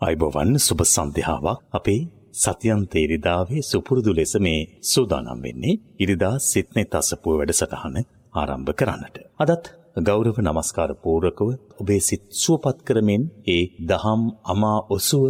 අයිබෝවන් 0.00 0.50
සුබ 0.58 0.80
සන්ධ්‍යාවක් 0.84 1.60
අපේ 1.72 2.00
සතියන්ත 2.34 2.94
ඉරිදාවේ 2.96 3.62
සුපුරුදු 3.62 4.12
ලෙස 4.12 4.32
මේ 4.38 4.68
සූදානම් 4.82 5.40
වෙන්නේ 5.40 5.78
ඉරිදා 5.98 6.34
සිත්නේ 6.42 6.84
තසපුව 6.86 7.38
වැඩසටහන 7.38 7.96
ආරම්භ 8.34 8.72
කරන්නට. 8.74 9.16
අදත් 9.36 9.64
ගෞරව 10.08 10.36
නමස්කාර 10.38 10.90
පූර්වකව 10.96 11.48
ඔබේ 11.80 12.00
සිත් 12.00 12.24
සුවපත් 12.34 12.78
කරමින් 12.82 13.24
ඒ 13.46 13.62
දහම් 13.90 14.22
අමා 14.46 14.78
ඔසුව 14.90 15.24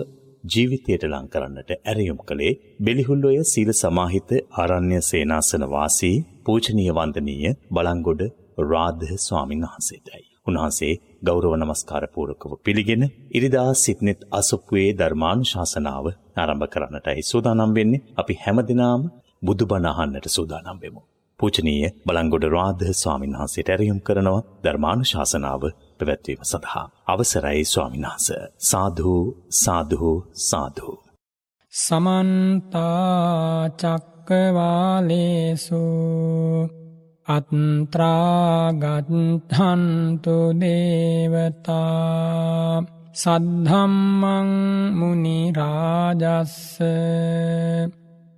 ජීවිතයට 0.44 1.04
ලං 1.04 1.28
කරන්නට 1.28 1.70
ඇරයුම් 1.74 2.20
කළේ 2.24 2.58
බෙලිහුල්ලොය 2.80 3.38
සීල 3.44 3.70
සමාහිත 3.74 4.30
ආරණ්‍ය 4.34 4.98
සේනාසන 5.02 5.64
වාසී 5.68 6.16
පූජනීය 6.44 6.96
වන්දනීය 6.98 7.58
බලංගොඩ 7.70 8.22
රාධ 8.64 9.12
ස්වාමීන් 9.18 9.66
වහන්සේටයි. 9.66 10.35
උන්වහන්සේ 10.46 11.00
ගෞරව 11.22 11.54
නමස්කාර 11.54 12.08
පූර්වකව 12.08 12.56
පිළිගෙන 12.64 13.10
ඉරිදා 13.30 13.74
සිට්නෙත් 13.74 14.24
අසොප්පුවේ 14.30 14.92
ධර්මානුශාසනාව 14.92 16.12
ආරම්භ 16.36 16.68
කරන්නටයි 16.68 17.22
සූදානම් 17.22 17.74
වෙන්නේ. 17.74 18.02
අපි 18.16 18.36
හැමදිනාම 18.36 19.10
බුදුබණ 19.42 19.86
අහන්නට 19.86 20.28
සූදානම් 20.28 20.80
වෙමු. 20.80 21.00
පූජනීය 21.40 21.90
බලංගොඩ 22.06 22.48
රාධ 22.48 22.94
ස්වාමීන් 22.94 23.34
වහන්සේට 23.34 23.68
ඇරයුම් 23.68 24.00
කරනවා 24.00 24.42
ධර්මානුශාසනාව 24.64 25.62
පැවැත්වීම 25.98 26.38
සඳහා. 26.42 26.90
අවසරයි 27.06 27.64
ස්වාමීන් 27.64 28.06
වහන්ස. 28.06 28.32
සාදු 28.60 29.44
සාදු 29.54 30.26
සාදු. 30.42 31.06
සමන්තා 31.72 33.68
චක්කවාලේසු 33.80 35.82
අත්ත්‍රාගත්හන්තු 37.26 38.76
දේවතා 40.54 41.76
සද්ධම්මං 43.14 44.50
මුනිරාජස්ස 44.98 46.54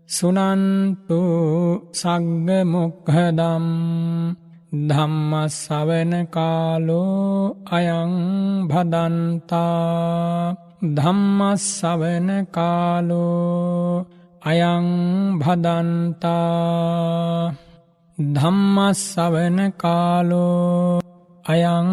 සුනන්තු 0.09 1.21
සග්ගමොක්හදම් 1.93 3.67
ධම්මස්සවන 4.89 6.13
කාලෝ 6.29 7.57
අයං 7.71 8.13
භදන්තා 8.71 10.57
ධම්මස්සවන 10.97 12.29
කාලෝ 12.51 14.05
අයං 14.43 14.87
භදන්තා 15.39 16.39
ධම්මස්සවන 18.19 19.59
කාලෝ 19.79 21.01
අයං 21.45 21.91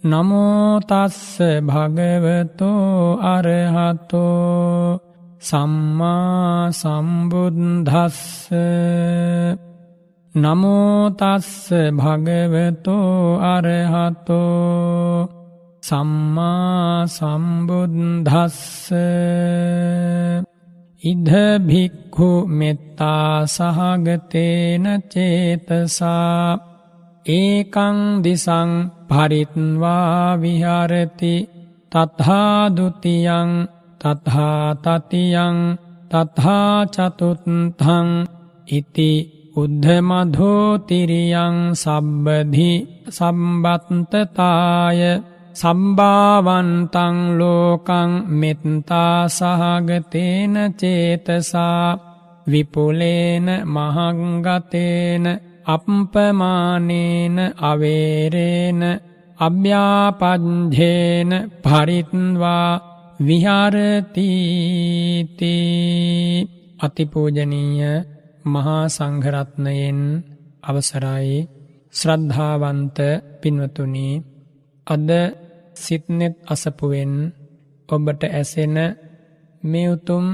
නමෝතස්ස 0.03 1.39
භගවතෝ 1.63 3.23
අරහතෝ 3.29 4.99
සම්මා 5.41 6.73
සම්බුද්ධස්ස 6.73 8.21
නමෝතස්ස 10.35 11.71
භගවතෝ 11.93 13.39
අරහතෝ 13.45 15.29
සම්මා 15.83 17.07
සම්බුද්ධස්ස 17.09 18.91
ඉදභික්හු 21.03 22.31
මෙත්තා 22.49 23.47
සහගතේන 23.47 24.87
චේතසා 25.05 26.59
ඒකං 27.27 27.99
දිසං 28.25 28.71
පරිත්වා 29.09 30.41
විහරති 30.41 31.35
තත්හාදුතියං 31.93 33.51
තත්හා 34.01 34.67
තතියං 34.77 35.59
තත්හා 36.09 36.87
චතුත්හං 36.87 38.09
ඉති 38.69 39.40
උද්ධමධෝතිරියං 39.55 41.47
සබ්බධි 41.75 42.73
සම්බත්තතාය 43.09 45.01
සම්භාවන්තං 45.55 47.17
ලෝකං 47.39 48.11
මෙත්තා 48.33 49.17
සහගතේන 49.29 50.55
චේතසා 50.75 51.99
විපුලේන 52.47 53.47
මහංගතේන 53.67 55.25
අප්පමානේන 55.67 57.37
අවේරේන 57.63 58.81
අභ්‍යාපජ්ජේන 59.39 61.31
පරිත්වා 61.63 62.71
විහාරතීති 63.21 64.27
අතිපූජනීය 66.79 68.20
මහා 68.45 68.85
සංඝරත්නයෙන් 68.89 70.01
අවසරයි. 70.63 71.39
ශ්‍රද්ධාවන්ත 71.95 72.99
පින්වතුනි 73.41 74.09
අද 74.87 75.09
සිත්නෙත් 75.77 76.35
අසපුවෙන් 76.47 77.15
ඔබට 77.89 78.23
ඇසෙන 78.29 78.77
මේ 79.63 79.89
උතුම් 79.89 80.25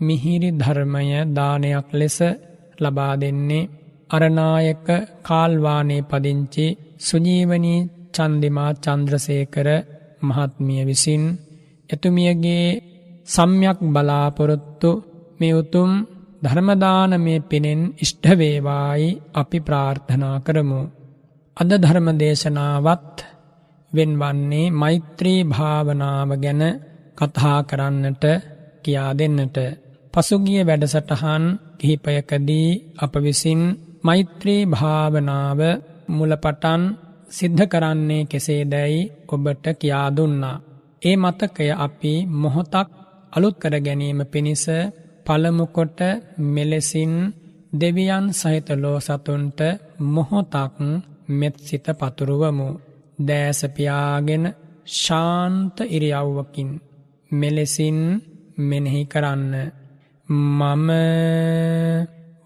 මිහිරි 0.00 0.50
ධර්මය 0.52 1.06
දානයක් 1.28 1.88
ලෙස 1.92 2.18
ලබා 2.78 3.14
දෙන්නේ 3.14 3.68
අරනායක 4.10 4.86
කාල්වානේ 5.22 6.02
පදිංචි 6.02 6.66
සුජීවනී 6.98 7.86
චන්දිමා 8.14 8.72
චන්ද්‍රසේකර 8.76 9.68
මහත්මිය 10.22 10.82
විසින් 10.84 11.24
එතුමියගේ 11.90 12.66
සම්යක් 13.28 13.78
බලාපොරොත්තු 13.84 14.90
මේ 15.40 15.54
උතුම් 15.54 15.90
ධර්මදානමය 16.42 17.34
පිනෙන් 17.42 17.80
ඉෂ්ඨවේවායි 17.96 19.08
අපි 19.34 19.58
ප්‍රාර්ථනා 19.60 20.36
කරමු. 20.40 20.80
අද 21.56 21.70
ධර්ම 21.74 22.08
දේශනාවත් 22.14 23.16
වෙන්වන්නේ 23.92 24.72
මෛත්‍රී 24.72 25.40
භාවනාව 25.46 26.30
ගැන 26.36 26.62
කතා 27.18 27.58
කරන්නට 27.62 28.24
කියා 28.82 29.12
දෙන්නට. 29.12 29.56
පසුගිය 30.14 30.62
වැඩසටහන් 30.62 31.44
කිහිපයකදී 31.78 32.68
අප 32.96 33.14
විසින් 33.16 33.62
මෛත්‍රී 34.02 34.62
භාවනාව 34.66 35.60
මුලපටන් 36.08 36.82
සිද්ධ 37.28 37.64
කරන්නේ 37.64 38.22
කෙසේ 38.24 38.62
දැයි 38.64 39.00
ඔබට 39.28 39.64
කියා 39.74 40.08
දුන්නා. 40.16 40.62
ඒ 41.02 41.16
මතකය 41.16 41.66
අපි 41.78 42.12
මොහොතක් 42.34 42.88
අලුත් 43.32 43.56
කර 43.58 43.74
ගැනීම 43.78 44.20
පිණිස 44.24 44.64
පළමුකොට 45.26 45.98
මෙලෙසින් 46.46 47.12
දෙවියන් 47.72 48.26
සහිත 48.32 48.68
ලෝ 48.74 48.98
සතුන්ට 49.00 49.60
මොහොතක් 50.06 50.76
මෙත් 51.30 51.54
සිත 51.58 51.86
පතුරුවමු. 51.98 52.68
දෑසපියාගෙන 53.18 54.44
ශාන්ත 54.94 55.76
ඉරියව්වකින් 55.88 56.70
මෙලෙසින් 57.30 57.98
මෙනෙහි 58.58 59.02
කරන්න. 59.04 59.52
මම 60.28 60.88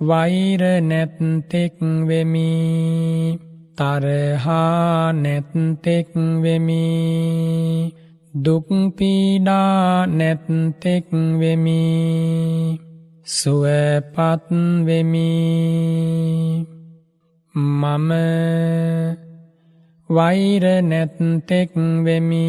වෛර 0.00 0.62
නැත්තෙක් 0.82 1.77
වෙමි 2.09 2.50
තරහා 3.79 5.12
නැත්තෙක් 5.15 6.09
වෙමි 6.43 6.85
දුක්පීඩා 8.35 10.06
නැත්තෙක් 10.06 11.15
වෙමි. 11.38 12.79
සුවපත් 13.27 14.49
වෙමි. 14.85 15.31
මම 17.56 18.12
වෛර 20.11 20.82
නැත්තෙක් 20.82 21.71
වෙමි. 22.05 22.49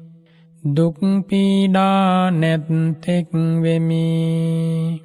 දුක්පීඩා 0.75 2.29
නැත්තෙක් 2.29 3.27
වෙමි. 3.61 5.01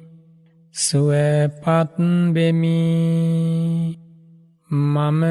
සුවපත් 0.73 1.95
වෙමි. 2.33 4.06
මම 4.71 5.23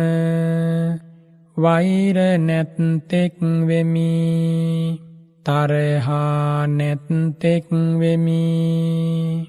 වෛර 1.59 2.38
නැත්තෙක් 2.38 3.43
වෙමි. 3.67 4.99
තරහා 5.44 6.67
නැත්තෙක් 6.67 7.65
වෙමි. 7.99 9.47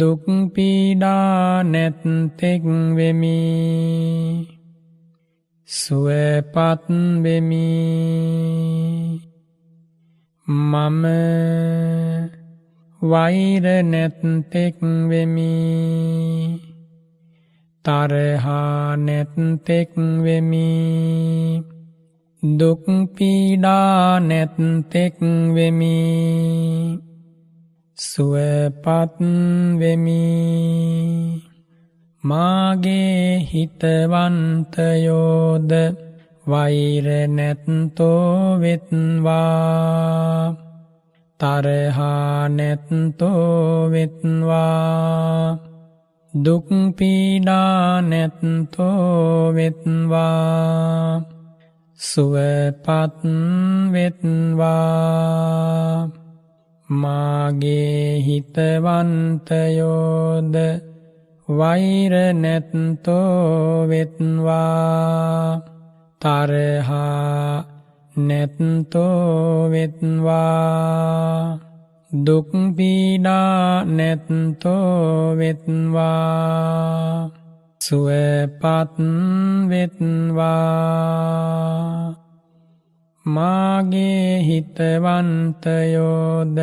දුක්පීඩා 0.00 1.62
නැත්තෙක් 1.62 2.62
වෙමි. 2.96 3.40
සුවපත් 5.66 6.84
වෙමි. 7.22 8.00
මම 10.48 11.06
වෛර 13.02 13.84
නැත්තෙක් 13.84 14.74
වෙමි. 15.08 16.69
තරහා 17.84 18.96
නැත්තෙක් 18.96 19.90
වෙමි. 20.22 21.64
දුක්පීඩා 22.58 24.18
නැත්තෙක් 24.18 25.14
වෙමි. 25.54 26.98
සුවපත් 27.96 29.16
වෙමි. 29.78 31.42
මාගේ 32.24 33.38
හිතවන්තයෝද 33.38 35.72
වෛර 36.48 37.28
නැත්තෝ 37.28 38.60
වෙත්වා. 38.60 40.56
තරහා 41.38 42.48
නැත්තෝ 42.48 43.90
වෙත්වා. 43.90 45.69
දුක්පීඩා 46.44 48.00
නැත්තෝ 48.00 49.54
වෙත්වා. 49.54 51.22
සුවපත් 51.98 53.22
වෙත්වා. 53.92 54.70
මාගේ 56.90 58.22
හිතවන්තයෝද 58.26 60.54
වෛර 61.58 62.12
නැත්තෝ 62.34 63.88
වෙත්වා. 63.88 65.60
තරහා 66.20 67.64
නැත්තෝ 68.18 69.70
වෙත්වා. 69.70 71.69
දුක්පීඩා 72.12 73.84
නැත්තෝ 73.84 75.36
වෙත්වා. 75.36 77.30
සුවපත් 77.80 78.98
වෙත්වා. 79.68 80.54
මාගේ 83.26 84.42
හිතවන්තයෝද 84.42 86.58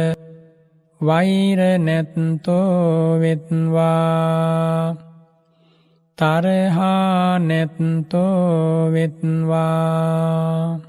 වෛර 1.05 1.59
නැත්තෝ 1.79 3.19
වෙත්වා. 3.19 4.95
තරහා 6.17 7.39
නැත්තෝ 7.39 8.91
වෙත්වා. 8.91 10.86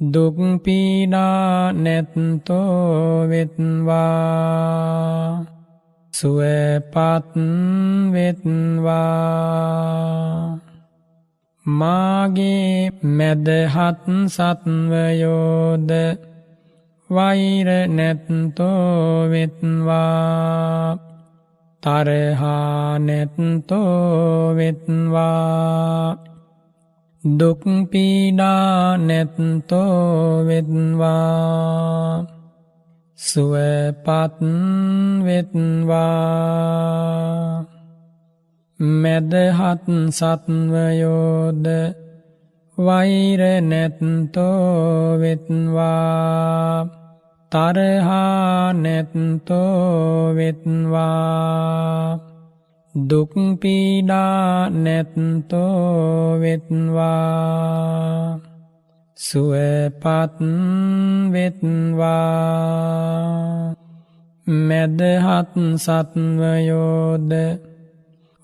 දුක්පීඩා 0.00 1.72
නැත්තෝ 1.74 3.28
වෙත්වා 3.28 4.74
සුවපත් 6.14 7.34
වෙත්වා. 8.12 9.24
මාගේ 11.66 12.90
මැදහත් 13.10 14.04
සත්වයෝද 14.28 15.90
වෛර 17.10 17.68
නැත්තෝ 17.88 19.30
වෙත්වා 19.30 20.98
තරහා 21.82 22.98
නැත්තෝ 22.98 24.54
වෙත්වා 24.56 26.33
දුක්පීඩා 27.24 28.96
නැත්තෝ 28.96 30.46
වෙත්වා. 30.46 32.26
සුවපත් 33.16 34.38
වෙත්වා. 35.24 36.04
මැදහත් 38.80 40.10
සත්වයෝද 40.10 41.66
වෛර 42.78 43.62
නැත්තෝ 43.62 45.20
වෙත්වා. 45.20 46.86
තරහා 47.50 48.72
නැත්තෝ 48.72 50.34
වෙත්වා. 50.34 52.33
දුක්පීඩා 52.94 54.70
නැත්තෝ 54.70 56.40
වෙත්වා. 56.40 58.38
සුවපත් 59.16 60.38
වෙත්වා. 61.30 62.14
මැදහත් 64.48 65.76
සත්වයෝද 65.76 67.32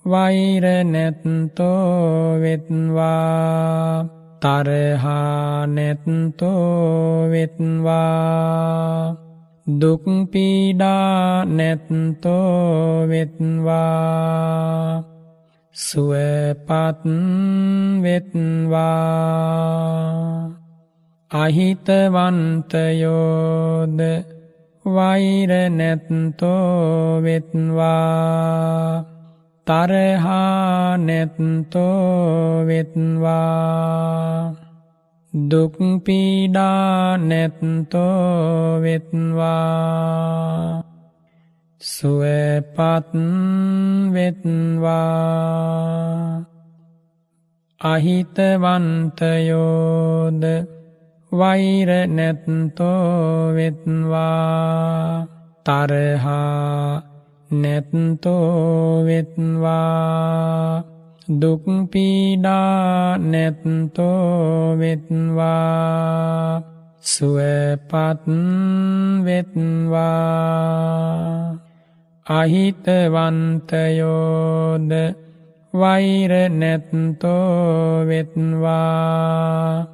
වෛර 0.09 0.85
නැත්තෝ 0.85 2.41
වෙත්වා. 2.41 4.05
තරහා 4.41 5.65
නැත්තෝ 5.65 7.31
වෙත්වා. 7.31 9.30
දුක්පීඩා 9.81 11.45
නැත්තෝ 11.45 13.07
වෙත්වා. 13.07 15.03
සුවපත් 15.73 17.03
වෙත්වා. 18.01 18.81
අහිතවන්තයෝද 21.33 21.83
වෛර 24.85 25.49
නැත්තෝ 25.69 27.21
වෙත්වා. 27.23 29.03
තරහා 29.65 30.97
නැත්තෝ 30.97 32.65
වෙත්වා. 32.67 34.60
දුක්පීඩා 35.33 37.17
නැත්තෝ 37.17 38.81
වෙත්වා. 38.81 40.83
සුවපත් 41.81 43.13
වෙත්වා. 44.11 44.95
අහිතවන්තයෝද 47.81 50.43
වෛර 51.37 51.89
නැත්තෝ 52.07 53.55
වෙත්වා. 53.55 55.27
තරහා 55.63 57.01
නැත්තෝ 57.51 59.05
වෙත්වා. 59.05 60.90
දුක්පීඩා 61.41 63.17
නැත්තෝ 63.17 64.77
වෙත්වා 64.79 66.61
සුවපත් 67.01 68.25
වෙත්වා. 69.25 70.01
අහිතවන්තයෝද 72.25 72.91
වෛර 75.73 76.31
නැත්තෝ 76.51 78.07
වෙත්වා 78.07 79.85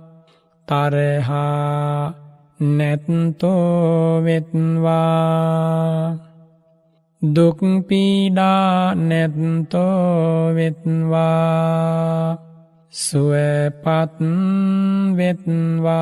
තරහා 0.68 2.14
නැත්තෝ 2.60 4.24
වෙත්වා. 4.24 6.27
දුක්පීඩා 7.36 8.94
නැත්තෝ 8.96 10.56
වෙත්වා. 10.56 12.38
සුවපත් 12.92 14.20
වෙත්වා. 15.16 15.98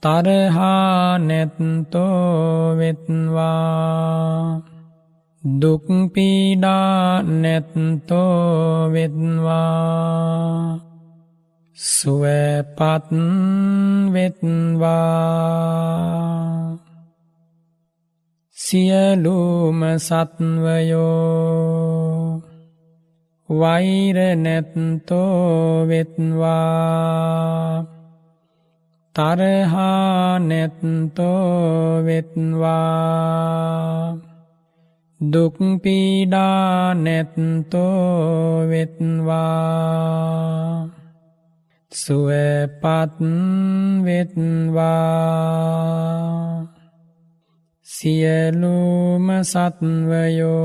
තරහා 0.00 1.18
නැත්තෝ 1.18 2.76
වෙත්වා. 2.76 4.69
දුක්පීඩා 5.44 7.22
නැත්තෝ 7.22 8.90
වෙත්වා. 8.92 10.80
සුවපත් 11.74 13.08
වෙත්වා. 14.12 14.90
සියලුම 18.52 19.80
සත්වයෝ 19.96 21.00
වෛර 23.60 24.36
නැත්තෝ 24.36 25.86
වෙත්වා. 25.88 27.84
තරහා 29.14 30.38
නැත්තෝ 30.38 32.04
වෙත්වා. 32.04 32.80
දුක්පීඩා 35.20 36.94
නැත්තෝ 36.94 38.68
වෙත්වා. 38.68 39.40
සුවපත් 41.92 43.20
වෙත්වා. 44.04 44.80
සියලුම 47.84 49.28
සත්වයෝ 49.42 50.56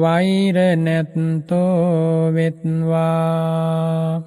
වෛර 0.00 0.76
නැත්තෝ 0.76 2.32
වෙත්වා. 2.34 4.22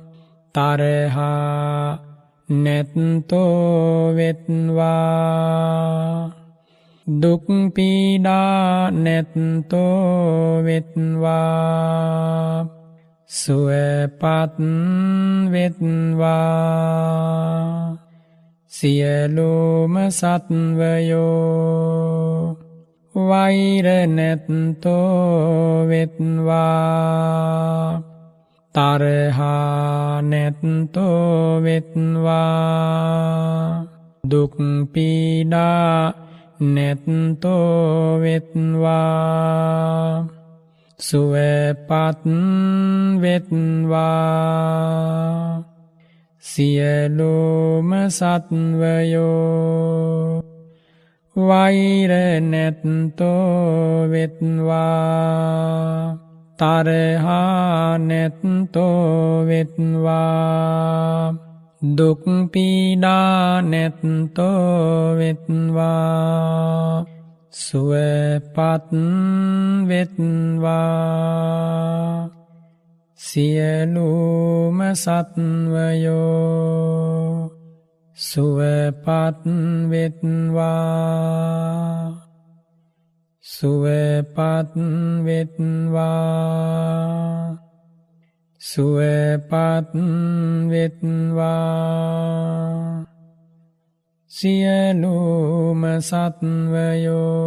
තරහා 0.53 1.97
නැත්තෝ 2.49 4.13
වෙත්වා. 4.15 4.93
දුක්පීඩා 7.07 8.91
නැත්තෝ 8.93 10.63
වෙත්වා 10.63 11.33
සුවපත් 13.29 14.57
වෙත්වා. 15.51 16.33
සියලුම 18.71 19.95
සත්වයෝ 20.09 21.23
වෛර 23.15 23.87
නැත්තෝ 24.07 25.87
වෙත්වා 25.87 27.23
තරහා 28.75 30.21
නැත්තෝ 30.21 31.63
වෙත්වා 31.63 32.33
දුක්පීඩා 34.31 36.22
නැත්තෝ 36.65 38.19
වෙත්වා 38.21 39.53
සුවපත් 40.99 42.23
වෙත්වා 43.21 44.03
සියලුම 46.43 47.89
සත්වයෝ 48.09 49.23
වෛර 51.35 52.11
නැත්තෝ 52.41 54.07
වෙත්වා 61.83 61.91
තරහා 61.91 63.61
නැත්තෝ 63.61 63.61
වෙත්වා 63.61 63.61
දුක්පීඩා 63.61 63.61
නැත්තෝ 63.61 65.15
වෙත්වා. 65.17 67.05
සුවපත් 67.51 68.91
වෙත්වා. 69.87 70.69
සියලුම 73.15 74.79
සත්වයෝ 74.93 76.13
සුවපත් 78.15 79.45
වෙත්වා. 79.89 80.63
සුවපත් 83.41 84.75
වෙත්වා. 85.23 86.13
සුවපත් 88.63 89.93
වෙත්වා. 90.71 91.43
සියලුම 94.27 95.81
සත්වයෝ 95.99 97.43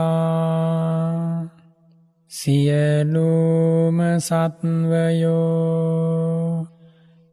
සියලුම 2.32 4.00
සත්වයෝ 4.20 5.52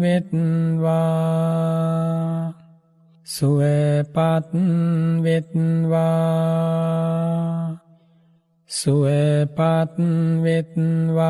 වෙත්වා. 0.01 0.95
සුවපත් 3.27 4.53
වෙත්වා. 5.23 6.47
සුවපත් 8.69 9.99
වෙත්වා 10.43 11.27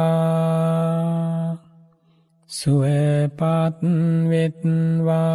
සුවපත් 2.50 3.82
වෙත්වා 4.30 5.26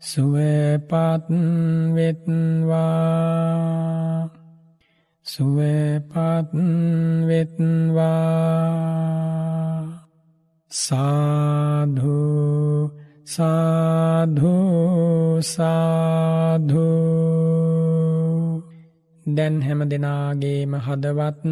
සුවපත් 0.00 1.28
වෙත්වා 1.94 3.04
සුවපත් 5.24 6.52
වෙත්වා 7.28 8.64
සාධු 10.70 12.18
සාධු 13.26 14.56
සාධු 15.42 16.88
දැන් 19.26 19.54
හැම 19.60 19.80
දෙනාගේම 19.84 20.72
හදවත් 20.76 21.42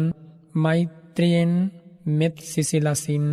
මෛත්‍රියෙන් 0.55 1.53
මෙත් 2.09 2.35
සිසිලසින් 2.43 3.25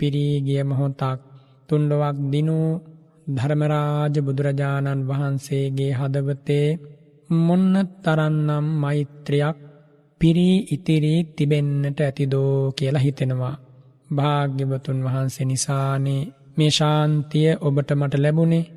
පිරීගිය 0.00 0.62
මොහොතක් 0.62 1.20
තුන්ඩුවක් 1.68 2.16
දිනූ 2.32 2.68
ධර්මරාජ 3.26 4.14
බුදුරජාණන් 4.18 5.06
වහන්සේගේ 5.08 5.92
හදවතේ 5.92 6.68
මොන්න 7.38 7.74
තරන්නම් 8.00 8.66
මෛත්‍රයක් 8.76 9.56
පිරී 10.20 10.56
ඉතිරී 10.70 11.20
තිබෙන්නට 11.30 11.98
ඇතිදෝ 12.00 12.54
කියලා 12.70 13.00
හිතෙනවා. 13.00 13.56
භාග්‍යවතුන් 14.10 14.98
වහන්සේ 15.04 15.46
නිසානේ 15.46 16.22
මේ 16.56 16.70
ශාන්තිය 16.70 17.48
ඔබට 17.60 17.90
මට 17.92 18.14
ලැබුණේ 18.16 18.70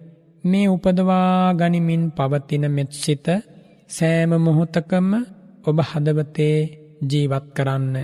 මේ 0.43 0.67
උපදවා 0.67 1.53
ගනිමින් 1.53 2.03
පවතින 2.11 2.65
මෙත්සිත 2.71 3.25
සෑම 3.89 4.31
මොහොතකම 4.37 5.09
ඔබ 5.65 5.77
හදවතේ 5.81 6.57
ජීවත් 7.03 7.45
කරන්න. 7.55 7.95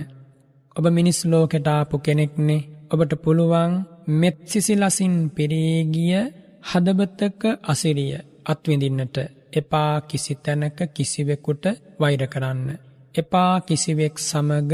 ඔබ 0.76 0.84
මිනිස් 0.88 1.20
ලෝකෙටාපු 1.24 1.96
කෙනෙක්නේ 1.98 2.66
ඔබට 2.92 3.12
පුළුවන් 3.24 3.72
මෙත්සිසිලසින් 4.12 5.14
පිරීගිය 5.30 6.20
හදබතක 6.62 7.42
අසිරිය 7.64 8.14
අත්විඳින්නට 8.44 9.16
එපා 9.52 9.94
කිසි 10.02 10.34
තැනක 10.36 10.78
කිසිවෙකුට 10.94 11.64
වෛර 12.00 12.22
කරන්න. 12.26 12.68
එපා 13.14 13.54
කිසිවෙක් 13.60 14.14
සමග 14.20 14.72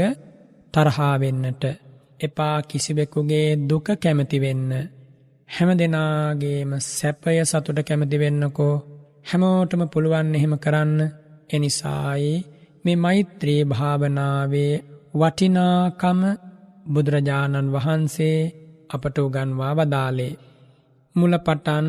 තරහාවෙන්නට 0.73 1.63
එපා 2.19 2.57
කිසිවෙකුගේ 2.61 3.49
දුක 3.69 3.87
කැමතිවෙන්න. 3.95 4.71
හැම 5.49 5.69
දෙනාගේම 5.71 6.71
සැපය 6.87 7.37
සතුට 7.43 7.79
කැමතිවෙන්නකෝ 7.81 8.75
හැමෝටම 9.29 9.81
පුළුවන් 9.87 10.29
එහෙම 10.33 10.53
කරන්න 10.57 10.99
එනිසායි 11.49 12.31
මේ 12.85 12.97
මෛත්‍රී 12.97 13.61
භාවනාවේ 13.65 14.73
වටිනාකම 15.13 16.21
බුදුරජාණන් 16.85 17.73
වහන්සේ 17.73 18.39
අපට 18.89 19.17
උගන්වා 19.19 19.73
වදාලේ. 19.73 20.33
මුලපටන් 21.15 21.87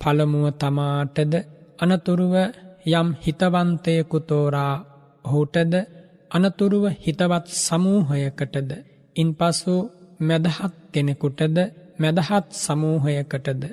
පළමුව 0.00 0.46
තමාටද 0.54 1.32
අනතුරුව 1.78 2.34
යම් 2.92 3.08
හිතවන්තයකුතෝරා 3.22 4.74
ඔහුටද 5.24 5.74
අනතුරුව 6.30 6.84
හිතවත් 6.96 7.46
සමූහයකටද 7.58 8.70
ඉන් 9.16 9.30
පසු 9.34 9.74
මැදහත් 10.20 10.74
කෙනෙකුටද 10.92 11.56
මැදහත් 11.98 12.46
සමූහයකටද 12.56 13.64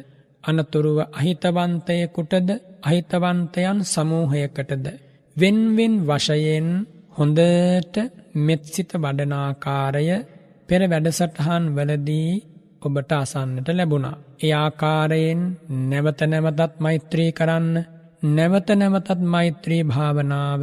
අනතුරුව 0.43 0.97
අහිතවන්තයකුටද 1.12 2.49
අහිතවන්තයන් 2.84 3.77
සමූහයකටද 3.86 4.86
වෙන්වෙන් 5.36 5.93
වශයෙන් 6.01 6.67
හොඳට 7.12 7.95
මෙත්සිත 8.38 8.91
වඩනාකාරය 8.95 10.08
පෙර 10.69 10.82
වැඩසටහන් 10.84 11.63
වලදී 11.75 12.32
ඔබට 12.82 13.12
අසන්නට 13.13 13.67
ලැබුණා. 13.69 14.21
ඒ 14.39 14.53
ආකාරයෙන් 14.56 15.41
නැවත 15.84 16.21
නැවතත් 16.23 16.73
මෛත්‍රී 16.79 17.32
කරන්න 17.32 17.75
නැවත 18.29 18.69
නැවතත් 18.73 19.19
මෛත්‍රී 19.27 19.84
භාවනාව 19.86 20.62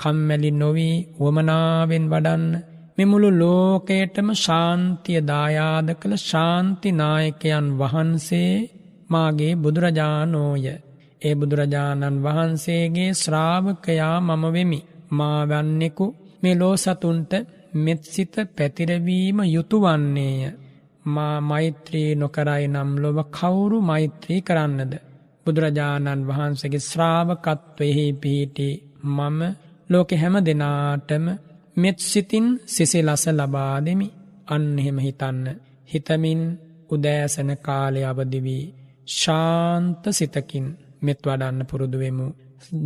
කම්මැලි 0.00 0.50
නොවී 0.52 0.96
වමනාවෙන් 1.18 2.04
වඩන්න 2.06 2.44
මෙමුළු 2.98 3.30
ලෝකයටම 3.34 4.28
ශාන්තිය 4.36 5.20
දායාද 5.24 5.88
කළ 5.94 6.14
ශාන්තිනායකයන් 6.22 7.66
වහන්සේ 7.78 8.52
මාගේ 9.10 9.52
බුදුරජාණෝය. 9.56 10.66
ඒ 11.22 11.34
බුදුරජාණන් 11.34 12.22
වහන්සේගේ 12.24 13.10
ශ්‍රාවකයා 13.14 14.16
මම 14.20 14.44
වෙමි. 14.52 14.80
මාවන්නෙකු 15.10 16.06
මේ 16.42 16.54
ලෝසතුන්ට 16.54 17.32
මෙත්සිත 17.76 18.34
පැතිරවීම 18.56 19.38
යුතුවන්නේය. 19.46 20.42
මා 21.06 21.36
මෛත්‍රී 21.42 22.10
නොකරයි 22.14 22.64
නම් 22.68 22.90
ලොව 22.96 23.18
කවුරු 23.30 23.78
මෛත්‍රී 23.82 24.40
කරන්නද. 24.42 24.92
බුදුරජාණන් 25.46 26.26
වහන්සේගේ 26.28 26.80
ශ්‍රාවකත්වයෙහි 26.80 28.06
පිහිටි 28.14 28.68
මම 29.06 29.40
ලෝකෙ 29.90 30.16
හැම 30.16 30.36
දෙනාටම 30.46 31.26
මෙත්සිතින් 31.76 32.46
සිසිලස 32.66 33.24
ලබා 33.30 33.76
දෙමි 33.80 34.08
අන්න 34.46 34.78
එහෙම 34.78 34.98
හිතන්න. 34.98 35.46
හිතමින් 35.90 36.42
උදෑසන 36.90 37.50
කාලය 37.58 38.00
අවදිවී. 38.04 38.64
ශාන්ත 39.08 40.04
සිතකින් 40.10 40.66
මෙත් 41.02 41.20
වඩන්න 41.22 41.60
පුරුදුවෙමු. 41.64 42.26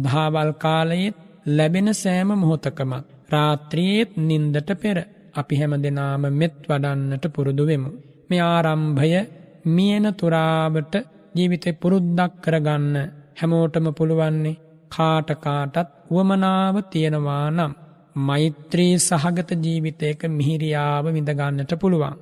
භාවල් 0.04 0.50
කාලයෙත් 0.54 1.16
ලැබෙන 1.48 1.88
සෑම 1.94 2.30
මොහොතකමත්. 2.34 3.06
රාත්‍රියේත් 3.32 4.10
නින්දට 4.18 4.70
පෙර 4.76 4.98
අපි 5.34 5.54
හැම 5.56 5.74
දෙනාම 5.82 6.24
මෙත් 6.32 6.56
වඩන්නට 6.62 7.24
පුරුදුවෙමු. 7.28 7.90
මේ 8.28 8.42
ආරම්භය 8.46 9.20
මියන 9.66 10.06
තුරාවට 10.14 10.94
ජීවිතය 11.34 11.70
පුරුද්දක් 11.74 12.32
කරගන්න 12.44 12.96
හැමෝටම 13.38 13.86
පුළුවන්නේ 13.92 14.60
කාටකාටත් 14.92 15.88
වුවමනාව 16.10 16.76
තියෙනවා 16.90 17.46
නම්. 17.50 17.72
මෛත්‍රී 18.18 18.94
සහගත 19.00 19.50
ජීවිතයක 19.64 20.20
මිහිරියාව 20.30 21.04
විඳගන්නට 21.08 21.72
පුළුවන්. 21.80 22.16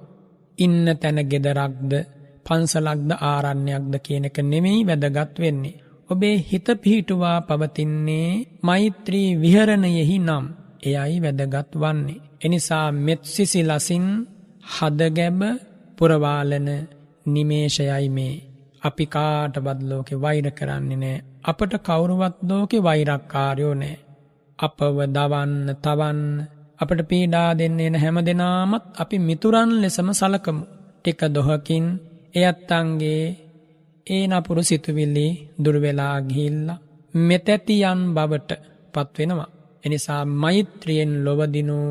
ඉන්න 0.58 0.86
තැන 0.96 1.18
ගෙදරක්ද 1.24 1.92
පන්සලක්ද 2.46 3.10
ආරණ්‍යයක්ද 3.22 3.94
කියනක 3.98 4.36
නෙමෙයි 4.44 4.86
වැදගත් 4.86 5.34
වෙන්නේ. 5.38 5.80
ඔබේ 6.10 6.36
හිත 6.42 6.68
පිහිටුවා 6.82 7.38
පවතින්නේ 7.42 8.30
මෛත්‍රී 8.62 9.28
විහරණයෙහි 9.36 10.18
නම් 10.20 10.44
එයයි 10.82 11.18
වැදගත් 11.20 11.72
වන්නේ. 11.76 12.20
එනිසා 12.40 12.86
මෙත්සිසි 12.98 13.60
ලසින් 13.62 14.06
හදගැබ 14.70 15.40
පුරවාලන 15.98 16.68
නිමේෂයයි 17.26 18.08
මේ. 18.08 18.34
අපි 18.82 19.04
කාටවත් 19.06 19.80
ලෝකෙ 19.82 20.14
වෛර 20.16 20.46
කරන්නේ 20.50 20.96
නෑ. 20.96 21.24
අපට 21.42 21.72
කවුරුවත් 21.78 22.36
ලෝකෙ 22.42 22.78
වෛරක්කාරයෝ 22.82 23.74
නෑ. 23.74 23.96
අපව 24.58 24.96
දවන්න 25.08 25.68
තවන්න 25.76 26.20
අපට 26.80 27.00
පීඩා 27.08 27.48
දෙන්නේ 27.54 27.86
එන 27.86 27.96
හැම 27.96 28.16
දෙනාමත් 28.20 28.84
අපි 28.94 29.16
මිතුරන් 29.20 29.70
ලෙසම 29.82 30.08
සලකමු. 30.12 30.64
ටික 30.96 31.20
දොහකින් 31.28 31.86
එයත්තන්ගේ 32.34 33.24
ඒ 34.06 34.24
නපුරු 34.28 34.62
සිතුවිල්ලි 34.62 35.26
දුර්වෙලා 35.58 36.16
ගිහිල්ල 36.20 36.68
මෙතැතියන් 37.14 38.00
බවට 38.14 38.50
පත්වෙනවා. 38.94 39.50
එනිසා 39.84 40.22
මෛත්‍රියෙන් 40.36 41.12
ලොවදිනූ 41.24 41.90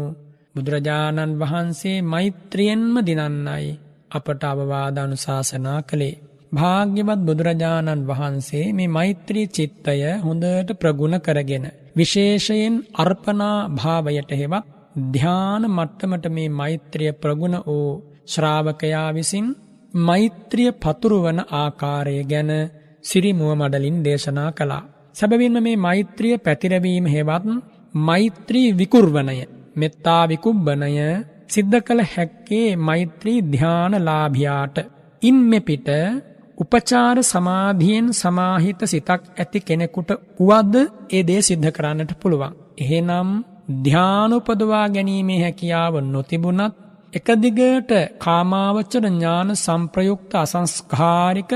බුදුරජාණන් 0.56 1.38
වහන්සේ 1.38 1.98
මෛත්‍රියෙන්ම 2.04 2.94
දිනන්නයි 3.02 3.78
අපට 4.12 4.44
අවවාද 4.44 4.98
අනුශාසනා 4.98 5.80
කළේ. 5.82 6.20
භාග්‍යවත් 6.52 7.22
බුදුරජාණන් 7.22 8.08
වහන්සේ 8.08 8.66
මේ 8.72 8.90
මෛත්‍රී 8.90 9.48
චිත්තය 9.50 10.00
හොඳට 10.20 10.70
ප්‍රගුණ 10.74 11.16
කරගෙන. 11.20 11.66
විශේෂයෙන් 11.96 12.76
අර්පනා 12.96 13.58
භාවයට 13.72 14.32
හෙවත් 14.34 14.66
ධ්‍යාන 15.14 15.64
මට්ටමට 15.70 16.26
මේ 16.30 16.50
මෛත්‍රිය 16.52 17.12
ප්‍රගුණ 17.14 17.58
වූ 17.62 17.90
ශ්‍රාවකයා 18.26 19.10
විසින් 19.14 19.48
මෛත්‍රිය 19.94 20.72
පතුරුවන 20.74 21.40
ආකාරය 21.54 22.24
ගැන 22.24 22.52
සිරිමුව 23.02 23.52
මඩලින් 23.56 23.98
දේශනා 24.04 24.52
කළා. 24.52 24.84
සැබවින්ම 25.14 25.58
මේ 25.60 25.78
මෛත්‍රිය 25.78 26.36
පැතිරවීම 26.38 27.06
හෙවත් 27.06 27.46
මෛත්‍රී 27.94 28.70
විකුර්වණය 28.74 29.36
මෙත්තා 29.76 30.24
විකුබ්බනය 30.28 30.96
සිද්ධ 31.48 31.78
කළ 31.80 32.02
හැක්කේ 32.06 32.68
මෛත්‍රී 32.78 33.40
ධ්‍යානලාභයාට 33.44 34.78
ඉන් 35.22 35.38
මෙපිට 35.44 35.90
උපචාර 36.58 37.18
සමාධියෙන් 37.24 38.08
සමාහිත 38.14 38.82
සිතක් 38.84 39.22
ඇති 39.34 39.60
කෙනෙකුට 39.60 40.10
වුවද 40.40 40.76
ඒ 41.10 41.24
දේ 41.24 41.42
සිද්ධ 41.42 41.70
කරන්නට 41.72 42.12
පුළුවන්. 42.22 42.54
එහෙනම් 42.78 43.30
ධ්‍යානුපදවා 43.84 44.86
ගැනීමේ 44.90 45.40
හැකියාව 45.42 45.96
නොතිබුණත් 46.04 46.76
එකදිගට 47.14 47.92
කාමාවච්චර 48.20 49.06
ඥාන 49.08 49.50
සම්ප්‍රයුක්ත 49.56 50.32
අසංස්කාරික 50.36 51.52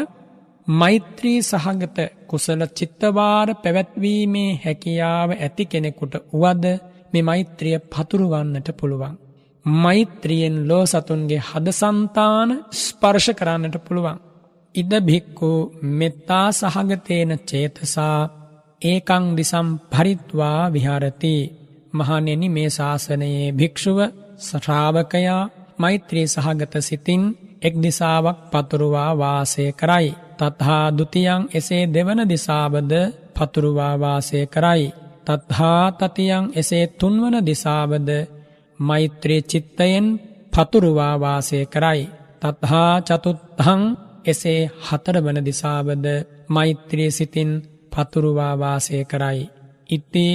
මෛත්‍රී 0.68 1.40
සහගත 1.42 1.98
කුසල 2.28 2.62
චිත්තවාර 2.72 3.50
පැවැත්වීමේ 3.56 4.52
හැකියාව 4.58 5.30
ඇති 5.36 5.64
කෙනෙකුට 5.66 6.14
වුවද 6.32 6.66
මේ 7.14 7.24
මෛත්‍රිය 7.24 7.78
පතුරුවන්නට 7.88 8.70
පුළුවන්. 8.74 9.16
මෛත්‍රියෙන් 9.66 10.58
ලෝ 10.68 10.86
සතුන්ගේ 10.86 11.42
හදසන්තාන 11.42 12.50
ස්පර්ශ 12.76 13.30
කරන්නට 13.32 13.78
පුළුවන්. 13.80 14.18
ඉද 14.76 14.92
භික්කු 15.02 15.52
මෙත්තා 15.92 16.48
සහගතේන 16.52 17.32
චේතසා 17.42 18.18
ඒකං 18.82 19.26
දිසම් 19.38 19.68
පරිත්වා 19.90 20.60
විහාරති 20.72 21.36
මහනෙනි 21.94 22.48
මේ 22.50 22.70
ශාසනයේ 22.70 23.48
භික්ෂුව 23.52 24.00
ශ්‍රාවකයා 24.44 25.42
මෛත්‍රී 25.78 26.28
සහගත 26.28 26.74
සිතින් 26.82 27.24
එක් 27.62 27.74
දිසාවක් 27.78 28.38
පතුරුවා 28.52 29.12
වාසය 29.14 29.66
කරයි. 29.74 30.08
තත්හා 30.40 30.86
දුතියන් 30.90 31.42
එසේ 31.54 31.84
දෙවන 31.88 32.20
දිසාවද 32.26 32.92
පතුරුවා 33.36 33.96
වාසය 33.96 34.40
කරයි. 34.48 34.84
තත්හා 35.26 35.84
තතියන් 35.92 36.46
එසේ 36.54 36.86
තුන්වන 36.92 37.36
දිසාවද 37.42 38.10
මෛත්‍රී 38.80 39.42
චිත්තයෙන් 39.44 40.06
පතුරුවා 40.54 41.16
වාසය 41.18 41.60
කරයි. 41.66 42.02
තත්හා 42.42 42.92
චතුත්හං 43.02 43.82
එසේ 44.26 44.62
හතරවන 44.82 45.38
දිසාවද 45.42 46.06
මෛත්‍රී 46.48 47.12
සිතින් 47.12 47.52
පතුරුවා 47.92 48.54
වාසය 48.56 48.98
කරයි. 49.06 49.40
ඉති 49.90 50.28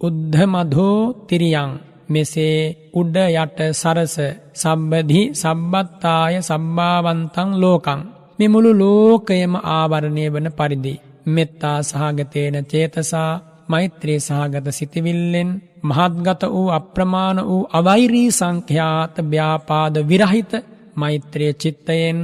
උද්ධමධෝ 0.00 1.00
තිරියං 1.28 1.70
මෙසේ 2.08 2.58
උඩ 2.94 3.16
යට 3.34 3.58
සරස 3.72 4.16
සබ්බධි 4.54 5.22
සබ්බත්තාය 5.34 6.34
සබ්භාවන්තං 6.40 7.50
ලෝකං 7.56 8.00
මෙමුළු 8.38 8.72
ලෝකයම 8.74 9.52
ආවරණය 9.70 10.24
වන 10.28 10.48
පරිදි 10.52 10.94
මෙත්තා 11.26 11.78
සහගතේන 11.82 12.56
චේතසා 12.64 13.30
මෛත්‍රී 13.68 14.20
සහගත 14.20 14.66
සිතිවිල්ලෙන් 14.70 15.50
මහත්ගත 15.82 16.42
වූ 16.46 16.68
අප්‍රමාණ 16.70 17.38
වූ 17.44 17.68
අවෛරී 17.70 18.30
සංඛ්‍යාත 18.30 19.16
ව්‍යාපාද 19.24 19.94
විරහිත 20.08 20.52
මෛත්‍රය 20.94 21.48
චිත්තයෙන් 21.54 22.18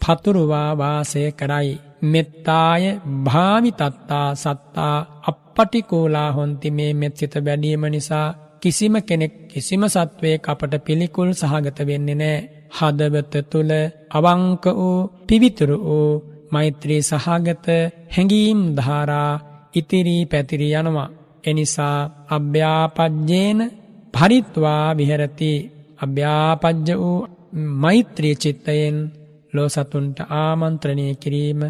පතුරුවා 0.00 0.70
වාසය 0.74 1.22
කරයි. 1.32 1.70
මෙත්තාය 2.02 2.82
භාවිතත්තා 3.24 4.28
සත්තා 4.34 4.96
අපපටිකෝලා 5.22 6.30
හොන්ති 6.32 6.68
මේ 6.70 6.92
මෙත්සිත 6.94 7.34
වැඩීම 7.36 7.84
නිසා 7.86 8.28
කිසිම 8.62 8.94
කෙනෙක් 9.00 9.34
කිසිම 9.48 9.82
සත්වය 9.86 10.30
අපට 10.44 10.72
පිළිකුල් 10.86 11.30
සහගත 11.32 11.78
වෙන්නේ 11.80 12.14
නෑ. 12.14 12.38
හදවත 12.70 13.34
තුළ 13.50 13.72
අවංක 14.10 14.64
වූ 14.70 14.98
පිවිතුරු 15.28 15.76
වූ 15.80 16.10
මෛත්‍රී 16.52 17.02
සහගත 17.02 17.66
හැඟීම් 18.14 18.60
ධාරා 18.76 19.32
ඉතිරී 19.74 20.22
පැතිරි 20.24 20.68
යනවා. 20.72 21.14
එනිසා 21.44 21.98
අභ්‍යාපජ්ජේන 22.28 23.60
පරිත්වා 24.14 24.84
විහරති 24.94 25.52
අභ්‍යාපජ්ජ 26.00 26.88
වූ 26.94 27.18
මෛත්‍රී 27.82 28.34
චිත්තයෙන් 28.34 28.96
ලෝ 29.52 29.68
සතුන්ට 29.68 30.18
ආමන්ත්‍රණය 30.36 31.06
කිරීම 31.14 31.60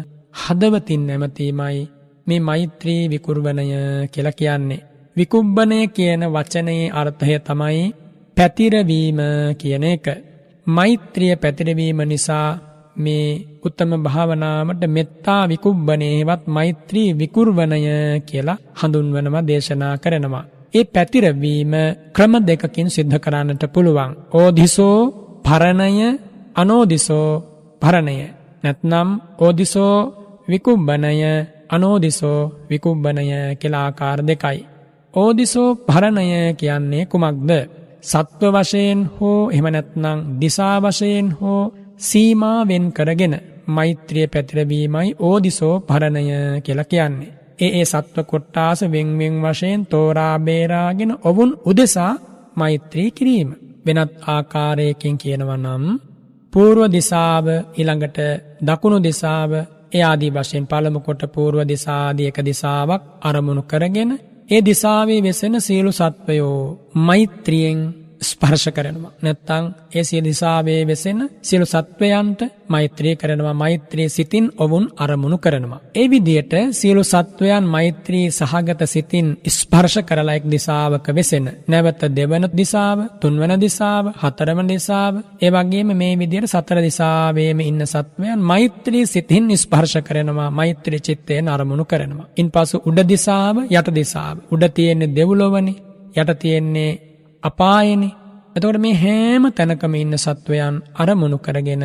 හදවතින් 0.41 1.03
නැමතීමයි 1.07 1.79
මේ 2.27 2.39
මෛත්‍රී 2.39 3.01
විකුර්වණය 3.09 3.65
කියල 4.07 4.29
කියන්නේ. 4.31 4.86
විකුබ්බනය 5.17 5.79
කියන 5.89 6.21
වචනයේ 6.27 6.91
අර්ථය 6.91 7.35
තමයි 7.39 7.83
පැතිරවීම 8.37 9.19
කියන 9.55 9.85
එක. 9.85 10.05
මෛත්‍රිය 10.67 11.35
පැතිරවීම 11.35 11.99
නිසා 12.03 12.49
මේ 12.95 13.27
උත්තම 13.63 13.91
භාවනාවට 13.97 14.83
මෙත්තා 14.87 15.41
විකුබ්බනයවත් 15.45 16.43
මෛත්‍රී 16.47 17.09
විකුර්වණය 17.13 17.79
කියලා 18.21 18.61
හඳුන්වනවා 18.75 19.47
දේශනා 19.47 19.95
කරනවා. 19.97 20.45
ඒ 20.73 20.85
පැතිරවීම 20.85 21.73
ක්‍රම 22.13 22.33
දෙකකින් 22.41 22.89
සිද්ධ 22.89 23.17
කරන්නට 23.17 23.63
පුළුවන්. 23.67 24.11
ඕදිසෝ 24.31 24.99
පරණය 25.43 26.07
අනෝදිසෝ 26.55 27.29
පරණය. 27.81 28.17
නැත්නම් 28.63 29.09
ඕදිසෝ 29.39 29.95
විකුබ්බනය 30.47 31.11
අනෝදිසෝ 31.69 32.41
විකුබ්බනය 32.69 33.23
කියලාආකාර 33.55 34.19
දෙකයි. 34.21 34.59
ඕදිසෝ 35.17 35.69
පරණය 35.77 36.27
කියන්නේ 36.53 37.03
කුමක්ද. 37.05 37.51
සත්ව 38.03 38.53
වශයෙන් 38.55 39.01
හෝ 39.15 39.41
එමනැත්නං 39.51 40.19
දිසා 40.41 40.75
වශයෙන් 40.79 41.29
හෝ 41.31 41.61
සීමාවෙන් 41.99 42.85
කරගෙන 42.93 43.35
මෛත්‍රිය 43.67 44.27
පැතිරවීමයි 44.27 45.09
ඕදිසෝ 45.19 45.75
පරණය 45.81 46.23
කියල 46.61 46.81
කියන්නේ. 46.85 47.33
ඒ 47.59 47.71
ඒ 47.71 47.85
සත්ව 47.85 48.17
කොට්ටාස 48.23 48.79
වෙංවෙන් 48.85 49.35
වශයෙන් 49.43 49.81
තෝරාබේරාගෙන 49.85 51.13
ඔවුන් 51.23 51.51
උදෙසා 51.65 52.13
මෛත්‍රී 52.55 53.09
කිරීම. 53.11 53.49
වෙනත් 53.85 54.13
ආකාරයකින් 54.27 55.17
කියනව 55.17 55.49
නම් 55.55 55.83
පූර්ව 56.53 56.81
දිසාව 56.87 57.45
ඉළඟට 57.75 58.17
දකුණු 58.61 58.97
දිසාව 58.99 59.51
එයාදී 59.91 60.31
වශයෙන් 60.31 60.65
පළමුකොට 60.65 61.21
පූර්ව 61.33 61.59
දිසාදී 61.65 62.27
එක 62.27 62.39
දිසාවක් 62.41 63.03
අරමුණු 63.21 63.63
කරගෙන 63.63 64.11
ඒ 64.49 64.61
දිසාවේ 64.65 65.23
වෙසෙන 65.23 65.61
සියලු 65.61 65.91
සත්වයෝ 65.91 66.59
මෛත්‍රියෙන් 66.97 67.79
ස්පර්ශ 68.21 68.67
කරනවා. 68.69 69.11
නැත්තං 69.21 69.65
ඒ 69.93 70.03
සිය 70.03 70.21
දිසාවේ 70.21 70.81
වෙසෙන 70.83 71.19
සියලු 71.41 71.65
සත්වයන්ට 71.65 72.41
මෛත්‍රී 72.67 73.15
කරනවා 73.15 73.53
මෛත්‍රී 73.53 74.09
සිතින් 74.09 74.45
ඔවුන් 74.57 74.85
අරමුණු 74.97 75.37
කරනවා. 75.37 75.81
ඒ 75.95 76.09
විදියට 76.09 76.53
සියලු 76.71 77.03
සත්වයන් 77.03 77.65
මෛත්‍රී 77.65 78.25
සහගත 78.31 78.81
සිතින් 78.85 79.27
ස්පර්ශ 79.49 79.97
කරලා 80.01 80.35
එක් 80.35 80.45
දිසාවක 80.47 81.07
වෙසෙන. 81.09 81.47
නැවත 81.67 82.01
දෙවන 82.11 82.45
දිසාව, 82.51 82.99
තුන්වන 83.21 83.53
දිසාව, 83.59 84.05
හතරවන 84.21 84.67
දිසාව, 84.67 85.13
ඒ 85.41 85.49
වගේම 85.49 85.89
මේ 85.93 86.13
විදියට 86.15 86.47
සතර 86.47 86.79
දිසාවේම 86.81 87.59
ඉන්න 87.61 87.85
සත්වයන් 87.85 88.39
මෛත්‍රී 88.41 89.05
සිතින් 89.05 89.49
ස්පර්ශ 89.55 89.97
කරනවා 90.01 90.49
මෛත්‍රී 90.51 90.99
චිත්තයෙන් 90.99 91.47
අරමුණු 91.47 91.85
කරනවා. 91.85 92.29
ඉන්පසු 92.37 92.77
උඩ 92.85 92.99
දිසාව, 93.05 93.55
යට 93.69 93.89
දිසාව. 93.91 94.35
උඩ 94.51 94.63
තියෙන්නේ 94.69 95.13
දෙව්ලොවනේ, 95.15 95.77
යට 96.15 96.31
තියෙන්නේ 96.39 97.06
අපායනි 97.43 98.09
එතකොට 98.55 98.79
මේ 98.79 98.95
හෑම 98.95 99.43
තැනකම 99.51 99.93
ඉන්න 99.95 100.17
සත්වයන් 100.17 100.75
අරමුණු 100.95 101.37
කරගෙන 101.37 101.83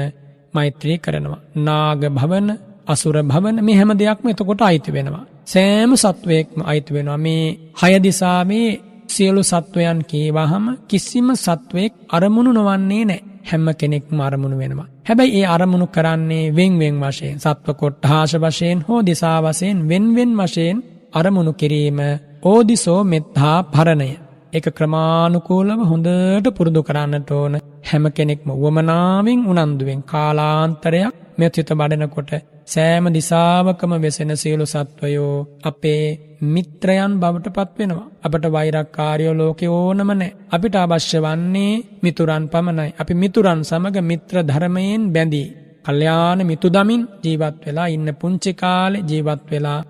මෛත්‍රී 0.54 0.98
කරනවා. 0.98 1.40
නාග 1.58 2.02
භවන 2.10 2.48
අසුර 2.86 3.16
භවන 3.22 3.56
මේ 3.60 3.76
හැම 3.76 3.90
දෙයක්ම 3.94 4.26
එතකොට 4.28 4.60
අයිති 4.60 4.90
වෙනවා. 4.90 5.24
සෑම 5.44 5.92
සත්වයෙක්ම 5.96 6.60
අයිති 6.64 6.94
වෙනවා 6.94 7.18
මේ 7.18 7.44
හයදිසාවේ 7.80 8.70
සියලු 9.06 9.42
සත්වයන් 9.42 9.98
කීවාහම 10.04 10.64
කිසිම 10.88 11.28
සත්වයෙක් 11.36 11.92
අරමුණු 12.08 12.50
නොවන්නේ 12.52 13.04
නෑ 13.04 13.20
හැම්ම 13.44 13.68
කෙනෙක්ම 13.74 14.18
අරමුණු 14.20 14.56
වෙනවා. 14.58 14.88
හැබැයි 15.08 15.36
ඒ 15.38 15.46
අරමුණු 15.46 15.86
කරන්නේ 15.86 16.44
වෙන්වෙන් 16.50 16.96
වශයෙන් 17.02 17.38
සත්ව 17.38 17.68
කොට්හාශ 17.74 18.36
වශයෙන් 18.36 18.78
හෝ 18.88 19.00
දිසා 19.02 19.38
වසයෙන් 19.40 19.78
වෙන්වෙන් 19.88 20.32
වශයෙන් 20.38 20.78
අරමුණු 21.14 21.52
කිරීම 21.52 21.98
ඕදිසෝ 22.42 23.00
මෙත්හා 23.04 23.58
පරණය. 23.64 24.10
එක 24.52 24.66
ක්‍රමානුකූලව 24.70 25.80
හොඳට 25.84 26.48
පුරුදු 26.52 26.80
කරන්නට 26.82 27.30
ඕන 27.32 27.54
හැම 27.82 28.04
කෙනෙක්ම 28.10 28.48
වුවමනාවෙන් 28.54 29.40
උනන්දුවෙන් 29.50 30.00
කාලාන්තරයක් 30.04 31.14
මෙතිත 31.38 31.70
බඩනකොට 31.72 32.32
සෑම 32.66 33.06
දිසාවකම 33.10 33.92
වෙසෙන 33.98 34.32
සියලු 34.36 34.66
සත්වයෝ 34.66 35.32
අපේ 35.62 36.04
මිත්‍රයන් 36.44 37.12
බවට 37.16 37.48
පත්වෙනවා. 37.50 38.10
අපට 38.22 38.44
වෛරක්කාරයෝ 38.48 39.34
ලෝකෙ 39.34 39.66
ඕනම 39.70 40.10
නෑ. 40.12 40.30
අපිට 40.50 40.76
අවශ්‍ය 40.76 41.18
වන්නේ 41.18 41.82
මිතුරන් 42.02 42.44
පමණයි. 42.48 42.94
අපි 42.94 43.14
මිතුරන් 43.14 43.60
සමඟ 43.62 43.98
මිත්‍ර 44.02 44.36
ධර්මයෙන් 44.42 45.04
බැඳී. 45.10 45.48
කල්්‍යාන 45.84 46.40
මිතු 46.44 46.68
දමින් 46.68 47.02
ජීවත් 47.20 47.56
වෙලා 47.64 47.88
ඉන්න 47.88 48.08
පුංචිකාලෙ 48.14 48.98
ජීවත් 49.02 49.42
වෙලා 49.50 49.80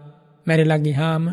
මැරිලගිහාම 0.46 1.25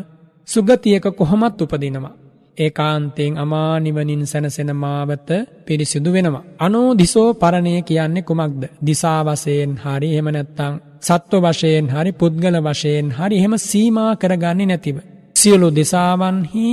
සුගතියක 0.48 1.06
කොහොමත් 1.12 1.62
උපදිනවා. 1.62 2.19
ඒකාන්තයෙන් 2.60 3.34
අමානිවනින් 3.36 4.22
සැනසෙන 4.26 4.70
මාවත 4.76 5.30
පිරිසිදු 5.66 6.10
වෙනවා. 6.12 6.44
අනෝ 6.58 6.88
දිසෝ 6.94 7.28
පරණය 7.34 7.74
කියන්නේ 7.82 8.22
කුමක්ද. 8.22 8.62
දිසාවසයෙන් 8.86 9.72
හරි 9.76 10.08
හෙමනැත්තං 10.16 10.74
සත්ව 11.00 11.44
වශයෙන් 11.46 11.86
හරි 11.88 12.12
පුද්ගල 12.12 12.56
වශයෙන් 12.60 13.06
හරි 13.10 13.36
එහෙම 13.36 13.54
සීමා 13.60 14.12
කරගන්නේ 14.16 14.66
නැතිව. 14.66 14.96
සියලු 15.36 15.68
දෙසාවන්හි 15.70 16.68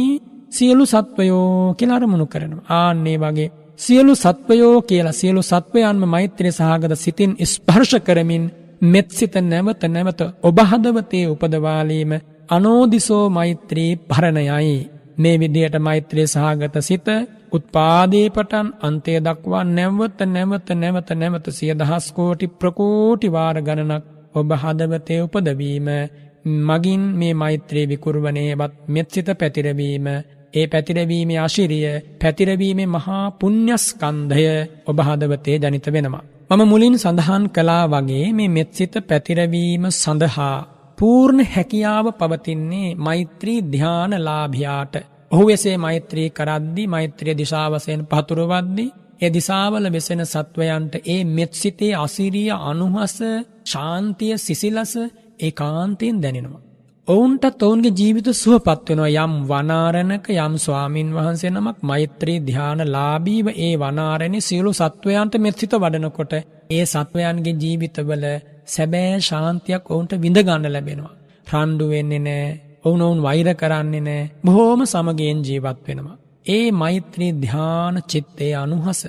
සියලු 0.49 0.85
සත්වයෝ 0.85 1.73
කියලා 1.73 1.97
අරමුණු 1.97 2.25
කරනවා. 2.25 2.67
ආන්නේ 2.71 3.17
වගේ 3.17 3.49
සියලු 3.79 4.13
සත්වයෝ 4.15 4.77
කියලා 4.81 5.11
සියලු 5.11 5.41
සත්වයන්ම 5.43 6.01
මෛත්‍රී 6.05 6.51
සහගත 6.51 6.93
සිතින් 6.95 7.31
ස්පර්ශ 7.43 7.95
කරමින් 7.99 8.45
මෙත්සිත 8.83 9.35
නැවත 9.43 9.83
නැවත 9.85 10.21
ඔබ 10.43 10.57
හදවතේ 10.61 11.25
උපදවාලීම 11.27 12.11
අනෝදිසෝ 12.49 13.25
මෛත්‍රී 13.29 13.91
පරණයයි. 14.07 14.77
මේ 15.17 15.35
විදියට 15.35 15.75
මෛත්‍රී 15.79 16.27
සහගත 16.27 16.75
සිත 16.81 17.07
උත්පාදේ 17.51 18.27
පටන් 18.29 18.67
අන්තය 18.81 19.13
දක්වා 19.19 19.63
නැවත 19.69 20.19
නැවත 20.27 20.69
නැවත 20.75 21.09
නැවත 21.13 21.47
සිය 21.51 21.73
දහස් 21.73 22.07
කෝටි 22.11 22.47
ප්‍රකෝටි 22.53 23.27
වාර 23.29 23.57
ගණනක් 23.61 24.03
ඔබ 24.35 24.49
හදවතේ 24.55 25.19
උපදවීම 25.21 25.89
මගින් 26.67 27.03
මේ 27.13 27.33
මෛත්‍රී 27.33 27.85
විකුරුවනේවත් 27.85 28.73
මෙත්සිත 28.87 29.29
පැතිරවීම 29.33 30.07
ඒ 30.53 30.65
පැතිරවීමේ 30.67 31.39
අශිරිය 31.39 31.87
පැතිරවීමේ 32.21 32.87
මහා 32.87 33.23
පුණ්‍යස්කන්ධය 33.31 34.47
ඔබ 34.87 34.97
හදවතේ 34.99 35.57
ජනිත 35.57 35.87
වෙනවා. 35.87 36.23
මම 36.49 36.63
මුලින් 36.63 36.95
සඳහන් 36.95 37.43
කලා 37.49 37.83
වගේ 37.87 38.25
මේ 38.33 38.49
මෙත්සිත 38.49 38.93
පැතිරවීම 39.09 39.83
සඳහා 39.93 40.55
පූර්ණ 40.97 41.41
හැකියාව 41.47 42.07
පවතින්නේ 42.13 42.95
මෛත්‍රී 42.97 43.59
ධ්‍යානලාභයාට. 43.71 44.95
ඔහු 45.31 45.49
එසේ 45.49 45.77
මෛත්‍රී 45.77 46.29
කරද්දි 46.31 46.83
මෛත්‍රිය 46.87 47.35
දිශාවසයෙන් 47.37 48.01
පතුරුවද්දි 48.05 48.85
ඒ 49.21 49.29
දිසාවල 49.29 49.85
වෙසෙන 49.87 50.23
සත්වයන්ට 50.25 50.93
ඒ 51.05 51.21
මෙත්සිතේ 51.29 51.93
අසිරිය 51.97 52.49
අනුහස 52.63 53.17
ශාන්තිය 53.65 54.33
සිසිලස 54.37 54.93
ඒ 55.39 55.51
කාන්තයෙන් 55.53 56.17
දැනෙනවා. 56.21 56.63
ඔවුන්ටත් 57.07 57.61
ඔවුන්ගේ 57.61 57.93
ජීවිත 57.93 58.27
සුවපත් 58.33 58.89
වෙනවා 58.89 59.11
යම් 59.19 59.33
වනාරණක 59.45 60.25
යම් 60.35 60.53
ස්වාමින් 60.57 61.09
වහන්සේ 61.13 61.51
නමක් 61.51 61.77
මෛත්‍රී 61.83 62.39
ධ්‍යාන 62.41 62.81
ලාබීව 62.87 63.47
ඒ 63.57 63.73
වනාරණි 63.77 64.39
සියලු 64.41 64.71
සත්වයන්ට 64.73 65.33
මෙත්සිත 65.37 65.73
වඩනකොට 65.75 66.33
ඒ 66.69 66.83
සත්වයන්ගේ 66.87 67.55
ජීවිතවල 67.55 68.25
සැබෑ 68.67 69.19
ශාන්තියක් 69.21 69.83
ඔවුන්ට 69.87 70.13
විඳගන්න 70.17 70.65
ලැබෙනවා. 70.67 71.13
රණ්ඩු 71.47 71.85
වෙන්නේ 71.87 72.21
නෑ 72.21 72.45
ඔවුන 72.85 73.01
ඔවුන් 73.01 73.19
වෛර 73.21 73.49
කරන්නේ 73.55 74.01
නෑ 74.01 74.29
බොහෝම 74.43 74.81
සමගයෙන් 74.85 75.39
ජීවත් 75.41 75.79
වෙනවා. 75.87 76.17
ඒ 76.45 76.65
මෛත්‍රී 76.73 77.31
ධ්‍යාන 77.35 77.95
චිත්තේ 78.03 78.53
අනුහස. 78.55 79.01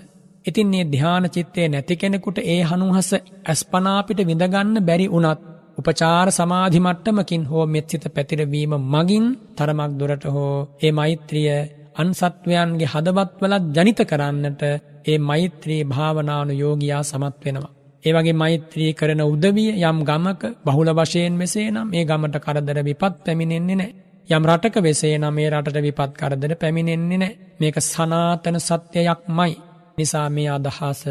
ඉතින් 0.44 0.74
ඒ 0.74 0.86
ධ්‍යාන 0.86 1.24
චිත්තේ 1.28 1.68
නැති 1.68 1.94
කෙනෙකුට 1.96 2.38
ඒ 2.44 2.60
හනුහස 2.62 3.10
ඇස්පනාපිට 3.46 4.20
විඳගන්න 4.22 4.76
බැරි 4.82 5.06
වනත් 5.10 5.40
උපචාර 5.78 6.28
සමාධි 6.30 6.80
මට්ටමකින් 6.80 7.42
හෝ 7.44 7.64
මෙත්සිත 7.66 8.04
පැතිරවීම 8.08 8.72
මගින් 8.86 9.26
තරමක් 9.56 9.92
දුරට 9.92 10.24
හෝ 10.26 10.54
ඒ 10.82 10.92
මෛත්‍රිය 10.92 11.50
අන්සත්වයන්ගේ 11.96 12.92
හදවත්වලත් 12.92 13.64
ජනිත 13.76 14.00
කරන්නට 14.04 14.62
ඒ 15.04 15.18
මෛත්‍රී 15.20 15.82
භාවනානු 15.86 16.52
යෝගයා 16.54 17.02
සමත් 17.02 17.36
වෙනවා. 17.44 17.77
ඒ 18.04 18.12
වගේ 18.12 18.32
මෛත්‍රී 18.32 18.90
කරන 18.92 19.22
උදවිය 19.24 19.70
යම් 19.82 19.98
ගමක 20.04 20.42
බහුල 20.64 20.88
වශයෙන් 20.94 21.34
මෙසේ 21.34 21.70
නම් 21.70 21.88
ඒ 21.92 22.04
ගමට 22.04 22.36
කරදර 22.38 22.78
විපත් 22.82 23.14
පැමිණෙන්නේ 23.24 23.76
නෑ. 23.76 23.90
යම් 24.28 24.44
රටක 24.44 24.76
වෙසේ 24.78 25.14
නම් 25.18 25.34
මේ 25.34 25.50
රටට 25.50 25.78
විපත් 25.80 26.12
කරදර 26.14 26.52
පැමිණෙන්නේ 26.54 27.18
නෑ. 27.18 27.36
මේක 27.60 27.76
සනාතන 27.82 28.58
සත්‍යයක් 28.60 29.20
මයි. 29.30 29.54
නිසා 29.98 30.28
මේ 30.28 30.48
අදහස 30.48 31.02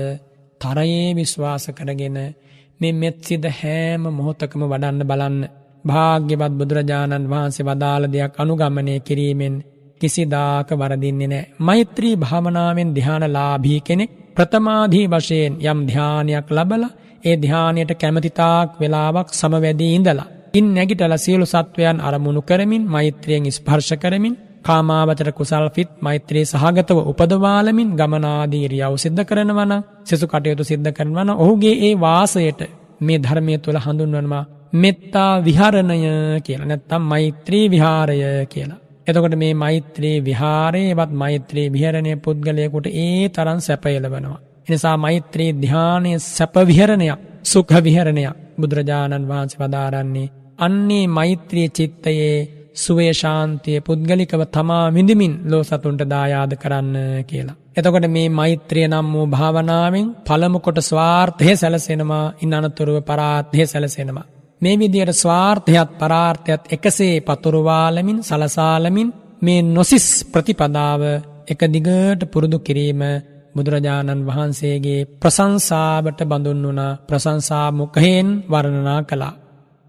තරයේ 0.61 1.15
විශ්වාස 1.15 1.65
කරගෙන 1.69 2.17
මේ 2.79 2.93
මෙත්සිද 2.93 3.45
හෑම 3.51 4.03
මොහොතකම 4.09 4.61
වඩන්න 4.63 5.01
බලන්න. 5.03 5.39
භාග්‍යවත් 5.85 6.53
බුදුරජාණන් 6.53 7.29
වහන්සේ 7.31 7.67
වදාළ 7.67 8.05
දෙයක් 8.07 8.33
අනුගමනය 8.37 8.93
කිරීමෙන් 8.99 9.55
කිසිදාක 10.01 10.69
වරදින්නේ 10.73 11.27
නෑ. 11.27 11.49
මෛත්‍රී 11.59 12.15
භාවනාවෙන් 12.15 12.95
දිහාන 12.95 13.25
ලාභී 13.29 13.81
කෙනෙක් 13.81 14.11
ප්‍රථමාදී 14.37 15.05
වශයෙන් 15.07 15.53
යම් 15.63 15.79
ධ්‍යානයක් 15.87 16.47
ලබල 16.51 16.83
ඒ 17.23 17.35
ධ්‍යානයට 17.37 17.91
කැමතිතාක් 17.95 18.69
වෙලාවක් 18.79 19.29
සමවැදී 19.31 19.93
ඉඳලා. 19.95 20.27
ඉන් 20.53 20.67
නැගිටල 20.69 21.15
සියලු 21.17 21.45
සත්වයන් 21.45 21.97
අරමුණු 21.99 22.41
කරමින් 22.43 22.83
මෛත්‍රියෙන් 22.87 23.45
ස්පර්ශ 23.51 23.93
කරමින් 23.95 24.35
කාමාවචර 24.63 25.29
කුසල් 25.31 25.67
ෆිත් 25.69 25.91
මෛත්‍රී 25.99 26.45
සහගතව 26.45 26.97
උපදවාලමින් 27.03 27.89
ගමනාදීරියව 27.91 28.93
සිද්ධ 28.97 29.23
කරනවන 29.23 29.73
සෙසු 30.03 30.25
කටයුතු 30.27 30.63
සිද්ධ 30.63 30.91
කරනවන 30.91 31.29
ඔහුගේ 31.35 31.75
ඒ 31.81 31.93
වාසයට 31.97 32.61
මේ 33.01 33.19
ධර්මය 33.19 33.53
තුළ 33.57 33.79
හඳුන්වනවා 33.79 34.43
මෙත්තා 34.73 35.31
විහරණය 35.41 35.97
කියලා 36.41 36.67
නැත්තම් 36.67 37.03
මෛත්‍රී 37.03 37.65
විහාරය 37.67 38.19
කියලා. 38.47 38.86
එතකොට 39.07 39.35
මේ 39.35 39.53
මෛත්‍රී 39.55 40.17
විහාරයවත් 40.21 41.11
මෛත්‍රී 41.13 41.67
විහරණය 41.69 42.13
පුද්ගලයකුට 42.17 42.87
ඒ 42.97 43.29
තරන් 43.29 43.59
සැපයලවනවා. 43.59 44.39
එනිසා 44.67 44.97
මෛත්‍රී 44.97 45.51
ධ්‍යානය 45.55 46.11
සැපවිහරණයක් 46.27 47.19
සුඛ 47.43 47.75
විහරණයක් 47.81 48.37
බුදුරජාණන් 48.59 49.29
වහන්සේ 49.29 49.61
වදාරන්නේ. 49.61 50.31
අන්නේ 50.59 51.05
මෛත්‍රී 51.09 51.67
චිත්තයේ 51.69 52.35
සුවේ 52.75 53.13
ශාන්තිය 53.13 53.79
පුද්ගලිකව 53.79 54.41
තමා 54.47 54.85
විඳමින් 54.89 55.33
ලෝ 55.45 55.63
සතුන්ට 55.63 56.03
දායාද 56.05 56.53
කරන්න 56.55 56.95
කියලා. 57.23 57.57
එතකොට 57.77 58.07
මේ 58.07 58.29
මෛත්‍රිය 58.31 58.87
නම් 58.87 59.07
වූ 59.13 59.27
භාවනාවෙන් 59.27 60.07
පළමුකොට 60.25 60.79
ස්වාර්ථය 60.81 61.53
සැලසෙනවා 61.55 62.25
ඉන් 62.41 62.53
අනතුරුව 62.53 62.97
පරාත්හය 63.01 63.65
සැලසෙනවා. 63.65 64.27
මේ 64.61 64.75
විදියට 64.75 65.13
ස්වාර්ථයත් 65.13 65.89
පරාර්ථයත් 65.95 66.63
එකසේ 66.67 67.15
පතුරුවාලමින් 67.21 68.19
සලසාලමින් 68.21 69.09
මේ 69.41 69.61
නොසිස් 69.67 70.07
ප්‍රතිපදාව 70.25 71.01
එක 71.47 71.61
දිගට 71.67 72.21
පුරුදු 72.25 72.57
කිරීම 72.59 73.01
බුදුරජාණන් 73.55 74.25
වහන්සේගේ 74.25 75.07
ප්‍රසංසාවට 75.17 76.19
බඳුන් 76.23 76.63
වුණ 76.63 76.81
ප්‍රසංසාමුකහෙන් 77.07 78.27
වර්ණනා 78.47 79.01
කළා. 79.03 79.35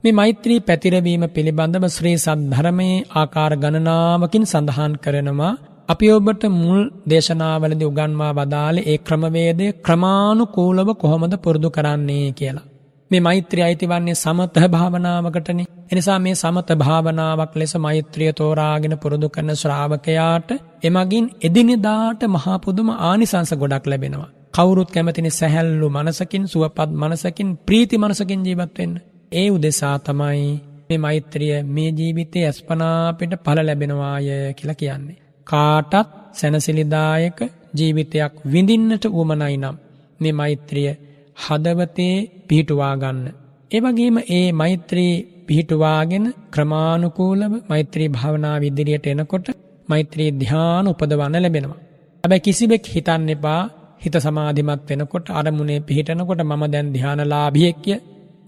මේ 0.05 0.13
මෛත්‍රී 0.13 0.61
පැතිරවීම 0.61 1.25
පිළිබඳව 1.29 1.85
ශ්‍රී 1.89 2.19
සද්ධර්මයේ 2.19 3.07
ආකාර 3.13 3.53
ගණනාවකින් 3.57 4.45
සඳහන් 4.47 4.95
කරනවා 4.97 5.55
අපි 5.89 6.07
ඔබට 6.11 6.43
මුල් 6.55 6.81
දේශනාවලදි 7.11 7.85
උගන්වා 7.85 8.33
වදාලේ 8.33 8.89
ඒ 8.89 8.99
ක්‍රමවේදය 8.99 9.67
ක්‍රමානුකූලව 9.85 10.89
කොහොමද 10.95 11.35
පුරුදු 11.37 11.69
කරන්නේ 11.71 12.29
කියලා. 12.33 12.69
මේ 13.11 13.21
මෛත්‍රිය 13.21 13.63
අයිතිවන්නේ 13.63 14.15
සමත 14.15 14.57
භාවනාවකටනේ. 14.69 15.67
එනිසා 15.93 16.19
මේ 16.19 16.35
සමත 16.35 16.71
භාවනාවක් 16.77 17.55
ලෙස 17.57 17.75
මෛත්‍රිය 17.77 18.33
තෝරාගෙන 18.33 18.95
පුරුදු 18.99 19.29
කරන 19.29 19.53
ශ්‍රාවකයාට 19.55 20.51
එමගින් 20.83 21.27
එදිනෙදාට 21.43 22.23
මහා 22.29 22.59
පුදුම 22.59 22.89
ආනිසංස 23.01 23.53
ගොඩක් 23.55 23.87
ලැබෙනවා. 23.87 24.31
කවුරුත් 24.55 24.91
කැමතිනි 24.91 25.31
සැහැල්ලු 25.31 25.89
මනසකින් 25.91 26.45
සුවපත් 26.47 26.91
මනසකින් 26.95 27.51
ප්‍රීති 27.59 27.97
මනසකින් 27.99 28.47
ජීවත් 28.47 28.79
වෙන්න. 28.79 28.95
ඒ 29.33 29.49
උදෙසා 29.51 29.97
තමයි 30.01 30.45
මේ 30.89 30.99
මෛත්‍රිය 30.99 31.57
මේ 31.69 31.91
ජීවිතයේ 31.93 32.49
අස්පනාපිට 32.49 33.33
ඵල 33.45 33.61
ලැබෙනවාය 33.63 34.29
කියලා 34.53 34.75
කියන්නේ. 34.75 35.19
කාටත් 35.47 35.95
සැනසිලිදායක 36.33 37.39
ජීවිතයක් 37.75 38.33
විඳින්නට 38.53 39.05
උවමනයි 39.11 39.57
නම් 39.57 39.77
මේ 40.21 40.35
මෛත්‍රිය 40.35 40.91
හදවතේ 41.39 42.17
පිහිටුවා 42.49 42.95
ගන්න. 42.97 43.27
ඒ 43.71 43.81
වගේම 43.81 44.17
ඒ 44.31 44.47
මෛත්‍රී 44.53 45.15
පිහිටුවාගෙන 45.47 46.27
ක්‍රමානුකූලව 46.51 47.53
මෛත්‍රී 47.71 48.09
භාවනාව 48.09 48.63
ඉදිරියට 48.63 49.07
එනකොට 49.07 49.49
මෛත්‍රී 49.89 50.31
ධ්‍යාන 50.35 50.87
උපදවන්න 50.87 51.37
ලැබෙනවා. 51.37 51.81
හැබැයි 52.25 52.41
කිසිවෙක් 52.41 52.85
හිතන්න 52.87 53.29
එපා 53.29 53.63
හිත 54.01 54.17
සමාධිමත් 54.17 54.83
වෙනකොට 54.89 55.27
අරමුණේ 55.31 55.81
පිහිටනකොට 55.81 56.41
මම 56.43 56.63
දැන් 56.67 56.89
ධ්‍යානලාභියෙක්ය 56.95 57.95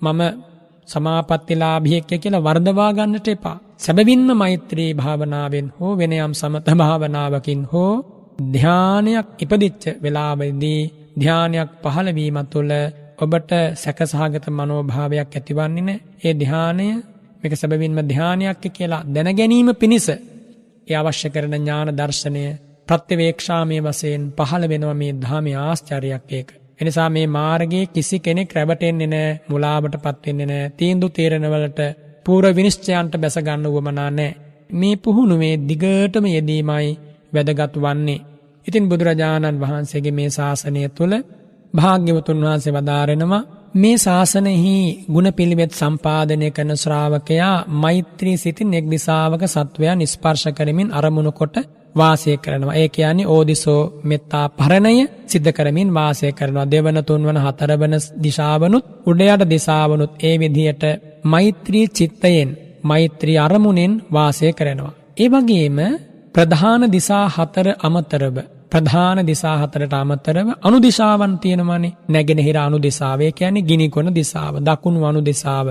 මම 0.03 0.20
සමාපත්තිලාභියෙක්ය 0.88 2.14
කියලා 2.18 2.42
වර්ධවා 2.42 2.90
ගන්නට 2.92 3.29
එපා. 3.29 3.59
සැබවින්ම 3.76 4.31
මෛත්‍රී 4.35 4.90
භාවනාවෙන් 4.94 5.68
හෝ 5.76 5.92
වෙනයම් 5.96 6.33
සමත 6.33 6.66
භාවනාවකින් 6.74 7.62
හෝ 7.72 7.94
ධ්‍යානයක් 8.53 9.29
ඉපදිච්ච 9.38 9.85
වෙලාවෙදී 10.03 10.83
ධ්‍යානයක් 11.21 11.71
පහළවීමත් 11.85 12.51
තුළ 12.51 12.73
ඔබට 13.19 13.51
සැකසහගත 13.77 14.47
මනෝභාවයක් 14.51 15.33
ඇතිවන්නේ 15.33 15.83
නෑ 15.83 15.99
ඒ 16.25 16.35
ධ්‍යානය 16.35 16.89
මේක 17.41 17.55
සැබවින්ම 17.55 17.99
ධ්‍යානයක් 18.07 18.63
කියලා 18.71 19.07
දැනගැනීම 19.09 19.71
පිණිස 19.75 20.09
ඒ 20.87 20.97
අවශ්‍ය 20.97 21.29
කරන 21.29 21.55
ඥාන 21.57 21.91
දර්ශනය 21.93 22.45
ප්‍රත්‍යවේක්ෂාමය 22.89 23.77
වසයෙන් 23.81 24.23
පහළ 24.39 24.65
වෙනවා 24.67 24.95
මේ 24.95 25.13
ධාමය 25.15 25.53
ආශ්චර්යක් 25.57 26.31
ඒක. 26.31 26.49
එනිසා 26.81 27.09
මේ 27.09 27.27
මාර්ගයේ 27.29 27.85
කිසි 27.89 28.17
කෙනෙක් 28.19 28.53
රැවටෙන්නේ 28.53 29.09
නෑ 29.09 29.29
මුලාවට 29.49 29.95
පත්වෙන්නේ 29.99 30.47
නෑ 30.47 30.73
තීන්දු 30.73 31.07
තීරණවලට 31.11 31.81
පූර 32.27 32.45
විනිශ්චයන්ට 32.51 33.15
බැසගන්න 33.17 33.67
වුවමනා 33.67 34.11
නෑ. 34.11 34.39
මේ 34.73 34.97
පුහුණුවේ 34.99 35.55
දිගටම 35.63 36.27
යෙදීමයි 36.29 36.91
වැදගත් 37.33 37.75
වන්නේ. 37.79 38.21
ඉතින් 38.66 38.88
බුදුරජාණන් 38.88 39.61
වහන්සේගේ 39.61 40.12
මේ 40.12 40.31
ශාසනය 40.31 40.83
තුළ 40.90 41.14
භාග්‍යවතුන් 41.75 42.38
වහන්සේ 42.40 42.73
වදාරෙනවා 42.73 43.42
මේ 43.75 43.96
ශාසනයෙහි 43.96 44.77
ගුණ 45.09 45.29
පිළිවෙත් 45.33 45.73
සම්පාදනය 45.73 46.49
කරන 46.51 46.73
ශ්‍රාවකයා 46.77 47.53
මෛත්‍රී 47.77 48.37
සිතින් 48.37 48.75
එක් 48.75 48.87
දිසාවක 48.87 49.42
සත්වයන් 49.46 50.03
ස්පර්ශ 50.05 50.49
කරමින් 50.53 50.88
අරමුණු 50.92 51.33
කොට 51.33 51.57
වාසය 51.94 52.37
කරනවා. 52.37 52.75
ඒ 52.75 52.88
කියන්නේ 52.88 53.27
ඕදිසෝ 53.27 53.83
මෙත්තා 54.05 54.46
පරණය 54.51 54.94
සිද්ධ 55.27 55.53
කරමින් 55.53 55.94
වාසය 55.94 56.33
කරනවා. 56.33 56.70
දෙවන 56.70 56.99
තුන්වන 57.05 57.38
හතරවන 57.38 57.94
දිශාවනුත් 58.23 58.85
උඩයට 59.07 59.42
දිසාවනුත් 59.51 60.12
ඒ 60.20 60.35
විදිහට 60.38 60.85
මෛත්‍රී 61.25 61.87
චිත්තයෙන් 61.90 62.51
මෛත්‍රී 62.83 63.38
අරමුණෙන් 63.38 63.92
වාසය 64.12 64.53
කරනවා. 64.53 64.92
ඒ 65.16 65.29
වගේම 65.29 65.79
ප්‍රධාන 66.35 66.83
දිසා 66.88 67.27
හතර 67.29 67.66
අමතරව 67.81 68.37
ප්‍රධාන 68.71 69.19
දිසා 69.25 69.57
හතරට 69.57 69.95
අමතරව 69.95 70.49
අනුදිශාවන් 70.62 71.33
තියෙනවනේ. 71.38 71.95
නැගෙනහිර 72.09 72.57
අනුදිසාව 72.59 73.21
ඒ 73.21 73.33
කියන්නේ 73.33 73.62
ගිනිකොන 73.62 74.09
දිසාව 74.14 74.55
දකුණු 74.61 75.01
අනුදිසාව 75.05 75.66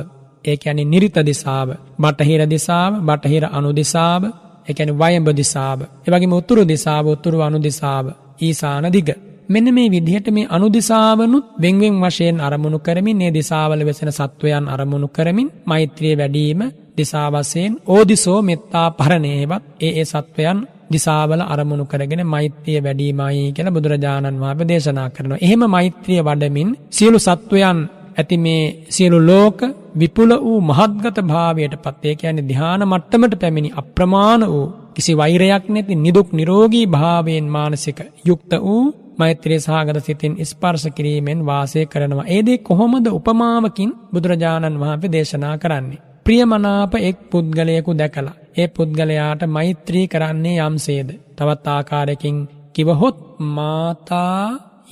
ඒ 0.46 0.58
කියන්නේ 0.58 0.86
නිරිත 0.86 1.18
දිසාව 1.22 1.70
බටහිර 2.00 2.42
දිසාව 2.48 2.92
බටහිර 3.02 3.46
අනුදිසාව 3.52 4.24
ඒ 4.68 4.74
කියන්නේ 4.74 5.00
වයඹ 5.02 5.30
දිසාව 5.34 5.80
ඒ 5.82 6.12
වගේම 6.12 6.34
උතුරු 6.34 6.64
දිසාව 6.66 7.06
උතුරු 7.08 7.40
අනුදිසාව 7.42 8.06
ඊසාන 8.40 8.86
දිග. 8.90 9.10
මෙන්න 9.50 9.68
මේ 9.70 9.90
විදිහට 9.90 10.28
මේ 10.30 10.50
අනුදිසාවනුත් 10.50 11.46
වෙන්වෙන් 11.58 11.96
වශයෙන් 12.02 12.38
අරමුණු 12.42 12.80
කරමින් 12.80 13.18
මේ 13.18 13.32
දිසාවල 13.32 13.82
වෙසෙන 13.82 14.12
සත්වයන් 14.12 14.66
අරමුණු 14.68 15.08
කරමින් 15.10 15.50
මෛත්‍රිය 15.66 16.16
වැඩිම 16.16 16.62
දිසා 17.00 17.28
වශයෙන් 17.30 17.74
ඕදිසෝ 17.88 18.40
මෙත්තා 18.42 18.88
පරණේවත් 18.92 19.64
ඒ 19.80 19.92
ඒ 19.94 20.06
සත්වයන් 20.06 20.60
දිසාවල 20.92 21.42
අරමුණු 21.46 21.86
කරගෙන 21.86 22.24
මෛත්‍රිය 22.26 22.80
වැඩිමයි 22.80 23.46
කියලා 23.50 23.76
බුදුරජාණන් 23.76 24.42
වහන්සේ 24.42 24.70
දේශනා 24.72 25.10
කරනවා. 25.10 25.42
එහෙම 25.42 25.64
මෛත්‍රිය 25.68 26.22
වඩමින් 26.22 26.70
සියලු 26.90 27.20
සත්වයන් 27.20 27.80
ඇති 28.18 28.38
මේ 28.38 28.64
සියලු 28.90 29.20
ලෝක 29.22 29.60
විපුල 29.96 30.32
වූ 30.38 30.60
මහත්ගත 30.62 31.18
භාවයට 31.24 31.76
පත් 31.78 32.02
ඒ 32.06 32.16
කියන්නේ 32.16 32.48
ධ්‍යාන 32.48 32.84
මට්ටමට 32.86 33.36
පැමිණි 33.36 33.76
අප්‍රමාණ 33.76 34.44
වූ 34.46 34.66
කිසි 34.96 35.14
වෛරයක් 35.14 35.66
නැති 35.68 35.96
නිදුක් 35.98 36.30
නිරෝගී 36.32 36.86
භාවයෙන් 36.88 37.48
මානසික 37.48 38.00
යුක්ත 38.26 38.52
වූ 38.60 38.84
මෛත්‍රී 39.18 39.60
සහගත 39.60 39.98
සිතින් 40.02 40.34
ස්පර්ශ 40.44 40.88
කිරීමෙන් 40.90 41.40
වාසය 41.46 41.80
කරනවා. 41.86 42.28
ඒ 42.28 42.42
දේ 42.42 42.60
කොහොමද 42.60 43.08
උපමාවකින් 43.10 43.92
බුදුරජාණන් 44.14 44.80
වහන්සේ 44.80 45.12
දේශනා 45.12 45.56
කරන්නේ? 45.58 46.09
ප්‍රියමනාප 46.30 46.94
එක් 47.00 47.18
පුද්ගලයෙකු 47.26 47.92
දැකලා 47.92 48.38
ඒ 48.56 48.68
පුද්ගලයාට 48.70 49.42
මෛත්‍රී 49.48 50.06
කරන්නේ 50.08 50.58
යම්සේද. 50.62 51.10
තවත් 51.36 51.66
ආකාරයකින් 51.68 52.38
කිවහොත් 52.76 53.18
මාතා 53.48 54.44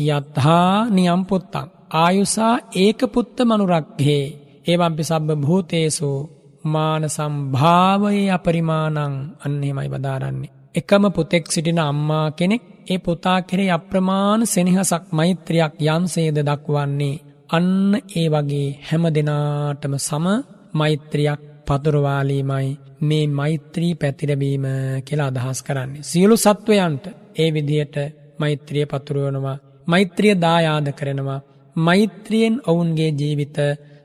යත්හා 0.08 0.71
නියම් 0.88 1.21
පුත්තං. 1.26 1.67
ආයුසා 1.93 2.56
ඒක 2.76 3.02
පුත්ත 3.13 3.38
මනුරක්හේ. 3.41 4.26
ඒවම්පි 4.67 5.04
සබ්බ 5.04 5.30
භූතේසු 5.38 6.10
මාන 6.65 7.04
සම්භාවයේ 7.08 8.32
අපරිමානං 8.32 8.97
අන්නේමයි 9.45 9.88
වදාරන්නේ. 9.88 10.54
එකම 10.76 11.04
පුතෙක් 11.12 11.45
සිටින 11.45 11.82
අම්මා 11.82 12.28
කෙනෙක් 12.32 12.63
ඒ 12.88 13.00
පුතා 13.00 13.39
කෙරේ 13.41 13.71
අප්‍රමාණ 13.71 14.41
සෙනෙහසක් 14.45 15.04
මෛත්‍රයක් 15.12 15.73
යම්සේද 15.88 16.38
දක්වන්නේ. 16.39 17.21
අන්න 17.50 17.91
ඒ 18.15 18.28
වගේ 18.28 18.69
හැම 18.88 19.04
දෙනාටම 19.10 19.95
සම 20.02 20.28
මෛත්‍රියක් 20.73 21.41
පතුරවාලීමයි 21.65 22.77
මේ 23.01 23.27
මෛත්‍රී 23.30 23.93
පැතිරවීම 23.95 24.65
කියලා 25.06 25.27
අදහස් 25.27 25.60
කරන්නේ. 25.63 26.03
සියලු 26.03 26.38
සත්වයන්ට 26.38 27.06
ඒ 27.36 27.49
විදියට 27.53 27.95
මෛත්‍රිය 28.39 28.86
පතුරුවනවා. 28.86 29.58
මෛත්‍රිය 29.88 30.36
දායාද 30.36 30.88
කරනවා. 30.93 31.41
මෛත්‍රියෙන් 31.75 32.56
ඔවුන්ගේ 32.67 33.12
ජීවිත 33.12 33.58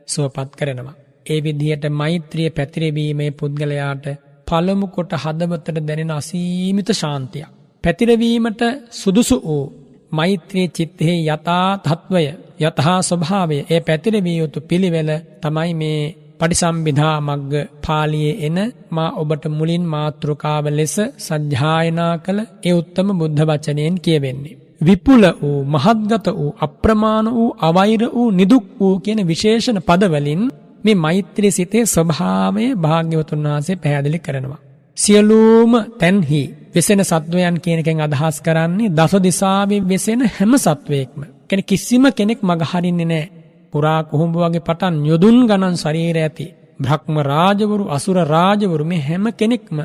සුවපත් 0.07 0.51
කරනවා. 0.57 0.99
ඒ 1.27 1.41
විදිහට 1.43 1.85
මෛත්‍රිය 1.93 2.51
පැතිරවීමේ 2.51 3.31
පුද්ගලයාට 3.33 4.07
පළමු 4.47 4.87
කොට 4.87 5.13
හදවතට 5.15 5.79
දැනෙන 5.81 6.11
අසීමිත 6.11 6.89
ශාන්තියක්. 6.93 7.49
පැතිරවීමට 7.85 8.63
සුදුසු 8.91 9.37
වූ 9.43 9.65
මෛත්‍රී 10.11 10.69
චිත්තෙහි 10.69 11.17
යථා 11.27 11.69
තත්වය 11.79 12.25
යතහා 12.61 12.99
ස්වභාවය 13.03 13.59
ඒ 13.71 13.81
පැතිරවිය 13.81 14.37
යුතු 14.37 14.61
පිළිවෙල 14.61 15.11
තමයි 15.43 15.73
මේ 15.75 16.03
පටිසම්භිධා 16.43 17.17
මග්ග 17.21 17.53
පාලියේ 17.87 18.35
එන 18.41 18.59
මා 18.91 19.11
ඔබට 19.15 19.45
මුලින් 19.51 19.85
මාතෘකාව 19.85 20.65
ලෙස 20.71 20.97
සජ්ජායනා 21.19 22.15
කළ 22.17 22.41
ඒ 22.63 22.73
උත්තම 22.73 23.09
බුද්ධ 23.21 23.43
වචනයෙන් 23.43 23.97
කියවෙන්නේ. 24.01 24.57
විපුල 24.81 25.25
වූ 25.41 25.59
මහත්ගත 25.67 26.27
වූ 26.31 26.51
අප්‍රමාණ 26.61 27.27
වූ 27.29 27.51
අවෛර 27.61 28.03
වූ 28.07 28.29
නිදුක් 28.31 28.65
වූ 28.81 28.95
කියන 28.99 29.21
විශේෂණ 29.27 29.81
පදවලින් 29.81 30.43
මේ 30.85 30.97
මෛත්‍රී 30.97 31.51
සිතේ 31.51 31.85
ස්වභාවය 31.87 32.65
භාග්‍යවතුන් 32.77 33.45
වහන්සේ 33.45 33.77
පැහැදිලි 33.77 34.19
කරනවා. 34.19 34.61
සියලූම 34.97 35.73
තැන්හි 35.99 36.43
වෙසෙන 36.75 37.03
සත්වයන් 37.03 37.57
කියනකෙන් 37.61 38.01
අදහස් 38.01 38.37
කරන්නේ 38.41 38.91
දස 38.91 39.15
දිසාවේ 39.21 39.83
වෙසෙන 39.83 40.21
හැම 40.29 40.53
සත්වයෙක්ම. 40.59 41.21
කෙන 41.49 41.61
කිසිම 41.63 42.05
කෙනෙක් 42.13 42.41
මගහරින්නේ 42.43 43.05
නෑ. 43.05 43.27
පුරා 43.73 44.01
කුහුඹ 44.05 44.35
වගේ 44.37 44.61
පටන් 44.61 44.97
යොදුන් 45.05 45.39
ගණන් 45.49 45.77
ශරීර 45.77 46.17
ඇති. 46.19 46.47
බ්‍රහ්ම 46.81 47.15
රාජවරු 47.23 47.85
අසුර 47.89 48.19
රාජවරු 48.27 48.85
මේ 48.85 49.01
හැම 49.01 49.25
කෙනෙක්ම 49.33 49.79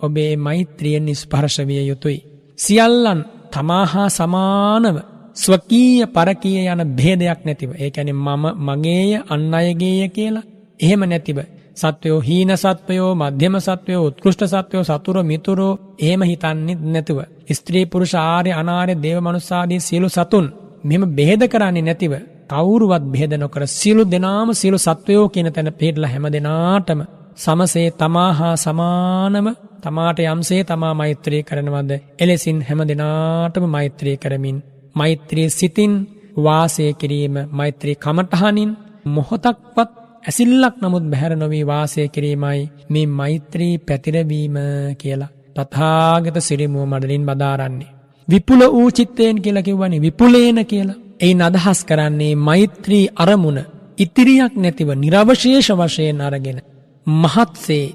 ඔබේ 0.00 0.32
මෛත්‍රියෙන් 0.38 1.08
ස්පර්ශවිය 1.14 1.82
යුතුයි. 1.82 2.18
සියල්ලන් 2.58 3.20
තමාහා 3.50 4.08
සමානව 4.10 4.96
ස්වකීය 5.36 6.06
පරකීය 6.08 6.66
යන 6.66 6.82
භේදයක් 6.90 7.40
නැතිව. 7.44 7.70
ඒ 7.74 7.90
ඇනි 7.92 8.12
මම 8.14 8.44
මගේය 8.66 9.10
අන්න 9.28 9.54
අයගේය 9.54 10.08
කියලා. 10.10 10.48
එහෙම 10.80 11.02
නැතිව. 11.04 11.38
සත්වයෝ 11.76 12.20
හීන 12.20 12.52
සත්වයෝ 12.54 13.12
මධ්‍යම 13.16 13.54
සත්වයෝ 13.58 14.02
උත්කෘෂ්ට 14.04 14.42
සත්වයෝ 14.46 14.84
සතුර 14.84 15.16
මිතුරෝ 15.22 15.78
එහෙම 15.98 16.22
හිතන්නෙත් 16.22 16.80
නැතුව. 16.84 17.18
ස්ත්‍රී 17.50 17.86
පුරුෂ 17.86 18.14
ආර්ය 18.16 18.50
අනාර්ය 18.52 18.94
දේව 18.96 19.18
මනුස්සාදී 19.20 19.80
සියලු 19.80 20.08
සතුන් 20.08 20.46
මෙම 20.84 21.02
බෙහෙද 21.10 21.42
කරන්නේ 21.44 21.82
නැතිව 21.82 22.12
කවුරුවත් 22.50 23.04
බෙහෙද 23.06 23.32
නොකර 23.34 23.62
සියලු 23.70 24.02
දෙනාම 24.06 24.48
සියලු 24.52 24.78
සත්වයෝ 24.78 25.26
කියන 25.28 25.48
තැන 25.48 25.70
පිහිටලා 25.72 26.10
හැම 26.10 26.26
දෙනාටම 26.28 27.00
සමසේ 27.36 27.88
තමා 27.92 28.30
හා 28.32 28.54
සමානම 28.56 29.48
තමාට 29.82 30.18
යම්සේ 30.24 30.62
තමා 30.64 30.94
මෛත්‍රී 30.94 31.42
කරනවද 31.42 31.92
එලෙසින් 32.18 32.58
හැම 32.62 32.80
දෙනාටම 32.84 33.64
මෛත්‍රී 33.68 34.16
කරමින් 34.16 34.58
මෛත්‍රී 34.96 35.48
සිතින් 35.50 35.94
වාසය 36.38 36.86
කිරීම 36.94 37.36
මෛත්‍රී 37.52 37.96
කමටහනින් 37.96 38.70
මොහොතක්වත් 39.06 39.90
ඇසිල්ලක් 40.22 40.74
නමුත් 40.78 41.04
බැහැර 41.04 41.34
නොවී 41.36 41.64
වාසය 41.64 42.08
කිරීමයි 42.08 42.62
මේ 42.88 43.06
මෛත්‍රී 43.12 43.74
පැතිරවීම 43.80 44.56
කියලා 44.98 45.34
තථාගත 45.56 46.36
සිරිමුව 46.40 46.84
මඩලින් 46.84 47.24
බදාරන්නේ. 47.24 47.92
විපුල 48.28 48.62
වූ 48.68 48.88
චිත්තයෙන් 48.90 49.36
කියලා 49.38 49.62
කිව්වනේ 49.62 50.00
විපුලේන 50.00 50.58
කියලා. 50.66 50.98
එයින් 51.20 51.42
අදහස් 51.42 51.80
කරන්නේ 51.84 52.34
මෛත්‍රී 52.38 53.12
අරමුණ 53.16 53.58
ඉතිරියක් 53.98 54.54
නැතිව 54.56 54.90
නිරවශේෂ 54.96 55.68
වශයෙන් 55.72 56.20
අරගෙන 56.20 56.58
මහත්සේ 57.06 57.86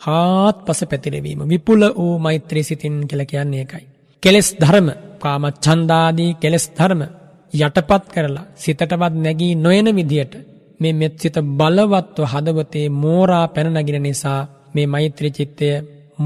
හාත් 0.00 0.56
පස 0.66 0.80
පැතිරවීම 0.84 1.40
විපුල 1.44 1.82
වූ 1.90 2.14
මෛත්‍රී 2.18 2.64
සිතින් 2.64 2.94
කියල 3.02 3.22
කියන්නේ 3.24 3.62
එකයි. 3.62 3.84
කෙලෙස් 4.22 4.48
ධර්ම 4.54 4.88
කාමච්චන්දාදී 5.20 6.32
කෙලෙස් 6.34 6.64
ධර්ම 6.70 7.02
යටපත් 7.54 8.04
කරලා 8.06 8.48
සිතටවත් 8.54 9.14
නැගී 9.16 9.54
නොයන 9.56 9.88
විදියට 9.90 10.32
මේ 10.80 10.92
මෙත් 10.92 11.14
සිත 11.18 11.36
බලවත්ව 11.58 12.24
හදවතේ 12.24 12.86
මෝරා 12.94 13.46
පැනනගෙන 13.48 14.02
නිසා 14.02 14.40
මේ 14.74 14.86
මෛත්‍රී 14.86 15.30
චිත්තය 15.30 15.66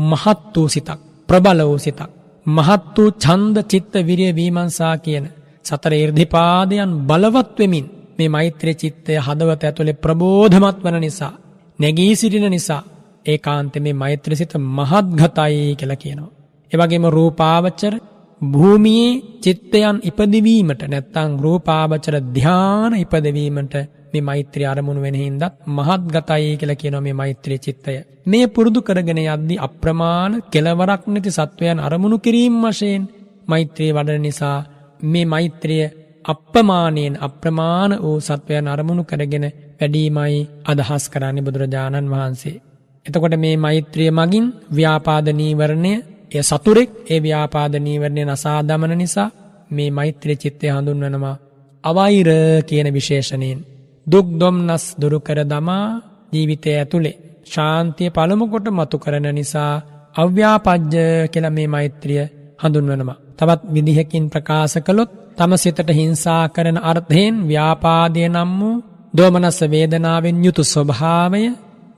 මහත් 0.03 0.55
වූ 0.55 0.69
සිතක් 0.69 1.01
ප්‍රබල 1.29 1.61
වූ 1.63 1.79
සිතක්. 1.79 2.11
මහත් 2.47 2.85
වූ 2.97 3.11
චන්ද 3.15 3.57
චිත්ත 3.65 3.93
විරිය 4.09 4.33
වීමන්සා 4.35 4.95
කියන 4.99 5.27
සතර 5.67 5.93
ඉර්ධිපාදයන් 5.95 6.93
බලවත් 7.09 7.57
වෙමින් 7.59 7.87
මේ 8.19 8.29
මෛත්‍රී 8.29 8.75
චිත්තය 8.75 9.13
හදවත 9.19 9.63
ඇතුළේ 9.65 10.01
ප්‍රබෝධමත් 10.05 10.79
වන 10.85 10.99
නිසා 11.01 11.35
නැගී 11.79 12.13
සිටින 12.15 12.47
නිසා 12.51 12.83
ඒ 13.27 13.39
කාන්ත 13.39 13.75
මේ 13.77 13.93
මෛත්‍රසිත 13.95 14.53
මහත්ගතයි 14.71 15.77
කියල 15.77 15.95
කියනවා. 15.95 16.35
එවගේම 16.73 17.05
රූපාවච්චර 17.11 17.95
භූමියේ 18.41 19.21
චිත්තයන් 19.41 19.97
ඉපදිවීමට 20.03 20.83
නැත්තං 20.85 21.33
රූපාවචර 21.39 22.17
ධ්‍යාන 22.35 22.93
ඉපදවීමට 22.95 23.75
මේ 24.13 24.23
මෛත්‍රී 24.23 24.67
අරමුණු 24.67 25.01
වෙන 25.03 25.17
හින්දත් 25.17 25.45
මහත් 25.69 26.03
ගතයි 26.15 26.57
කියලා 26.57 26.81
කියනවා 26.83 27.01
මේ 27.01 27.13
මෛත්‍රී 27.15 27.59
චිත්තය. 27.59 27.95
මේ 28.27 28.47
පුරුදු 28.47 28.81
කරගෙන 28.83 29.21
යද්දී 29.25 29.59
අප්‍රමාණ 29.59 30.33
කෙලවරක් 30.53 31.03
නැති 31.07 31.31
සත්වයන් 31.31 31.79
අරමුණු 31.81 32.19
කිරීම 32.19 32.57
වශයෙන් 32.65 33.05
මෛත්‍රී 33.49 33.91
වඩන 33.93 34.23
නිසා 34.23 34.59
මේ 35.05 35.27
මෛත්‍රිය 35.27 35.85
අප්‍රමාණයෙන් 36.25 37.15
අප්‍රමාණ 37.19 37.93
වූ 37.97 38.19
සත්වයන් 38.21 38.69
අරමුණු 38.69 39.05
කරගෙන 39.05 39.47
වැඩීමයි 39.79 40.41
අදහස් 40.65 41.05
කරන්නේ 41.09 41.43
බුදුරජාණන් 41.43 42.11
වහන්සේ. 42.11 42.63
එතකොට 43.07 43.35
මේ 43.37 43.57
මෛත්‍රිය 43.57 44.11
මගින් 44.11 44.47
ව්‍යාපාදනීවරණය 44.71 45.93
එය 46.31 46.43
සතුරෙක් 46.43 46.91
ඒ 47.11 47.21
ව්‍යාපාදනීවරණය 47.21 48.23
නසා 48.25 48.61
දමන 48.63 48.93
නිසා 48.99 49.35
මේ 49.71 49.91
මෛත්‍රී 49.91 50.37
චිත්තය 50.37 50.67
හඳුන්වනවා 50.69 51.37
අවෛර 51.85 52.29
කියන 52.63 52.89
විශේෂණයෙන් 52.93 53.59
දුක් 54.07 54.27
දොම්නස් 54.33 54.85
දුරු 54.99 55.19
කර 55.21 55.39
දමා 55.45 55.87
ජීවිතය 56.33 56.71
ඇතුලේ 56.73 57.17
ශාන්තිය 57.47 58.11
පළමු 58.11 58.47
කොට 58.47 58.67
මතු 58.69 58.97
කරන 58.99 59.27
නිසා 59.35 59.73
අව්‍යාපජ්‍ය 60.17 61.05
කියලා 61.29 61.51
මේ 61.51 61.67
මෛත්‍රිය 61.67 62.25
හඳුන්වනවා. 62.59 63.26
තවත් 63.39 63.63
විදිහකින් 63.73 64.27
ප්‍රකාශ 64.27 64.77
කළොත් 64.79 65.11
තම 65.37 65.53
සිතට 65.55 65.91
හිංසා 65.91 66.43
කරන 66.49 66.79
අර්ථයෙන් 66.83 67.37
ව්‍යාපාදය 67.49 68.23
නම් 68.29 68.53
වූ 68.59 68.77
දෝමනස්ස 69.15 69.61
වේදනාවෙන් 69.65 70.39
යුතු 70.45 70.63
ස්වභාවය 70.65 71.43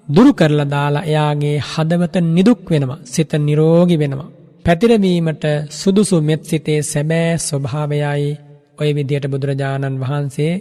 දුරු 0.09 0.30
කරලා 0.32 0.66
දාලා 0.66 1.05
එයාගේ 1.05 1.57
හදවත 1.64 2.16
නිදුක් 2.26 2.61
වෙනවා. 2.70 3.03
සිත 3.05 3.32
නිරෝගී 3.39 3.99
වෙනවා. 3.99 4.32
පැතිරවීමට 4.64 5.45
සුදුසු 5.70 6.16
මෙත් 6.20 6.43
සිතේ 6.45 6.80
සැබෑ 6.82 7.30
ස්වභාවයයි 7.39 8.30
ඔය 8.78 8.91
විදියට 8.95 9.26
බුදුරජාණන් 9.26 10.01
වහන්සේ 10.01 10.53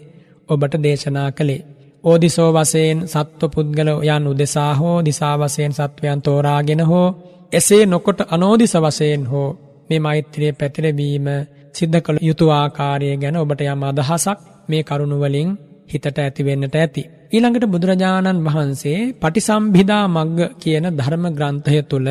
ඔබට 0.50 0.74
දේශනා 0.84 1.30
කළේ. 1.32 1.66
ඕදිසෝ 2.04 2.50
වසයෙන් 2.54 3.00
සත්ව 3.04 3.50
පුද්ගල 3.54 3.90
යන් 4.06 4.24
උදෙසා 4.28 4.72
හෝ 4.76 4.98
දිසා 5.06 5.36
වසයෙන් 5.38 5.74
සත්වයන් 5.74 6.22
තෝරාගෙන 6.22 6.82
හෝ 6.82 7.08
එසේ 7.52 7.84
නොකොට 7.86 8.20
අනෝදිස 8.28 8.74
වසයෙන් 8.76 9.24
හෝ 9.28 9.50
මේ 9.90 10.00
මෛත්‍රිය 10.00 10.52
පැතිරවීම 10.54 11.28
සිද්ධ 11.76 12.00
කළ 12.00 12.20
යුතු 12.22 12.46
ආකාරය 12.52 13.10
ගැන 13.16 13.38
ඔබට 13.38 13.62
යම් 13.66 13.84
අදහසක් 13.84 14.40
මේ 14.68 14.84
කරුණුවලින් 14.84 15.50
හිතට 15.88 16.18
ඇතිවෙන්නට 16.18 16.76
ඇති. 16.76 17.04
ඊළඟට 17.28 17.66
බුදුරජාණන් 17.68 18.44
වහන්සේ 18.46 19.00
පටිසම්භිදා 19.16 20.04
මග්ග 20.08 20.40
කියන 20.56 20.86
ධර්ම 20.92 21.26
ග්‍රන්ථය 21.32 21.80
තුළ 21.84 22.10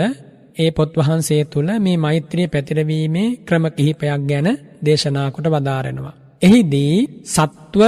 ඒ 0.56 0.70
පොත් 0.70 0.92
වහන්සේ 0.94 1.42
තුළ 1.46 1.70
මේ 1.78 1.96
මෛත්‍රිය 1.98 2.48
පැතිරවීමේ 2.48 3.34
ක්‍රම 3.46 3.64
කිහිපයක් 3.70 4.22
ගැන 4.22 4.48
දේශනා 4.82 5.28
කොට 5.30 5.48
වදාරෙනවා. 5.48 6.14
එහිදී 6.42 6.96
සත්ව 7.26 7.82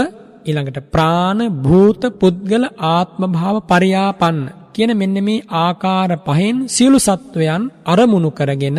ඊළඟට 0.47 0.78
ප්‍රාණ 0.89 1.41
භූත 1.59 2.03
පුද්ගල 2.20 2.64
ආත්ම 2.89 3.22
භාව 3.28 3.57
පරියාපන්න 3.62 4.39
කියන 4.74 4.93
මෙන්න 4.95 5.16
මේ 5.20 5.47
ආකාර 5.59 6.11
පහෙන් 6.26 6.57
සියලු 6.68 6.99
සත්වයන් 7.01 7.62
අරමුණු 7.86 8.30
කරගෙන 8.30 8.78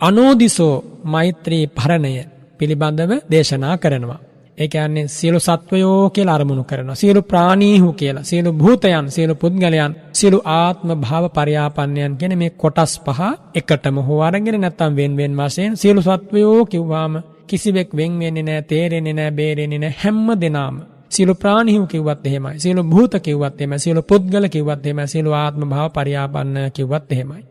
අනෝදිසෝ 0.00 0.84
මෛත්‍රී 1.04 1.66
පරණය 1.68 2.24
පිළිබඳව 2.58 3.12
දේශනා 3.30 3.78
කරනවා. 3.78 4.18
ඒ 4.58 4.68
කියන්නේ 4.68 5.08
සියලු 5.08 5.40
සත්වයෝ 5.40 6.10
කියලා 6.10 6.34
අරමුණු 6.34 6.64
කරනවා. 6.64 6.94
සියලු 6.94 7.22
ප්‍රාණීහු 7.22 7.92
කියලා, 7.92 8.22
සියලු 8.22 8.52
භූතයන්, 8.52 9.10
සියලු 9.10 9.34
පුද්ගලයන්, 9.34 9.96
සියලු 10.12 10.38
ආත්ම 10.44 10.88
භාව 11.00 11.24
පරියාපන්නයන් 11.28 12.16
කියන 12.16 12.38
මේ 12.38 12.50
කොටස් 12.52 12.94
පහ 13.00 13.20
එකටම 13.54 13.98
හෝ 13.98 14.20
අරගෙන 14.20 14.60
නැත්තම් 14.60 14.96
වෙන 14.96 15.16
වෙන 15.16 15.36
වශයෙන් 15.36 15.76
සියලු 15.76 16.00
සත්වයෝ 16.02 16.66
කිව්වාම 16.66 17.22
කිසිවෙක් 17.46 17.90
වෙන් 17.96 18.12
වෙන්නේ 18.18 18.42
නැහැ, 18.42 18.62
තේරෙන්නේ 18.62 19.12
නැහැ, 19.12 19.30
බේරෙන්නේ 19.30 19.78
නැහැ 19.78 20.00
හැම 20.02 20.40
දෙනාම 20.40 20.76
සියලු 21.10 21.34
ප්‍රාණීහු 21.34 21.86
කිව්වත් 21.86 22.26
එහෙමයි. 22.26 22.58
සියලු 22.58 22.82
භූත 22.84 23.14
කිව්වත් 23.22 23.60
එහෙමයි. 23.60 23.78
සියලු 23.78 24.02
පුද්ගල 24.02 24.48
කිව්වත් 24.48 24.86
එහෙමයි. 24.86 25.06
සියලු 25.06 25.30
ආත්ම 25.34 25.62
භාව 25.68 25.92
පරියාපන්න 25.92 26.56
කිව්වත් 26.72 27.12
එහෙමයි. 27.12 27.42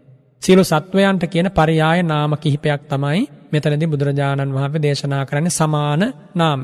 සියලු 0.43 0.63
සත්වයන්ට 0.63 1.23
කියන 1.25 1.49
පරයාය 1.51 1.99
නාම 2.03 2.31
කිහිපයක් 2.35 2.81
තමයි 2.87 3.21
මෙතනදී 3.51 3.87
බුදුරජාණන් 3.87 4.53
වහන්සේ 4.53 4.81
දේශනා 4.81 5.25
කරන්නේ 5.25 5.49
සමාන 5.51 6.01
නාම. 6.35 6.59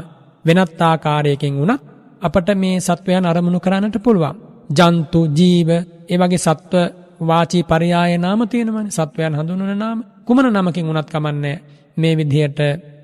වෙනත් 0.45 0.81
ආකාරයකින් 0.81 1.57
වුණත් 1.57 1.81
අපට 2.21 2.49
මේ 2.55 2.79
සත්වයන් 2.79 3.25
අරමුණු 3.25 3.59
කරන්නට 3.59 3.97
පුළුවන්. 3.99 4.35
ජන්තු, 4.69 5.19
ජීව, 5.29 5.69
ඒ 6.09 6.17
වගේ 6.17 6.37
සත්ව 6.37 6.73
වාචී 7.21 7.63
පරයාය 7.63 8.17
නාම 8.17 8.41
තියෙනවනේ. 8.47 8.91
සත්වයන් 8.91 9.35
හඳුන්වන 9.35 9.77
නාම. 9.77 9.99
කුමන 10.25 10.47
නමකින් 10.47 10.87
වුණත් 10.87 11.09
කමන්නේ 11.09 11.57
මේ 11.97 12.17
විදිහට 12.17 12.59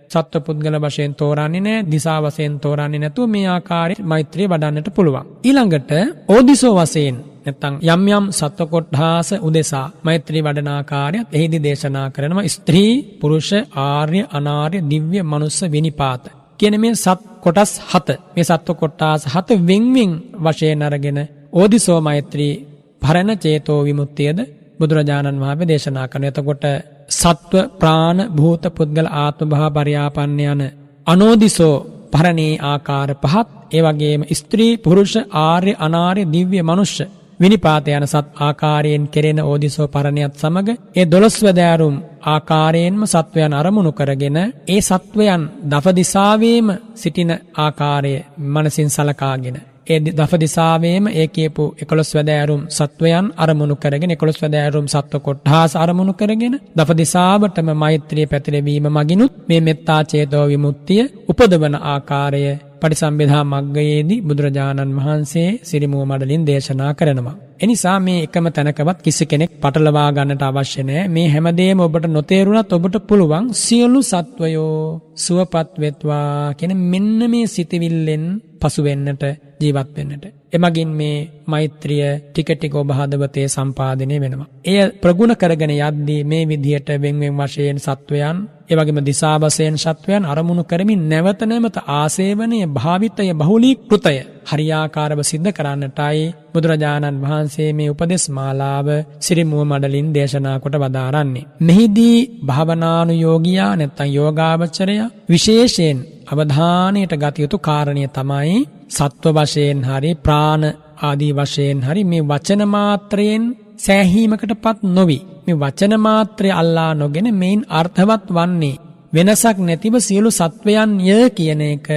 සත්ව 0.09 0.41
පුද්ගල 0.41 0.77
වශයෙන් 0.79 1.13
තෝරන්නේ 1.15 1.61
නැහැ 1.61 1.87
දිසා 1.87 2.19
වශයෙන් 2.21 2.55
තෝරන්නේ 2.59 2.99
නැතුව 2.99 3.27
මේ 3.27 3.47
ආකාරයේ 3.47 4.05
මෛත්‍රිය 4.05 4.47
වඩන්නට 4.47 4.89
පුළුවන් 4.95 5.29
ඊළඟට 5.43 5.91
ඕදිසෝ 6.29 6.73
වශයෙන් 6.77 7.17
නැත්තම් 7.45 7.75
යම් 7.85 8.01
යම් 8.09 8.25
සත්ව 8.31 8.67
කොට්ඨාස 8.67 9.29
උදෙසා 9.41 9.85
මෛත්‍රී 10.03 10.41
වඩන 10.41 10.69
ආකාරයත් 10.69 11.27
එහිදී 11.31 11.61
දේශනා 11.61 12.07
කරනවා 12.09 12.49
ස්ත්‍රී 12.49 12.91
පුරුෂ 13.19 13.49
ආර්ය 13.83 14.21
අනාර්ය 14.31 14.79
දිව්‍ය 14.83 15.19
මනුස්ස 15.23 15.59
විනිපාත 15.67 16.23
කියන 16.59 16.75
මේ 16.77 16.95
සත් 16.95 17.19
කොටස් 17.41 17.71
හත 17.85 18.07
මේ 18.29 18.45
සත්ව 18.45 18.75
කොට්ටාස 18.75 19.23
හත 19.25 19.49
වෙන්වෙන් 19.63 20.13
වශයෙන් 20.39 20.83
අරගෙන 20.83 21.19
ඕදිසෝ 21.53 21.99
මෛත්‍රී 22.01 22.53
පරණ 23.01 23.31
චේතෝ 23.37 23.79
විමුක්තියද 23.83 24.39
බුදුරජාණන් 24.79 25.41
වහන්සේ 25.41 25.67
දේශනා 25.67 26.07
කරන. 26.07 26.25
එතකොට 26.25 26.63
සත්ව 27.11 27.53
ප්‍රාණ 27.79 28.19
භූත 28.31 28.63
පුද්ගල 28.71 29.07
ආත්ම 29.15 29.49
භාව 29.49 29.75
පරියාපන්න 29.75 30.39
යන 30.45 30.61
අනෝදිසෝ 31.07 31.75
පරණේ 32.11 32.59
ආකාර 32.63 33.09
පහත් 33.15 33.47
ඒ 33.71 33.81
වගේම 33.83 34.21
ස්ත්‍රී 34.31 34.79
පුරුෂ 34.79 35.13
ආර්ය 35.39 35.73
අනාර්ය 35.77 36.23
දිව්‍ය 36.27 36.59
මනුෂ්‍ය 36.61 37.05
විනිපාත 37.39 37.87
යන 37.89 38.05
සත් 38.05 38.27
ආකාරයෙන් 38.39 39.03
කෙරෙන 39.07 39.39
ඕදිසෝ 39.41 39.87
පරණයත් 39.87 40.33
සමග 40.35 40.67
ඒ 40.95 41.05
දොළොස් 41.05 41.37
වැදෑරුම් 41.39 41.95
ආකාරයෙන්ම 42.25 43.03
සත්වයන් 43.05 43.53
අරමුණු 43.53 43.91
කරගෙන 43.91 44.37
ඒ 44.67 44.81
සත්වයන් 44.81 45.43
දපදිසාවේම 45.65 46.67
සිටින 46.95 47.31
ආකාරය 47.57 48.13
මනසින් 48.47 48.89
සලකාගෙන 48.89 49.57
ඒ 49.89 49.99
දස 49.99 50.33
දිසාවේම 50.37 51.05
ඒ 51.11 51.27
කියපු 51.27 51.63
11 51.81 52.17
වැදෑරුම් 52.17 52.61
සත්වයන් 52.69 53.27
අරමුණු 53.37 53.75
කරගෙන 53.75 54.15
11 54.15 54.43
වැදෑරුම් 54.43 54.87
සත්ව 54.87 55.19
කොට්ඨාස 55.19 55.73
අරමුණු 55.75 56.13
කරගෙන 56.13 56.55
දස 56.77 56.91
දිසාවටම 56.93 57.69
මෛත්‍රිය 57.75 58.27
පැතිරවීම 58.27 58.87
මගිනුත් 58.91 59.33
මේ 59.47 59.61
මෙත්තා 59.61 60.01
චේතෝ 60.03 60.45
විමුක්තිය 60.47 61.03
උපදවන 61.29 61.75
ආකාරය 61.85 62.43
පටිසම්භිදා 62.81 63.43
මග්ගයේදී 63.45 64.19
බුදුරජාණන් 64.21 64.97
වහන්සේ 64.97 65.49
සිරිමුව 65.63 66.03
මඩලින් 66.03 66.43
දේශනා 66.43 66.91
කරනවා. 66.93 67.37
එනිසා 67.59 67.97
මේ 67.99 68.19
එකම 68.23 68.45
තැනකවත් 68.49 68.99
කිසි 69.01 69.25
කෙනෙක් 69.25 69.51
පටලවා 69.57 70.09
ගන්නට 70.11 70.43
අවශ්‍ය 70.43 70.81
නැහැ. 70.81 71.07
මේ 71.07 71.27
හැමදේම 71.27 71.79
ඔබට 71.79 72.05
නොතේරුණත් 72.09 72.71
ඔබට 72.71 72.95
පුළුවන් 73.03 73.47
සියලු 73.55 74.01
සත්වයෝ 74.03 74.75
සුවපත් 75.15 75.73
වෙත්වා 75.77 76.53
කියන 76.53 76.73
මෙන්න 76.85 77.19
මේ 77.27 77.47
සිතවිල්ලෙන් 77.47 78.25
පසු 78.61 78.83
වෙන්නට 78.83 79.23
ජීවත් 79.59 79.89
වෙන්නට. 79.95 80.25
එමගින් 80.51 80.91
මේ 80.91 81.17
මෛත්‍රිය 81.45 82.03
ටික 82.25 82.49
ටික 82.51 82.75
ඔබ 82.75 82.91
හදවතේ 82.91 83.47
සම්පාදනය 83.47 84.15
වෙනවා. 84.17 84.49
එය 84.65 84.79
ප්‍රගුණ 84.97 85.35
කරගෙන 85.35 85.73
යද්දී 85.79 86.21
මේ 86.25 86.47
විදිහට 86.47 86.89
වෙන්වෙන් 86.97 87.37
වශයෙන් 87.39 87.79
සත්වයන් 87.79 88.37
එවැගේම 88.69 88.99
දිසා 89.01 89.35
වශයෙන් 89.39 89.77
සත්වයන් 89.77 90.23
අරමුණු 90.25 90.63
කරමින් 90.63 91.01
නැවත 91.05 91.41
නැවත 91.43 91.77
ආසේවනයේ 91.91 92.67
භාවිතය 92.69 93.29
බහුලීකృతය 93.35 94.17
හරියාකාරව 94.49 95.19
සිද්ධ 95.23 95.51
කරන්නටයි 95.51 96.21
බුදුරජාණන් 96.53 97.21
වහන්සේ 97.23 97.69
මේ 97.71 97.89
උපදෙස් 97.89 98.25
මාලාව 98.29 98.87
සිරිමුව 99.19 99.61
මඩලින් 99.63 100.13
දේශනා 100.13 100.57
කොට 100.59 100.75
වදාරන්නේ. 100.77 101.47
මෙහිදී 101.61 102.17
භාවනානුයෝගියා 102.45 103.73
නැත්නම් 103.75 104.09
යෝගාවචරය 104.11 104.95
විශේෂයෙන් 105.29 105.99
අවධානයට 106.29 107.13
ගත 107.15 107.35
යුතු 107.37 107.57
කාරණය 107.59 108.03
තමයි 108.09 108.57
සත්ව 108.89 109.35
වශයෙන් 109.37 109.79
හරි 109.83 110.11
ප්‍රාණ 110.17 110.63
ආදී 111.01 111.33
වශයෙන් 111.33 111.79
හරි 111.81 112.03
මේ 112.03 112.23
වචන 112.23 112.61
මාත්‍රයෙන් 112.67 113.43
සෑහීමකටපත් 113.77 114.79
නොවි 114.89 115.17
මේ 115.45 115.59
වචන 115.61 115.93
මාත්‍රය 115.99 116.49
අල්ලා 116.53 116.91
නොගෙන 116.93 117.29
මේන් 117.35 117.61
අර්ථවත් 117.71 118.27
වන්නේ 118.29 118.79
වෙනසක් 119.13 119.57
නැතිව 119.59 119.95
සියලු 119.99 120.29
සත්වයන් 120.31 120.91
ය 121.07 121.19
කියන 121.31 121.61
එක 121.63 121.87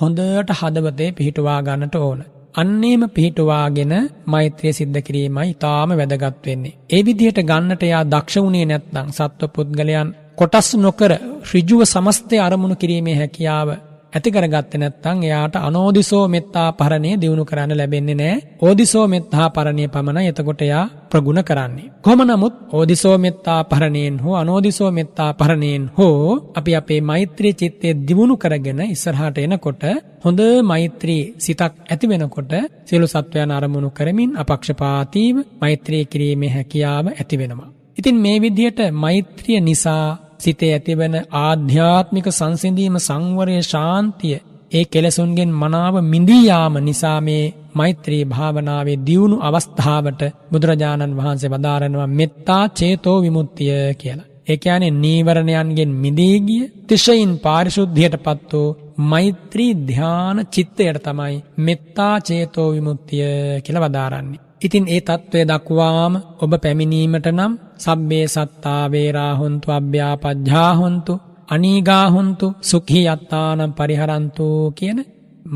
හොඳට 0.00 0.50
හදවතේ 0.52 1.10
පිහිටුවා 1.12 1.60
ගන්නට 1.60 1.96
ඕන. 1.98 2.20
අන්නේම 2.54 3.02
පිහිටුවාගෙන 3.08 3.92
මෛත්‍රිය 4.26 4.72
සිද්ධ 4.72 5.00
කිරීමයි 5.00 5.46
ඊටාම 5.46 5.90
වැදගත් 5.92 6.38
වෙන්නේ. 6.44 6.76
ඒ 6.88 7.02
විදිහට 7.02 7.40
ගන්නට 7.42 7.82
යා 7.84 8.04
දක්ෂ 8.06 8.36
වුණේ 8.36 8.66
නැත්නම් 8.66 9.08
සත්ව 9.10 9.50
පුද්ගලයන් 9.54 10.08
කොටස් 10.40 10.68
නොකර 10.76 11.12
ඍජුව 11.48 11.80
සමස්තය 11.84 12.36
අරමුණු 12.38 12.76
කිරීමේ 12.76 13.14
හැකියාව 13.14 13.68
ඇති 14.12 14.30
කරගත්තේ 14.30 14.78
නැත්නම් 14.78 15.18
එයාට 15.22 15.56
අනෝදිසෝ 15.58 16.22
මෙත්තා 16.26 16.68
පරණය 16.72 17.10
දිනු 17.16 17.42
කරන්න 17.44 17.72
ලැබෙන්නේ 17.72 18.14
නැහැ. 18.14 18.38
ඕදිසෝ 18.60 19.04
මෙත්තා 19.06 19.46
පරණය 19.48 19.84
පමණයි 19.86 20.30
එතකොට 20.30 20.62
එයා 20.62 20.84
ප්‍රගුණ 21.10 21.40
කරන්නේ. 21.42 21.90
කොහොම 22.00 22.22
නමුත් 22.22 22.54
ඕදිසෝ 22.70 23.16
මෙත්තා 23.18 23.58
පරණයෙන් 23.64 24.16
හෝ 24.18 24.34
අනෝදිසෝ 24.34 24.90
මෙත්තා 24.90 25.30
පරණයෙන් 25.34 25.84
හෝ 25.98 26.38
අපි 26.54 26.72
අපේ 26.74 27.00
මෛත්‍රී 27.02 27.54
චිත්තය 27.54 27.88
දියුණු 28.00 28.36
කරගෙන 28.36 28.80
ඉස්සරහට 28.86 29.38
එනකොට 29.38 29.84
හොඳ 30.24 30.40
මෛත්‍රී 30.62 31.22
සිතක් 31.38 31.74
ඇති 31.84 32.06
වෙනකොට 32.06 32.52
සියලු 32.84 33.06
සත්වයන් 33.06 33.52
අරමුණු 33.52 33.90
කරමින් 33.90 34.32
අපක්ෂපාතීව 34.36 35.36
මෛත්‍රී 35.60 36.04
කිරීමේ 36.06 36.50
හැකියාව 36.50 37.06
ඇති 37.10 37.38
වෙනවා. 37.38 37.70
ඉතින් 37.98 38.16
මේ 38.16 38.36
විදිහට 38.38 38.80
මෛත්‍රිය 38.94 39.60
නිසා 39.60 40.29
සිතේ 40.40 40.72
ඇතිවන 40.72 41.16
ආධ්‍යාත්මික 41.40 42.26
සංසිඳීම 42.30 42.96
සංවරය 42.98 43.56
ශාන්තිය 43.64 44.38
ඒ 44.72 44.84
කෙලසුන්ගෙන් 44.84 45.52
මනාව 45.52 45.94
මිදී 46.04 46.42
යාම 46.46 46.74
නිසා 46.80 47.18
මේ 47.20 47.44
මෛත්‍රී 47.74 48.24
භාවනාවේ 48.24 48.98
දියුණු 49.06 49.36
අවස්ථාවට 49.40 50.20
බුදුරජාණන් 50.52 51.16
වහන්සේ 51.16 51.50
වදාරනවා 51.50 52.10
මෙත්තා 52.12 52.64
චේතෝ 52.70 53.16
විමුක්තිය 53.22 53.78
කියලා. 53.94 54.28
ඒ 54.46 54.56
කියන්නේ 54.56 54.98
නීවරණයන්ගෙන් 54.98 55.92
මිදී 55.94 56.36
ගිය 56.40 56.64
තිශයින් 56.88 57.32
පාරිශුද්ධියටපත් 57.38 58.52
වූ 58.52 58.76
මෛත්‍රී 59.04 59.72
ධ්‍යාන 59.88 60.38
චිත්තයට 60.46 61.02
තමයි 61.02 61.36
මෙත්තා 61.58 62.14
චේතෝ 62.20 62.68
විමුක්තිය 62.72 63.26
කියලා 63.64 63.84
වදාරන්නේ. 63.84 64.49
ඉතින් 64.60 64.86
ඒ 64.86 65.00
తත්වය 65.00 65.40
දක්වාම 65.44 66.14
ඔබ 66.38 66.52
පැමිණීමට 66.54 67.26
නම් 67.28 67.52
සබ්බේ 67.78 68.26
සත්තා 68.26 68.82
වේරා 68.86 69.32
හොන්තු 69.34 69.68
අභ්‍යාපජ්ජා 69.70 70.72
හොන්තු 70.74 71.14
අනීගා 71.48 72.06
හොන්තු 72.10 72.46
සුඛී 72.62 73.06
යත්තානම් 73.06 73.72
පරිහරන්තු 73.72 74.46
කියන 74.70 74.98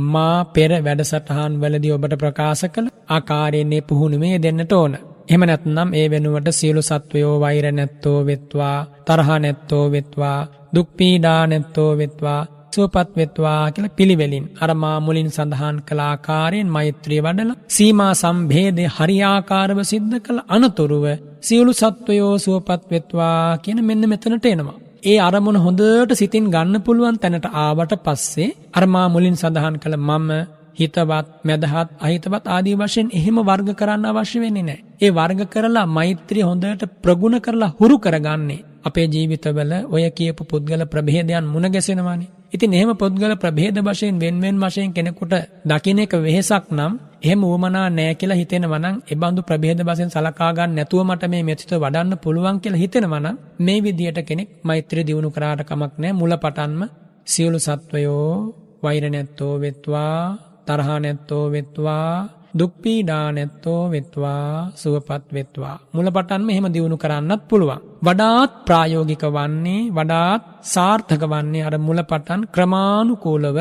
මා 0.09 0.39
පෙර 0.47 0.71
වැඩසටහන් 0.79 1.53
වලදී 1.55 1.93
ඔබට 1.93 2.15
ප්‍රකාශ 2.15 2.65
කළ 2.67 2.89
ආකාරයෙන් 3.09 3.75
පුහුණුමේ 3.83 4.37
දෙන්නට 4.39 4.73
ඕන. 4.73 4.95
එහෙම 5.29 5.43
නැත්නම් 5.43 5.89
ඒ 5.93 6.07
වෙනුවට 6.11 6.49
සියලු 6.51 6.83
සත්වයෝ 6.83 7.35
වෛර 7.41 7.67
නැත්තෝ 7.73 8.19
වෙත්වා 8.27 8.79
තරහ 9.07 9.31
නැත්තෝ 9.39 9.85
වෙත්වා 9.91 10.39
දුක් 10.75 10.89
පීඩා 10.97 11.43
නැත්තෝ 11.47 11.91
වෙත්වා 11.97 12.41
සුවපත් 12.75 13.11
වෙත්වා 13.17 13.63
කියලා 13.71 13.97
පිළිවෙලින් 13.97 14.47
අර 14.63 14.71
මා 14.75 14.97
මුලින් 15.01 15.29
සඳහන් 15.31 15.77
කළ 15.81 16.03
ආකාරයෙන් 16.03 16.69
මෛත්‍රිය 16.69 17.21
වඩලා 17.21 17.61
සීමා 17.69 18.13
සම්භේදේ 18.15 18.89
හරියාකාරව 18.97 19.81
සිද්ධ 19.85 20.17
කළ 20.19 20.41
අනතුරුව 20.49 21.07
සියලු 21.41 21.73
සත්වයෝ 21.75 22.33
සුවපත් 22.39 22.83
වෙත්වා 22.91 23.37
කියන 23.59 23.81
මෙන්න 23.85 24.05
මෙතනට 24.07 24.47
එනවා. 24.47 24.81
ඒ 25.03 25.17
අරමුණ 25.21 25.59
හොඳට 25.59 26.13
සිතින් 26.15 26.47
ගන්න 26.49 26.85
පුළුවන් 26.87 27.17
තැනට 27.17 27.47
ආවට 27.59 27.95
පස්සේ 28.05 28.51
අර 28.75 28.85
මා 28.87 29.07
මුලින් 29.09 29.37
සඳහන් 29.37 29.77
කළ 29.77 29.97
මම 30.01 30.31
හිතවත් 30.77 31.27
මැදහත් 31.45 31.91
අහිතවත් 32.01 32.45
ආදී 32.49 32.77
වශයෙන් 32.77 33.09
එහෙම 33.13 33.39
වර්ග 33.41 33.69
කරන්න 33.75 34.07
අවශ්‍ය 34.07 34.39
වෙන්නේ 34.41 34.63
නැහැ. 34.63 34.85
ඒ 35.01 35.11
වර්ග 35.11 35.41
කරලා 35.47 35.87
මෛත්‍රිය 35.89 36.45
හොඳට 36.45 36.85
ප්‍රගුණ 37.03 37.37
කරලා 37.41 37.75
හුරු 37.79 37.97
කරගන්නේ 37.99 38.63
අපේ 38.83 39.07
ජීවිතවල 39.07 39.73
ඔය 39.89 40.05
කියපු 40.11 40.43
පුද්ගල 40.45 40.83
ප්‍රභේදයන් 40.87 41.47
මුණ 41.47 41.67
ගැසෙනවානේ. 41.69 42.31
ඉතින් 42.51 42.73
එහෙම 42.73 42.91
පුද්ගල 42.95 43.35
ප්‍රභේද 43.37 43.79
වශයෙන් 43.81 44.19
වෙන 44.19 44.37
වෙන 44.41 44.57
වශයෙන් 44.59 44.91
කෙනෙකුට 44.91 45.35
දකින්න 45.65 45.99
එක 45.99 46.15
වෙහෙසක් 46.19 46.67
නම් 46.71 46.93
එහෙම 47.21 47.41
උවමනා 47.45 47.87
නෑ 47.91 48.15
කියලා 48.15 48.37
හිතෙනවා 48.37 48.81
නම් 48.81 48.97
ඒ 49.03 49.17
බඳු 49.17 49.43
ප්‍රභේද 49.43 49.81
වශයෙන් 49.83 50.11
සලකා 50.11 50.51
ගන්න 50.53 50.77
නැතුව 50.77 51.03
මට 51.03 51.23
මේ 51.27 51.43
මෙතිත 51.43 51.73
වඩන්න 51.75 52.19
පුළුවන් 52.19 52.59
කියලා 52.59 52.83
හිතෙනවා 52.85 53.21
නම් 53.21 53.37
මේ 53.61 53.79
විදියට 53.81 54.21
කෙනෙක් 54.23 54.51
මෛත්‍රිය 54.63 55.05
දිනු 55.05 55.31
කරාට 55.31 55.63
කමක් 55.63 55.93
නෑ 55.99 56.13
මුලපටන්ම 56.13 56.83
සියලු 57.27 57.59
සත්වයෝ 57.59 58.29
වෛර 58.83 59.05
නැත්තෝ 59.07 59.55
වෙත්වා 59.57 60.19
තරහ 60.67 60.89
නැත්තෝ 60.97 61.45
වෙත්වා 61.51 62.09
දුක් 62.55 62.73
පීඩා 62.83 63.27
නැත්තෝ 63.31 63.83
වෙත්වා 63.91 64.49
සුවපත් 64.75 65.25
වෙත්වා 65.33 65.77
මුලපටන්ම 65.93 66.51
එහෙම 66.51 66.67
දිනු 66.75 66.97
කරන්නත් 66.97 67.43
පුළුවන් 67.49 67.81
වඩාත් 68.03 68.51
ප්‍රායෝගික 68.67 69.25
වන්නේ 69.29 69.81
වඩාත් 69.91 70.43
සාර්ථක 70.67 71.25
වන්නේ 71.27 71.65
අර 71.65 71.77
මුලපටන් 71.81 72.43
ක්‍රමානුකූලව 72.55 73.59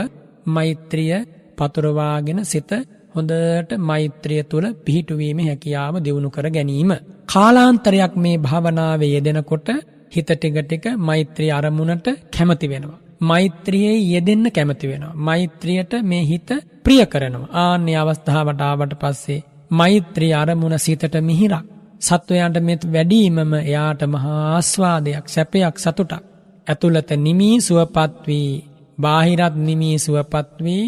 මෛත්‍රිය 0.47 1.13
පතුරවාගෙන 1.57 2.39
සිත 2.45 2.71
හොඳට 3.15 3.71
මෛත්‍රිය 3.79 4.43
තුළ 4.43 4.67
පිහිටුවීම 4.85 5.39
හැකියාව 5.41 5.95
දියුණු 5.97 6.29
කර 6.29 6.47
ගැනීම. 6.49 6.91
කාලාන්තරයක් 7.25 8.13
මේ 8.17 8.37
භාවනාවේ 8.37 9.13
යෙදෙනකොට 9.15 9.67
හිත 10.13 10.29
ටික 10.31 10.57
ටික 10.59 10.85
මෛත්‍රී 10.99 11.51
අරමුණට 11.51 12.07
කැමති 12.31 12.67
වෙනවා. 12.69 12.99
මෛත්‍රියේ 13.21 13.95
යෙදෙන්න 14.05 14.45
කැමති 14.51 14.87
වෙනවා. 14.87 15.13
මෛත්‍රියට 15.17 15.93
මේ 16.03 16.23
හිත 16.23 16.49
ප්‍රිය 16.83 17.05
කරනවා. 17.05 17.51
ආන්නේ 17.61 17.97
අවස්ථාවට 17.97 18.61
ආවට 18.61 18.93
පස්සේ 18.95 19.43
මෛත්‍රී 19.71 20.33
අරමුණ 20.33 20.77
සිතට 20.79 21.15
මිහිරක්. 21.21 21.65
සත්වයන්ට 22.01 22.57
මෙත් 22.61 22.83
වැඩීමම 22.87 23.51
එයාට 23.61 24.01
මහා 24.07 24.39
ආස්වාදයක් 24.49 25.25
සැපයක් 25.27 25.75
සතුටක්. 25.77 26.23
ඇතුළත 26.67 27.09
නිමී 27.17 27.57
සුවපත් 27.61 28.13
වී 28.27 28.49
බාහිරත් 28.97 29.55
නිමී 29.57 29.97
සුවපත් 29.99 30.49
වී 30.59 30.87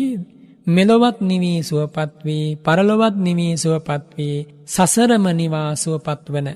මෙලොවත් 0.67 1.17
නිවී 1.21 1.59
සුවපත් 1.61 2.13
වී 2.23 2.45
පරලොවත් 2.57 3.15
නිවී 3.17 3.53
සුවපත් 3.55 4.05
වී 4.17 4.37
සසරම 4.65 5.25
නිවා 5.31 5.69
සුවපත් 5.75 6.23
වන 6.29 6.47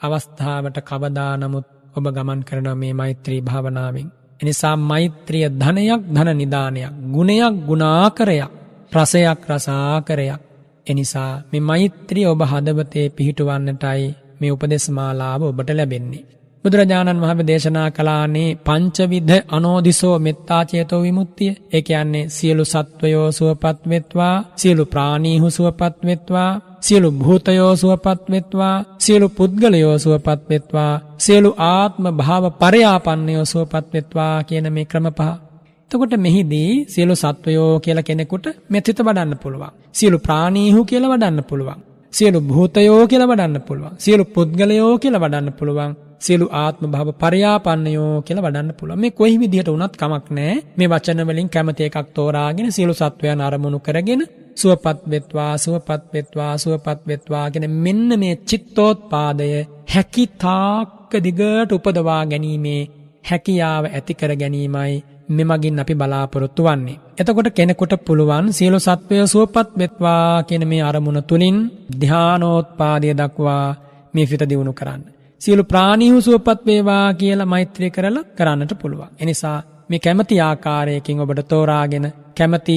අවස්ථාවට 0.00 0.76
කවදා 0.80 1.32
නමුත් 1.36 1.66
ඔබ 1.96 2.06
ගමන් 2.08 2.40
කරන 2.42 2.68
මේ 2.74 2.92
මෛත්‍රී 2.92 3.40
භාවනාවෙන්. 3.40 4.08
එනිසා 4.40 4.76
මෛත්‍රිය 4.82 5.46
ධනයක් 5.54 6.02
ධන 6.08 6.30
නිධානයක් 6.34 6.92
ගුණයක් 7.10 7.54
ගුණාකරයක් 7.66 8.52
රසයක් 8.92 9.40
රසාකරයක්. 9.48 10.40
එනිසා 10.86 11.32
මේ 11.50 11.60
මෛත්‍රිය 11.62 12.26
ඔබ 12.26 12.40
හදවතේ 12.42 13.06
පිහිටුවන්නටයි 13.08 14.06
මේ 14.40 14.52
උපදෙස්මාලාව 14.52 15.40
ඔබට 15.42 15.70
ලැබෙන්නේ. 15.72 16.26
බුදුරජාණන් 16.64 17.22
වහම 17.22 17.40
දේශනා 17.42 17.88
කලානේ 17.90 18.56
පංචවිධ 18.58 19.34
අනෝදිසෝ 19.48 20.16
මෙත්තාචේතෝ 20.18 21.00
විමුත්තිය 21.02 21.52
ඒ 21.72 21.82
කියන්නේ 21.82 22.28
සියලු 22.28 22.64
සත්වයෝ 22.64 23.28
සුවපත් 23.32 23.80
වෙත්වා 23.84 24.36
සියලු 24.56 24.84
ප්‍රාණීහු 24.86 25.48
සුවපත් 25.50 25.96
වෙත්වා 26.04 26.50
සියලු 26.86 27.08
භූතයෝ 27.12 27.72
සුවපත් 27.76 28.22
වෙත්වා 28.30 28.76
සියලු 28.98 29.28
පුද්ගලයෝ 29.28 29.96
සුවපත් 29.98 30.42
වෙත්වා 30.48 30.92
සියලු 31.18 31.50
ආත්ම 31.68 32.04
භාව 32.16 32.44
පරයාපන්නයෝ 32.60 33.44
සුවපත් 33.44 33.86
වෙත්වා 33.94 34.34
කියන 34.42 34.66
මේ 34.72 34.84
ක්‍රම 34.84 35.08
පහ 35.10 35.32
එතකොට 35.90 36.14
මෙහිදී 36.18 36.70
සියලු 36.84 37.14
සත්වයෝ 37.14 37.72
කියලා 37.80 38.02
කෙනෙකුට 38.02 38.46
මෙතිත 38.70 38.98
වඩන්න 38.98 39.38
පුළුවන්. 39.38 39.72
සියලු 39.92 40.18
ප්‍රාණීහු 40.18 40.80
කියලා 40.84 41.12
වඩන්න 41.12 41.44
පුළුවන්. 41.44 41.80
සියලු 42.16 42.40
භූතයෝ 42.42 43.02
කියලා 43.06 43.30
වඩන්න 43.30 43.64
පුළුවන්. 43.68 43.94
සියලු 43.98 44.24
පුද්ගලයෝ 44.26 44.92
කියලා 44.98 45.20
වඩන්න 45.20 45.52
පුළුවන්. 45.52 45.92
සියලු 46.18 46.46
ආත්ම 46.54 46.84
භාව 46.92 47.08
පරයාපන්නයෝ 47.14 48.14
කියලා 48.22 48.46
වඩන්න 48.46 48.72
පුළුවන්. 48.78 49.00
මේ 49.00 49.10
කොයි 49.10 49.36
විදිහට 49.42 49.68
වුණත් 49.68 49.94
කමක් 49.96 50.26
නැහැ. 50.30 50.56
මේ 50.76 50.88
වචන 50.88 51.22
වලින් 51.28 51.48
කැමති 51.48 51.86
එකක් 51.88 52.08
තෝරාගෙන 52.16 52.72
සියලු 52.72 52.94
සත්වයන් 52.94 53.40
අරමුණු 53.40 53.78
කරගෙන 53.80 54.22
සුවපත් 54.56 55.00
වෙත්වා 55.10 55.52
සුවපත් 55.56 56.02
වෙත්වා 56.14 56.52
සුවපත් 56.56 57.00
වෙත්වා 57.08 57.46
කියන 57.50 57.66
මෙන්න 57.78 58.10
මේ 58.18 58.34
චිත්තෝත්පාදය 58.48 59.48
හැකි 59.94 60.24
තාක්ක 60.42 61.12
දිගට 61.24 61.70
උපදවා 61.72 62.22
ගැනීමේ 62.26 62.82
හැකියාව 63.24 63.84
ඇති 63.88 64.14
කර 64.14 64.32
ගැනීමයි 64.34 64.94
මෙමගින් 65.28 65.82
අපි 65.82 65.94
බලාපොරොත්තු 65.94 66.62
වන්නේ. 66.62 67.05
එතකොට 67.18 67.48
කෙනෙකුට 67.50 67.92
පුළුවන් 67.98 68.46
සියලු 68.50 68.78
සත්වය 68.78 69.18
සුවපත් 69.26 69.68
වෙත්වා 69.74 70.42
කියන 70.42 70.64
මේ 70.68 70.82
අරමුණ 70.82 71.20
තුලින් 71.22 71.58
ධානෝත්පාදය 72.00 73.08
දක්වා 73.12 73.66
මේ 74.14 74.26
සිත 74.26 74.42
දියුණු 74.42 74.72
කරන්න. 74.72 75.02
සියලු 75.40 75.62
ප්‍රාණීහු 75.64 76.18
සුවපත් 76.20 76.60
වේවා 76.66 77.06
කියලා 77.12 77.46
මෛත්‍රී 77.46 77.90
කරලා 77.90 78.28
කරන්නට 78.36 78.72
පුළුවන්. 78.74 79.10
එනිසා 79.20 79.58
මේ 79.88 79.98
කැමති 79.98 80.36
ආකාරයකින් 80.40 81.20
ඔබට 81.20 81.42
තෝරාගෙන 81.46 82.06
කැමති 82.36 82.76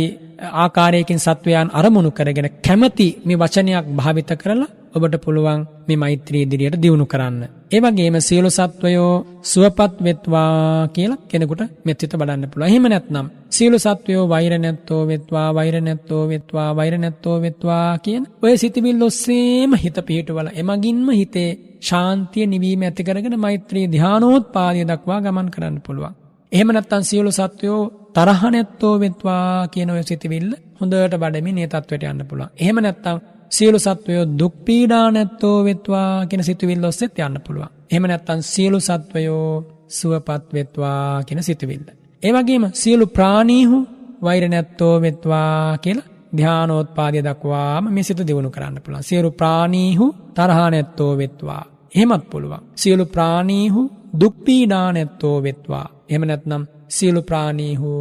ආකාරයකින් 0.55 1.19
සත්වයන් 1.19 1.69
අරමුණු 1.73 2.11
කරගෙන 2.11 2.49
කැමති 2.61 3.07
මේ 3.25 3.37
වචනයක් 3.37 3.87
භාවිත 3.97 4.31
කරලා 4.35 4.69
ඔබට 4.91 5.15
පුළුවන් 5.17 5.61
මේ 5.87 5.97
මෛත්‍රී 5.97 6.41
ඉදිරියට 6.41 6.77
දියුණු 6.77 7.05
කරන්න. 7.05 7.41
ඒ 7.71 7.79
වගේම 7.79 8.15
සියලු 8.19 8.49
සත්වයෝ 8.49 9.13
සුවපත් 9.43 9.95
වෙත්වා 9.99 10.87
කියලා 10.89 11.21
කෙනෙකුට 11.23 11.61
මෙත්තිත 11.85 12.13
බලන්න 12.13 12.45
පුළුවන්. 12.45 12.69
එහෙම 12.69 12.85
නැත්නම් 12.85 13.27
සියලු 13.49 13.77
සත්වයෝ 13.79 14.23
වෛර 14.27 14.53
නැත්තෝ 14.57 15.01
වෙත්වා 15.07 15.47
වෛර 15.51 15.75
නැත්තෝ 15.81 16.23
වෙත්වා 16.27 16.69
වෛර 16.75 16.95
නැත්තෝ 16.97 17.37
වෙත්වා 17.41 17.87
කියන 17.97 18.23
ඔය 18.43 18.53
සිතවිල්ල 18.57 19.03
ඔස්සේම 19.03 19.73
හිත 19.75 19.97
පිහිටවල 20.07 20.49
එමගින්ම 20.55 21.07
හිතේ 21.11 21.51
ශාන්තිය 21.81 22.45
නිවීම 22.45 22.81
ඇති 22.83 23.03
කරගෙන 23.03 23.37
මෛත්‍රී 23.39 23.85
ධානෝත්පාදය 23.89 24.81
දක්වා 24.85 25.21
ගමන් 25.21 25.49
කරන්න 25.49 25.77
පුළුවන්. 25.81 26.15
එහෙම 26.51 26.67
නැත්නම් 26.67 27.01
සියලු 27.01 27.31
සත්වයෝ 27.31 27.81
තරහ 28.13 28.41
නැත්තෝ 28.51 28.93
වෙත්වා 28.99 29.67
කියන 29.67 29.89
ඔය 29.89 30.03
සිතවිල්ල 30.03 30.49
හොඳට 30.81 31.15
බඩමින් 31.17 31.55
මේ 31.55 31.67
තත්වයට 31.67 32.03
යන්න 32.03 32.23
පුළුවන්. 32.29 32.49
එහෙම 32.59 32.77
නැත්නම් 32.81 33.17
සියලු 33.49 33.79
සත්වයෝ 33.79 34.25
දුක් 34.39 34.55
පීඩා 34.65 35.11
නැත්තෝ 35.11 35.57
වෙත්වා 35.63 36.25
කියන 36.25 36.43
සිතුවිල්ල 36.43 36.83
ඔස්සේත් 36.83 37.19
යන්න 37.19 37.37
පුළුවන්. 37.47 37.69
එහෙම 37.91 38.05
නැත්නම් 38.07 38.39
සියලු 38.43 38.79
සත්වයෝ 38.79 39.49
සුවපත් 39.87 40.47
වෙත්වා 40.53 41.23
කියන 41.23 41.43
සිතුවිල්ල. 41.43 41.85
ඒ 42.23 42.31
වගේම 42.31 42.65
සියලු 42.73 43.05
ප්‍රාණීහු 43.07 43.77
වෛර 44.21 44.43
නැත්තෝ 44.49 44.95
වෙත්වා 45.01 45.77
කියලා 45.77 46.07
ධානෝත්පාදය 46.37 47.19
දක්වාම 47.21 47.83
මේ 47.93 48.03
සිත 48.03 48.21
දිනු 48.27 48.49
කරන්න 48.49 48.81
පුළුවන්. 48.85 49.03
සියලු 49.03 49.31
ප්‍රාණීහු 49.31 50.05
තරහ 50.35 50.59
නැත්තෝ 50.71 51.13
වෙත්වා. 51.17 51.63
එහෙමත් 51.95 52.25
පුළුවන්. 52.29 52.61
සියලු 52.75 53.05
ප්‍රාණීහු 53.05 53.81
දුක් 54.21 54.35
පීඩා 54.45 54.87
නැත්තෝ 54.91 55.37
වෙත්වා. 55.43 55.98
එහෙම 56.09 56.23
නැත්නම් 56.27 56.63
සියලු 56.89 57.21
ප්‍රාණීහු 57.21 57.91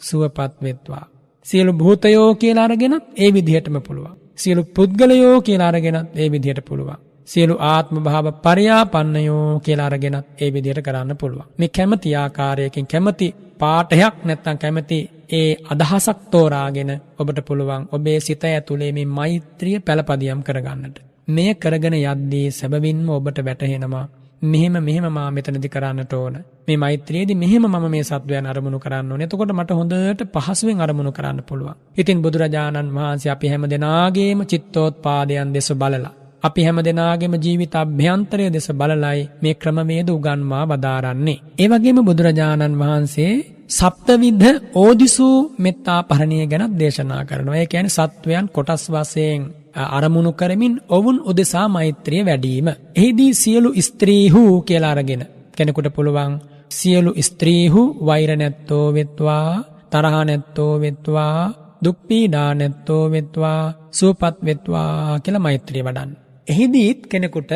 සුවපත් 0.00 0.54
වෙත්වා. 0.62 1.04
සියලු 1.46 1.72
භූතයෝ 1.72 2.30
කියලා 2.34 2.64
අරගෙන 2.64 2.94
ඒ 3.16 3.30
විදිහටම 3.34 3.76
පුළුවන්. 3.80 4.16
සියලු 4.36 4.62
පුද්ගලයෝ 4.76 5.36
කියලා 5.40 5.68
අරගෙන 5.68 5.98
ඒ 6.14 6.28
විදිහට 6.30 6.60
පුළුවන්. 6.68 6.98
සියලු 7.28 7.54
ආත්ම 7.64 7.96
භාව 8.02 8.26
පරයාපන්නයෝ 8.42 9.60
කියලා 9.60 9.86
අරගෙන 9.86 10.16
ඒ 10.40 10.50
විදිහට 10.52 10.80
කරන්න 10.82 11.16
පුළුවන්. 11.16 11.48
මේ 11.58 11.68
කැමති 11.68 12.14
ආකාරයකින් 12.14 12.86
කැමති 12.86 13.26
පාඨයක් 13.58 14.16
නැත්නම් 14.24 14.58
කැමති 14.58 14.98
ඒ 15.30 15.50
අදහසක් 15.70 16.18
තෝරාගෙන 16.30 16.92
ඔබට 17.18 17.38
පුළුවන් 17.48 17.88
ඔබේ 17.92 18.18
සිත 18.20 18.44
ඇතුලේ 18.44 18.92
මේ 18.92 19.06
මෛත්‍රිය 19.08 19.78
පළපදියම් 19.80 20.40
කරගන්නට. 20.42 20.96
මෙය 21.28 21.50
කරගෙන 21.54 21.96
යද්දී 21.96 22.46
සැබවින්ම 22.50 23.08
ඔබට 23.10 23.38
වැටහෙනවා 23.44 24.06
මෙහෙම 24.42 24.76
මෙහෙම 24.80 25.06
මා 25.10 25.30
මෙතනදි 25.30 25.68
කරන්නට 25.68 26.12
ඕන. 26.12 26.36
මේ 26.68 26.76
මෛත්‍රියේදී 26.76 27.34
මෙහෙම 27.34 27.64
මම 27.64 27.86
මේ 27.90 28.04
සත්වයන් 28.04 28.46
අරමුණු 28.46 28.78
කරන්න 28.78 29.12
ඕනේ. 29.12 29.26
එතකොට 29.26 29.52
මට 29.52 29.70
හොඳට 29.72 30.22
පහසුවෙන් 30.34 30.80
අරමුණු 30.80 31.12
කරන්න 31.12 31.40
පුළුවන්. 31.42 31.76
ඉතින් 31.96 32.22
බුදුරජාණන් 32.22 32.94
වහන්සේ 32.94 33.30
අපි 33.30 33.48
හැම 33.48 33.64
දෙනාගේම 33.64 34.40
චිත්තෝත්පාදයන් 34.44 35.52
දෙස 35.52 35.70
බලලා 35.74 36.12
අපි 36.42 36.60
හැම 36.62 36.78
දෙනාගේම 36.80 37.34
ජීවිත 37.38 37.74
අභ්‍යන්තරය 37.74 38.46
දෙස 38.50 38.68
බලලයි 38.72 39.20
මේ 39.42 39.54
ක්‍රමවේද 39.54 40.08
උගන්වා 40.10 40.64
වදාරන්නේ. 40.66 41.42
ඒ 41.58 41.68
වගේම 41.68 41.98
බුදුරජාණන් 42.04 42.80
වහන්සේ 42.80 43.34
සප්තවිධ 43.70 44.46
ඕදිසූ 44.74 45.36
මෙත්තා 45.58 46.00
පරණය 46.02 46.38
ගැනත් 46.46 46.74
දේශනා 46.74 47.22
කරනවා. 47.24 47.56
ඒ 47.56 47.66
කියන්නේ 47.66 47.96
සත්වයන් 47.98 48.46
කොටස් 48.48 48.84
වශයෙන් 48.90 49.42
අරමුණු 49.76 50.32
කරමින් 50.32 50.74
ඔවුන් 50.88 51.18
උදෙසා 51.20 51.68
මෛත්‍රිය 51.68 52.22
වැඩීම. 52.24 52.68
එහිදී 52.96 53.32
සියලු 53.34 53.70
ස්ත්‍රීහු 53.80 54.42
කියලා 54.62 54.90
අරගෙන 54.90 55.22
කෙනෙකුට 55.56 55.88
පුළුවන් 55.94 56.34
සියලු 56.70 57.10
ස්ත්‍රීහු 57.20 57.82
වෛර 58.06 58.30
නැත්තෝ 58.36 58.86
වෙත්වා 58.92 59.48
තරහ 59.90 60.16
නැත්තෝ 60.24 60.72
වෙත්වා 60.80 61.52
දුක් 61.84 61.98
පීඩා 62.08 62.50
නැත්තෝ 62.54 63.04
වෙත්වා 63.10 63.60
සුවපත් 63.90 64.36
වෙත්වා 64.44 65.20
කියලා 65.20 65.38
මෛත්‍රිය 65.38 65.82
වඩන්න. 65.82 66.10
එහිදීත් 66.48 67.00
කෙනෙකුට 67.06 67.52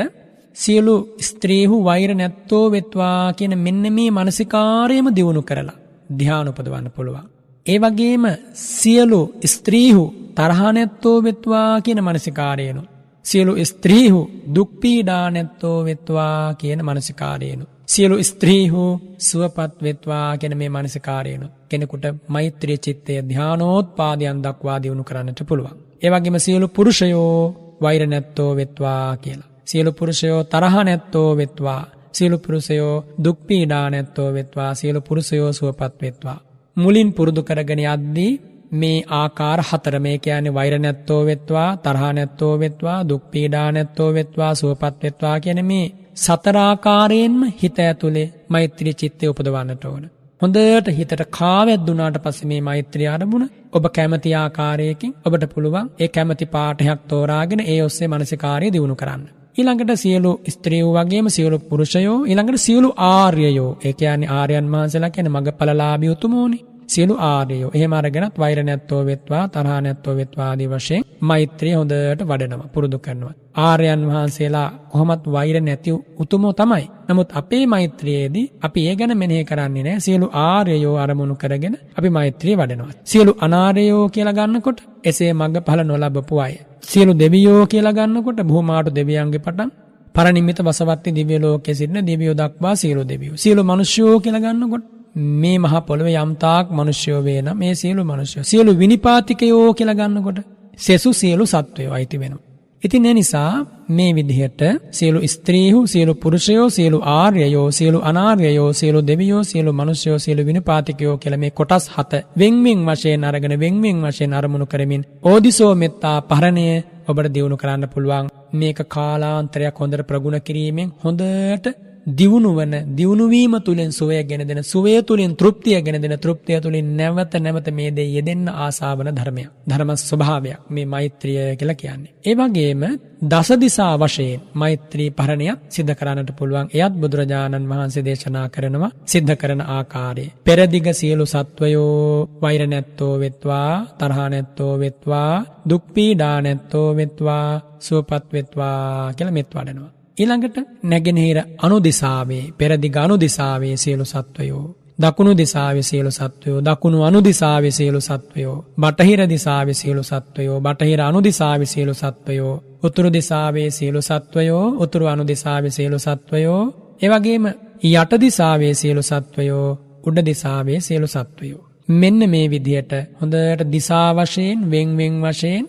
සියලු 0.56 0.94
ස්ත්‍රීහු 1.20 1.84
වෛර 1.84 2.10
නැත්තෝ 2.14 2.64
වෙත්වා 2.70 3.32
කියන 3.32 3.54
මෙන්න 3.58 3.84
මේ 3.92 4.10
මානසිකාරයම 4.10 5.06
දියුණු 5.16 5.42
කරලා 5.42 5.78
ධ්‍යාන 6.10 6.48
උපදවන්න 6.48 6.88
පුළුවන්. 6.90 7.26
ඒ 7.66 7.78
වගේම 7.78 8.24
සියලු 8.54 9.20
ස්ත්‍රීහු 9.46 10.04
තරහ 10.36 10.60
නැත්තෝ 10.72 11.16
වෙත්වා 11.22 11.80
කියන 11.80 12.00
මානසිකාරයනු 12.04 12.82
සියලු 13.24 13.52
ස්ත්‍රීහු 13.64 14.20
දුක් 14.54 14.70
පීඩා 14.80 15.26
නැත්තෝ 15.30 15.78
වෙත්වා 15.84 16.54
කියන 16.54 16.80
මානසිකාරයනු 16.84 17.64
සියලු 17.86 18.16
ස්ත්‍රීහු 18.22 18.82
සුවපත් 19.18 19.74
වෙත්වා 19.82 20.28
කියන 20.36 20.54
මේ 20.58 20.68
මානසිකාරයනු 20.68 21.46
කෙනෙකුට 21.68 22.04
මෛත්‍රී 22.28 22.78
චිත්තය 22.78 23.14
ධානෝත්පාදයන් 23.30 24.42
දක්වා 24.44 24.78
දියුණු 24.82 25.04
කරන්නට 25.04 25.40
පුළුවන්. 25.48 25.76
ඒ 26.02 26.10
වගේම 26.10 26.36
සියලු 26.38 26.68
පුරුෂයෝ 26.68 27.36
වෛර 27.82 28.02
නැත්තෝ 28.06 28.50
වෙත්වා 28.56 29.16
කියලා. 29.16 29.48
සියලු 29.64 29.92
පුරුෂයෝ 29.92 30.44
තරහ 30.44 30.76
නැත්තෝ 30.84 31.30
වෙත්වා. 31.36 31.82
සියලු 32.12 32.38
පුරුෂයෝ 32.38 32.94
දුක් 33.24 33.38
පීඩා 33.46 33.86
නැත්තෝ 33.90 34.28
වෙත්වා. 34.32 34.74
සියලු 34.74 35.00
පුරුෂයෝ 35.00 35.52
සුවපත් 35.52 35.94
වෙත්වා. 36.02 36.38
මුලින් 36.76 37.08
පුරුදු 37.12 37.42
කරගෙන 37.42 37.82
යද්දී 37.86 38.32
මේ 38.72 38.98
ආකාර 39.12 39.60
හතර 39.62 39.96
මේ 39.98 40.18
කියන්නේ 40.18 40.54
වෛර 40.54 40.74
නැත්තෝ 40.78 41.22
වෙත්වා 41.26 41.68
තරහ 41.76 42.02
නැත්තෝ 42.12 42.52
වෙත්වා 42.58 42.98
දුක් 43.08 43.24
පීඩා 43.30 43.68
නැත්තෝ 43.72 44.10
වෙත්වා 44.14 44.52
සුවපත් 44.54 45.02
වෙත්වා 45.02 45.36
කියන 45.40 45.60
මේ 45.64 45.86
සතරාකාරයෙන්ම 46.16 47.40
හිත 47.62 47.78
ඇතුලේ 47.78 48.32
මෛත්‍රී 48.48 48.94
චිත්තය 48.94 49.28
උපදවන්නට 49.28 49.84
ඕන. 49.84 50.04
හොඳට 50.42 50.88
හිතට 50.90 51.24
කාවැද්දුනාට 51.30 52.16
පස්සේ 52.18 52.48
මේ 52.48 52.60
මෛත්‍රී 52.60 53.08
අරමුණ 53.08 53.50
ඔබ 53.72 53.84
කැමති 53.88 54.34
ආකාරයකින් 54.34 55.16
ඔබට 55.24 55.44
පුළුවන් 55.54 55.90
ඒ 55.98 56.08
කැමති 56.08 56.46
පාඨයක් 56.46 57.00
තෝරාගෙන 57.08 57.66
ඒ 57.66 57.82
ඔස්සේ 57.82 58.08
මානසිකාර්යය 58.08 58.72
දියුණු 58.72 58.96
කරන්න. 58.96 59.28
ඊළඟට 59.56 59.92
සියලු 59.96 60.32
ස්ත්‍රීවෝ 60.48 60.96
වගේම 60.98 61.28
සියලු 61.28 61.58
පුරුෂයෝ 61.60 62.18
ඊළඟට 62.24 62.60
සියලු 62.60 62.88
ආර්යයෝ 63.08 63.70
ඒ 63.84 63.92
කියන්නේ 63.94 64.30
ආර්යයන් 64.30 64.72
වහන්සේලා 64.72 65.10
කියන්නේ 65.10 65.36
මගපලලාභී 65.36 66.08
උතුමෝනේ. 66.08 66.69
සියලු 66.90 67.14
ආර්යයෝ 67.22 67.70
එහෙම 67.74 67.92
අරගෙනත් 67.92 68.36
වෛර 68.38 68.58
නැත්තෝ 68.62 69.00
වෙත්වා 69.04 69.44
තරහ 69.48 69.76
නැත්තෝ 69.80 70.14
වෙත්වා 70.16 70.46
ආදී 70.48 70.68
වශයෙන් 70.68 71.04
මෛත්‍රිය 71.22 71.74
හොඳට 71.74 72.22
වඩනවා 72.22 72.70
පුරුදු 72.74 72.98
කරනවා. 72.98 73.34
ආර්යයන් 73.58 74.02
වහන්සේලා 74.08 74.68
කොහොමත් 74.90 75.24
වෛර 75.26 75.56
නැති 75.60 75.90
උතුමෝ 76.18 76.52
තමයි. 76.52 76.86
නමුත් 77.08 77.30
අපේ 77.32 77.64
මෛත්‍රියේදී 77.66 78.46
අපි 78.62 78.86
ඒ 78.88 78.96
ගැන 78.96 79.14
මෙනෙහි 79.18 79.44
කරන්නේ 79.44 79.82
නැහැ. 79.82 80.00
සියලු 80.00 80.26
ආර්යයෝ 80.44 80.96
අරමුණු 80.96 81.34
කරගෙන 81.34 81.76
අපි 81.98 82.10
මෛත්‍රිය 82.10 82.56
වඩනවා. 82.56 82.98
සියලු 83.04 83.32
අනාර්යයෝ 83.40 84.04
කියලා 84.08 84.38
ගන්නකොට 84.38 84.80
එසේ 85.04 85.32
මඟ 85.32 85.60
ඵල 85.66 85.82
නොලබපු 85.82 86.40
අය. 86.40 86.54
සියලු 86.82 87.12
දෙවියෝ 87.14 87.62
කියලා 87.66 87.92
ගන්නකොට 87.92 88.40
බොහොමාටු 88.42 88.90
දෙවියන්ගේ 88.94 89.44
පටන් 89.46 89.70
පරනිමිත 90.14 90.60
වසවත්ති 90.60 91.10
දිව්‍ය 91.12 91.36
ලෝකයේ 91.38 91.74
සිටින 91.74 92.06
දෙවියෝ 92.06 92.34
දක්වා 92.34 92.74
සියලු 92.76 93.02
දෙවියෝ. 93.04 93.36
සියලු 93.36 93.62
මිනිස්යෝ 93.64 94.16
කියලා 94.20 94.44
ගන්නකොට 94.46 94.86
මේ 95.14 95.58
මහ 95.58 95.74
පොළොවේ 95.86 96.18
යම්තාක් 96.18 96.66
මිනිස්යෝ 96.70 97.20
වේ 97.24 97.40
නම් 97.42 97.58
මේ 97.58 97.74
සියලු 97.74 98.04
මිනිස්යෝ 98.04 98.44
සියලු 98.44 98.78
විනිපාතිකයෝ 98.78 99.74
කියලා 99.74 99.94
ගන්නකොට 99.94 100.38
සෙසු 100.76 101.12
සියලු 101.12 101.44
සත්වයෝ 101.46 101.92
අයිති 101.92 102.20
වෙනවා. 102.20 102.46
ඉතින් 102.82 103.06
ඒ 103.06 103.14
නිසා 103.14 103.66
මේ 103.88 104.12
විදිහට 104.14 104.62
සියලු 104.90 105.18
ස්ත්‍රීහු 105.26 105.80
සියලු 105.86 106.12
පුරුෂයෝ 106.14 106.68
සියලු 106.70 106.98
ආර්යයෝ 107.04 107.70
සියලු 107.70 107.98
අනාර්යයෝ 108.00 108.72
සියලු 108.72 109.00
දෙවියෝ 109.06 109.42
සියලු 109.44 109.72
මිනිස්යෝ 109.72 110.18
සියලු 110.18 110.46
විනිපාතිකයෝ 110.46 111.16
කියලා 111.16 111.38
මේ 111.38 111.50
කොටස් 111.50 111.84
හත 111.88 112.22
වෙන් 112.38 112.64
වෙන් 112.64 112.80
වශයෙන් 112.86 113.24
අරගෙන 113.24 113.54
වෙන් 113.60 113.82
වෙන් 113.82 114.00
වශයෙන් 114.04 114.32
අරමුණු 114.32 114.66
කරමින් 114.66 115.06
ඕදිසෝ 115.22 115.74
මෙත්තා 115.74 116.16
පරණය 116.22 116.66
ඔබට 117.08 117.32
දියුණු 117.34 117.56
කරන්න 117.56 117.88
පුළුවන් 117.88 118.32
මේක 118.52 118.80
කාලාන්තරයක් 118.88 119.78
හොඳට 119.78 120.06
ප්‍රගුණ 120.06 120.40
කිරීමෙන් 120.40 120.92
හොඳට 121.04 121.66
දියුණුවන 122.06 122.72
දියුණුවීම 122.90 123.54
තුළින් 123.60 123.90
සුවය 123.90 124.24
ගෙන 124.24 124.42
දෙන 124.42 124.62
සුවය 124.64 125.02
තුළින් 125.02 125.36
තෘප්තිය 125.36 125.82
ගෙන 125.82 126.00
දෙන 126.00 126.18
තෘප්තිය 126.18 126.60
තුළින් 126.60 126.96
නැවත 126.96 127.34
නැවත 127.36 127.68
මේ 127.70 127.90
දේ 127.90 128.08
යෙදෙන්න 128.08 128.48
ආසාවන 128.48 129.10
ධර්මයක්. 129.10 129.50
ධර්ම 129.68 129.90
ස්වභාවයක් 129.98 130.58
මේ 130.68 130.86
මෛත්‍රිය 130.86 131.56
කියලා 131.56 131.74
කියන්නේ. 131.74 132.12
ඒ 132.22 132.34
වගේම 132.34 132.82
දස 133.22 133.50
දිසා 133.54 133.94
වශයෙන් 133.96 134.40
මෛත්‍රී 134.54 135.10
පරණයක් 135.10 135.58
සිද්ධ 135.68 135.94
කරන්නට 135.94 136.30
පුළුවන්. 136.32 136.70
එයත් 136.72 136.94
බුදුරජාණන් 136.94 137.68
වහන්සේ 137.68 138.04
දේශනා 138.04 138.46
කරනවා 138.48 138.90
සිද්ධ 139.04 139.34
කරන 139.36 139.60
ආකාරය. 139.68 140.26
පෙරදිග 140.40 140.86
සියලු 140.92 141.24
සත්වයෝ 141.26 142.28
වෛර 142.42 142.62
නැත්තෝ 142.66 143.14
වෙත්වා, 143.18 143.70
තරහ 143.98 144.18
නැත්තෝ 144.26 144.72
වෙත්වා, 144.78 145.32
දුක් 145.68 145.84
පීඩා 145.94 146.36
නැත්තෝ 146.40 146.88
වෙත්වා, 146.96 147.46
සුවපත් 147.78 148.26
වෙත්වා 148.32 149.12
කියලා 149.12 149.32
මෙත් 149.32 149.50
වඩනවා. 149.54 149.99
ඊළඟට 150.20 150.56
නැගෙනහිර 150.84 151.38
අනුදිසාවේ 151.58 152.44
පෙරදිග 152.54 152.96
අනුදිසාවේ 152.96 153.76
සියලු 153.76 154.04
සත්වයෝ 154.04 154.66
දකුණු 154.98 155.32
දිසාවේ 155.34 155.82
සියලු 155.82 156.10
සත්වයෝ 156.10 156.60
දකුණු 156.60 156.98
අනුදිසාවේ 157.02 157.70
සියලු 157.70 158.00
සත්වයෝ 158.00 158.58
බටහිර 158.78 159.20
දිසාවේ 159.28 159.74
සියලු 159.74 160.02
සත්වයෝ 160.02 160.58
බටහිර 160.60 161.00
අනුදිසාවේ 161.00 161.66
සියලු 161.66 161.94
සත්වයෝ 161.94 162.54
උතුරු 162.82 163.10
දිසාවේ 163.12 163.70
සියලු 163.70 164.00
සත්වයෝ 164.02 164.66
උතුරු 164.78 165.06
අනුදිසාවේ 165.06 165.70
සියලු 165.70 165.98
සත්වයෝ 165.98 166.62
එවැගේම 167.02 167.46
යට 167.82 168.12
දිසාවේ 168.18 168.74
සියලු 168.74 169.02
සත්වයෝ 169.02 169.68
උඩ 170.02 170.18
දිසාවේ 170.22 170.80
සියලු 170.80 171.08
සත්වයෝ. 171.08 171.66
මෙන්න 171.92 172.20
මේ 172.26 172.46
විදිහට 172.46 172.92
හොඳට 173.18 173.62
දිසා 173.72 174.08
වශයෙන් 174.14 174.58
වෙන් 174.70 174.88
වෙන් 174.96 175.14
වශයෙන් 175.22 175.64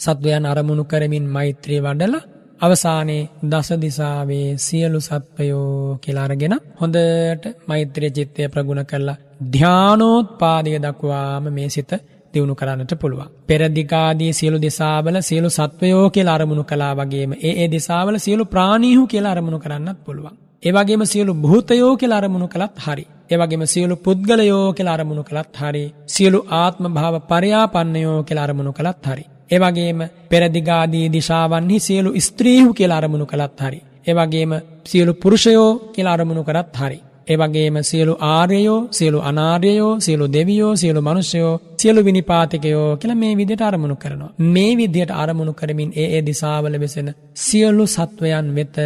සත්වයන් 0.00 0.44
අරමුණු 0.46 0.84
කරමින් 0.84 1.26
මෛත්‍රී 1.26 1.80
වඩලා 1.80 2.26
අවසානයේ 2.60 3.28
දස 3.44 3.68
දිසාවේ 3.76 4.48
සියලු 4.58 5.00
සත්වයෝ 5.00 5.98
කියලා 6.02 6.24
අරගෙන 6.24 6.54
හොඳට 6.80 7.44
මෛත්‍රී 7.68 8.10
චිත්තය 8.10 8.48
ප්‍රගුණ 8.48 8.82
කරලා 8.84 9.18
ධානෝත්පාදය 9.54 10.72
දක්වාම 10.78 11.44
මේ 11.50 11.68
සිත 11.68 11.92
දියුණු 12.34 12.54
කරන්නට 12.54 12.92
පුළුවන්. 12.94 13.30
පෙර 13.46 13.62
දිගාදී 13.70 14.32
සියලු 14.32 14.58
දිසාවල 14.58 15.16
සියලු 15.20 15.50
සත්වයෝ 15.50 16.04
කියලා 16.10 16.34
අරමුණු 16.34 16.64
කළා 16.64 16.92
වගේම 16.94 17.32
ඒ 17.38 17.54
ඒ 17.54 17.68
දිසාවල 17.68 18.18
සියලු 18.18 18.44
ප්‍රාණීහු 18.46 19.06
කියලා 19.06 19.32
අරමුණු 19.32 19.58
කරන්නත් 19.58 19.98
පුළුවන්. 20.04 20.36
ඒ 20.62 20.72
වගේම 20.72 21.02
සියලු 21.04 21.32
භූතයෝ 21.36 21.94
කියලා 21.96 22.18
අරමුණු 22.18 22.48
කළත් 22.48 22.76
හරි. 22.78 23.04
ඒ 23.30 23.36
වගේම 23.36 23.64
සියලු 23.66 23.94
පුද්ගලයෝ 23.98 24.66
කියලා 24.72 24.94
අරමුණු 24.94 25.24
කළත් 25.24 25.56
හරි. 25.56 25.84
සියලු 26.06 26.38
ආත්ම 26.56 26.84
භාව 26.92 27.14
පරයාපන්නයෝ 27.28 28.20
කියලා 28.22 28.44
අරමුණු 28.44 28.72
කළත් 28.72 29.04
හරි. 29.06 29.24
එවගේම 29.50 30.00
පෙරදිගාදී 30.30 31.06
දිශාවන්හි 31.08 31.78
සියලු 31.78 32.10
ස්ත්‍රීහු 32.20 32.70
කියලා 32.74 32.98
අරමුණු 32.98 33.26
කළත් 33.26 33.60
හරි. 33.60 33.80
එවගේම 34.06 34.52
සියලු 34.84 35.12
පුරුෂයෝ 35.14 35.70
කියලා 35.92 36.12
අරමුණු 36.12 36.42
කරත් 36.44 36.76
හරි. 36.76 36.98
එවගේම 37.28 37.76
සියලු 37.82 38.12
ආර්යයෝ 38.28 38.78
සියලු 38.90 39.18
අනාර්යයෝ 39.20 40.00
සියලු 40.00 40.26
දෙවියෝ 40.32 40.76
සියලු 40.76 41.00
මනුෂ්‍යයෝ 41.02 41.54
සියලු 41.76 42.04
විනිපාතිකයෝ 42.04 42.96
කියලා 42.96 43.16
මේ 43.16 43.34
විදිහට 43.36 43.62
අරමුණු 43.62 43.96
කරනවා. 43.96 44.32
මේ 44.46 44.72
විදිහට 44.76 45.12
අරමුණු 45.14 45.52
කරමින් 45.52 45.90
ඒ 45.96 46.08
ඒ 46.16 46.22
දිශාවල 46.26 46.80
වෙසෙන 46.80 47.10
සියලු 47.36 47.86
සත්වයන් 47.86 48.48
වෙත 48.54 48.76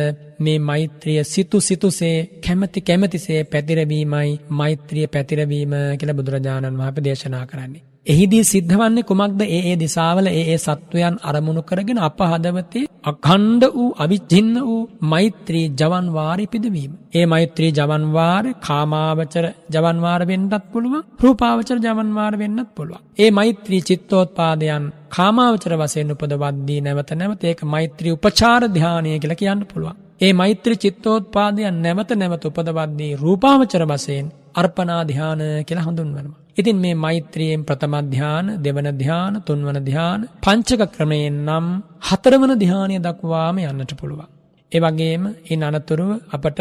මේ 0.40 0.58
මෛත්‍රිය 0.60 1.24
සිතු 1.24 1.60
සිතුසේ 1.60 2.16
කැමැති 2.46 2.80
කැමැතිසේ 2.80 3.40
පැතිරවීමයි 3.44 4.40
මෛත්‍රිය 4.50 5.06
පැතිරවීම 5.06 5.72
කියලා 5.98 6.18
බුදුරජාණන් 6.18 6.78
වහන්සේ 6.78 7.04
දේශනා 7.04 7.46
කරන්නේ. 7.46 7.91
එහිදී 8.06 8.44
සිද්ධවන්නේ 8.44 9.02
කුමක්ද 9.02 9.42
ඒ 9.46 9.60
ඒ 9.62 9.74
දිසාවල 9.76 10.26
ඒ 10.28 10.42
ඒ 10.44 10.56
සත්වයන් 10.58 11.16
අරමුණු 11.22 11.62
කරගෙන 11.62 11.98
අප 11.98 12.18
හදවතේ 12.22 12.82
අඛණ්ඩ 13.04 13.64
වූ 13.68 13.86
අවිච්ඡින්න 13.96 14.56
වූ 14.60 14.80
මෛත්‍රී 15.04 15.66
ජවන් 15.72 16.06
වාරි 16.10 16.46
පිදවීම. 16.46 16.92
ඒ 17.14 17.24
මෛත්‍රී 17.26 17.70
ජවන් 17.70 18.04
වාර 18.12 18.44
කාමාවචර 18.60 19.46
ජවන් 19.70 19.98
වාර 20.00 20.20
වෙන්නත් 20.26 20.54
පුළුවන් 20.72 21.06
රූපාවචර 21.20 21.78
ජවන් 21.78 22.10
වාර 22.14 22.34
වෙන්නත් 22.38 22.68
පුළුවන්. 22.74 23.04
ඒ 23.18 23.30
මෛත්‍රී 23.30 23.82
චිත්තෝත්පාදයන් 23.82 24.84
කාමාවචර 25.08 25.74
වශයෙන් 25.76 26.12
උපදවද්දී 26.12 26.80
නැවත 26.80 27.10
නැවත 27.14 27.44
ඒක 27.44 27.62
මෛත්‍රී 27.66 28.16
උපචාර 28.18 28.62
ධානය 28.70 29.10
කියලා 29.16 29.40
කියන්න 29.40 29.66
පුළුවන්. 29.66 29.96
ඒ 30.20 30.32
මෛත්‍රී 30.34 30.82
චිත්තෝත්පාදයන් 30.84 31.82
නැවත 31.82 32.10
නැවත 32.14 32.44
උපදවද්දී 32.44 33.12
රූපාවචර 33.16 33.84
වශයෙන් 33.86 34.32
අර්පණා 34.54 35.02
ධාන 35.06 35.40
කියලා 35.66 35.88
හඳුන්වනවා. 35.88 36.41
ඉතින් 36.56 36.76
මේ 36.76 36.94
මෛත්‍රියෙන් 36.96 37.62
ප්‍රථම 37.64 37.94
ධ්‍යාන, 38.10 38.46
දෙවන 38.62 38.88
ධ්‍යාන, 38.98 39.34
තුන්වන 39.42 39.78
ධ්‍යාන, 39.84 40.20
පංචක 40.42 40.82
ක්‍රමයෙන් 40.92 41.36
නම් 41.46 41.66
හතරවන 42.08 42.52
ධ්‍යානය 42.58 42.96
දක්වාම 42.98 43.58
යන්නට 43.62 43.92
පුළුවන්. 43.96 44.28
ඒ 44.72 44.80
වගේම 44.80 45.22
ඉන් 45.46 45.62
අනතුරුව 45.62 46.10
අපට 46.32 46.60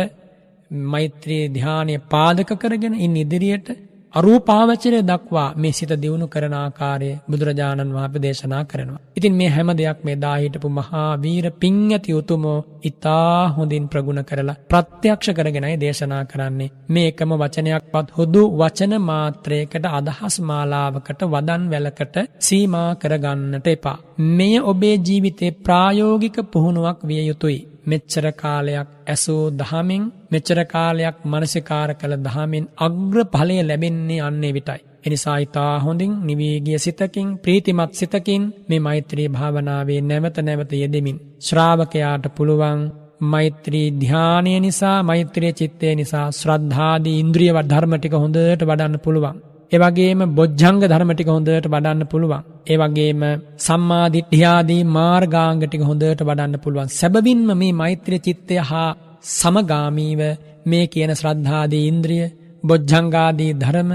මෛත්‍රී 0.72 1.46
ධ්‍යානය 1.50 1.96
පාදක 2.10 2.52
කරගෙන 2.54 2.94
ඉන් 2.96 3.16
ඉදිරියට 3.16 3.70
අරූපාවචරය 4.14 5.00
දක්වා 5.02 5.54
මේ 5.56 5.72
සිත 5.72 5.92
දියුණු 6.02 6.26
කරන 6.28 6.54
ආකාරය 6.54 7.12
බුදුරජාණන් 7.30 7.94
වහන්සේ 7.94 8.22
දේශනා 8.22 8.64
කරනවා. 8.64 9.00
ඉතින් 9.18 9.34
මේ 9.34 9.48
හැම 9.48 9.70
දෙයක් 9.72 10.00
මේ 10.04 10.16
දා 10.16 10.34
හිටපු 10.36 10.70
මහා 10.70 11.06
වීර 11.22 11.46
පිං 11.54 11.78
ඇති 11.90 12.14
උතුමෝ 12.14 12.58
ඊතා 12.86 13.48
හොඳින් 13.50 13.86
ප්‍රගුණ 13.88 14.22
කරලා 14.24 14.58
ප්‍රත්‍යක්ෂ 14.70 15.32
කරගෙනයි 15.32 15.80
දේශනා 15.80 16.24
කරන්නේ. 16.26 16.70
මේ 16.90 17.08
එකම 17.08 17.32
වචනයක්වත් 17.36 18.08
හුදු 18.18 18.44
වචන 18.60 18.96
මාත්‍රයකට 19.02 19.86
අදහස් 19.92 20.36
මාලාවකට 20.42 21.22
වදන් 21.26 21.64
වැලකට 21.72 22.16
සීමා 22.42 22.90
කරගන්නට 22.96 23.68
එපා. 23.70 23.98
මෙය 24.32 24.56
ඔබේ 24.66 24.96
ජීවිතේ 25.00 25.58
ප්‍රායෝගික 25.62 26.38
පුහුණුවක් 26.52 27.00
විය 27.04 27.24
යුතුයි. 27.28 27.60
මෙච්චර 27.86 28.26
කාලයක් 28.34 28.90
ඇසූ 29.08 29.44
දහමින් 29.52 30.04
මෙච්චර 30.32 30.60
කාලයක් 30.66 31.18
මනසිකාර 31.26 31.90
කළ 31.94 32.16
දහමින් 32.20 32.66
අග්‍ර 32.78 33.18
ඵලය 33.26 33.58
ලැබෙන්නේ 33.62 34.22
අන්නේ 34.22 34.54
විටයි. 34.54 34.82
එනිසා 35.06 35.38
ඊතා 35.38 35.74
හොඳින් 35.80 36.14
නිවීගිය 36.22 36.80
සිතකින් 36.80 37.30
ප්‍රීතිමත් 37.38 37.94
සිතකින් 37.94 38.44
මේ 38.70 38.80
මෛත්‍රී 38.80 39.30
භාවනාවේ 39.30 40.02
නැවත 40.02 40.38
නැවත 40.40 40.72
යෙදෙමින් 40.74 41.22
ශ්‍රාවකයාට 41.40 42.26
පුළුවන් 42.38 42.82
මෛත්‍රී 43.24 43.88
ධානය 44.02 44.54
නිසා 44.60 44.98
මෛත්‍රී 45.04 45.54
චිත්තය 45.54 45.96
නිසා 45.96 46.28
ශ්‍රද්ධාදී 46.32 47.18
ඉන්ද්‍රිය 47.20 47.52
ධර්ම 47.64 47.94
ටික 47.96 48.16
හොඳට 48.16 48.62
වඩන්න 48.62 48.98
පුළුවන්. 49.00 49.38
ඒවගේම 49.72 50.22
බොජ්ජංග 50.38 50.80
ධර්ම 50.82 51.12
ටික 51.14 51.30
හොඳට 51.30 51.68
වඩන්න 51.68 52.04
පුළුවන්. 52.06 52.44
ඒ 52.68 52.78
වගේම 52.78 53.22
සම්මා 53.58 54.06
දිට්ඨියාදී 54.10 54.84
මාර්ගාංග 54.90 55.62
ටික 55.64 55.84
හොඳට 55.90 56.22
වඩන්න 56.22 56.62
පුළුවන්. 56.64 56.92
සැබවින්ම 56.92 57.50
මේ 57.54 57.74
මෛත්‍රී 57.74 58.20
චිත්තය 58.20 58.56
හා 58.62 58.90
සමගාමීව 59.30 60.22
මේ 60.66 60.86
කියන 60.88 61.12
ශ්‍රද්ධාදී 61.14 61.88
ඉන්ද්‍රිය, 61.88 62.26
බොජ්ජංගාදී 62.64 63.54
ධර්ම, 63.54 63.92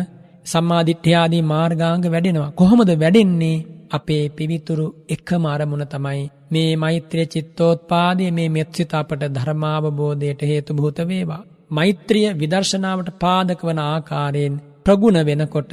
සම්මා 0.47 0.83
දිට්ඨියාදී 0.83 1.43
මාර්ගාංග 1.45 2.05
වැඩෙනවා. 2.07 2.53
කොහොමද 2.53 2.91
වැඩෙන්නේ? 2.95 3.65
අපේ 3.91 4.25
පිවිතුරු 4.29 4.87
එකම 5.09 5.45
අරමුණ 5.47 5.85
තමයි 5.87 6.23
මේ 6.53 6.71
මෛත්‍රිය 6.77 7.27
චිත්තෝත්පාදයේ 7.27 8.31
මේ 8.31 8.49
මෙත්සිත 8.49 8.95
අපට 8.95 9.23
ධර්මාවබෝධයට 9.29 10.43
හේතු 10.43 10.75
භූත 10.75 10.99
වේවා. 11.09 11.43
මෛත්‍රිය 11.71 12.27
විදර්ශනාවට 12.35 13.11
පාදක 13.19 13.61
වන 13.65 13.81
ආකාරයෙන් 13.85 14.57
ප්‍රගුණ 14.87 15.19
වෙනකොට 15.25 15.73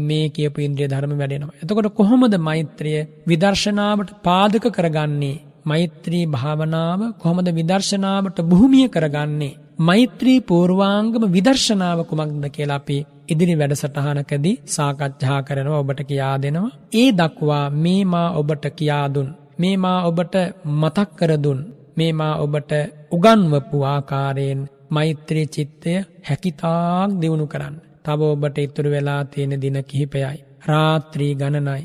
මේ 0.00 0.26
කියපු 0.30 0.58
ඉන්ද්‍රිය 0.60 0.88
ධර්ම 0.88 1.14
වැඩෙනවා. 1.14 1.56
එතකොට 1.60 1.88
කොහොමද 1.94 2.34
මෛත්‍රිය 2.40 3.00
විදර්ශනාවට 3.26 4.10
පාදක 4.22 4.66
කරගන්නේ? 4.70 5.42
මෛත්‍රී 5.64 6.24
භාවනාව 6.26 7.00
කොහොමද 7.18 7.48
විදර්ශනාවට 7.50 8.38
භූමිය 8.44 8.86
කරගන්නේ? 8.88 9.58
මෛත්‍රී 9.80 10.38
පූර්වාංගම 10.42 11.24
විදර්ශනාව 11.28 12.00
කුමක්ද 12.04 12.46
කියලා 12.48 12.76
අපි 12.76 12.98
ඉදිරි 13.28 13.54
වැඩසටහනකදී 13.54 14.60
සාකච්ඡා 14.68 15.40
කරනවා 15.42 15.78
ඔබට 15.78 16.00
කියා 16.04 16.36
දෙනවා. 16.38 16.74
ඒ 16.92 17.08
දක්වා 17.12 17.64
මේ 17.76 18.02
මා 18.06 18.28
ඔබට 18.32 18.64
කියා 18.72 19.06
දුන් 19.14 19.28
මේ 19.58 19.76
මා 19.76 19.98
ඔබට 20.02 20.34
මතක් 20.72 21.08
කර 21.18 21.32
දුන් 21.36 21.60
මේ 21.96 22.12
මා 22.12 22.34
ඔබට 22.36 22.72
උගන්වපු 23.12 23.78
ආකාරයෙන් 23.84 24.60
මෛත්‍රී 24.90 25.46
චිත්තය 25.46 25.92
හැකිතාක් 26.28 27.10
දියුණු 27.20 27.46
කරන්න. 27.46 27.76
තව 28.04 28.20
ඔබට 28.22 28.58
ඉතුරු 28.58 28.90
වෙලා 28.90 29.22
තියෙන 29.24 29.54
දින 29.60 29.80
කිහිපයයි. 29.80 30.38
රාත්‍රී 30.68 31.34
ගණනයි. 31.34 31.82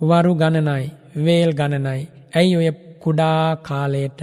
වරු 0.00 0.34
ගණනයි. 0.34 0.84
වේල් 1.16 1.50
ගණනයි. 1.52 2.02
ඇයි 2.36 2.56
ඔය 2.56 2.68
කුඩා 3.00 3.54
කාලයට 3.62 4.22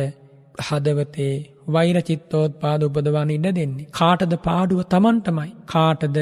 හදවතේ 0.69 1.35
වෛර 1.67 1.97
චිත්තෝත්පාද 2.01 2.83
උපදවන්න 2.83 3.29
ඉඩ 3.29 3.47
දෙන්නේ. 3.49 3.87
කාටද 3.91 4.33
පාඩුව 4.35 4.81
තමන්ටමයි. 4.81 5.51
කාටද 5.65 6.17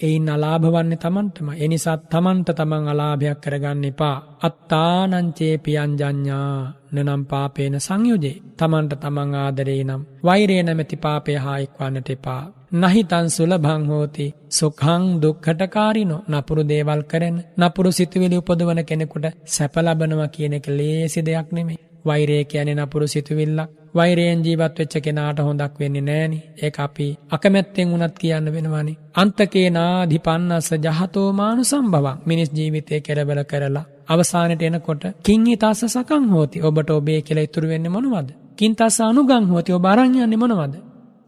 එයින් 0.00 0.28
අලාභ 0.28 0.66
වන්නේ 0.66 0.98
තමන්ටම. 0.98 1.48
එනිසාත් 1.56 2.02
තමන්ට 2.08 2.48
තමන් 2.52 2.84
අලාභයක් 2.88 3.40
කරගන්න 3.40 3.84
එපා. 3.84 4.16
අත්තානංචේ 4.42 5.54
පියංජඤ්ඤා 5.58 6.52
නනම් 6.94 7.22
පාපේන 7.24 7.76
සංයුජේ. 7.78 8.36
තමන්ට 8.58 8.94
තමන් 8.96 9.34
ආදරේ 9.36 9.82
නම් 9.84 10.02
වෛරේ 10.22 10.62
නැමැති 10.62 10.96
පාපය 10.98 11.32
හා 11.36 11.58
එක්වන්නට 11.58 12.10
එපා. 12.10 12.42
නහිතන් 12.74 13.26
සුලභං 13.28 13.84
හෝති 13.86 14.26
සුඛං 14.50 15.04
දුක්ඛටකාරිනෝ 15.22 16.22
නපුරු 16.30 16.62
දේවල් 16.64 17.02
කරන 17.02 17.36
නපුරු 17.58 17.90
සිතුවිලි 17.90 18.36
උපදවන 18.36 18.80
කෙනෙකුට 18.84 19.26
සැප 19.46 19.74
ලබනවා 19.78 20.28
කියන 20.28 20.54
එක 20.54 20.66
ලේසි 20.70 21.20
දෙයක් 21.22 21.48
නෙමෙයි. 21.50 21.78
වෛරය 22.08 22.38
කියන්නේ 22.44 22.76
නපුරු 22.76 23.06
සිතුවිල්ලක්. 23.06 23.70
වෛරයෙන් 23.94 24.40
ජීවත් 24.40 24.78
වෙච්ච 24.78 24.94
කෙනාට 24.98 25.38
හොඳක් 25.40 25.74
වෙන්නේ 25.78 26.02
නෑනේ. 26.02 26.42
ඒක 26.58 26.78
අපි 26.78 27.06
අකමැත්තෙන් 27.30 27.90
වුණත් 27.90 28.16
කියන්න 28.16 28.48
වෙනවනේ. 28.48 28.98
අන්තකේ 29.14 29.68
නාධිපන්නස 29.70 30.68
ජහතෝ 30.78 31.28
මානුසම්භවං. 31.34 32.18
මිනිස් 32.26 32.50
ජීවිතේ 32.52 33.00
කෙරවල 33.00 33.40
කරලා 33.44 33.86
අවසානයට 34.08 34.62
එනකොට 34.62 35.02
කිං 35.22 35.46
ඊතස්ස 35.46 35.82
සකං 35.86 36.24
හෝති. 36.28 36.62
ඔබට 36.62 36.90
ඔබේ 36.92 37.20
කියලා 37.22 37.44
ඉතුරු 37.44 37.66
වෙන්නේ 37.68 37.90
මොනවද? 37.90 38.28
කිං 38.56 38.72
තස්ස 38.74 39.00
අනුගං 39.02 39.44
හෝති. 39.46 39.70
ඔබ 39.72 39.84
අරන් 39.86 40.14
යන්නේ 40.16 40.42
මොනවද? 40.44 40.74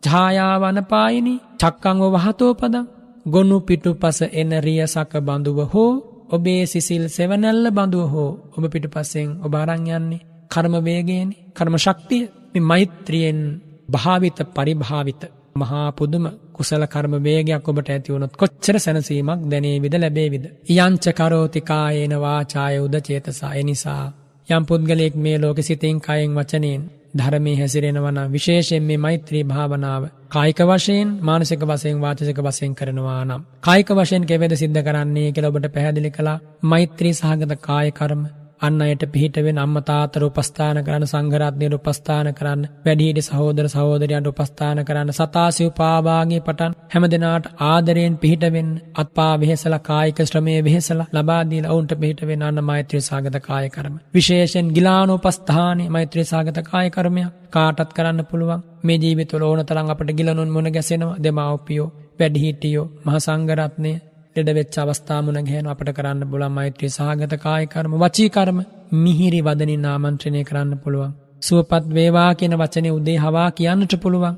ඡායාවනපායිනි 0.03 1.35
චක්කංව 1.59 2.03
වහතෝ 2.15 2.53
පදං 2.55 2.87
ගොනු 3.27 3.57
පිටුපස 3.61 4.19
එන 4.33 4.51
රියසක 4.59 5.13
බඳුව 5.19 5.59
හෝ 5.73 5.93
ඔබේ 6.31 6.63
සිසිල් 6.67 7.05
සෙවනැල්ල 7.09 7.67
බඳුව 7.71 8.05
හෝ 8.07 8.31
ඔබ 8.55 8.65
පිටුපස්සෙන් 8.73 9.31
ඔබ 9.45 9.55
අරන් 9.55 9.85
යන්නේ 9.89 10.23
කර්ම 10.51 10.75
වේගයෙන් 10.81 11.29
කර්ම 11.57 11.75
ශක්තිය 11.77 12.23
මේ 12.53 12.61
මෛත්‍රියෙන් 12.63 13.41
භාවිත 13.89 14.39
පරිභාවිත 14.55 15.23
මහා 15.57 15.89
පුදුම 15.91 16.25
කුසල 16.53 16.83
කර්ම 16.87 17.15
වේගයක් 17.19 17.69
ඔබට 17.69 17.89
ඇති 17.89 18.13
වුණොත් 18.13 18.35
කොච්චර 18.37 18.77
සැනසීමක් 18.79 19.43
දැනේවිද 19.51 19.95
ලැබේවිද? 19.97 20.45
යංච 20.77 21.05
කරෝති 21.11 21.61
කායේන 21.63 22.15
වාචාය 22.19 22.77
උදචේතසා. 22.79 23.53
එනිසා 23.55 24.05
යම් 24.49 24.65
පුද්ගලයෙක් 24.65 25.15
මේ 25.17 25.37
ලෝකෙ 25.39 25.63
සිතින් 25.63 25.99
කයෙන් 25.99 26.33
වචනයෙන් 26.35 26.83
ධර්මයේ 27.17 27.57
හැසිරෙනවා 27.57 28.11
නම් 28.11 28.33
විශේෂයෙන් 28.33 28.83
මේ 28.83 28.97
මෛත්‍රී 28.97 29.45
භාවනාව 29.45 30.03
කායික 30.29 30.61
වශයෙන් 30.63 31.09
මානසික 31.23 31.63
වශයෙන් 31.63 31.97
වාචික 32.01 32.39
වශයෙන් 32.39 32.73
කරනවා 32.75 33.23
නම්. 33.25 33.43
කායික 33.61 33.91
වශයෙන් 33.91 34.23
කෙවැද 34.25 34.55
සිද්ධ 34.55 34.83
කරන්නේ 34.83 35.33
කියලා 35.33 35.51
ඔබට 35.51 35.73
පැහැදිලි 35.75 36.11
කළා. 36.11 36.39
මෛත්‍රී 36.63 37.13
සහගත 37.13 37.53
කාය 37.61 37.89
කර්ම 37.91 38.23
අන්න 38.61 38.81
අයට 38.81 39.05
පිහිට 39.09 39.37
වෙන 39.39 39.59
අම්මා 39.59 39.83
තාත්තට 39.83 40.23
උපස්ථාන 40.23 40.79
කරන්න 40.81 41.07
සංඝරත්නයට 41.07 41.77
උපස්ථාන 41.77 42.29
කරන්න 42.33 42.63
වැඩිහිටි 42.81 43.23
සහෝදර 43.23 43.67
සහෝදරයන්ට 43.69 44.31
උපස්ථාන 44.31 44.81
කරන්න 44.85 45.13
සතාසිව් 45.13 45.71
පාවාගේ 45.75 46.41
පටන් 46.43 46.77
හැමදෙනාට 46.93 47.51
ආදරයෙන් 47.67 48.19
පිහිට 48.19 48.45
වෙන්න 48.51 48.73
අත්පා 48.97 49.33
වෙහෙසලා 49.41 49.81
කායික 49.81 50.21
ශ්‍රමයේ 50.25 50.61
වෙහෙසලා 50.63 51.09
ලබා 51.13 51.41
දීලා 51.47 51.73
ඔවුන්ට 51.73 51.95
පිහිට 51.97 52.23
වෙන්න 52.25 52.43
අන්න 52.43 52.65
මෛත්‍රී 52.65 53.03
සාගත 53.03 53.39
කාය 53.41 53.67
කර්ම. 53.71 53.95
විශේෂයෙන් 54.15 54.69
ගිලානෝපස්ථානේ 54.71 55.91
මෛත්‍රී 55.91 56.27
සාගත 56.27 56.61
කාය 56.65 56.89
කර්මයක් 56.91 57.33
කාටත් 57.51 57.91
කරන්න 57.93 58.21
පුළුවන්. 58.27 58.63
මේ 58.83 58.99
ජීවිතවල 58.99 59.43
ඕන 59.45 59.65
තරම් 59.65 59.91
අපට 59.91 60.13
ගිලනුන් 60.13 60.51
මුණ 60.51 60.71
ගැසෙනවා 60.71 61.19
දෙමාපියෝ 61.21 61.91
වැඩිහිටියෝ 62.19 62.87
මහ 63.05 63.17
සංඝරත්නය 63.19 63.93
ලෙඩ 64.37 64.51
වෙච්ච 64.51 64.77
අවස්ථා 64.79 65.21
මුණ 65.21 65.39
ගැහෙන 65.41 65.69
අපට 65.69 65.89
කරන්න 65.93 66.21
පුළුවන් 66.27 66.53
මෛත්‍රී 66.53 66.91
සහගත 66.91 67.35
කාය 67.39 67.65
කර්ම 67.67 67.95
වචී 67.97 68.29
කර්ම 68.29 68.59
මිහිරි 68.97 69.41
වදනින් 69.41 69.87
ආමන්ත්‍රණය 69.87 70.43
කරන්න 70.45 70.77
පුළුවන්. 70.77 71.11
සුවපත් 71.43 71.85
වේවා 71.91 72.31
කියන 72.35 72.55
වචනේ 72.57 72.93
උදේ 72.93 73.17
හවා 73.17 73.49
කියන්නට 73.53 73.95
පුළුවන්. 73.97 74.37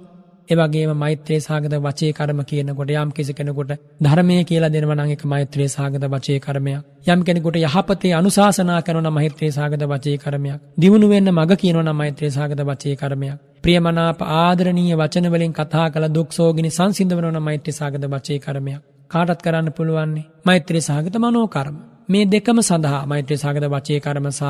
ඒ 0.49 0.57
වගේම 0.57 0.93
මෛත්‍රී 0.97 1.41
සහගත 1.41 1.75
වචී 1.79 2.13
කර්ම 2.13 2.41
කියනකොට 2.45 2.91
යම් 2.95 3.11
කිසි 3.11 3.33
කෙනෙකුට 3.33 3.73
ධර්මය 4.01 4.37
කියලා 4.45 4.71
දෙනවා 4.71 4.97
නම් 4.97 5.11
ඒක 5.11 5.25
මෛත්‍රී 5.25 5.69
සහගත 5.69 6.05
වචී 6.07 6.39
කර්මයක්. 6.39 6.81
යම් 7.07 7.21
කෙනෙකුට 7.23 7.59
යහපතේ 7.59 8.13
අනුශාසනා 8.15 8.81
කරන 8.81 9.09
මෛත්‍රී 9.11 9.51
සහගත 9.51 9.83
වචී 9.87 10.17
කර්මයක්. 10.19 10.61
දිනු 10.79 11.07
වෙන්න 11.09 11.29
මඟ 11.31 11.53
කියනවා 11.57 11.85
නම් 11.85 11.97
මෛත්‍රී 11.97 12.31
සහගත 12.31 12.61
වචී 12.63 12.95
කර්මයක්. 12.97 13.37
ප්‍රියමනාප 13.63 14.21
ආදරණීය 14.37 14.97
වචන 14.97 15.29
වලින් 15.31 15.53
කතා 15.53 15.87
කළ 15.91 16.09
දුක් 16.09 16.33
සෝගිනි 16.33 16.71
සංසිඳවන 16.71 17.39
මෛත්‍රී 17.41 17.73
සහගත 17.73 18.05
වචී 18.07 18.39
කර්මයක්. 18.39 18.83
කාටත් 19.13 19.41
කරන්න 19.43 19.69
පුළුවන්නේ 19.71 20.29
මෛත්‍රී 20.45 20.81
සහගත 20.81 21.17
මනෝකර්ම. 21.19 21.77
මේ 22.09 22.25
දෙකම 22.25 22.59
සඳහා 22.61 23.03
මෛත්‍රී 23.07 23.37
සාගත 23.37 23.65
වචේ 23.67 24.01
කර්ම 24.01 24.27
සහ 24.31 24.43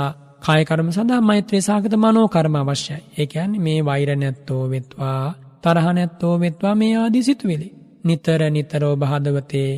කාය 0.43 0.63
කර්ම 0.65 0.89
සඳහා 0.91 1.21
මෛත්‍රී 1.21 1.63
සාගත 1.63 1.95
මනෝ 1.97 2.27
කර්ම 2.29 2.55
අවශ්‍යයි. 2.57 3.03
ඒ 3.19 3.27
කියන්නේ 3.27 3.61
මේ 3.61 3.81
වෛර 3.81 4.11
නැත්තෝ 4.15 4.63
වෙත්වා 4.71 5.25
තරහ 5.65 5.87
නැත්තෝ 5.93 6.35
වෙත්වා 6.41 6.75
මේ 6.75 6.95
ආදී 6.97 7.23
සිතුවිලි. 7.23 7.69
නිතර 8.05 8.41
නිතර 8.51 8.83
ඔබ 8.85 9.03
හදවතේ 9.03 9.73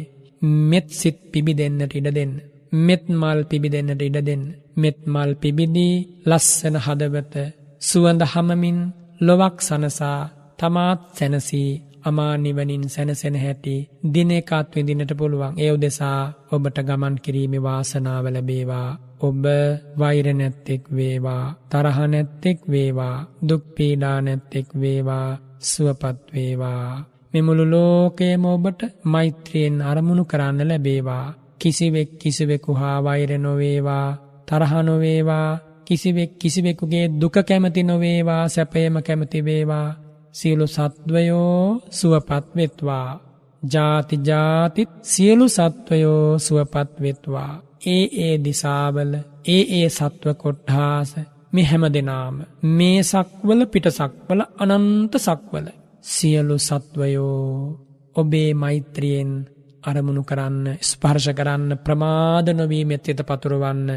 මෙත් 0.62 0.88
සිත් 0.90 1.18
පිබිදෙන්නට 1.32 1.94
ඉඩ 1.94 2.08
දෙන්න. 2.10 2.32
මෙත් 2.78 3.04
මල් 3.10 3.40
පිබිදෙන්නට 3.44 4.02
ඉඩ 4.02 4.18
දෙන්න. 4.20 4.44
මෙත් 4.76 4.98
මල් 5.06 5.30
පිබිදී 5.34 5.94
ලස්සන 6.26 6.76
හදවත 6.76 7.34
සුවඳ 7.82 8.22
හමමින් 8.24 8.78
ලොවක් 9.20 9.56
සනසා 9.60 10.20
තමාත් 10.58 11.00
සැනසී 11.16 11.70
අමා 12.04 12.34
නිවනින් 12.36 12.84
සැනසෙන 12.88 13.36
හැටි 13.36 13.74
දින 14.14 14.30
එකත් 14.30 14.68
විඳිනට 14.74 15.12
පුළුවන්. 15.16 15.54
ඒ 15.56 15.70
උදෙසා 15.70 16.20
ඔබට 16.52 16.78
ගමන් 16.80 17.16
කිරීමේ 17.24 17.62
වාසනාව 17.62 18.26
ලැබේවා. 18.26 18.88
ඔබ 19.20 19.44
වෛර 19.98 20.26
නැත්තෙක් 20.32 20.82
වේවා 20.96 21.44
තරහ 21.70 21.98
නැත්තෙක් 22.06 22.58
වේවා 22.66 23.16
දුක් 23.48 23.64
පීඩා 23.76 24.18
නැත්තෙක් 24.20 24.68
වේවා 24.74 25.28
සුවපත් 25.62 26.18
වේවා. 26.34 26.88
මෙමුළු 27.34 27.64
ලෝකයේම 27.66 28.44
ඔබට 28.46 28.80
මෛත්‍රියෙන් 29.04 29.76
අරමුණු 29.82 30.24
කරන්න 30.24 30.60
ලැබේවා. 30.64 31.26
කිසිවෙක් 31.60 32.10
කිසිවෙකු 32.18 32.72
හා 32.72 32.98
වෛර 33.02 33.30
නොවේවා 33.38 34.08
තරහ 34.48 34.72
නොවේවා 34.82 35.50
කිසිවෙක් 35.84 36.32
කිසිවෙකුගේ 36.38 37.06
දුක 37.20 37.36
කැමති 37.42 37.82
නොවේවා 37.82 38.42
සැපයම 38.48 38.96
කැමති 39.02 39.44
වේවා. 39.44 39.88
සියලු 40.34 40.66
සත්වයෝ 40.66 41.80
සුවපත් 41.90 42.46
වෙත්වා. 42.56 43.10
ජාති 43.62 44.16
ජාතිත් 44.20 44.90
සියලු 45.02 45.46
සත්වයෝ 45.48 46.38
සුවපත් 46.38 46.90
වෙත්වා. 47.02 47.52
ඒ 47.86 48.04
ඒ 48.18 48.34
දිසාවල 48.44 49.12
ඒ 49.46 49.62
ඒ 49.78 49.88
සත්ව 49.88 50.28
කොට්ඨාස 50.34 51.10
මේ 51.52 51.64
හැම 51.64 51.84
දෙනාම. 51.94 52.36
මේ 52.70 53.00
සක්වල 53.02 53.60
පිට 53.66 53.86
සක්වල 53.90 54.40
අනන්ත 54.58 55.12
සක්වල. 55.18 55.66
සියලු 56.04 56.56
සත්වයෝ 56.58 57.48
ඔබේ 58.16 58.50
මෛත්‍රියෙන් 58.54 59.32
අරමුණු 59.84 60.22
කරන්න 60.22 60.66
ස්පර්ශ 60.82 61.30
කරන්න 61.32 61.70
ප්‍රමාද 61.84 62.46
නොවී 62.50 62.84
මෙත්්‍යත 62.84 63.20
පතුරුවන්න. 63.22 63.88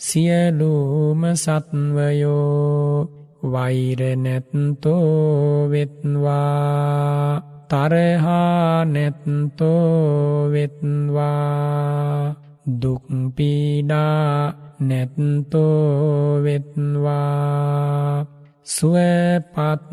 සියලූම 0.00 1.22
සත්වයෝ 1.36 3.23
වෛර 3.44 4.00
නැත්තෝ 4.16 5.68
වෙත්වා 5.70 7.42
තරහා 7.68 8.84
නැත්තෝ 8.86 10.50
වෙත්වා 10.52 12.34
දුක්පීඩා 12.82 14.54
නැත්තෝ 14.80 16.42
වෙත්වා 16.42 18.26
සුවපත් 18.66 19.90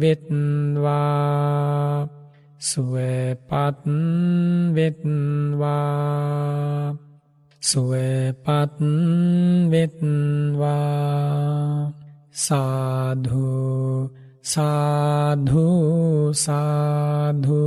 වෙත්වා 0.00 1.02
සුවපත් 2.60 3.86
වෙත්වා 4.74 5.82
සුවපත් 7.62 8.78
වෙත්වා. 9.70 10.72
සාධු 12.34 13.46
සාධු 14.44 15.64
සාධු 16.34 17.60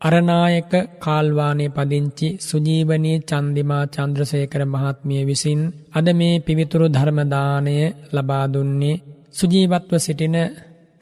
අරනායක 0.00 0.72
කාල්වානේ 0.98 1.68
පදිංචි 1.68 2.28
සුජීවනී 2.38 3.18
චන්දිමා 3.20 3.84
චන්ද්‍රසේකර 3.86 4.62
මහත්මිය 4.64 5.22
විසින් 5.24 5.60
අද 5.94 6.06
මේ 6.12 6.34
පිවිතුරු 6.38 6.86
ධර්මදානය 6.88 7.76
ලබා 8.12 8.46
දුන්නේ 8.46 9.02
සුජීවත්ව 9.34 9.92
සිටින 9.96 10.36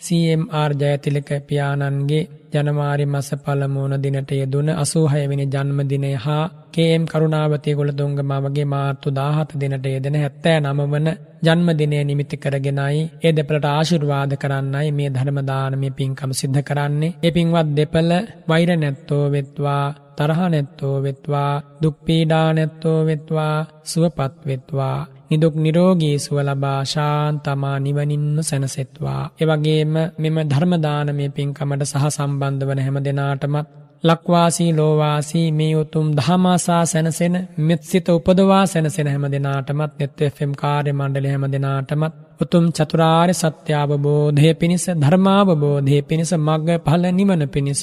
CMR 0.01 0.71
ජයතිලක 0.73 1.31
පියාණන්ගේ 1.47 2.29
ජනවාරි 2.53 3.05
මස 3.07 3.29
පළමුවන 3.41 3.95
දිනට 3.99 4.31
යෙදුන 4.33 4.69
අසූහයවෙනි 4.75 5.47
ජන්මදිනය 5.47 6.11
හා 6.17 6.45
කේම් 6.73 7.03
කරුණාවතය 7.05 7.71
ගොළතුංග 7.73 8.19
මවගේ 8.23 8.67
මාර්තු 8.67 9.09
දාහත 9.13 9.51
දිනට 9.55 9.87
යෙදෙන 9.87 10.17
හැත්තෑ 10.17 10.59
නම 10.61 10.81
වන 10.87 11.09
ජන්මදිනය 11.43 11.99
නිමිති 12.03 12.37
කරගෙනයි 12.37 13.03
ඒ 13.21 13.33
දෙපලට 13.33 13.67
ආශිර්වාද 13.69 14.33
කරන්නයි 14.37 14.91
මේ 14.93 15.11
ධර්මදානමය 15.11 15.89
පින්කම 15.93 16.33
සිද්ධ 16.33 16.61
කරන්නේ. 16.63 17.15
එ 17.21 17.29
පින්වත් 17.31 17.69
දෙපල 17.71 18.11
වෛර 18.49 18.71
නැත්තෝ 18.75 19.25
වෙත්වා 19.29 19.85
තරහ 20.17 20.41
නැත්තෝ 20.49 20.97
වෙත්වා 21.03 21.53
දුක්පීඩා 21.83 22.49
නැත්තෝ 22.53 22.99
වෙත්වා 23.07 23.55
සුවපත් 23.85 24.35
වෙත්වා. 24.47 24.99
නිදුක් 25.31 25.55
නිරෝගී 25.57 26.17
සුව 26.19 26.39
ලබා 26.43 26.81
ශාන්තමා 26.85 27.77
නිවනින්ම 27.79 28.39
සැනසෙත්වා. 28.43 29.23
එවගේම 29.41 29.95
මෙම 30.19 30.39
ධර්මදානමය 30.45 31.27
පින්කමට 31.31 31.85
සහ 31.85 32.07
සම්බන්ධ 32.09 32.65
වන 32.65 32.81
හැම 32.81 32.99
දෙනාටමත් 33.01 33.69
ලක්වාසී 34.05 34.71
ලෝවාසී 34.73 35.49
මේ 35.53 35.73
උතුම් 35.75 36.07
දහමාසා 36.13 36.83
සැනසෙන 36.87 37.37
මෙත්සිත 37.61 38.07
උපදවා 38.09 38.65
සැනසෙන 38.67 39.09
හැම 39.09 39.27
දෙනාටමත් 39.29 39.93
නෙත්Fම් 39.99 40.53
කාර්ය 40.55 40.93
මණ්ඩල 40.93 41.27
හැම 41.27 41.45
දෙනාටමත් 41.49 42.15
උතුම් 42.41 42.67
චතුරාර්ය 42.71 43.35
සත්‍යාවබෝධය 43.35 44.51
පිණිස 44.55 44.87
ධර්මාවබෝධය 44.99 45.99
පිණිස 46.03 46.33
මග්ග 46.39 46.79
පහල 46.81 47.05
නිවන 47.13 47.45
පිණිස 47.49 47.83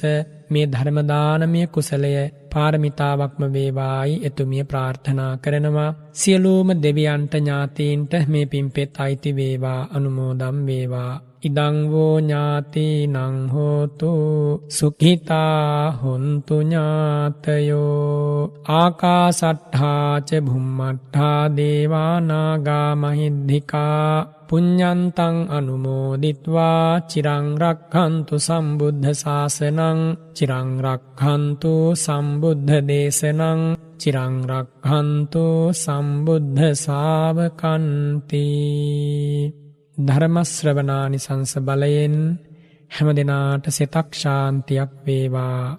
මේ 0.50 0.66
ධර්මදානමය 0.68 1.62
කුසලය 1.70 2.14
පාරමිතාවක්ම 2.58 3.48
වේවායි 3.54 4.20
එතුමිය 4.24 4.64
ප්‍රාර්ථනා 4.64 5.32
කරනවා. 5.38 5.92
සියලූම 6.14 6.76
දෙවියන්ට 6.84 7.34
ඥාතීන්ට 7.36 8.14
මේ 8.28 8.46
පිම්පෙත් 8.46 9.00
අයිති 9.00 9.36
වේවා 9.36 9.82
අනුමෝදම් 9.92 10.60
වේවා. 10.66 11.14
ඉදංවෝ 11.48 12.14
ඥාති 12.20 12.88
නංහෝතු 13.08 14.14
සුකිතා 14.70 15.92
හොන්තු 15.98 16.56
ඥාතයෝ 16.62 18.48
ආකාසට්හාච 18.76 20.30
භුම්මට්හා 20.46 21.44
දේවානාගා 21.58 22.90
මහිද්දිකා 22.96 24.10
පුඤ්ඤන්තං 24.50 25.38
අනුමෝදිත්වා 25.50 26.88
චිරං 27.10 27.48
රක්ඛන්තු 27.58 28.36
සම්බුද්ධ 28.40 29.08
ශාසනං 29.14 30.00
චිරං 30.34 30.70
රක්ඛන්තු 30.86 31.74
සම්බුද්ධ 31.96 32.74
දේශනං 32.90 33.62
චිරං 34.00 34.36
රක්ඛන්තු 34.48 35.46
සම්බුද්ධ 35.76 36.64
ශාවකන්ති 36.78 38.48
ධර්මශ්‍රවනානිසංස 39.98 41.54
බලයෙන් 41.60 42.16
හැම 42.92 43.10
දෙනාට 43.16 43.66
සිතක් 43.70 44.10
ශාන්තියක් 44.14 44.92
වේවා. 45.06 45.78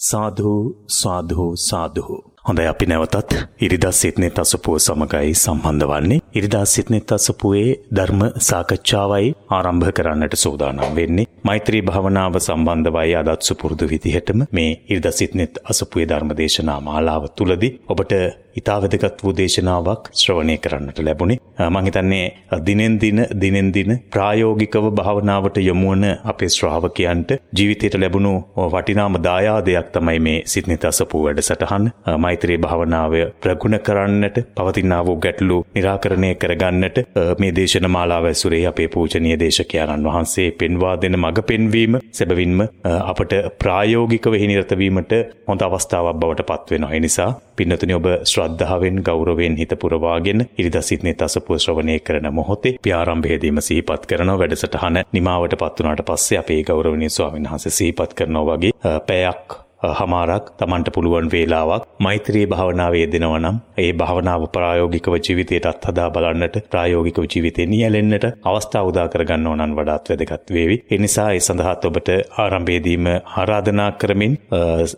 සාධු 0.00 0.52
සාධු 0.92 1.46
සාධු. 1.60 2.04
හොඳයි 2.48 2.66
අපි 2.66 2.86
නැවතත් 2.86 3.30
ඉරිදා 3.60 3.92
සිත්නෙත් 3.92 4.38
අසපුව 4.38 4.76
සමගයි 4.78 5.34
සම්බන්ධ 5.34 5.86
වන්නේ. 5.86 6.20
ඉරිදා 6.34 6.64
සිත්නෙත් 6.66 7.12
අසපුවේ 7.12 7.68
ධර්ම 7.90 8.22
සාකච්ඡාවයි 8.40 9.34
ආරම්භ 9.50 9.90
කරන්නට 9.92 10.34
සූදානම් 10.36 10.96
වෙන්නේ. 10.96 11.26
මෛත්‍රී 11.44 11.82
භාවනාව 11.82 12.34
සම්බන්ධවයි 12.38 13.14
අදත් 13.16 13.42
සුපුරුදු 13.42 13.90
විදිහටම 13.90 14.42
මේ 14.52 14.70
ඉරිදා 14.88 15.12
සිත්නෙත් 15.12 15.62
අසපුවේ 15.64 16.08
ධර්ම 16.08 16.30
දේශනා 16.36 16.80
මාලාව 16.80 17.24
තුලදී 17.36 17.72
ඔබට 17.88 18.12
ඉතාවදගත් 18.56 19.22
වූ 19.22 19.32
දේශනාවක් 19.32 20.10
ශ්‍රවණය 20.12 20.56
කරන්නට 20.58 20.98
ලැබුණේ. 21.00 21.38
මං 21.66 21.84
හිතන්නේ 21.84 22.26
දිනෙන් 22.66 22.94
දින 23.00 23.20
දිනෙන් 23.34 23.68
දින 23.72 23.92
ප්‍රායෝගිකව 24.10 24.86
භාවනාවට 24.92 25.58
යොමු 25.60 25.90
වන 25.92 26.04
අපේ 26.24 26.48
ශ්‍රාවකයන්ට 26.48 27.30
ජීවිතයට 27.52 27.96
ලැබුණු 27.96 28.32
වටිනාම 28.66 29.18
දායාදයක් 29.22 29.92
තමයි 29.92 30.18
මේ 30.20 30.42
සිත්නිත 30.46 30.84
අසපු 30.84 31.22
වැඩසටහන. 31.24 31.84
මෛත්‍රී 32.18 32.58
භාවනාව 32.58 33.12
ප්‍රගුණ 33.40 33.78
කරන්නට 33.80 34.38
පවතිනා 34.56 35.02
වූ 35.02 35.18
ගැටලු 35.18 35.58
निराකරණය 35.74 36.17
කරගන්නට 36.36 36.98
මේ 37.38 37.52
දේශන 37.52 37.88
මාලාව 37.88 38.26
ඇසුරේ 38.26 38.62
අපේ 38.66 38.88
පූජනීය 38.88 39.38
දේශකයන්න් 39.38 40.06
වහන්සේ 40.06 40.48
පෙන්වා 40.52 40.94
දෙන 40.98 41.18
මඟ 41.18 41.42
පෙන්වීම 41.44 41.98
සැබවින්ම 42.12 42.62
අපට 42.84 43.34
ප්‍රායෝගිකව 43.58 44.34
හිනිරත 44.36 44.72
වීමට 44.74 45.12
හොඳ 45.48 45.62
අවස්ථාවක් 45.62 46.16
බවට 46.16 46.46
පත් 46.46 46.70
වෙනවා. 46.70 46.90
ඒ 46.90 47.00
නිසා 47.00 47.30
පින්නතුනි 47.56 47.94
ඔබ 47.94 48.08
ශ්‍රද්ධාවෙන් 48.24 49.02
ගෞරවයෙන් 49.02 49.56
හිත 49.56 49.74
පුරවාගෙන 49.76 50.46
ඉරිදා 50.54 50.82
සිටනේ 50.82 51.14
තසපුව 51.16 51.58
ශ්‍රවණය 51.58 51.98
කරන 52.00 52.28
මොහොතේ 52.32 52.76
ප්‍රාරම්භයේදීම 52.80 53.62
සිහිපත් 53.62 54.06
කරන 54.06 54.34
වැඩසටහන 54.34 55.00
නිමාවට 55.12 55.56
පත් 55.56 55.74
වුණාට 55.78 56.04
පස්සේ 56.04 56.38
අපේ 56.38 56.60
ගෞරවනීය 56.64 57.10
ස්වාමීන් 57.10 57.48
වහන්සේ 57.48 57.72
සිහිපත් 57.72 58.14
කරනවා 58.14 58.46
වගේ 58.50 58.98
පැයක් 59.06 59.58
හමාරක් 59.80 60.46
තමන්ට 60.58 60.92
පුළුවන් 60.92 61.28
වේලාවක් 61.30 61.84
මෛත්‍රී 61.98 62.46
භාවනාවේ 62.46 63.00
යෙදෙනවා 63.00 63.38
නම් 63.38 63.58
ඒ 63.78 63.92
භාවනාව 63.94 64.44
ප්‍රායෝගිකව 64.48 65.14
ජීවිතයටත් 65.18 65.86
හදා 65.88 66.08
බලන්නට 66.10 66.56
ප්‍රායෝගිකව 66.68 67.26
ජීවිතේ 67.26 67.66
නියැලෙන්නට 67.66 68.24
අවස්ථාව 68.44 68.90
උදා 68.90 69.06
කරගන්න 69.08 69.46
ඕනන් 69.48 69.76
වඩාත් 69.78 70.10
වැදගත් 70.10 70.50
වේවි. 70.50 70.76
ඒ 70.90 70.98
නිසා 70.98 71.28
ඒ 71.32 71.40
සඳහාත් 71.40 71.84
ඔබට 71.84 72.08
ආරම්භයේදීම 72.38 73.06
ආරාධනා 73.10 73.90
කරමින් 73.94 74.34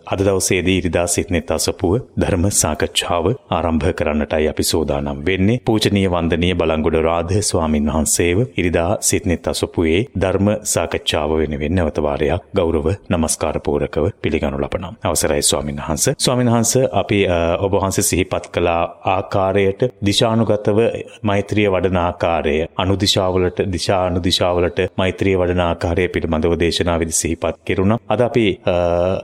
අද 0.07 0.21
දවසේදී 0.21 0.77
ඉරිදා 0.77 1.07
සිටනෙත් 1.07 1.51
අසපුව 1.51 1.93
ධර්ම 2.17 2.49
සාකච්ඡාව 2.53 3.25
ආරම්භ 3.51 3.87
කරන්නටයි 3.93 4.49
අපි 4.49 4.63
සෝදානම් 4.63 5.23
වෙන්නේ. 5.25 5.59
පූජනීය 5.61 6.09
වන්දනීය 6.09 6.55
බලංගොඩ 6.55 6.99
රාධ 7.01 7.35
ස්වාමින් 7.41 7.91
වහන්සේව 7.91 8.39
ඉරිදා 8.55 8.89
සිටනෙත් 9.01 9.47
අසපුවේ 9.47 10.01
ධර්ම 10.17 10.49
සාකච්ඡාව 10.65 11.37
වෙනුවෙන් 11.37 11.75
නැවත 11.75 11.97
වාරයක් 11.99 12.51
ගෞරව 12.55 12.91
නමස්කාර 13.09 13.57
පූරකව 13.61 14.11
පිළිගනු 14.21 14.61
ලබනවා. 14.73 14.93
අවසරයි 15.03 15.41
ස්වාමින් 15.41 15.75
වහන්සේ. 15.77 16.13
ස්වාමින් 16.17 16.47
වහන්සේ 16.47 16.89
අපි 16.91 17.25
ඔබ 17.59 17.73
වහන්සේ 17.73 18.03
සිහිපත් 18.03 18.47
කළ 18.47 18.67
ආකාරයට 19.05 19.81
දිශානුගතව 20.05 20.79
මෛත්‍රිය 21.21 21.67
වඩන 21.67 21.97
ආකාරය 21.97 22.55
අනුදිශාවලට 22.77 23.59
දිශා 23.71 24.05
අනුදිශාවලට 24.05 24.79
මෛත්‍රිය 24.97 25.35
වඩන 25.37 25.59
ආකාරය 25.59 26.07
පිළිබඳව 26.07 26.55
දේශනාවේදී 26.59 27.13
සිහිපත් 27.13 27.57
කෙරුණා. 27.65 27.99
අද 28.09 28.21
අපි 28.21 28.45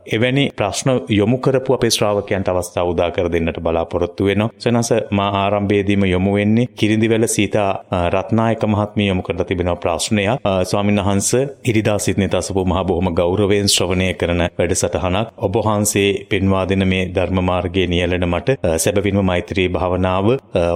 එවැනි 0.07 0.45
ප්‍රශ්න 0.51 0.89
යොමු 1.09 1.37
කරපු 1.39 1.73
අපේ 1.73 1.89
ශ්‍රාවකයන්ට 1.89 2.47
අවස්ථාව 2.47 2.89
උදා 2.89 3.11
කර 3.11 3.31
දෙන්නට 3.31 3.59
බලාපොරොත්තු 3.59 4.25
වෙනවා. 4.25 4.49
සනස 4.59 4.91
මා 5.11 5.29
ආරම්භයේදීම 5.35 6.05
යොමු 6.05 6.33
වෙන්නේ 6.33 6.67
කිරිඳිවැල 6.75 7.27
සීතා 7.27 7.69
රත්නායක 8.09 8.63
මහත්මිය 8.65 9.07
යොමු 9.07 9.21
කරලා 9.21 9.45
තිබෙන 9.45 9.73
ප්‍රශ්නයක්. 9.77 10.39
ස්වාමීන් 10.63 11.03
වහන්සේ 11.03 11.43
ඉරිදා 11.65 11.99
සිටින 11.99 12.29
තසපු 12.29 12.65
මහ 12.65 12.83
බොහොම 12.83 13.13
ගෞරවයෙන් 13.13 13.69
ශ්‍රවණය 13.69 14.13
කරන 14.13 14.41
වැඩසටහනක් 14.57 15.36
ඔබ 15.39 15.55
වහන්සේ 15.57 16.09
පෙන්වා 16.29 16.65
දෙන 16.65 16.83
මේ 16.87 17.03
ධර්ම 17.09 17.39
මාර්ගයේ 17.41 17.87
නියැලෙන 17.87 18.25
මට 18.27 18.57
සැබවින්ම 18.77 19.19
මෛත්‍රී 19.23 19.67
භාවනාව 19.69 20.27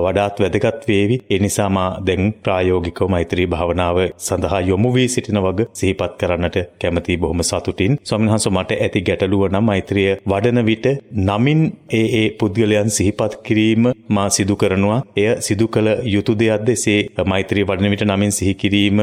වඩාත් 0.05 0.41
වැදගත් 0.41 0.87
වේවි. 0.87 1.17
ඒ 1.29 1.39
නිසා 1.39 1.69
මා 1.69 1.89
දැන් 2.01 2.33
ප්‍රායෝගිකව 2.43 3.09
මෛත්‍රී 3.09 3.47
භාවනාව 3.47 3.97
සඳහා 4.19 4.61
යොමු 4.61 4.93
වී 4.93 5.07
සිටින 5.07 5.39
වග 5.39 5.67
සිහිපත් 5.73 6.13
කරන්නට 6.19 6.57
කැමැති 6.81 7.17
බොහොම 7.17 7.43
සතුටින්. 7.43 7.97
ස්වාමීන් 8.03 8.31
වහන්සේ 8.31 8.53
මට 8.53 8.79
ඇති 8.79 9.01
ගැටලුව 9.01 9.43
නම් 9.49 9.65
මෛත්‍රිය 9.65 10.09
වඩන 10.25 10.65
විට 10.65 10.85
නමින් 11.27 11.61
ඒ 11.91 12.05
ඒ 12.13 12.27
පුද්ගලයන් 12.33 12.89
සිහිපත් 12.89 13.39
කිරීම 13.43 13.91
මා 14.09 14.29
සිදු 14.29 14.55
කරනවා. 14.55 15.01
එය 15.17 15.29
සිදු 15.41 15.67
කළ 15.67 15.89
යුතු 16.05 16.33
දෙයක්ද 16.35 16.69
එසේ 16.69 16.99
මෛත්‍රී 17.25 17.65
වඩන 17.65 17.91
විට 17.91 18.05
නමින් 18.05 18.31
සිහි 18.31 18.53
කිරීම 18.55 18.97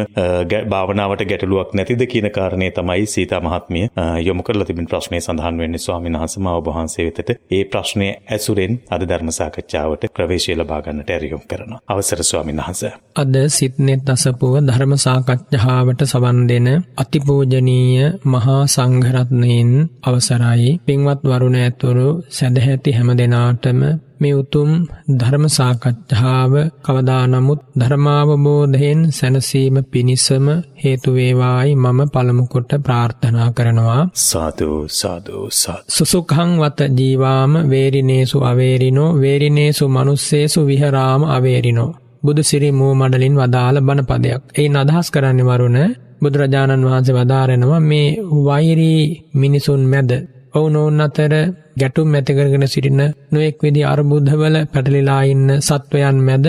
භාවනාවට 0.68 1.24
ගැටලුවක් 1.24 1.74
නැතිද 1.74 2.02
කියන 2.06 2.30
කාරණය 2.30 2.70
තමයි 2.72 3.06
සීතා 3.08 3.40
මහත්මිය 3.40 3.86
යොමු 4.22 4.42
කරලා 4.42 4.66
තිබෙන 4.66 4.86
ප්‍රශ්නය 4.86 5.20
සඳහන් 5.48 5.58
වෙන්නේ 5.58 5.78
ස්වාමීන් 5.78 6.14
වහන්සේ 6.14 6.42
මා 6.42 6.56
ඔබ 6.56 6.66
වහන්සේ 6.68 7.04
වෙතට 7.06 7.30
ඒ 7.50 7.62
ප්‍රශ්නය 7.66 8.08
ඇසුරෙන් 8.28 8.74
අද 8.90 9.02
ධර්ම 9.02 9.30
සාකච්ඡාවට 9.30 10.04
ප්‍රවේශය 10.10 10.52
ලබා 10.54 10.80
ගන්නට 10.80 11.10
ඇරියුම් 11.10 11.42
කරනවා. 11.42 11.80
අවසර 11.88 12.22
ස්වාමීන් 12.22 12.58
වහන්සේ. 12.58 12.92
අද 13.16 13.34
සිත්නෙත් 13.48 14.08
අසපුව 14.08 14.54
ධර්ම 14.62 14.92
සාකච්ඡාවට 14.98 16.02
සවන් 16.04 16.40
දෙන 16.48 16.68
අතිපූජනීය 16.96 18.10
මහා 18.26 18.60
සංඝරත්නයෙන් 18.68 19.72
අවසරයි 20.02 20.70
පින්වත් 20.86 21.20
වරුණ 21.24 21.56
ඇතුළු 21.56 22.08
සැදැහැති 22.30 22.90
හැම 22.92 23.10
දෙනාටම 23.18 23.80
මේ 24.20 24.34
උතුම් 24.34 24.70
ධර්ම 25.12 25.44
සාකච්ඡාව 25.48 26.52
කවදා 26.84 27.24
නමුත් 27.26 27.60
ධර්මාවබෝධයෙන් 27.78 29.00
සැනසීම 29.12 29.76
පිණිසම 29.84 30.46
හේතු 30.76 31.10
වේවායි 31.12 31.76
මම 31.76 32.00
පළමු 32.08 32.44
කොට 32.46 32.72
ප්‍රාර්ථනා 32.80 33.48
කරනවා. 33.52 34.02
සාදු 34.22 34.70
සාදු 34.92 35.36
සාදු. 35.52 35.84
සුසුඛං 35.88 36.50
වත 36.58 36.80
ජීවාම 36.98 37.52
වේරිනේසු 37.70 38.38
අවේරිනෝ 38.42 39.10
වේරිනේසු 39.16 39.84
මනුස්සේසු 39.90 40.60
විහරාම 40.66 41.22
අවේරිනෝ. 41.28 41.90
බුදු 42.22 42.42
සිරි 42.42 42.70
මූ 42.72 42.92
මඩලින් 42.94 43.34
වදාළ 43.36 43.76
බණ 43.80 44.06
පදයක්. 44.06 44.42
එයින් 44.54 44.76
අදහස් 44.76 45.08
කරන්නේ 45.10 45.48
වරුණ 45.48 45.78
බුදුරජාණන් 46.20 46.86
වහන්සේ 46.86 47.16
වදාරනවා 47.16 47.80
මේ 47.82 48.08
වෛරී 48.46 49.02
මිනිසුන් 49.34 49.82
මැද 49.84 50.10
ඔවුනොවුන් 50.58 51.00
අතර 51.00 51.34
ගැටුම් 51.76 52.14
ඇතිකරගෙන 52.14 52.66
සිටින 52.66 53.00
නොයෙක් 53.30 53.58
විදි 53.62 53.82
අර්බුද්ධවල 53.84 54.56
පැටලිලා 54.66 55.22
ඉන්න 55.26 55.46
සත්වයන් 55.60 56.18
මැද 56.22 56.46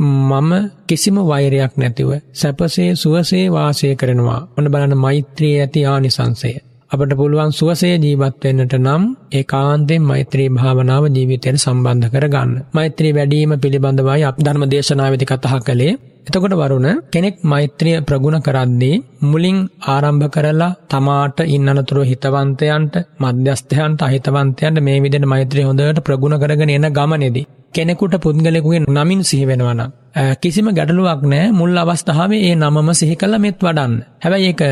මම 0.00 0.50
කිසිම 0.86 1.16
වෛරයක් 1.22 1.74
නැතිව 1.76 2.10
සැපසේ 2.32 2.90
සුවසේ 2.96 3.46
වාසය 3.48 3.94
කරනවා. 3.94 4.40
ඔන්න 4.56 4.66
බලන්න 4.66 4.94
මෛත්‍රී 4.96 5.54
ඇති 5.58 5.80
ආනිසංසය. 5.84 6.52
අපට 6.90 7.12
පුළුවන් 7.16 7.52
සුවසේ 7.52 7.94
ජීවත් 7.96 8.42
වෙන්නට 8.42 8.74
නම් 8.76 9.02
ඒකාන්තයෙන් 9.32 10.02
මෛත්‍රී 10.02 10.48
භාවනාව 10.50 11.04
ජීවිතයට 11.08 11.56
සම්බන්ධ 11.56 12.08
කරගන්න. 12.12 12.50
මෛත්‍රී 12.72 13.12
වැඩිම 13.12 13.52
පිළිබඳවයි 13.56 14.22
අප 14.22 14.36
ධර්ම 14.38 14.64
දේශනාවේදී 14.66 15.30
කතා 15.30 15.60
කළේ. 15.60 15.94
එතකොට 16.26 16.54
වරුණ 16.54 16.88
කෙනෙක් 17.08 17.36
මෛත්‍රිය 17.44 17.94
ප්‍රගුණ 18.02 18.36
කරද්දී 18.40 18.96
මුලින් 19.22 19.56
ආරම්භ 19.86 20.26
කරලා 20.28 20.76
තමාට 20.88 21.38
ඉන්නනතුරු 21.46 22.02
හිතවන්තයන්ට 22.02 22.94
මධ්‍යස්ථයන්ට 23.20 24.00
අහිතවන්තයන්ට 24.00 24.78
මේ 24.80 25.00
විදිහට 25.00 25.26
මෛත්‍රිය 25.26 25.64
හොඳට 25.64 26.00
ප්‍රගුණ 26.00 26.36
කරගෙන 26.38 26.70
එන 26.70 26.86
ගමනේදී 26.90 27.48
කෙනෙකුට 27.72 28.14
පුද්ගලයෙකුගේ 28.18 28.84
නමින් 28.88 29.20
සිහි 29.22 29.44
වෙනවා 29.44 29.74
නම් 29.74 29.90
කිසිම 30.36 30.68
ගැටලුවක් 30.70 31.22
නැහැ 31.24 31.52
මුල් 31.52 31.76
අවස්ථාවේ 31.76 32.42
ඒ 32.42 32.54
නමම 32.54 32.88
සිහි 32.92 33.14
කළා 33.16 33.38
මෙත් 33.38 33.58
වඩන්න. 33.58 33.92
හැබැයි 34.18 34.48
ඒක 34.48 34.62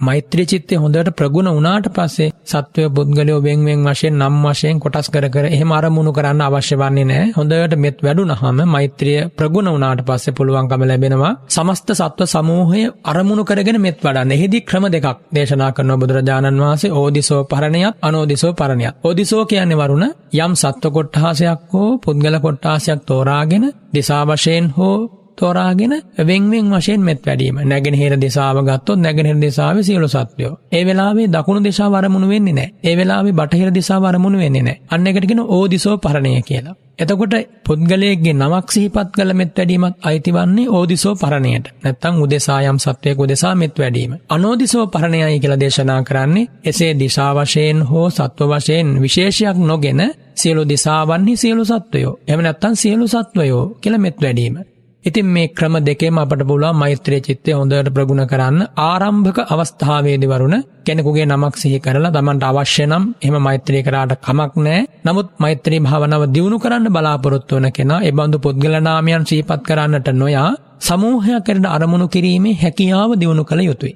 මෛත්‍රී 0.00 0.46
චිත්තය 0.46 0.74
හොඳට 0.76 1.10
ප්‍රගුණ 1.14 1.48
වුණාට 1.48 1.86
පස්සේ 1.90 2.28
සත්වය 2.46 2.84
පුද්ගලයෝ 2.90 3.40
වෙන් 3.40 3.64
වෙන් 3.64 3.80
වශයෙන් 3.86 4.14
නම් 4.18 4.36
වශයෙන් 4.44 4.78
කොටස් 4.78 5.08
කර 5.08 5.26
කර 5.28 5.44
එහෙම 5.46 5.72
අරමුණු 5.72 6.12
කරන්න 6.12 6.40
අවශ්‍ය 6.42 6.76
වන්නේ 6.76 7.04
නැහැ. 7.04 7.26
හොඳට 7.36 7.76
මෙත් 7.76 7.98
වැඩුණාම 8.00 8.60
මෛත්‍රිය 8.66 9.18
ප්‍රගුණ 9.32 9.70
වුණාට 9.70 10.00
පස්සේ 10.02 10.34
පුළුවන්කම 10.34 10.84
ලැබෙනවා 10.84 11.32
සමස්ත 11.48 11.92
සත්ව 11.94 12.28
සමූහය 12.28 12.82
අරමුණු 13.04 13.44
කරගෙන 13.44 13.80
මෙත් 13.80 13.98
වඩන්න. 14.00 14.32
එහිදී 14.32 14.62
ක්‍රම 14.62 14.86
දෙකක් 14.88 15.08
දේශනා 15.30 15.70
කරන 15.72 15.92
බුදුරජාණන් 15.96 16.62
වහන්සේ 16.62 16.94
ඕදිසෝ 16.94 17.42
පරණයත් 17.44 17.94
අනෝදිසෝ 18.02 18.52
පරණයත්. 18.54 18.94
ඕදිසෝ 19.04 19.44
කියන්නේ 19.46 19.80
වරුණ 19.80 20.06
යම් 20.36 20.52
සත්ව 20.56 20.92
කොට්ටාසයක් 20.92 21.60
හෝ 21.72 21.88
පුද්ගල 22.00 22.36
කොට්ටාසයක් 22.40 23.00
තෝරාගෙන 23.04 23.64
දිසා 23.92 24.22
වශයෙන් 24.26 24.66
හෝ 24.76 25.19
තෝරාගෙන 25.40 25.94
වෙන්වෙන් 26.20 26.70
වශයෙන් 26.72 27.00
මෙත් 27.00 27.20
වැඩීම 27.26 27.56
නැගෙනහිර 27.64 28.14
දෙසාව 28.18 28.58
ගත්තොත් 28.62 28.98
නැගෙනහිර 28.98 29.38
දෙසාවේ 29.38 29.82
සියලු 29.82 30.08
සත්වයෝ. 30.08 30.52
ඒ 30.72 30.82
වෙලාවේ 30.84 31.28
දකුණු 31.28 31.60
දිශාව 31.60 31.94
අරමුණු 31.94 32.28
වෙන්නේ 32.28 32.54
නැහැ. 32.54 32.74
ඒ 32.84 32.94
වෙලාවේ 32.96 33.32
බටහිර 33.32 33.70
දිශාව 33.70 34.04
අරමුණු 34.04 34.38
වෙන්නේ 34.38 34.62
නැහැ. 34.62 34.80
අන්න 34.90 35.06
එකට 35.06 35.26
කියන 35.26 35.42
ඕදිසෝ 35.48 35.96
පරණය 35.98 36.32
කියලා. 36.42 36.76
එතකොට 36.98 37.34
පුද්ගලයෙක්ගේ 37.64 38.34
නමක් 38.34 38.66
සිහිපත් 38.68 39.10
කළ 39.12 39.32
මෙත් 39.32 39.52
වැඩීමත් 39.56 39.96
අයිතිවන්නේ 40.02 40.70
ඕදිසෝ 40.70 41.14
පරණයට. 41.16 41.66
නැත්තම් 41.82 42.14
උදෙසා 42.18 42.60
යම් 42.62 42.78
සත්වයක 42.78 43.18
උදෙසා 43.18 43.54
මෙත් 43.54 43.74
වැඩීම. 43.78 44.12
අනෝදිසෝ 44.28 44.86
පරණයයි 44.86 45.40
කියලා 45.40 45.60
දේශනා 45.60 46.00
කරන්නේ 46.02 46.50
එසේ 46.64 46.92
දිශා 46.94 47.32
වශයෙන් 47.36 47.78
හෝ 47.82 48.08
සත්ව 48.10 48.50
වශයෙන් 48.52 48.88
විශේෂයක් 49.02 49.58
නොගෙන 49.62 50.02
සියලු 50.34 50.62
දිසාවන්හි 50.64 51.36
සියලු 51.36 51.64
සත්වයෝ. 51.64 52.18
එහෙම 52.28 52.40
නැත්තම් 52.40 52.74
සියලු 52.74 53.06
සත්වයෝ 53.08 53.64
කියලා 53.80 53.98
මෙත් 53.98 54.16
වැඩීම. 54.22 54.54
ඉතින් 55.04 55.26
මේ 55.26 55.48
ක්‍රම 55.48 55.74
දෙකේම 55.80 56.18
අපට 56.18 56.42
පුළුවන් 56.42 56.76
මෛත්‍රී 56.76 57.20
චිත්තය 57.20 57.52
හොඳට 57.52 57.88
ප්‍රගුණ 57.88 58.22
කරන්න 58.22 58.58
ආරම්භක 58.82 59.38
අවස්ථාවේදී 59.46 60.28
වරුණ 60.28 60.56
කෙනෙකුගේ 60.84 61.26
නමක් 61.26 61.54
සිහි 61.56 61.78
කරලා 61.78 62.12
Tamanට 62.12 62.44
අවශ්‍ය 62.44 62.84
නම් 62.84 63.04
එහෙම 63.16 63.36
මෛත්‍රී 63.38 63.82
කරාට 63.82 64.12
කමක් 64.18 64.52
නැහැ. 64.58 64.88
නමුත් 65.04 65.28
මෛත්‍රී 65.38 65.80
භාවනාව 65.80 66.24
දියුණු 66.28 66.58
කරන්න 66.58 66.88
බලාපොරොත්තු 66.90 67.56
වන 67.56 67.68
කෙනා 67.72 68.00
ඒ 68.02 68.12
බඳු 68.12 68.38
පුද්ගල 68.38 68.76
නාමයන් 68.80 69.24
සිහිපත් 69.24 69.60
කරන්නට 69.62 70.08
නොයා 70.14 70.50
සමූහයක් 70.80 71.44
කරන 71.46 71.66
අරමුණු 71.68 72.06
කිරීමේ 72.08 72.58
හැකියාව 72.58 73.10
දියුණු 73.14 73.44
කළ 73.44 73.62
යුතුය. 73.62 73.92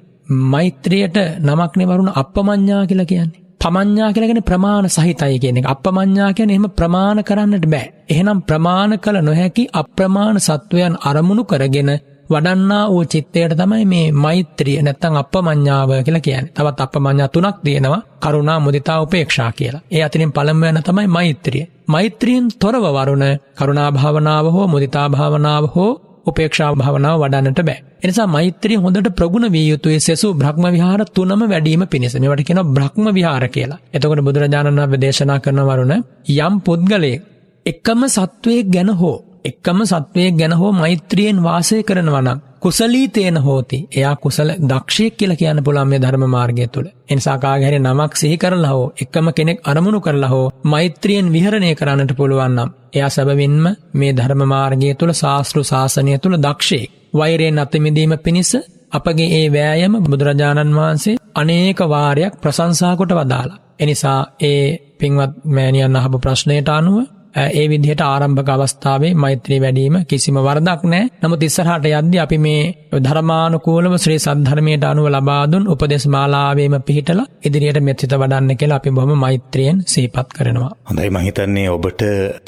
මෛත්‍රියට 0.51 1.17
නමක් 1.39 1.71
නේ 1.75 1.89
වරුණ 1.89 2.15
අප්පමඤ්ඤා 2.15 2.83
කියලා 2.85 3.05
කියන්නේ. 3.05 3.44
පමඤ්ඤා 3.65 4.13
කියලාගෙන 4.13 4.43
ප්‍රමාණ 4.43 4.87
සහිතයි 4.87 5.37
කියන 5.39 5.57
එක. 5.57 5.65
අප්‍රමඤ්ඤා 5.65 6.33
කියන්නේ 6.33 6.55
එහෙම 6.55 6.67
ප්‍රමාණ 6.71 7.19
කරන්නට 7.23 7.65
බෑ. 7.65 7.85
එහෙනම් 8.09 8.39
ප්‍රමාණ 8.41 8.91
කළ 8.99 9.17
නොහැකි 9.21 9.63
අප්‍රමාණ 9.73 10.37
සත්වයන් 10.39 10.97
අරමුණු 11.01 11.43
කරගෙන 11.43 11.89
වඩන්නා 12.29 12.83
වූ 12.89 13.03
චිත්තයට 13.05 13.55
තමයි 13.57 13.85
මේ 13.85 14.11
මෛත්‍රිය 14.13 14.77
නැත්තම් 14.81 15.15
අප්‍රමඤ්ඤාව 15.15 15.89
කියලා 16.05 16.19
කියන්නේ. 16.19 16.53
තවත් 16.53 16.79
අප්‍රමඤ්ඤා 16.79 17.27
තුනක් 17.27 17.57
තියෙනවා. 17.63 18.01
කරුණා, 18.19 18.59
මුදිතා, 18.59 19.01
උපේක්ෂා 19.01 19.51
කියලා. 19.51 19.81
ඒ 19.91 20.03
අතරින් 20.03 20.31
පළමුවන 20.31 20.79
තමයි 20.83 21.07
මෛත්‍රිය. 21.09 21.65
මෛත්‍රියෙන් 21.87 22.45
තොරව 22.61 22.85
වරුණ 22.97 23.25
කරුණා 23.57 23.89
භාවනාව 23.91 24.45
හෝ 24.51 24.67
මුදිතා 24.67 25.09
භාවනාව 25.09 25.65
හෝ 25.75 25.91
උපේක්ෂා 26.25 26.71
භාවනාව 26.73 27.15
වඩන්නට 27.19 27.61
බෑ. 27.61 27.79
එනිසා 28.03 28.27
මෛත්‍රිය 28.27 28.77
හොඳට 28.77 29.09
ප්‍රගුණ 29.11 29.47
විය 29.51 29.65
යුතුයි 29.69 29.99
සෙසු 29.99 30.33
බ්‍රහ්ම 30.33 30.65
විහාර 30.71 31.01
තුනම 31.11 31.43
වැඩිම 31.45 31.83
පිණිස. 31.85 32.15
මේවට 32.15 32.43
කියනවා 32.43 32.71
බ්‍රහ්ම 32.71 33.07
විහාර 33.13 33.45
කියලා. 33.47 33.79
එතකොට 33.93 34.21
බුදුරජාණන් 34.21 34.81
වහන්සේ 34.81 35.01
දේශනා 35.01 35.39
කරන 35.39 35.61
වරුණ 35.61 35.95
යම් 36.39 36.55
පුද්ගලයෙක් 36.61 37.21
එකම 37.65 38.01
සත්වයක් 38.07 38.67
ගැන 38.69 38.91
හෝ 38.93 39.15
එක්කම 39.45 39.79
සත්වයෙක් 39.83 40.35
ගැන 40.35 40.53
හෝ 40.53 40.71
මෛත්‍රියෙන් 40.73 41.39
වාසය 41.43 41.77
කරනවා 41.83 42.21
නම් 42.21 42.39
කුසලී 42.59 43.07
තේන 43.07 43.37
හෝති. 43.37 43.77
එයා 43.95 44.15
කුසල 44.15 44.49
දක්ෂයෙක් 44.63 45.13
කියලා 45.13 45.35
කියන්න 45.35 45.63
පුළුවන් 45.63 45.89
මේ 45.89 45.99
ධර්ම 45.99 46.23
මාර්ගය 46.27 46.67
තුළ. 46.67 46.87
එනිසා 47.09 47.37
කාගේ 47.37 47.67
හරි 47.67 47.79
නමක් 47.79 48.11
සිහි 48.15 48.37
කරලා 48.37 48.71
හෝ 48.71 48.85
එකම 49.01 49.27
කෙනෙක් 49.31 49.59
අරමුණු 49.63 49.99
කරලා 50.01 50.29
හෝ 50.29 50.47
මෛත්‍රියෙන් 50.65 51.27
විහරණය 51.33 51.69
කරන්නට 51.75 52.13
පුළුවන් 52.13 52.55
නම් 52.55 52.69
එයා 52.93 53.09
සැබවින්ම 53.09 53.65
මේ 53.93 54.13
ධර්ම 54.13 54.41
මාර්ගය 54.45 54.89
තුළ 54.93 55.13
ශාස්ත්‍රු 55.13 55.61
ශාසනය 55.63 56.17
තුළ 56.19 56.37
දක්ෂයෙක්. 56.37 56.89
වෛරයෙන් 57.13 57.59
අත 57.59 57.73
මිදීම 57.77 58.13
පිණිස 58.19 58.51
අපගේ 58.91 59.29
ඒ 59.33 59.47
වෑයම 59.51 59.93
බුදුරජාණන් 60.03 60.75
වහන්සේ 60.75 61.19
අනේක 61.35 61.79
වාරයක් 61.87 62.33
ප්‍රශංසා 62.41 62.93
කොට 62.95 63.11
වදාලා. 63.11 63.61
එනිසා 63.79 64.19
ඒ 64.41 64.63
පින්වත් 64.99 65.33
මෑණියන් 65.47 65.95
අහපු 65.95 66.17
ප්‍රශ්නයට 66.19 66.69
අනුව 66.71 66.97
ඒ 67.35 67.65
විදිහට 67.69 68.01
ආරම්භක 68.03 68.49
අවස්ථාවේ 68.49 69.13
මෛත්‍රී 69.15 69.59
වැඩීම 69.59 69.95
කිසිම 70.05 70.37
වරදක් 70.39 70.81
නෑ. 70.85 71.09
නමුත් 71.21 71.43
ඉස්සරහට 71.43 71.87
යද්දී 71.91 72.21
අපි 72.21 72.37
මේ 72.37 72.61
ධර්මානුකූලව 72.99 73.95
ශ්‍රී 73.97 74.19
සද්ධර්මයට 74.19 74.85
අනුව 74.85 75.07
ලබා 75.09 75.43
දුන් 75.47 75.67
උපදේශ 75.67 76.07
මාලාවේම 76.07 76.75
පිහිටලා 76.81 77.29
ඉදිරියට 77.45 77.79
මෙත් 77.81 77.99
සිත 77.99 78.13
වඩන්න 78.13 78.51
කියලා 78.55 78.81
අපි 78.81 78.91
බොහොම 78.91 79.13
මෛත්‍රියෙන් 79.17 79.83
සිහිපත් 79.85 80.29
කරනවා. 80.35 80.71
හොඳයි 80.89 81.09
මම 81.09 81.17
හිතන්නේ 81.19 81.69
ඔබට 81.69 82.01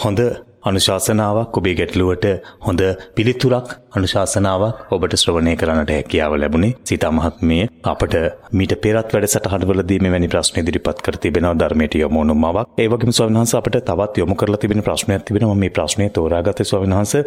හොඳ 0.04 0.22
අනුශාසනාවක් 0.64 1.58
ඔබේ 1.58 1.76
ගැටලුවට 1.76 2.26
හොඳ 2.62 2.82
පිළිතුරක් 3.16 3.70
අනුශාසනාවක් 3.92 4.92
ඔබට 4.92 5.16
ශ්‍රවණය 5.16 5.56
කරන්නට 5.56 5.92
හැකියාව 5.92 6.34
ලැබුණේ 6.36 6.74
සීතා 6.84 7.12
මහත්මිය 7.12 7.68
අපට 7.86 8.16
මීට 8.52 8.74
පෙරත් 8.78 9.14
වැඩසටහනවලදී 9.14 10.00
මෙවැනි 10.00 10.28
ප්‍රශ්න 10.28 10.60
ඉදිරිපත් 10.62 11.02
කර 11.02 11.18
තිබෙනවා 11.18 11.56
ධර්මයට 11.56 11.96
යොමු 11.96 12.20
වුණු 12.20 12.36
මවක්. 12.36 12.66
ඒ 12.78 12.88
වගේම 12.88 13.12
ස්වාමීන් 13.12 13.40
වහන්සේ 13.40 13.60
අපට 13.60 13.78
තවත් 13.82 14.18
යොමු 14.18 14.36
කරලා 14.36 14.58
තිබෙන 14.58 14.84
ප්‍රශ්නයක් 14.84 15.24
තිබෙනවා 15.24 15.56
මේ 15.56 15.70
ප්‍රශ්නය 15.72 16.10
තෝරාගත්තේ 16.12 16.66
ස්වාමීන් 16.66 16.96
වහන්සේ 16.96 17.24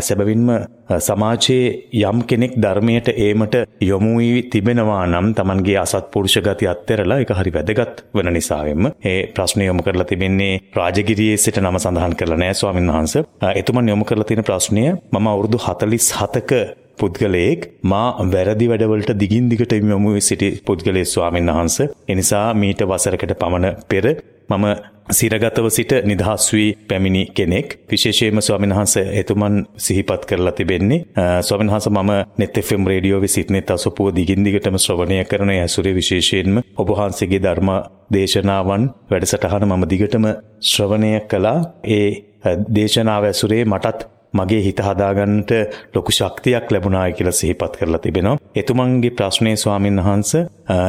සැබවින්ම 0.00 0.46
සමාජයේ 1.00 1.88
යම් 2.02 2.22
කෙනෙක් 2.24 2.54
ධර්මයට 2.56 3.08
ඒමට 3.16 3.54
යොමු 3.82 4.16
වී 4.18 4.42
තිබෙනවා 4.44 5.06
නම් 5.06 5.34
Tamanගේ 5.34 5.78
අසත්පුරුෂ 5.78 6.38
ගති 6.40 6.66
අත්හැරලා 6.66 7.18
ඒක 7.18 7.32
හරි 7.32 7.52
වැදගත් 7.52 8.04
වෙන 8.14 8.32
නිසාවෙන්ම 8.32 8.90
ඒ 9.04 9.18
ප්‍රශ්නය 9.28 9.64
යොමු 9.64 9.82
කරලා 9.82 10.04
තිබෙන්නේ 10.04 10.60
රාජගිරියේ 10.74 11.36
සිට 11.38 11.60
නම 11.60 11.78
සඳහන් 11.78 12.16
කරලා 12.16 12.38
නැහැ 12.38 12.54
ස්වාමීන් 12.54 12.90
වහන්සේ. 12.90 13.24
එතුමන් 13.54 13.88
යොමු 13.88 14.04
කරලා 14.04 14.24
තියෙන 14.24 14.44
ප්‍රශ්නය 14.44 14.82
මම 15.12 15.26
අවුරුදු 15.30 15.49
47ක 15.58 16.52
පුද්ගලයෙක් 16.98 17.60
මා 17.84 18.08
වැරදි 18.26 18.66
වැඩවලට 18.68 19.12
දිගින් 19.14 19.48
දිගට 19.48 19.72
යොමු 19.72 20.20
සිටි 20.20 20.50
පුද්ගලයෙක් 20.62 21.06
ස්වාමීන් 21.06 21.50
වහන්සේ. 21.50 21.90
එනිසා 22.08 22.46
මීට 22.54 22.82
වසරකට 22.82 23.34
පමණ 23.34 23.76
පෙර 23.88 24.06
මම 24.50 24.66
සිරගතව 25.10 25.66
සිට 25.68 25.92
නිදහස් 26.02 26.44
වී 26.52 26.70
පැමිණි 26.88 27.22
කෙනෙක් 27.28 27.66
විශේෂයෙන්ම 27.86 28.40
ස්වාමීන් 28.40 28.74
වහන්සේ 28.74 29.04
එතුමන් 29.20 29.56
සිහිපත් 29.76 30.22
කරලා 30.24 30.52
තිබෙන්නේ 30.52 31.04
ස්වාමීන් 31.40 31.72
වහන්සේ 31.72 31.92
මම 31.92 32.12
net 32.38 32.58
fm 32.58 32.86
රේඩියෝවේ 32.86 33.28
සිටනෙත් 33.28 33.70
අසපුව 33.70 34.14
දිගින් 34.16 34.44
දිගටම 34.44 34.76
ශ්‍රවණය 34.76 35.24
කරන 35.24 35.50
ඇසුරේ 35.52 35.94
විශේෂයෙන්ම 35.94 36.62
ඔබ 36.76 36.88
වහන්සේගේ 36.90 37.40
ධර්ම 37.40 37.70
දේශනාවන් 38.12 38.82
වැඩසටහන 39.10 39.68
මම 39.68 39.84
දිගටම 39.88 40.26
ශ්‍රවණය 40.62 41.12
කළා 41.30 41.58
ඒ 41.90 42.08
දේශනාව 42.70 43.24
ඇසුරේ 43.24 43.64
මටත් 43.64 44.19
මගේ 44.32 44.62
හිත 44.62 44.80
හදාගන්නට 44.80 45.50
ලොකු 45.94 46.12
ශක්තියක් 46.12 46.70
ලැබුණායි 46.70 47.12
කියලා 47.12 47.32
සිහිපත් 47.32 47.76
කරලා 47.76 47.98
තිබෙනවා. 47.98 48.38
එතුමන්ගේ 48.54 49.10
ප්‍රශ්නේ 49.10 49.56
ස්වාමින් 49.56 50.00
වහන්සේ 50.00 50.46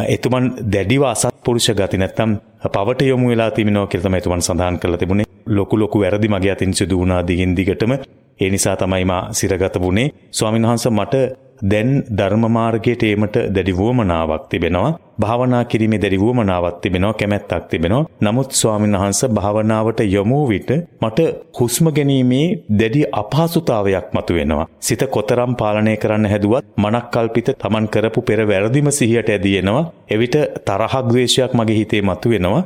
එතුමන් 0.07 0.45
දැඩිව 0.73 1.03
අසත්පුරුෂ 1.05 1.69
ගති 1.73 1.97
නැත්තම් 1.97 2.31
පවට 2.67 3.01
යොමු 3.03 3.29
වෙලා 3.29 3.51
තිබෙනවා 3.51 3.87
කියලා 3.87 4.07
තමයි 4.07 4.17
එතුමන් 4.17 4.41
සඳහන් 4.41 4.79
කරලා 4.79 4.97
තිබුණේ. 4.97 5.29
ලොකු 5.47 5.79
ලොකු 5.79 5.99
වැරදි 5.99 6.27
මගේ 6.27 6.51
අතින් 6.51 6.73
සිදු 6.73 6.99
වුණා 6.99 7.21
දිගින් 7.27 7.55
දිගටම. 7.57 7.93
ඒ 8.39 8.49
නිසා 8.49 8.75
තමයි 8.77 9.05
මා 9.05 9.23
සිරගත 9.31 9.81
වුණේ. 9.81 10.11
ස්වාමින් 10.31 10.63
වහන්සේ 10.63 10.91
මට 10.91 11.15
දැන් 11.63 11.89
ධර්ම 12.11 12.43
මාර්ගයට 12.49 13.03
ඒමට 13.03 13.35
දැඩි 13.49 13.73
වුවමනාවක් 13.73 14.49
තිබෙනවා. 14.49 14.97
භාවනා 15.19 15.63
කිරීමේ 15.65 15.99
දැඩි 15.99 16.19
වුවමනාවක් 16.19 16.81
තිබෙනවා, 16.81 17.13
කැමැත්තක් 17.13 17.69
තිබෙනවා. 17.69 18.07
නමුත් 18.21 18.51
ස්වාමීන් 18.53 18.97
වහන්සේ 18.97 19.29
භාවනාවට 19.29 19.99
යොමු 20.07 20.39
විට 20.49 20.71
මට 21.01 21.19
හුස්ම 21.59 21.85
ගැනීමේ 21.89 22.45
දැඩි 22.71 23.01
අපහසුතාවයක් 23.13 24.07
මතුවෙනවා. 24.13 24.67
සිත 24.79 25.03
කොතරම් 25.09 25.55
පාලනය 25.55 25.95
කරන්න 25.97 26.25
හැදුවත් 26.25 26.65
මනක් 26.77 27.05
කල්පිත 27.13 27.49
Taman 27.57 27.87
කරපු 27.87 28.21
පෙර 28.23 28.39
වැරදිම 28.47 28.91
සිහියට 28.91 29.29
ඇදී 29.29 29.57
එනවා. 29.57 29.89
එවිට 30.09 30.35
තරහක් 30.65 30.93
ද්වේෂයක් 31.09 31.51
මගේ 31.53 31.75
හිතේ 31.75 32.01
මතුවෙනවා. 32.01 32.63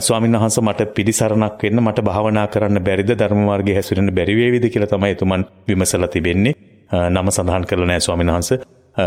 ස්වාමීන් 0.00 0.32
වහන්සේ 0.34 0.64
මට 0.64 0.94
පිළිසරණක් 0.94 1.62
වෙන්න 1.62 1.80
මට 1.80 2.02
භාවනා 2.02 2.46
කරන්න 2.46 2.84
බැරිද 2.84 3.10
ධර්ම 3.12 3.42
මාර්ගයේ 3.44 3.74
හැසිරෙන්න 3.74 4.10
බැරි 4.12 4.34
වේවිද 4.36 4.64
කියලා 4.68 4.88
තමයි 4.88 5.10
එතුමන් 5.10 5.44
විමසලා 5.68 6.08
තිබෙන්නේ. 6.08 6.54
නම 6.92 7.30
සඳහන් 7.30 7.64
කරලා 7.64 7.86
නැහැ 7.86 8.00
ස්වාමීන් 8.00 8.32
වහන්සේ. 8.32 8.60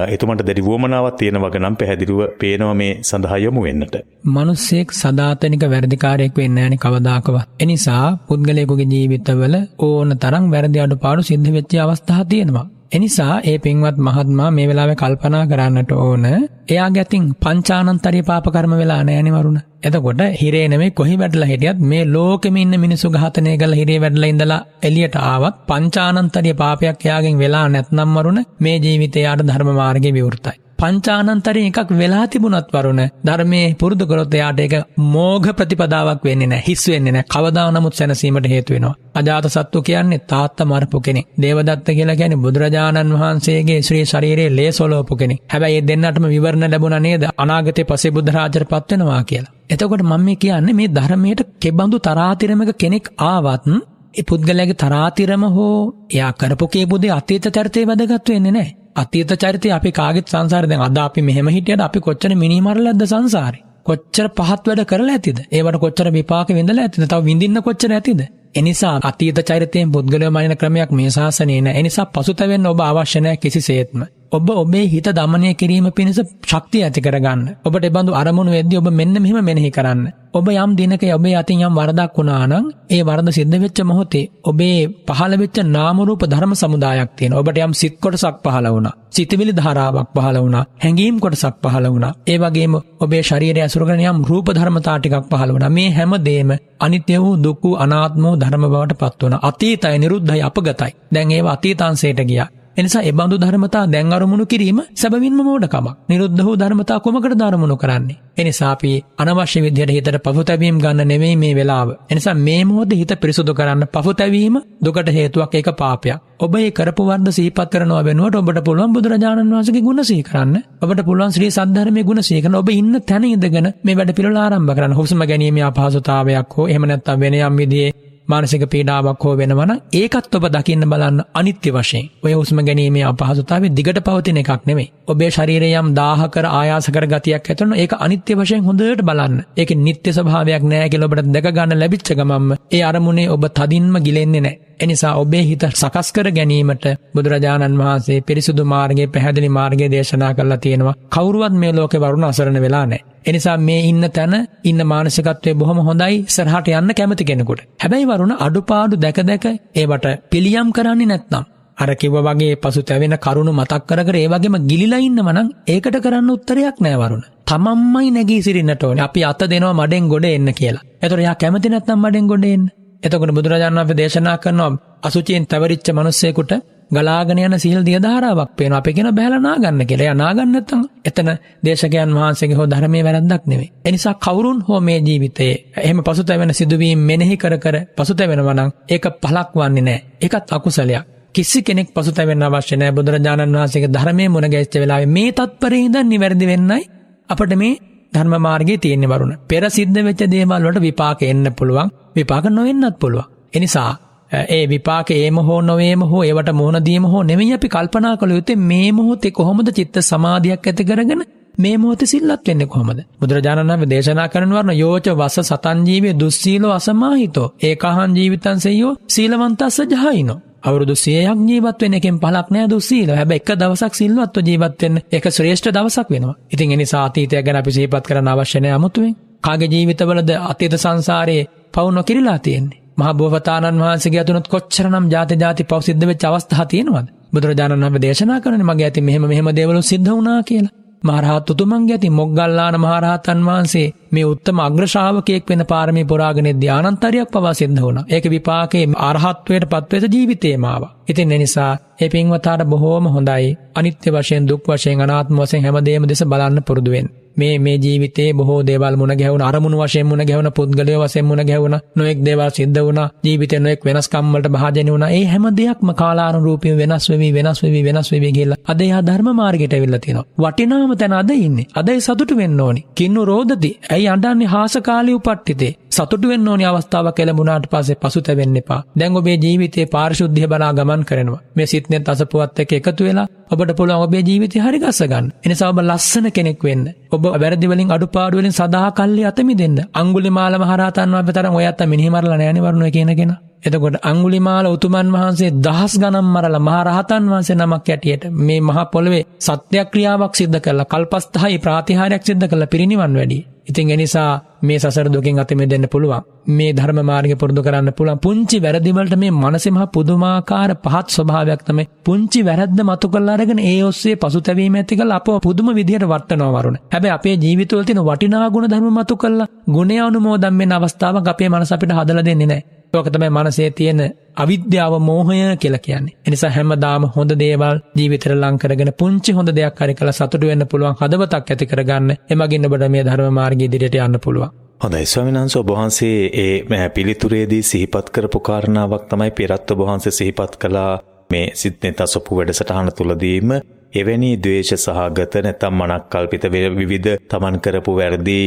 එතුමන්ට 0.08 0.44
දැඩි 0.48 0.66
වුවමනාවක් 0.66 1.18
තියෙන 1.20 1.40
වග 1.42 1.56
නම් 1.60 1.76
පැහැදිලිව 1.76 2.20
පේනවා 2.42 2.74
මේ 2.74 2.92
සඳහා 3.02 3.38
යොමු 3.38 3.64
වෙන්නට. 3.64 3.96
මිනිස්සෙක් 4.28 4.92
සදාතනික 4.94 5.66
වැරදිකාරයෙක් 5.74 6.38
වෙන්නේ 6.38 6.56
නැහැනේ 6.60 6.84
කවදාකවත්. 6.86 7.50
ඒ 7.60 7.66
නිසා 7.66 8.06
පුද්ගලයෙකුගේ 8.28 8.92
ජීවිතවල 8.94 9.56
ඕන 9.80 10.16
තරම් 10.18 10.46
වැරදි 10.52 10.80
අඩුපාඩු 10.80 11.30
සිද්ධ 11.32 11.52
වෙච්ච 11.52 11.76
අවස්ථා 11.78 12.22
තියෙනවා. 12.26 12.66
එනිසා 12.94 13.36
ඒ 13.44 13.58
පින්වත් 13.58 13.98
මහත්මා 14.00 14.50
මේ 14.52 14.66
වෙලාවේ 14.68 14.96
කල්පනා 14.96 15.44
කරන්නට 15.46 15.92
ඕන 15.98 16.26
එයාගේ 16.70 17.04
අතින් 17.04 17.24
පංචානන්තරිය 17.44 18.24
පාප 18.24 18.48
කර්ම 18.48 18.74
වෙලා 18.74 19.00
නැහැනේ 19.04 19.34
වරුණ. 19.36 19.60
එතකොට 19.84 20.22
හිරේ 20.42 20.66
නෙමෙයි 20.68 20.92
කොහි 20.92 21.16
වැටලා 21.18 21.48
හිටියත් 21.48 21.80
මේ 21.84 22.04
ලෝකෙම 22.08 22.58
ඉන්න 22.58 22.76
මිනිස්සු 22.80 23.14
ඝාතනය 23.16 23.56
කරලා 23.58 23.80
හිරේ 23.82 24.00
වැටලා 24.02 24.32
ඉඳලා 24.34 24.62
එළියට 24.82 25.18
ආවත් 25.24 25.56
පංචානන්තරිය 25.68 26.56
පාපයක් 26.56 27.06
එයාගෙන් 27.06 27.38
වෙලා 27.38 27.66
නැත්නම් 27.70 28.14
වරුණ 28.18 28.44
මේ 28.60 28.78
ජීවිතේ 28.78 29.26
යාට 29.28 29.44
ධර්ම 29.44 29.72
මාර්ගේ 29.74 30.14
විවෘතයි. 30.14 30.58
පංචානන්තරයෙන් 30.80 31.68
එකක් 31.70 31.92
වෙලා 31.94 32.26
තිබුණත් 32.28 32.74
වරුණ 32.74 33.02
ධර්මයේ 33.24 33.76
පුරුදු 33.76 34.06
කරොත් 34.06 34.34
එයාට 34.34 34.60
ඒක 34.60 34.74
මෝඝ 35.08 35.50
ප්‍රතිපදාවක් 35.52 36.24
වෙන්නේ 36.24 36.48
නැහැ 36.48 36.68
හිස් 36.68 36.84
වෙන්නේ 36.88 37.14
නැහැ. 37.14 37.30
කවදා 37.34 37.68
නමුත් 37.72 37.94
සැනසීමට 37.94 38.48
හේතු 38.48 38.74
වෙනවා. 38.74 38.96
අජාත 39.16 39.48
සත්තු 39.48 39.82
කියන්නේ 39.82 40.26
තාත්තා 40.26 40.66
මරපු 40.66 41.00
කෙනෙක්. 41.00 41.28
දේවදත්ත 41.38 41.88
කියලා 41.90 42.16
කියන්නේ 42.16 42.44
බුදුරජාණන් 42.44 43.16
වහන්සේගේ 43.16 43.80
ශ්‍රී 43.82 44.06
ශරීරයේ 44.06 44.56
ලේසොලවපු 44.56 45.16
කෙනෙක්. 45.16 45.42
හැබැයි 45.48 45.78
ඒ 45.78 45.88
දෙන්නටම 45.88 46.28
විවරණ 46.28 46.72
ලැබුණා 46.72 47.00
නේද? 47.00 47.24
අනාගතේ 47.38 47.86
පසේ 47.86 48.12
බුද්ධ 48.12 48.34
රාජරපත් 48.34 48.92
වෙනවා 48.92 49.24
කියලා. 49.24 49.54
එතකොට 49.70 50.04
මම 50.04 50.22
මේ 50.22 50.38
කියන්නේ 50.38 50.74
මේ 50.74 50.90
ධර්මයට 50.90 51.42
කෙබඳු 51.62 51.98
තරාතිරමක 52.00 52.72
කෙනෙක් 52.78 53.06
ආවත් 53.24 53.66
ඒ 54.14 54.24
පුද්ගලයාගේ 54.24 54.76
තරාතිරම 54.76 55.44
හෝ 55.50 55.76
එයා 56.12 56.32
කරපු 56.34 56.66
කේපුදේ 56.68 57.12
අතීත 57.12 57.46
චරිතය 57.50 57.86
වැදගත් 57.86 58.30
වෙන්නේ 58.30 58.52
නැහැ. 58.52 58.76
අතීත 58.96 59.32
චරිතය 59.36 59.72
අපි 59.72 59.92
කාගෙත් 59.92 60.28
සංසාරේ 60.28 60.70
දැන් 60.70 60.82
අද 60.82 60.98
අපි 61.00 61.22
මෙහෙම 61.22 61.48
හිටියට 61.48 61.82
අපි 61.82 62.00
කොච්චර 62.00 62.32
මිනිමරලද්ද 62.36 63.04
සංසාරේ? 63.06 63.64
කොච්චර 63.84 64.28
පහත් 64.32 64.64
වැඩ 64.68 64.84
කරලා 64.86 65.16
ඇතිද? 65.16 65.40
ඒවට 65.50 65.80
කොච්චර 65.80 66.08
විපාක 66.12 66.48
විඳලා 66.50 66.86
ඇතිද? 66.86 67.06
තව 67.06 67.22
විඳින්න 67.24 67.62
කොච්චර 67.62 67.92
ඇතිද? 67.92 68.22
එනිසා 68.56 68.96
අතීත 69.02 69.40
චරිතයෙන් 69.42 69.92
පුද්ගලය 69.92 70.30
මනින 70.30 70.58
ක්‍රමයක් 70.58 70.92
මේ 70.92 71.10
ශාසනයේ 71.10 71.62
නැහැ 71.62 71.80
එනිසා 71.80 72.06
පසුතැවෙන්න 72.08 72.68
ඔබ 72.68 72.80
අවශ්‍ය 72.82 73.20
නැහැ 73.20 73.38
කිසිසේත්ම 73.38 74.04
ඔබ 74.32 74.50
ඔබේ 74.52 74.86
හිත 74.88 75.08
දමනය 75.12 75.50
කිරීම 75.54 75.88
පිණිස 75.92 76.20
ශක්තිය 76.44 76.84
ඇති 76.84 77.02
කරගන්න. 77.02 77.42
ඔබට 77.64 77.86
එබඳු 77.86 78.12
අරමුණු 78.14 78.52
වෙද්දී 78.52 78.80
ඔබ 78.80 78.88
මෙන්න 78.92 79.16
මෙහෙම 79.16 79.38
මෙනෙහි 79.42 79.70
කරන්න. 79.70 80.08
ඔබ 80.34 80.48
යම් 80.52 80.72
දිනක 80.74 81.04
ඔබේ 81.10 81.36
අතින් 81.36 81.62
යම් 81.62 81.76
වරදක් 81.78 82.18
වුණා 82.18 82.48
නම් 82.48 82.66
ඒ 82.90 83.02
වරද 83.02 83.30
සිද්ධ 83.32 83.58
වෙච්ච 83.58 83.80
මොහොතේ 83.84 84.26
ඔබේ 84.44 84.80
පහළ 85.08 85.34
වෙච්ච 85.38 85.58
නාම 85.68 85.98
රූප 86.02 86.24
ධර්ම 86.26 86.54
සමුදායක් 86.56 87.12
තියෙනවා. 87.12 87.42
ඔබට 87.42 87.60
යම් 87.60 87.74
සිත් 87.74 87.96
කොටසක් 88.00 88.36
පහළ 88.44 88.68
වුණා. 88.68 88.96
සිතවිලි 89.10 89.54
ධාරාවක් 89.54 90.10
පහළ 90.16 90.38
වුණා. 90.38 90.64
හැඟීම් 90.78 91.16
කොටසක් 91.20 91.56
පහළ 91.64 91.88
වුණා. 91.88 92.14
ඒ 92.28 92.38
වගේම 92.40 92.74
ඔබේ 93.00 93.24
ශරීරය 93.24 93.62
ඇසුරු 93.62 93.86
කරන 93.86 94.04
යම් 94.04 94.20
රූප 94.24 94.48
ධර්මතා 94.52 94.98
ටිකක් 94.98 95.26
පහළ 95.32 95.52
වුණා. 95.52 95.72
මේ 95.72 95.90
හැම 95.92 96.14
දෙෙම 96.22 96.50
අනිත්‍ය 96.80 97.14
වූ 97.18 97.36
දුක් 97.38 97.62
වූ 97.64 97.76
අනාත්ම 97.78 98.24
වූ 98.24 98.36
ධර්ම 98.44 98.66
බවට 98.66 99.00
පත් 99.00 99.22
වුණා. 99.22 99.44
අතීතය 99.44 99.96
නිරුද්ධයි 99.98 100.44
අපගතයි. 100.44 100.92
දැන් 101.14 101.32
ඒවා 101.32 101.54
අතීතාංශයට 101.54 102.22
ගියා. 102.24 102.50
එනිසා 102.76 103.04
එබඳු 103.04 103.36
ධර්මතා 103.38 103.86
දැන් 103.86 104.14
අරමුණු 104.14 104.46
කිරීම 104.46 104.80
සැබවින්ම 104.94 105.40
මෝඩකමක්. 105.40 105.88
නිරුද්ධ 106.10 106.42
වූ 106.42 106.56
ධර්මතා 106.56 107.00
කොමකට 107.00 107.34
ධර්මණු 107.34 107.76
කරන්නේ. 107.78 108.18
එනිසා 108.38 108.72
අපි 108.72 108.92
අනවශ්‍ය 109.18 109.60
විදිහට 109.62 109.92
හිතට 109.92 110.18
පසුතැවීම් 110.26 110.78
ගන්න 110.80 111.08
නෙමෙයි 111.08 111.36
මේ 111.36 111.54
වෙලාව. 111.54 111.90
එනිසා 112.10 112.36
මේ 112.38 112.62
මොහොතේ 112.64 112.98
හිත 112.98 113.14
පිරිසුදු 113.16 113.54
කරන්න 113.54 113.84
පසුතැවීම 113.88 114.56
දුකට 114.82 115.10
හේතුවක් 115.10 115.54
ඒක 115.54 115.70
පාපයක්. 115.74 116.22
ඔබ 116.40 116.56
ඒ 116.56 116.72
කරපු 116.72 117.04
වර්ධ 117.04 117.32
සිහිපත් 117.32 117.70
කරනවා 117.72 118.04
වෙනුවට 118.04 118.36
ඔබට 118.36 118.60
පුළුවන් 118.62 118.96
බුදුරජාණන් 118.96 119.54
වහන්සේගේ 119.54 119.86
ගුණ 119.88 120.04
සිහි 120.04 120.24
කරන්න. 120.24 120.56
ඔබට 120.82 121.04
පුළුවන් 121.04 121.32
ශ්‍රී 121.32 121.52
සද්ධර්මයේ 121.52 122.04
ගුණ 122.04 122.24
සිහි 122.24 122.42
කරන්න. 122.42 122.56
ඔබ 122.56 122.70
ඉන්න 122.72 122.96
තැන 123.04 123.24
ඉඳගෙන 123.26 123.70
මේ 123.82 123.96
වැඩ 123.96 124.16
පිළිවෙල 124.16 124.40
ආරම්භ 124.40 124.74
කරන්න. 124.74 124.94
හුස්ම 124.94 125.22
ගැනීමේ 125.24 125.68
අපහසුතාවයක් 125.70 126.58
හෝ 126.58 126.68
එහෙම 126.68 126.84
නැත්නම් 126.86 127.22
වෙන 127.22 127.40
යම් 127.42 127.56
විදිහේ 127.58 127.94
මානසික 128.28 128.64
පීඩාවක් 128.68 129.24
හෝ 129.24 129.34
වෙනවන 129.36 129.72
ඒකත් 129.94 130.36
ඔබ 130.36 130.46
දකින්න 130.48 130.86
බලන්න 130.86 131.20
අනිත්‍ය 131.34 131.72
වශයෙන්. 131.72 132.10
ඔය 132.24 132.34
හුස්ම 132.34 132.60
ගැනීමේ 132.60 133.04
අපහසුතාවේ 133.04 133.72
දිගට 133.72 134.00
පවතින 134.02 134.38
එකක් 134.38 134.66
නෙමේ 134.66 134.88
ඔබේ 135.08 135.30
ශරීරය 135.30 135.70
යම් 135.74 135.90
දාහකර 135.94 136.46
ආයාසකර 136.50 137.06
ගතියක් 137.08 137.50
ඇතුන 137.50 137.74
ඒක 137.76 137.94
අනිත්‍ය 137.98 138.34
වශයෙන් 138.34 138.64
හොඳට 138.64 139.02
බලන්න. 139.02 139.36
ඒක 139.58 139.72
නිත්‍ය 139.78 140.10
ස්වභාවයක් 140.12 140.64
නෑ 140.66 140.90
කියලා 140.90 141.10
ඔබට 141.10 141.32
දැක 141.34 141.50
ගන්න 141.50 141.80
ලැබිච්ච 141.80 142.14
ගමම්ම 142.14 142.56
ඒ 142.72 142.84
අරමුණේ 142.84 143.30
ඔබ 143.30 143.44
තදින්ම 143.52 143.96
ගිලෙන්නේ 144.00 144.42
නෑ. 144.42 144.60
එනිසා 144.80 145.16
ඔබේ 145.16 145.44
හිත 145.44 145.64
සකස් 145.72 146.12
කර 146.12 146.30
ගැනීමට 146.32 146.86
බුදුරජාණන් 147.14 147.80
වහන්සේ 147.80 148.22
පිරිසුදු 148.22 148.64
මාර්ගයේ 148.66 149.08
පැහැදිලි 149.08 149.50
මාර්ගය 149.52 149.92
දේශනා 149.92 150.34
කරලා 150.34 150.58
තියෙනවා. 150.60 151.00
කවුරුවත් 151.10 151.56
මේ 151.56 151.74
ලෝකේ 151.74 152.00
වරුණ 152.00 152.24
අසරණ 152.26 152.62
වෙලා 152.62 152.86
නැහැ. 152.86 153.13
එනිසා 153.26 153.58
මේ 153.60 153.82
ඉන්න 153.84 154.06
තැන 154.10 154.36
ඉන්න 154.64 154.82
මානසිකත්වයේ 154.86 155.56
බොහොම 155.56 155.80
හොඳයි 155.82 156.20
ඉස්සරහට 156.22 156.68
යන්න 156.72 156.94
කැමති 156.94 157.24
කෙනෙකුට. 157.24 157.64
හැබැයි 157.80 158.10
වරුණ 158.10 158.36
අඩුපාඩු 158.40 158.96
දැක 158.98 159.20
දැක 159.24 159.46
ඒවට 159.76 160.08
පිළියම් 160.30 160.70
කරන්නේ 160.72 161.08
නැත්නම් 161.08 161.44
අර 161.78 161.90
කිව්ව 161.96 162.18
වගේ 162.20 162.56
පසු 162.56 162.82
තැවෙන 162.82 163.16
කරුණු 163.18 163.52
මතක් 163.52 163.82
කර 163.90 164.02
කර 164.04 164.16
ඒ 164.16 164.28
වගේම 164.28 164.58
ගිලිලා 164.64 165.02
ඉන්නව 165.02 165.30
නම් 165.30 165.50
ඒකට 165.68 165.98
කරන්න 166.00 166.30
උත්තරයක් 166.30 166.78
නෑ 166.80 166.96
වරුණ. 166.96 167.24
තමන්මයි 167.46 168.12
නැගී 168.12 168.42
සිටින්නට 168.42 168.84
ඕනේ. 168.84 169.04
අපි 169.04 169.22
අත 169.24 169.42
දෙනවා 169.46 169.74
මඩෙන් 169.74 170.08
ගොඩ 170.08 170.26
එන්න 170.28 170.50
කියලා. 170.54 170.86
එතකොට 171.02 171.22
යා 171.22 171.36
කැමති 171.36 171.70
නැත්නම් 171.70 172.00
මඩෙන් 172.00 172.28
ගොඩ 172.28 172.46
එන්න. 172.46 172.66
එතකොට 173.04 173.32
බුදුරජාණන් 173.32 173.80
වහන්සේ 173.80 174.00
දේශනා 174.00 174.38
කරනවා 174.38 174.72
අසුචියෙන් 175.04 175.46
තවරිච්ච 175.46 175.88
මිනිස්සෙකුට 175.92 176.54
ගලාගෙන 176.94 177.40
යන 177.40 177.56
සීල් 177.58 177.82
දිය 177.82 178.00
ධාරාවක් 178.00 178.52
පේනවා. 178.54 178.78
අපි 178.78 178.94
කියන 178.94 179.10
බහැලා 179.12 179.42
නාගන්න 179.42 179.82
කියලා. 179.84 180.06
එයා 180.06 180.16
නාගන්න 180.16 180.52
නැත්නම් 180.52 180.82
එතන 181.04 181.30
දේශකයන් 181.64 182.12
වහන්සේගේ 182.12 182.58
හෝ 182.58 182.68
ධර්මයේ 182.68 183.04
වැරද්දක් 183.04 183.44
නෙවෙයි. 183.46 183.70
ඒ 183.80 183.92
නිසා 183.92 184.16
කවුරුන් 184.16 184.60
හෝ 184.62 184.80
මේ 184.80 185.00
ජීවිතයේ 185.00 185.56
එහෙම 185.78 186.00
පසුතැවෙන 186.04 186.54
සිදුවීම් 186.54 187.00
මෙනෙහි 187.02 187.38
කර 187.38 187.56
කර 187.58 187.76
පසුතැවෙනවා 187.96 188.56
නම් 188.56 188.70
ඒක 188.90 189.06
පළක් 189.22 189.50
වන්නේ 189.56 189.84
නැහැ. 189.84 190.02
ඒකත් 190.22 190.52
අකුසලයක්. 190.52 191.04
කිසි 191.36 191.60
කෙනෙක් 191.62 191.90
පසුතැවෙන්න 191.92 192.44
අවශ්‍ය 192.44 192.76
නැහැ. 192.76 192.94
බුදුරජාණන් 192.94 193.56
වහන්සේගේ 193.56 193.92
ධර්මයේ 193.92 194.30
මුණ 194.30 194.48
ගැහිච්ච 194.48 194.76
වෙලාවේ 194.76 195.10
මේ 195.10 195.32
තත්පරේ 195.32 195.82
ඉඳන් 195.82 196.08
නිවැරදි 196.08 196.46
වෙන්නයි 196.46 196.82
අපිට 197.30 197.54
මේ 197.56 197.74
ධර්ම 198.14 198.34
මාර්ගයේ 198.40 198.78
තියෙන 198.78 199.06
වරුණ. 199.06 199.34
පෙර 199.44 199.64
සිද්ධ 199.70 200.00
වෙච්ච 200.02 200.22
දේවල් 200.28 200.62
වලට 200.62 200.82
විපාක 200.82 201.22
එන්න 201.24 201.46
පුළුවන්. 201.54 201.94
විපාක 202.16 202.46
නොවෙන්නත් 202.50 202.98
පුළුවන්. 203.00 203.30
එනිසා 203.54 203.92
ඒ 204.34 204.64
විපාක 204.68 205.12
ඒම 205.12 205.38
හෝ 205.42 205.60
නොවේම 205.62 206.04
හෝ 206.06 206.24
ඒවට 206.24 206.52
මුහුණදීම 206.54 207.06
හෝ 207.06 207.24
නෙවෙයි 207.24 207.54
අපි 207.54 207.68
කල්පනා 207.68 208.16
කළ 208.18 208.32
යුත්තේ 208.32 208.60
මේ 208.64 208.92
මොහොතේ 208.92 209.32
කොහොමද 209.32 209.72
චිත්ත 209.72 209.98
සමාධියක් 210.02 210.68
ඇති 210.68 210.86
කරගෙන 210.86 211.24
මේ 211.58 211.76
මොහොතේ 211.78 212.08
සිල්ලත් 212.08 212.48
වෙන්නේ 212.48 212.68
කොහොමද 212.68 213.04
බුදුරජාණන් 213.20 213.72
වහන්සේ 213.72 213.90
දේශනා 213.90 214.28
කරන 214.28 214.52
වර්ණ 214.52 214.74
යෝච 214.76 215.12
වස 215.16 215.38
සතන් 215.42 215.86
ජීවේ 215.88 216.16
දුස්සීලෝ 216.16 216.72
අසමාහිතෝ 216.72 217.48
ඒකහං 217.64 218.18
ජීවිතං 218.18 218.60
සෙය්‍යෝ 218.60 218.98
සීලවන්තස්ස 219.08 219.80
ජහයිනෝ 219.94 220.40
අවුරුදු 220.64 220.96
100ක් 220.96 221.40
ජීවත් 221.48 221.82
වෙන 221.82 221.94
එකෙන් 221.94 222.20
පළක් 222.20 222.48
නෑ 222.50 222.70
දුස්සීල. 222.70 223.10
හැබැයි 223.12 223.42
එක 223.42 223.50
දවසක් 223.56 223.94
සිල්වත්ව 223.94 224.46
ජීවත් 224.48 224.82
වෙන්න 224.82 225.02
ඒක 225.12 225.26
ශ්‍රේෂ්ඨ 225.30 225.72
දවසක් 225.72 226.08
වෙනවා. 226.10 226.36
ඉතින් 226.54 226.72
ඒ 226.72 226.78
නිසා 226.78 227.04
අතීතය 227.06 227.42
ගැන 227.42 227.56
අපි 227.56 227.72
සිහිපත් 227.72 228.08
කරන්න 228.08 228.30
අවශ්‍ය 228.30 228.60
නෑ 228.60 228.74
아무තුවෙන්. 228.74 229.16
කාගේ 229.42 229.70
ජීවිතවලද 229.70 230.32
අතීත 230.44 230.78
සංසාරයේ 230.78 231.50
පවු 231.74 231.92
නොකිරලා 231.92 232.40
තියෙන්නේ. 232.40 232.83
මහා 232.98 233.14
බෝවතාණන් 233.14 233.82
වහන්සේගේ 233.82 234.22
අතුනොත් 234.22 234.48
කොච්චරනම් 234.48 235.06
ಜಾති 235.10 235.36
ಜಾති 235.36 235.64
පව් 235.64 235.82
සිද්ධ 235.82 236.06
වෙච්ච 236.06 236.24
අවස්ථා 236.26 236.66
තියෙනවද? 236.66 237.08
බුදුරජාණන් 237.34 237.84
වහන්සේ 237.84 238.02
දේශනා 238.02 238.40
කරන්නේ 238.40 238.70
මගේ 238.70 238.88
ඇති 238.88 239.02
මෙහෙම 239.02 239.24
මෙහෙම 239.24 239.50
දේවල් 239.52 239.82
සිද්ධ 239.84 240.10
වුණා 240.12 240.40
කියලා. 240.44 240.74
මහරහත් 241.04 241.50
උතුමන්ගේ 241.50 241.96
ඇති 241.96 242.10
මොග්ගල්ලාන 242.10 242.76
මහරහතන් 242.78 243.40
වහන්සේ 243.42 243.88
මේ 244.12 244.26
උත්තම 244.26 244.60
අග්‍රශාවකයෙක් 244.60 245.50
වෙන 245.50 245.64
පාරමී 245.66 246.06
පුරාගෙන 246.06 246.50
ධානන්තරයක් 246.62 247.32
පවා 247.32 247.54
සිද්ධ 247.54 247.82
වුණා. 247.82 248.06
ඒක 248.10 248.26
විපාකයේ 248.30 248.86
අරහත්වයට 249.02 249.66
පත්වෙච්ච 249.66 250.14
ජීවිතේම 250.14 250.66
ආවා. 250.66 250.94
ඉතින් 251.08 251.32
ඒ 251.32 251.38
නිසා 251.38 251.72
ඒ 252.00 252.10
පින්වතාට 252.10 252.64
බොහෝම 252.66 253.06
හොඳයි. 253.08 253.50
අනිත්‍ය 253.76 254.10
වශයෙන් 254.12 254.48
දුක් 254.48 254.64
වශයෙන් 254.68 255.02
අනාත්ම 255.02 255.36
වශයෙන් 255.40 255.64
හැමදේම 255.64 256.08
දෙස 256.08 256.24
බලන්න 256.26 256.64
පුරුදු 256.64 256.92
වෙන්න. 256.92 257.10
මේ 257.38 257.60
මේ 257.60 257.78
ජීවිතේ 257.78 258.28
බොහෝ 258.34 258.60
දේවල් 258.62 258.96
මුණ 258.96 259.14
ගැහුණ 259.18 259.42
අරමුණු 259.42 259.78
වශයෙන් 259.80 260.06
මුණ 260.06 260.24
ගැහුණ 260.24 260.50
පුද්ගලයෝ 260.52 261.00
වශයෙන් 261.02 261.26
මුණ 261.26 261.42
ගැහුණ 261.42 261.76
නොඑක් 261.96 262.20
දේවල් 262.26 262.50
සිද්ධ 262.50 262.80
වුණා 262.80 263.08
ජීවිතේ 263.24 263.60
නොඑක් 263.60 263.86
වෙනස්කම් 263.86 264.28
වලට 264.34 264.52
භාජනය 264.56 264.92
වුණා. 264.92 265.10
ඒ 265.10 265.24
හැම 265.26 265.46
දෙයක්ම 265.52 265.90
කාලානුරූපීව 265.94 266.78
වෙනස් 266.78 267.10
වෙවි 267.10 267.30
වෙනස් 267.34 267.64
වෙවි 267.64 267.82
වෙනස් 267.84 268.12
වෙවි 268.12 268.32
කියලා 268.32 268.60
අද 268.66 268.82
එහා 268.82 269.02
ධර්ම 269.02 269.30
මාර්ගයට 269.34 269.74
ඇවිල්ලා 269.74 270.00
තියෙනවා. 270.00 270.28
වටිනාම 270.40 270.94
තැන 270.96 271.14
අද 271.14 271.32
ඉන්නේ. 271.38 271.68
අද 271.76 271.90
ඒ 271.90 272.00
සතුටු 272.00 272.38
වෙන්න 272.38 272.62
ඕනි. 272.62 272.86
කින්නු 272.96 273.26
රෝදති. 273.26 273.72
ඇයි 273.90 274.08
අඬන්නේ? 274.08 274.48
හාසකාලී 274.48 275.14
උපට්ඨිතේ. 275.14 275.74
සතුටු 275.90 276.28
වෙන්න 276.28 276.48
ඕනි 276.48 276.66
අවස්ථාවක් 276.66 277.20
ලැබුණාට 277.22 277.68
පස්සේ 277.72 277.98
පසුතැවෙන්න 277.98 278.56
එපා. 278.58 278.82
දැන් 278.96 279.18
ඔබේ 279.18 279.38
ජීවිතේ 279.38 279.86
පාරිශුද්ධිය 279.88 280.48
බලා 280.48 280.72
ගමන් 280.74 280.93
කරනවා 281.02 281.42
මේ 281.56 281.66
සිත්නෙත් 281.66 282.10
අසපුවත් 282.10 282.60
එක්ක 282.60 282.74
එකතු 282.74 283.04
වෙලා 283.04 283.28
ඔබට 283.52 283.72
පුළුවන් 283.78 284.04
ඔබේ 284.06 284.22
ජීවිතය 284.22 284.58
හරි 284.60 284.80
ගස්ස 284.80 285.02
ගන්න. 285.04 285.32
එනිසා 285.46 285.70
ඔබ 285.70 285.80
ලස්සන 285.82 286.28
කෙනෙක් 286.32 286.62
වෙන්න. 286.64 286.86
ඔබ 287.12 287.24
වැරදි 287.36 287.68
වලින් 287.68 287.90
අඩුපාඩු 287.92 288.40
වලින් 288.40 288.54
සදා 288.54 288.90
කල්ලි 288.92 289.24
අත 289.26 289.40
මිදෙන්න. 289.42 289.80
අඟුලිමාල 289.94 290.56
මහරහතන් 290.58 291.16
වහන්සේ 291.16 291.36
තරම් 291.36 291.56
ඔය 291.56 291.66
අත්ත 291.66 291.82
මිනිහ 291.86 292.10
මරලා 292.10 292.38
නෑනේ 292.38 292.66
වරුණෝ 292.66 292.92
කියන 292.92 293.12
කෙනා. 293.16 293.40
එතකොට 293.64 293.96
අංගුලිමාල 294.04 294.66
උතුමන් 294.68 295.10
වහන්සේ 295.10 295.52
දහස් 295.60 295.94
ගණන් 295.96 296.28
මරලා 296.28 296.62
මහරහතන් 296.62 297.24
වහන්සේ 297.28 297.58
නමක් 297.58 297.88
යටියට 297.90 298.24
මේ 298.40 298.60
මහ 298.62 298.78
පොළවේ 298.92 299.24
සත්‍යක්‍රියාවක් 299.40 300.34
සිද්ධ 300.34 300.60
කරලා 300.60 300.88
කල්පස්තහයි 300.88 301.58
ප්‍රාතිහාරයක් 301.60 302.24
සිද්ධ 302.24 302.46
කරලා 302.46 302.68
පිරිනිවන් 302.68 303.14
වැඩි. 303.14 303.40
ඉතින් 303.64 303.90
එනිසා 303.90 304.32
මේ 304.62 304.80
සසර 304.80 305.08
දුකින් 305.08 305.40
අත 305.40 305.52
මිදෙන්න 305.52 305.88
පුළුවන්. 305.88 306.26
මේ 306.48 306.74
ධර්ම 306.74 307.00
මාර්ගය 307.02 307.36
පුරුදු 307.36 307.62
කරන්න 307.62 307.90
පුළුවන්. 307.92 308.20
පුංචි 308.20 308.58
වැරදි 308.60 308.92
වලට 308.92 309.16
මේ 309.16 309.32
මනසේ 309.34 309.72
මහ 309.72 309.86
පුදුමාකාර 309.88 310.72
පහත් 310.78 311.08
ස්වභාවයක් 311.10 311.64
තමයි. 311.64 311.88
පුංචි 312.04 312.40
වැරද්ද 312.42 312.80
මතු 312.82 313.08
කරලා 313.08 313.36
අරගෙන 313.38 313.60
ඒ 313.62 313.80
ඔස්සේ 313.84 314.16
පසුතැවීම 314.18 314.76
ඇති 314.76 314.96
කරලා 314.96 315.18
අපව 315.18 315.40
පුදුම 315.40 315.68
විදිහට 315.72 316.06
වර්තනවා 316.06 316.54
වරුණ. 316.56 316.78
හැබැයි 316.86 317.16
අපේ 317.16 317.36
ජීවිතවල 317.38 317.84
තියෙන 317.84 318.04
වටිනා 318.04 318.48
ගුණ 318.50 318.70
ධර්ම 318.70 318.88
මතු 318.94 319.16
කරලා 319.16 319.52
ගුණය 319.70 319.98
අනුමෝදන් 320.02 320.56
වෙන 320.58 320.72
අවස්ථාවක් 320.74 321.28
අපේ 321.28 321.50
මනස 321.50 321.72
අපිට 321.72 321.92
හදලා 321.94 322.26
දෙන්නේ 322.26 322.48
නැහැ. 322.48 322.83
ඕක 322.94 323.08
තමයි 323.10 323.30
මනසේ 323.30 323.70
තියෙන 323.72 324.02
අවිද්‍යාව 324.36 324.94
මෝහය 325.02 325.38
කියලා 325.58 325.80
කියන්නේ. 325.80 326.16
එනිසා 326.28 326.50
හැමදාම 326.50 327.06
හොඳ 327.16 327.32
දේවල් 327.40 327.78
ජීවිතේට 327.98 328.36
ලං 328.36 328.58
කරගෙන 328.58 328.92
පුංචි 329.00 329.32
හොඳ 329.32 329.50
දෙයක් 329.52 329.80
හරි 329.80 329.96
කළා 329.96 330.14
සතුටු 330.14 330.46
වෙන්න 330.48 330.66
පුළුවන් 330.68 331.00
හදවතක් 331.00 331.50
ඇති 331.50 331.66
කරගන්න. 331.66 332.12
එමගින් 332.30 332.68
ඔබට 332.68 332.86
මේ 332.90 333.04
ධර්ම 333.04 333.34
මාර්ගයේ 333.34 333.70
ඉදිරියට 333.70 333.98
යන්න 334.00 334.20
පුළුවන්. 334.20 334.54
හොඳයි 334.82 335.06
ස්වාමීන් 335.06 335.40
වහන්සේ 335.40 335.62
ඔබ 335.62 335.72
වහන්සේ 335.72 336.20
ඒ 336.36 336.90
පිළිතුරේදී 336.90 337.64
සිහිපත් 337.64 338.08
කරපු 338.10 338.40
කාරණාවක් 338.42 339.10
තමයි 339.10 339.32
පෙරත් 339.32 339.72
ඔබ 339.72 339.82
වහන්සේ 339.82 340.14
සිහිපත් 340.14 340.54
කළා 340.58 340.94
මේ 341.30 341.46
සිත්නෙත් 341.56 342.02
අසපු 342.02 342.38
වැඩසටහන 342.38 342.94
තුලදීම 342.98 343.56
එවැනි 343.94 344.30
ද්වේෂ 344.38 344.72
සහගත 344.78 345.42
නැත්නම් 345.46 345.82
මනක්කල්පිත 345.82 346.46
විවිධ 346.78 347.10
තමන් 347.32 347.58
කරපු 347.60 347.92
වැරදි 347.98 348.38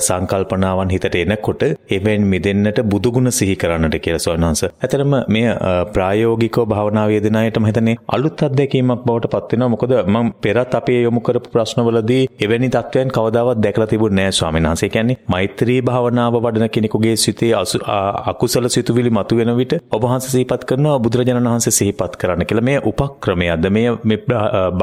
සංකල්පනාවන් 0.00 0.92
හිතට 0.94 1.16
එනකොට 1.16 1.62
එවෙන් 1.90 2.22
මිදෙන්නට 2.32 2.78
බුදුගුණ 2.84 3.30
සිහි 3.30 3.56
කරන්නට 3.56 3.96
කියලා 3.98 4.22
සවනංශ. 4.24 4.62
ඇතරම 4.78 5.14
මේ 5.28 5.50
ප්‍රායෝගිකව 5.94 6.64
භාවනා 6.66 7.06
වේදන 7.10 7.36
අයටම 7.36 7.66
හිතන්නේ 7.70 7.96
අලුත් 8.08 8.44
අත්දැකීමක් 8.46 9.04
බවට 9.06 9.32
පත් 9.34 9.52
වෙනවා. 9.52 9.68
මොකද 9.68 9.92
මම 10.06 10.32
පෙරත් 10.42 10.74
අපේ 10.74 11.00
යොමු 11.02 11.20
කරපු 11.20 11.52
ප්‍රශ්නවලදී 11.52 12.22
එවැනි 12.40 12.70
තත්වයන් 12.70 13.12
කවදාවත් 13.16 13.62
දැකලා 13.64 13.88
තිබුණේ 13.92 14.16
නැහැ 14.18 14.38
ස්වාමීන් 14.40 14.70
වහන්සේ. 14.70 14.88
කියන්නේ 14.88 15.18
මෛත්‍රී 15.28 15.80
භාවනාව 15.82 16.34
වඩන 16.38 16.70
කෙනෙකුගේ 16.70 17.16
සිතේ 17.18 17.52
අකුසල 18.24 18.68
සිතුවිලි 18.68 19.10
මතුවෙන 19.10 19.52
විට 19.56 19.76
ඔබ 19.90 20.02
වහන්සේ 20.04 20.32
සිහිපත් 20.36 20.64
කරනවා 20.64 20.98
බුදුරජාණන් 21.00 21.52
වහන්සේ 21.52 21.76
සිහිපත් 21.80 22.16
කරන්න 22.16 22.46
කියලා. 22.46 22.66
මේ 22.70 22.80
උපක්‍රමයක්ද 22.84 23.70
මේ 23.70 23.88
මේ 24.04 24.18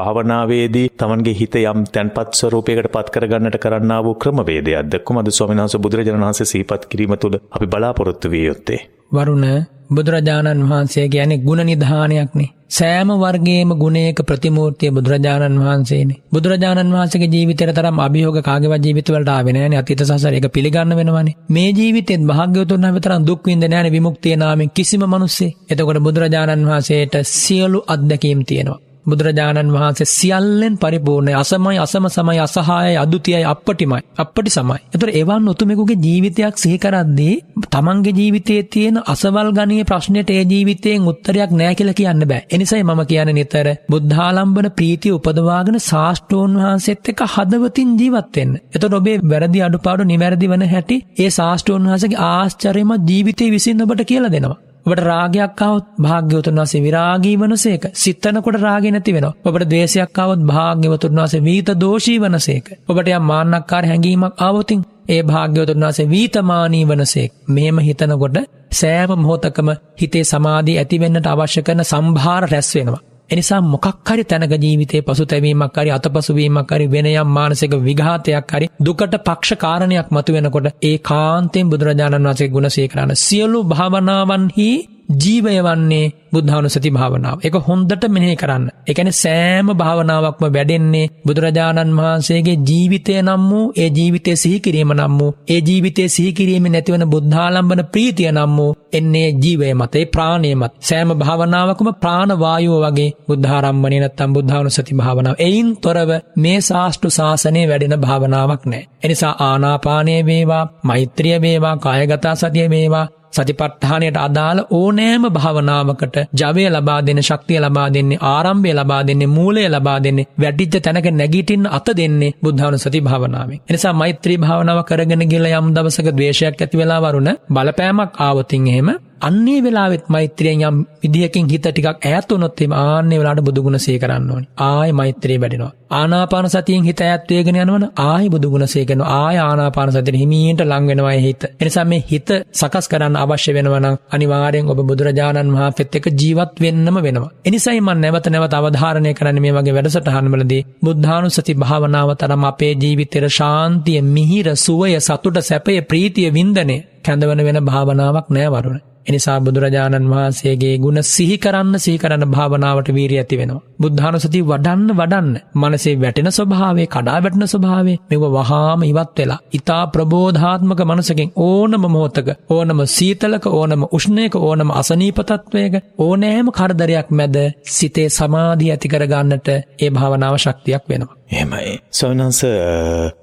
භාවනාවේදී 0.04 0.86
තමන්ගේ 0.94 1.34
හිත 1.34 1.54
යම් 1.62 1.84
තැන්පත් 1.88 2.32
ස්වරූපයකට 2.34 2.88
පත් 2.88 3.14
කරගන්නට 3.14 3.56
කරන්නා 3.58 4.00
වූ 4.04 4.16
ක්‍රමවේදයක්. 4.16 4.90
දැක්කමද 4.90 5.30
ස්වාමීන් 5.30 5.60
වහන්සේ 5.60 5.80
බුදුරජාණන් 5.80 6.24
වහන්සේ 6.24 6.46
සිහිපත් 6.46 6.82
කිරීම 6.86 7.14
තුළ 7.18 7.36
අපි 7.50 7.66
බලාපොරොත්තු 7.68 8.30
විය 8.30 8.44
යුත්තේ. 8.44 8.80
වරුණ 9.12 9.46
බුදුරජාණන් 9.90 10.62
වහන්සේ 10.64 11.06
කියන්නේ 11.08 11.40
ගුණ 11.40 11.62
නිධානයක්නේ. 11.62 12.48
සෑම 12.70 13.10
වර්ගයේම 13.14 13.70
ගුණයක 13.76 14.20
ප්‍රතිමූර්තිය 14.22 14.90
බුදුරජාණන් 14.90 15.58
වහන්සේනේ. 15.60 16.20
බුදුරජාණන් 16.32 16.94
වහන්සේගේ 16.94 17.30
ජීවිතේට 17.30 17.74
තරම් 17.74 17.98
අභියෝග 18.00 18.38
කාගේවත් 18.42 18.86
ජීවිතවලට 18.86 19.30
ආවේ 19.30 19.52
නැහැනේ. 19.52 19.78
අතීත 19.78 20.02
සසර 20.02 20.34
ඒක 20.34 20.48
පිළිගන්න 20.50 20.96
වෙනවනේ. 20.96 21.36
මේ 21.48 21.70
ජීවිතෙත් 21.72 22.24
භාග්‍යවතුන් 22.24 22.84
වහන්සේ 22.84 23.04
තරම් 23.06 23.26
දුක් 23.26 23.46
විඳ 23.46 23.64
නැහැනේ 23.64 23.92
විමුක්තිය 23.92 24.36
නාමෙන් 24.36 24.72
කිසිම 24.72 25.04
මිනිස්සේ. 25.08 25.54
එතකොට 25.70 26.00
බුදුරජාණන් 26.00 26.66
වහන්සේට 26.66 27.14
සියලු 27.34 27.80
අත්දැකීම් 27.88 28.42
තියෙනවා. 28.44 28.83
බුදුරජාණන් 29.06 29.72
වහන්සේ 29.72 30.08
සියල්ලෙන් 30.08 30.74
පරිපූර්ණයි 30.78 31.34
අසමයි 31.34 31.78
අසම 31.78 32.06
සමයි 32.08 32.40
අසහායයි 32.40 32.96
අදුතියයි 32.96 33.44
අපටිමයි 33.44 34.00
අපටි 34.16 34.50
සමයි. 34.50 34.78
එතකොට 34.86 35.14
එවන් 35.14 35.48
උතුමෙකුගේ 35.48 35.98
ජීවිතයක් 35.98 36.56
සිහි 36.56 36.78
කරද්දී 36.78 37.34
තමන්ගේ 37.68 38.14
ජීවිතයේ 38.14 38.62
තියෙන 38.66 38.98
අසවල් 39.06 39.50
ගණයේ 39.52 39.84
ප්‍රශ්නෙට 39.84 40.30
ඒ 40.30 40.44
ජීවිතයෙන් 40.44 41.08
උත්තරයක් 41.08 41.50
නැහැ 41.52 41.74
කියලා 41.74 41.94
කියන්න 41.94 42.24
බෑ. 42.24 42.42
එනිසයි 42.50 42.82
මම 42.82 43.02
කියන්නේ 43.04 43.34
නිතර 43.34 43.68
බුද්ධාලම්බන 43.90 44.68
ප්‍රීතිය 44.72 45.14
උපදවාගෙන 45.14 45.78
ශාස්ත්‍රෝන් 45.82 46.58
වහන්සේත් 46.58 47.10
එක්ක 47.10 47.24
හදවතින් 47.28 47.96
ජීවත් 48.00 48.36
වෙන්න. 48.36 48.52
එතකොට 48.68 48.94
ඔබේ 48.94 49.18
වැරදි 49.24 49.64
අඩුපාඩු 49.64 50.04
නිවැරදි 50.04 50.52
වන 50.52 50.68
හැටි 50.68 51.02
ඒ 51.18 51.30
ශාස්ත්‍රෝන් 51.30 51.88
වහන්සේගේ 51.88 52.22
ආශ්චර්යමත් 52.26 53.10
ජීවිතේ 53.10 53.50
විසින් 53.50 53.82
ඔබට 53.82 54.04
කියලා 54.04 54.32
දෙනවා. 54.32 54.60
ඔබට 54.86 55.02
රාගයක්කාවත් 55.02 55.86
භාග්‍යවතුන් 55.98 56.60
වසේ 56.60 56.82
විරාගී 56.82 57.36
වනසේක. 57.36 57.84
සිත්තනකොට 57.94 58.58
රාග 58.58 58.84
නැති 58.86 59.12
වෙන 59.12 59.26
ඔබට 59.44 59.64
දේශයක්කාවත් 59.70 60.42
භාග්‍යවතුන් 60.44 61.20
වසේ 61.20 61.42
වීත 61.42 61.68
දෝෂී 61.76 62.18
වනසේක. 62.18 62.66
ඔබට 62.88 63.08
යම් 63.10 63.24
මාන්නක්කාර 63.24 63.84
හැඟීමක් 63.84 64.34
අවතින් 64.40 64.84
ඒ 65.08 65.22
භාග්‍යවතුන් 65.22 65.84
වසේ 65.84 66.10
වීතමානී 66.10 66.84
වනසේක්. 66.84 67.32
මෙම 67.48 67.78
හිතනකොට 67.78 68.36
සෑම 68.72 69.10
මොහොතකම 69.18 69.68
හිතේ 70.00 70.24
සමාධී 70.24 70.78
ඇතිවෙන්නට 70.78 71.26
අවශ්‍ය 71.26 71.60
කරන 71.62 71.84
සම්භාර 71.84 72.44
රැස් 72.46 72.70
වෙනවා. 72.74 73.02
එනිසා 73.30 73.60
මොකක් 73.64 73.86
හරි 74.06 74.24
තැනක 74.24 74.54
ජීවිතේ 74.56 75.02
පසුතැවීමක් 75.02 75.76
හරි 75.76 75.90
අතපසුවීමක් 75.90 76.70
හරි 76.70 76.86
වෙන 76.88 77.06
යම් 77.08 77.30
මානසික 77.30 77.74
විඝාතයක් 77.80 78.50
හරි 78.50 78.66
දුකට 78.80 79.14
පක්ෂ 79.20 79.58
කාරණයක් 79.58 80.08
මතුවෙනකොට 80.10 80.68
ඒ 80.82 80.96
කාන්තෙන් 81.00 81.70
බුදුරජාණන් 81.70 82.26
වහන්සේ 82.26 82.48
ගුණ 82.48 82.70
සීකරන 82.70 83.14
සියලු 83.18 83.60
භාවනාවන්හි 83.66 84.70
ජීවය 85.14 85.54
වන්නේ 85.60 86.12
බුද්ධානුසති 86.32 86.90
භාවනාව. 86.90 87.38
එක 87.40 87.54
හොන්දට 87.60 88.04
මෙනෙහි 88.08 88.36
කරන්න. 88.36 88.64
එකන 88.84 89.10
සෑම 89.14 89.68
භාවනාවක්ම 89.74 90.44
වැඩෙන්නේ 90.46 91.10
බුදුරජාණන් 91.24 91.96
වහන්සේගේ 91.96 92.56
ජීවිතය 92.62 93.14
නම් 93.18 93.42
වූ 93.48 93.66
ඒ 93.74 93.90
ජීවිතය 93.90 94.36
සිහිකිරීම 94.36 94.92
නම් 94.92 95.18
වූ 95.18 95.34
ඒ 95.48 95.60
ජීවිතය 95.60 96.08
සිහිකිරීම 96.08 96.66
නැතිවන 96.68 97.04
බුද්ධාලම්බන 97.06 97.84
ප්‍රීතිය 97.86 98.30
නම් 98.32 98.56
වූ 98.56 98.70
එන්නේ 98.94 99.28
ජීවය 99.36 99.70
මතේ 99.74 100.04
ප්‍රාණය 100.06 100.50
මත් 100.54 100.72
සෑම 100.82 101.10
භාවනාවකම 101.16 101.90
ප්‍රාණවායුව 101.96 102.76
වගේ 102.84 103.10
බුද්ධාරම්මණය 103.28 103.98
නැත්තම් 104.00 104.30
බුද්ධානුසති 104.32 104.94
භාවනාව. 104.94 105.34
එයින් 105.38 105.68
තොරව 105.78 106.10
මේ 106.36 106.58
ශාස්ට්‍රු 106.60 107.10
ශාසනය 107.10 107.62
වැඩෙන 107.64 107.96
භාවනාවක් 108.00 108.62
නෑ. 108.66 108.84
එනිසා 109.04 109.34
ආනාපානය 109.40 110.14
වේවා 110.24 110.64
මෛත්‍රිය 110.84 111.36
වේවා 111.40 111.76
කායගතා 111.78 112.34
සතිය 112.36 112.70
වේවා 112.70 113.06
සතිපට්ඨානයට 113.32 114.18
අදාළ 114.18 114.58
ඕනෑම 114.70 115.24
භාවනාවකට 115.34 116.16
ජවය 116.34 116.64
ලබා 116.68 116.98
දෙන්න 117.00 117.20
ශක්තිය 117.20 117.58
ලබා 117.60 117.86
දෙන්නේ 117.88 118.18
ආරම්භය 118.24 118.72
ලබා 118.72 119.00
දෙන්නේ 119.02 119.28
මූලය 119.28 119.64
ලබා 119.68 119.98
දෙන්නේ 119.98 120.26
වැඩිච්ච 120.36 120.76
තැනක 120.78 121.08
නැගිටින්න 121.12 121.66
අත 121.68 121.88
දෙන්නේ 121.92 122.32
බුද්ධානුස්සති 122.42 123.00
භාවනාවෙන්. 123.00 123.60
එනිසා 123.62 123.94
මෛත්‍රී 123.94 124.38
භාවනාව 124.38 124.80
කරගෙන 124.84 125.24
ගිහලා 125.24 125.58
යම් 125.58 125.68
දවසක 125.74 126.08
ද්වේෂයක් 126.10 126.60
ඇති 126.60 126.76
වෙලා 126.76 127.00
වරුණ 127.02 127.30
බලපෑමක් 127.50 128.12
ආවොතින් 128.18 128.68
එහෙම 128.68 128.83
الكلمة 128.90 129.13
අන්නේ 129.20 129.60
වෙලාවෙත් 129.60 130.08
මෛත්‍රියෙන් 130.08 130.62
යම් 130.62 130.76
විදිහකින් 131.02 131.48
හිත 131.48 131.64
ටිකක් 131.64 131.88
ඈත් 131.88 132.30
වුණොත් 132.30 132.60
එimhe 132.60 132.76
ආන්නේ 132.78 133.18
වෙලාවට 133.18 133.44
බුදුගුණ 133.44 133.78
සිහි 133.78 133.98
කරන්න 133.98 134.30
ඕනේ. 134.30 134.48
ආයෙ 134.60 134.92
මෛත්‍රිය 134.92 135.38
වැඩෙනවා. 135.40 135.72
ආනාපාන 135.92 136.48
සතියෙන් 136.50 136.84
හිත 136.84 137.00
ඈත් 137.00 137.30
වේගෙන 137.30 137.56
යනවන 137.56 137.84
ආයෙ 137.98 138.28
බුදුගුණ 138.28 138.66
සිහි 138.66 138.86
කරනවා. 138.86 139.10
ආයෙ 139.18 139.40
ආනාපාන 139.40 139.92
සතියෙන් 139.92 140.20
හිමීට 140.20 140.60
ලං 140.62 140.86
වෙනවා 140.86 141.14
හිත. 141.18 141.44
එනිසා 141.60 141.84
මේ 141.84 142.02
හිත 142.10 142.28
සකස් 142.52 142.88
කරන්න 142.88 143.16
අවශ්‍ය 143.16 143.54
වෙනවා 143.54 143.80
නම් 143.80 143.96
අනිවාර්යෙන් 144.10 144.70
ඔබ 144.70 144.80
බුදුරජාණන් 144.84 145.54
වහන්සේත් 145.54 145.96
එක්ක 145.96 146.06
ජීවත් 146.14 146.54
වෙන්නම 146.60 146.98
වෙනවා. 146.98 147.30
එනිසායි 147.44 147.80
මම 147.80 147.92
නැවත 147.96 148.26
නැවත 148.28 148.54
අවධාරණය 148.54 149.14
කරන්නේ 149.14 149.44
මේ 149.44 149.54
වගේ 149.54 149.74
වැඩසටහන්වලදී 149.74 150.62
බුද්ධානුස්සති 150.84 151.54
භාවනාව 151.56 152.10
තරම් 152.16 152.44
අපේ 152.44 152.72
ජීවිතේට 152.76 153.28
ශාන්තිය, 153.30 154.00
මිහිර, 154.08 154.46
සුවය, 154.56 154.90
සතුට, 155.00 155.38
සැපය, 155.42 155.80
ප්‍රීතිය, 155.82 156.28
වින්දනය 156.30 156.76
කැඳවන 157.04 157.40
වෙන 157.44 157.64
භාවනාවක් 157.64 158.28
නෑ 158.30 158.50
වරුණ. 158.50 158.82
එනිසා 159.06 159.38
බුදුරජාණන් 159.40 160.10
වහන්සේගේ 160.10 160.74
ගුණ 160.78 161.00
සිහි 161.04 161.36
කරන්න 161.38 161.78
සිහි 161.78 161.98
කරන්න 161.98 162.24
භාවනාවට 162.30 162.88
වීරිය 162.90 163.18
ඇති 163.18 163.38
වෙනවා. 163.38 163.62
බුද්ධානුසති 163.80 164.40
වඩන්න 164.42 164.90
වඩන්න 164.92 165.30
මනසේ 165.56 165.94
වැටෙන 165.96 166.30
ස්වභාවය 166.30 166.86
කඩා 166.88 167.18
වැටෙන 167.18 167.46
ස්වභාවය 167.46 167.94
මෙව 168.10 168.24
වහාම 168.36 168.84
ඉවත් 168.84 169.18
වෙලා. 169.18 169.40
ඊතා 169.54 169.82
ප්‍රබෝධාත්මක 169.88 170.80
මනසකින් 170.84 171.32
ඕනම 171.40 171.84
මොහොතක 171.86 172.28
ඕනම 172.50 172.80
සීතලක 172.88 173.46
ඕනම 173.52 173.84
උෂ්ණයක 173.90 174.36
ඕනම 174.40 174.70
අසනීප 174.72 175.18
තත්වයක 175.22 175.74
ඕනෑම 175.98 176.48
කරදරයක් 176.52 177.10
මැද 177.12 177.36
සිතේ 177.70 178.08
සමාධිය 178.10 178.70
ඇති 178.70 178.88
කරගන්නට 178.88 179.48
ඒ 179.50 179.90
භාවනාව 179.90 180.36
ශක්තියක් 180.38 180.84
වෙනවා. 180.86 181.16
එහෙමයි. 181.30 181.74
සොයනන්ස 181.92 182.40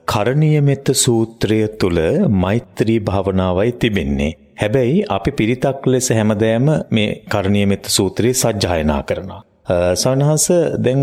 කරණීය 0.06 0.62
මෙත්ත 0.62 0.88
සූත්‍රය 0.96 1.60
තුල 1.76 2.00
මෛත්‍රී 2.42 3.00
භාවනාවයි 3.02 3.72
තිබෙන්නේ. 3.74 4.32
හැබැයි 4.62 5.06
අපි 5.10 5.32
පිරිතක් 5.40 5.88
ලෙස 5.88 6.10
හැමදෑම 6.18 6.68
මේ 6.98 7.10
කරණීය 7.32 7.70
මෙත්ත 7.72 7.86
සූත්‍රයේ 7.98 8.40
සජ්ජායනා 8.42 9.02
කරනවා. 9.04 9.42
සවනහස 9.96 10.46
දැන් 10.86 11.02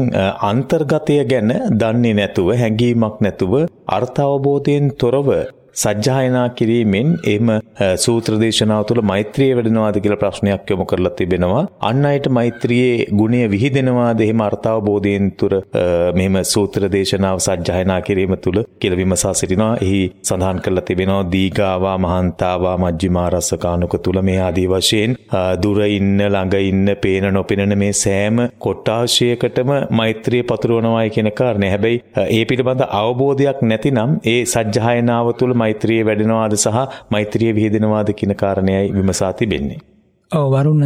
අන්තර්ගතය 0.50 1.16
ගැන 1.32 1.52
දන්නේ 1.80 2.14
නැතුව 2.20 2.48
හැඟීමක් 2.62 3.16
නැතුව 3.24 3.54
අර්ථවබෝධයෙන් 3.96 4.88
තොරව 5.00 5.28
සජ්ජායනා 5.82 6.46
කිරීමෙන් 6.58 7.08
එම 7.34 7.50
සූත්‍ර 8.04 8.34
දේශනාව 8.42 8.82
තුළ 8.88 9.02
මෛත්‍රිය 9.10 9.50
වැඩෙනවාද 9.56 9.98
කියලා 10.04 10.20
ප්‍රශ්නයක් 10.22 10.70
යොමු 10.72 10.86
කරලා 10.90 11.14
තිබෙනවා. 11.18 11.62
අන් 11.90 12.06
අයට 12.10 12.26
මෛත්‍රියේ 12.38 13.06
ගුණය 13.20 13.42
විහිදෙනවාද 13.54 14.20
එහෙම 14.26 14.42
අර්ථාවබෝධයෙන් 14.48 15.28
තුර 15.40 15.52
මෙහෙම 16.18 16.38
සූත්‍ර 16.52 16.88
දේශනාව 16.94 17.38
සජ්ජායනා 17.46 18.00
කිරීම 18.08 18.34
තුළ 18.44 18.60
කියලා 18.80 19.00
විමසා 19.02 19.34
සිටිනවා. 19.40 19.72
එහි 19.86 20.00
සඳහන් 20.28 20.62
කරලා 20.64 20.86
තිබෙනවා 20.88 21.20
දීගාවා 21.34 21.96
මහන්තාවා 21.98 22.76
මජ්ක්‍ධිමා 22.84 23.28
රසකානුක 23.30 23.94
තුල 24.02 24.20
මේ 24.22 24.38
ආදී 24.40 24.66
වශයෙන් 24.68 25.16
දුර 25.62 25.78
ඉන්න 25.88 26.18
ළඟ 26.26 26.58
ඉන්න 26.62 26.94
පේන 27.02 27.28
නොපෙනෙන 27.34 27.76
මේ 27.78 27.92
සෑම 27.94 28.42
කොට්ටාශයකටම 28.66 29.72
මෛත්‍රිය 29.92 30.42
පතුරවනවායි 30.44 31.14
කියන 31.16 31.30
කාරණේ. 31.40 31.70
හැබැයි 31.70 32.02
ඒ 32.30 32.44
පිළිබඳ 32.44 32.84
අවබෝධයක් 33.02 33.64
නැතිනම් 33.70 34.18
ඒ 34.26 34.38
සජ්ජායනාව 34.46 35.32
තුළ 35.38 35.54
මෛත්‍රිය 35.68 36.02
වැඩෙනවාද 36.04 36.56
සහ 36.56 37.04
මෛත්‍රිය 37.10 37.54
විහිදෙනවාද 37.54 38.16
කියන 38.18 38.34
කාරණයයි 38.36 38.90
විමසා 38.96 39.32
තිබෙන්නේ. 39.34 39.80
ඔව් 40.30 40.52
වරුණ 40.52 40.84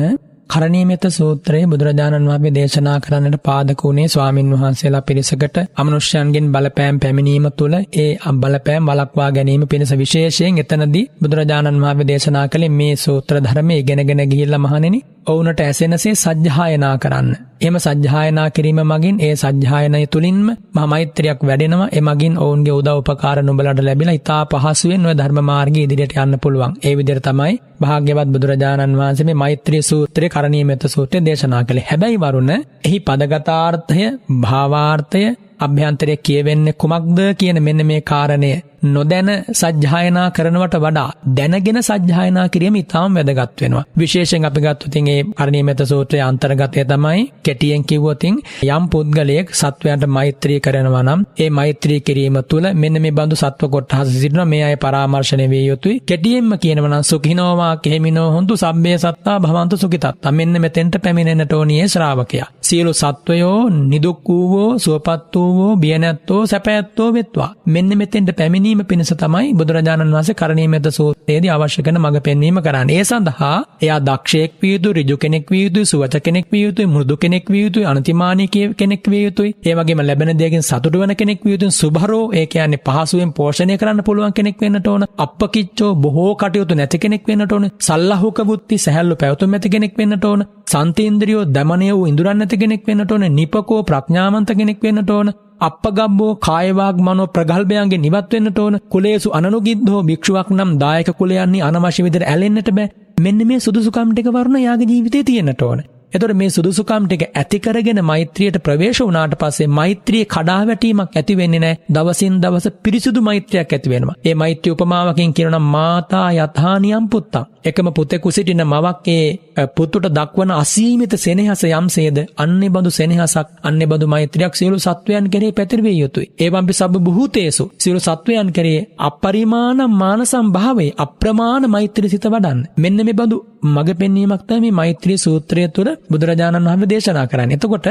කරණීයමෙත 0.52 1.04
සූත්‍රයේ 1.10 1.66
බුදුරජාණන් 1.66 2.28
වහන්සේ 2.28 2.52
දේශනා 2.52 2.96
කරන්නට 3.00 3.38
පාදක 3.42 3.82
වුණේ 3.82 4.08
ස්වාමින් 4.08 4.50
වහන්සේලා 4.54 5.02
පිරිසකට 5.02 5.56
අමනුෂ්‍යයන්ගෙන් 5.76 6.50
බලපෑම් 6.52 6.96
පැමිණීම 6.98 7.46
තුළ 7.52 7.76
ඒ 7.98 8.10
බලපෑම් 8.42 8.90
වළක්වා 8.90 9.30
ගැනීම 9.32 9.64
පිණිස 9.66 9.94
විශේෂයෙන් 9.94 10.60
එතනදී 10.60 11.08
බුදුරජාණන් 11.22 11.82
වහන්සේ 11.82 12.08
දේශනා 12.08 12.46
කළේ 12.48 12.72
මේ 12.72 12.94
සූත්‍ර 12.96 13.40
ධර්මයේ 13.40 13.80
ඉගෙනගෙන 13.80 14.22
ගිහිල්ලා 14.26 14.58
මහණෙනි 14.58 15.00
ඔවුනට 15.26 15.60
ඇසෙනසේ 15.60 16.14
සජ්ජායනා 16.16 16.94
කරන්න. 16.98 17.28
එම 17.60 17.76
සජ්ජායනා 17.78 18.46
කිරීම 18.50 18.80
මගින් 18.82 19.16
ඒ 19.20 19.34
සජ්ජායනය 19.36 20.00
තුළින්ම 20.06 20.46
මෛත්‍රයක් 20.84 21.40
වැඩෙනවා 21.42 21.92
එමගින් 21.92 22.34
ඔවුන්ගේ 22.38 22.74
උදව් 22.74 22.96
උපකාර 23.02 23.38
නුඹලට 23.40 23.80
ලැබිලා 23.80 24.14
ඉතා 24.14 24.42
පහසුවෙන් 24.46 25.06
ඔය 25.06 25.14
ධර්ම 25.14 25.38
මාර්ගයේ 25.42 25.84
ඉදිරියට 25.84 26.16
යන්න 26.16 26.38
පුළුවන්. 26.38 26.72
ඒ 26.80 26.94
විදිහට 26.96 27.24
තමයි 27.24 27.54
භාග්‍යවත් 27.80 28.28
බුදුරජාණන් 28.28 28.98
වහන්සේ 28.98 29.26
මේ 29.26 29.34
මෛත්‍රී 29.34 29.82
සූත්‍රය 29.82 30.32
කරණීයමෙත 30.42 30.84
සූත්‍රය 30.88 31.24
දේශනා 31.24 31.62
කළේ. 31.64 31.88
හැබැයි 31.90 32.20
වරුණ 32.20 32.52
එහි 32.52 32.98
පදගතාර්ථය 33.06 34.04
භාවාර්ථය 34.42 35.24
අභ්‍යන්තරය 35.60 36.16
කියවෙන්නේ 36.22 36.78
කුමක්ද 36.78 37.18
කියන 37.38 37.58
මෙන්න 37.62 37.86
මේ 37.86 38.00
කාරණය 38.02 38.52
නොදැන 38.84 39.30
සජ්ජායනා 39.52 40.26
කරනවට 40.30 40.76
වඩා 40.76 41.08
දැනගෙන 41.36 41.78
සජ්ජායනා 41.82 42.46
කිරීම 42.48 42.76
ඉතාම 42.76 43.14
වැදගත් 43.16 43.60
වෙනවා. 43.62 43.84
විශේෂයෙන් 43.98 44.44
අපි 44.44 44.60
ගත්තොත් 44.60 44.96
ඒ 44.96 45.18
අරණීයමෙත 45.36 45.82
සූත්‍රයේ 45.84 46.22
අන්තර්ගතය 46.22 46.84
තමයි 46.84 47.20
කෙටියෙන් 47.42 47.84
කිව්වොත් 47.84 48.24
යම් 48.24 48.84
පුද්ගලයෙක් 48.92 49.48
සත්වයන්ට 49.52 50.06
මෛත්‍රී 50.08 50.60
කරනවා 50.60 51.02
නම් 51.02 51.20
ඒ 51.38 51.50
මෛත්‍රී 51.50 52.00
කිරීම 52.00 52.38
තුළ 52.50 52.66
මෙන්න 52.74 53.00
මේ 53.02 53.12
බඳු 53.12 53.36
සත්ව 53.36 53.70
කොටහස 53.74 54.10
සිටිනවා 54.14 54.44
මේ 54.44 54.62
අය 54.64 54.76
පරාමර්ශණය 54.76 55.46
විය 55.48 55.64
යුතුයි. 55.66 56.00
කෙටියෙන්ම 56.00 56.52
කියනවා 56.58 56.92
නම් 56.92 57.02
සුඛිනෝවා 57.02 57.74
කෙහිමිනෝ 57.76 58.28
හොන්තු 58.30 58.56
සබ්බේ 58.56 58.96
සත්තා 58.98 59.36
භවන්තු 59.40 59.76
සුඛිතත්තා. 59.76 60.32
මෙන්න 60.32 60.60
මෙතෙන්ට 60.60 60.94
පැමිණෙන්නට 61.04 61.52
ඕනියේ 61.52 61.88
ශ්‍රාවකයා. 61.88 62.48
සියලු 62.62 62.92
සත්වයෝ 62.94 63.58
නිදුක් 63.82 64.28
වූවෝ 64.28 64.78
සුවපත් 64.78 65.34
වූවෝ 65.36 65.72
බිය 65.76 65.96
නැත්තෝ 65.98 66.42
සැපැත්තෝ 66.46 67.08
වෙත්වා. 67.14 67.50
මෙන්න 67.66 67.90
මෙතෙන්ට 67.98 68.30
පැමිණී 68.38 68.71
ගැනීම 68.72 68.86
පිණිස 68.86 69.12
තමයි 69.14 69.52
බුදුරජාණන් 69.54 70.14
වහන්සේ 70.14 70.34
කරණීයමෙත 70.34 70.86
සූත්‍රයේදී 70.90 71.50
අවශ්‍ය 71.50 71.82
කරන 71.82 71.98
මඟ 71.98 72.20
පෙන්වීම 72.20 72.58
කරන්නේ. 72.58 72.96
ඒ 72.96 73.04
සඳහා 73.04 73.56
එයා 73.82 73.98
දක්ෂයෙක් 74.00 74.52
විය 74.60 74.72
යුතුයි, 74.74 74.94
ඍජු 74.98 75.16
කෙනෙක් 75.16 75.50
විය 75.50 75.62
යුතුයි, 75.64 75.86
සුවච 75.86 76.16
කෙනෙක් 76.18 76.46
විය 76.52 76.62
යුතුයි, 76.62 76.86
මෘදු 76.86 77.16
කෙනෙක් 77.16 77.46
විය 77.46 77.62
යුතුයි, 77.64 77.86
අනතිමානී 77.86 78.48
කෙනෙක් 78.74 79.04
විය 79.06 79.22
යුතුයි. 79.26 79.52
ඒ 79.62 79.74
වගේම 79.74 80.02
ලැබෙන 80.02 80.32
දෙයකින් 80.34 80.62
සතුටු 80.62 81.02
වෙන 81.02 81.14
කෙනෙක් 81.14 81.44
විය 81.44 81.54
යුතුයි, 81.54 81.76
සුභරෝ 81.80 82.24
ඒ 82.32 82.46
කියන්නේ 82.46 82.82
පහසුවෙන් 82.86 83.32
පෝෂණය 83.32 83.76
කරන්න 83.76 84.02
පුළුවන් 84.02 84.32
කෙනෙක් 84.32 84.58
වෙන්නට 84.60 84.88
ඕන. 84.88 85.06
අප්පකිච්චෝ 85.18 85.92
බොහෝ 85.96 86.32
කටයුතු 86.36 86.74
නැති 86.74 87.02
කෙනෙක් 87.04 87.28
වෙන්නට 87.28 87.52
ඕන. 87.52 87.68
සල්ලහුක 87.80 88.40
බුද්ධි 88.44 88.78
සැහැල්ලු 88.78 89.16
පැවතුම් 89.16 89.54
ඇති 89.54 89.74
කෙනෙක් 89.76 89.96
වෙන්නට 89.98 90.24
ඕන. 90.24 90.42
සන්තේන්ද්‍රියෝ 90.66 91.46
දමනය 91.54 91.88
වූ 91.92 92.06
ඉඳුරන් 92.06 92.38
නැති 92.38 92.56
කෙනෙක් 92.56 92.84
වෙන්නට 92.86 93.12
ඕන 93.12 93.26
නිපකෝ 93.32 93.80
ප්‍රඥාවන්ත 93.82 94.52
කෙනෙක් 94.58 94.80
වෙන්නට 94.82 95.10
ඕන 95.10 95.30
අපගබ්බෝ 95.62 96.32
කායවාග් 96.40 96.96
මනෝ 97.00 97.26
ප්‍රගල්භයන්ගේ 97.28 97.98
නිවත් 97.98 98.32
වෙන්නට 98.32 98.58
ඕන 98.58 98.76
කුලේසු 98.88 99.28
අනනුගිද්ධෝ 99.30 100.02
භික්ෂුවක් 100.02 100.48
නම් 100.50 100.70
දායක 100.78 101.10
කුලයන්නේ 101.14 101.62
අනවශ්‍ය 101.62 102.02
විදිහට 102.02 102.28
ඇලෙන්නට 102.28 102.70
බෑ. 102.70 102.92
මෙන්න 103.20 103.40
මේ 103.46 103.60
සුදුසුකම් 103.60 104.12
ටික 104.12 104.30
වරුණ 104.30 104.58
යාගේ 104.58 104.90
ජීවිතේ 104.90 105.22
තියෙන්නට 105.22 105.62
ඕන. 105.62 105.82
එතොට 106.12 106.34
මේ 106.34 106.50
සුදුසුකම් 106.50 107.04
ටික 107.04 107.22
ඇතිකරගෙන 107.32 108.00
මෛත්‍රියට 108.02 108.56
ප්‍රවේශ 108.60 109.00
වුණාට 109.02 109.34
පස්සේ 109.36 109.68
මෛත්‍රිය 109.70 110.24
කඩාවැටීමක් 110.26 111.14
ඇති 111.14 111.36
වෙන්නේ 111.36 111.60
නැහැ. 111.60 111.78
දවසින් 111.90 112.34
දවස 112.42 112.66
පිරිසිදු 112.82 113.20
මෛත්‍රියක් 113.22 113.72
ඇති 113.72 113.92
වෙනවා. 113.92 114.16
ඒ 114.22 114.34
මෛත්‍රිය 114.34 114.74
උපමාවකින් 114.74 115.32
කියනවා 115.32 115.62
මාතා 115.68 116.28
යථානියම් 116.36 117.06
පුත්තං. 117.08 117.46
එකම 117.64 117.88
පුතෙකු 117.90 118.30
සිටින 118.30 118.62
මවක් 118.64 119.08
ඒ 119.08 119.66
පුතුට 119.68 120.06
දක්වන 120.10 120.52
අසීමිත 120.52 121.14
සෙනෙහස 121.16 121.62
යම්සේද 121.70 122.18
අන්නේ 122.36 122.70
බඳු 122.70 122.90
සෙනෙහසක් 122.90 123.48
අන්නේ 123.62 123.86
බඳු 123.86 124.06
මෛත්‍රියක් 124.06 124.54
සියලු 124.54 124.78
සත්වයන් 124.80 125.26
කෙරෙහි 125.28 125.52
පැතිරවිය 125.52 125.96
යුතුයි. 125.96 126.30
ඒවම්පි 126.38 126.72
සබ්බ 126.72 126.94
බුහූතේසු 127.00 127.64
සියලු 127.78 128.00
සත්වයන් 128.00 128.52
කෙරෙහි 128.52 128.80
අපරිමාණ 129.00 129.80
මානසම් 129.94 130.46
භාවයේ 130.50 130.96
අප්‍රමාණ 130.98 131.70
මෛත්‍රී 131.70 132.08
සිත 132.08 132.26
වඩන්න. 132.26 132.60
මෙන්න 132.76 133.00
මේ 133.00 133.14
බඳු 133.14 133.38
මඟ 133.62 133.90
පෙන්වීමක් 133.94 134.42
තමයි 134.48 134.60
මේ 134.62 134.78
මෛත්‍රී 134.80 135.18
සූත්‍රය 135.18 135.68
තුළ 135.68 135.90
බුදුරජාණන් 136.10 136.66
වහන්සේ 136.66 136.90
දේශනා 136.92 137.26
කරන්නේ. 137.26 137.56
එතකොට 137.56 137.86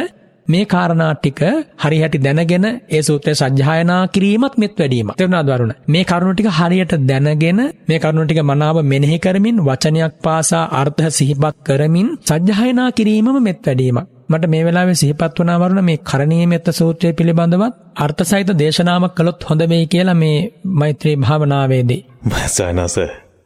මේ 0.48 0.66
කාරණා 0.66 1.12
ටික 1.16 1.42
හරියට 1.84 2.16
දැනගෙන 2.18 2.66
ඒ 2.90 3.02
සූත්‍රය 3.02 3.34
සජ්ජායනා 3.34 4.02
කිරීමත් 4.08 4.56
මෙත් 4.58 4.74
වැඩීම. 4.80 5.10
තේරුණාද 5.18 5.50
වරුණ? 5.50 5.74
මේ 5.88 6.04
කරුණු 6.04 6.34
ටික 6.34 6.50
හරියට 6.52 6.94
දැනගෙන 7.02 7.60
මේ 7.90 8.00
කරුණු 8.00 8.26
ටික 8.26 8.42
මනාව 8.44 8.78
මෙනෙහි 8.84 9.18
කරමින් 9.20 9.58
වචනයක් 9.60 10.14
පාසා 10.24 10.66
අර්ථ 10.74 11.04
සිහිපත් 11.10 11.56
කරමින් 11.64 12.10
සජ්ජායනා 12.26 12.90
කිරීමම 12.92 13.38
මෙත් 13.40 13.60
වැඩීමක්. 13.68 14.08
මට 14.30 14.46
මේ 14.48 14.64
වෙලාවේ 14.66 14.96
සිහිපත් 14.96 15.40
වුණා 15.40 15.58
වරුණ 15.58 15.84
මේ 15.84 16.04
කරණීය 16.10 16.48
මෙත්ත 16.48 16.68
සූත්‍රය 16.72 17.14
පිළිබඳවත් 17.14 17.74
අර්ථ 17.98 18.24
සහිත 18.24 18.52
දේශනාවක් 18.60 19.16
කළොත් 19.16 19.50
හොඳ 19.50 19.62
වෙයි 19.70 19.86
කියලා 19.88 20.22
මේ 20.24 20.38
මෛත්‍රී 20.80 21.16
භාවනාවේදී. 21.16 22.02
සයනස 22.50 22.98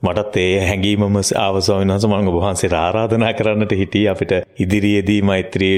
මටත් 0.05 0.37
ඒ 0.37 0.59
හැඟීමම 0.61 1.17
ආවස්වාමීන් 1.37 1.91
වහන්සේ 1.91 2.09
මම 2.11 2.29
ඔබ 2.29 2.37
වහන්සේට 2.37 2.75
ආරාධනා 2.75 3.33
කරන්නට 3.33 3.73
හිටියේ 3.73 4.11
අපිට 4.11 4.33
ඉදිරියේදී 4.59 5.19
මෛත්‍රී 5.23 5.75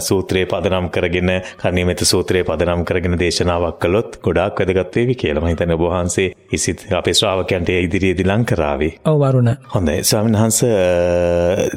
සූත්‍රයේ 0.00 0.46
පදනම් 0.46 0.88
කරගෙන 0.90 1.30
කර්ණීයමෙත 1.56 2.04
සූත්‍රයේ 2.04 2.44
පදනම් 2.44 2.84
කරගෙන 2.84 3.18
දේශනාවක් 3.18 3.78
කළොත් 3.78 4.18
ගොඩාක් 4.24 4.60
වැදගත් 4.60 4.96
වේවි 4.96 5.14
කියලා 5.16 5.44
මම 5.44 5.52
හිතන්නේ 5.52 5.76
ඔබ 5.76 5.84
වහන්සේ 5.86 6.28
ඉසිත් 6.52 6.86
අපේ 6.92 7.14
ශ්‍රාවකයන්ට 7.14 7.68
ඒ 7.68 7.80
ඉදිරියේදී 7.80 8.26
ලං 8.26 8.44
කරાવી. 8.44 8.92
ඔව් 9.04 9.20
වරුණ. 9.22 9.50
හොඳයි 9.74 9.98
ස්වාමීන් 10.04 10.38
වහන්සේ 10.38 10.72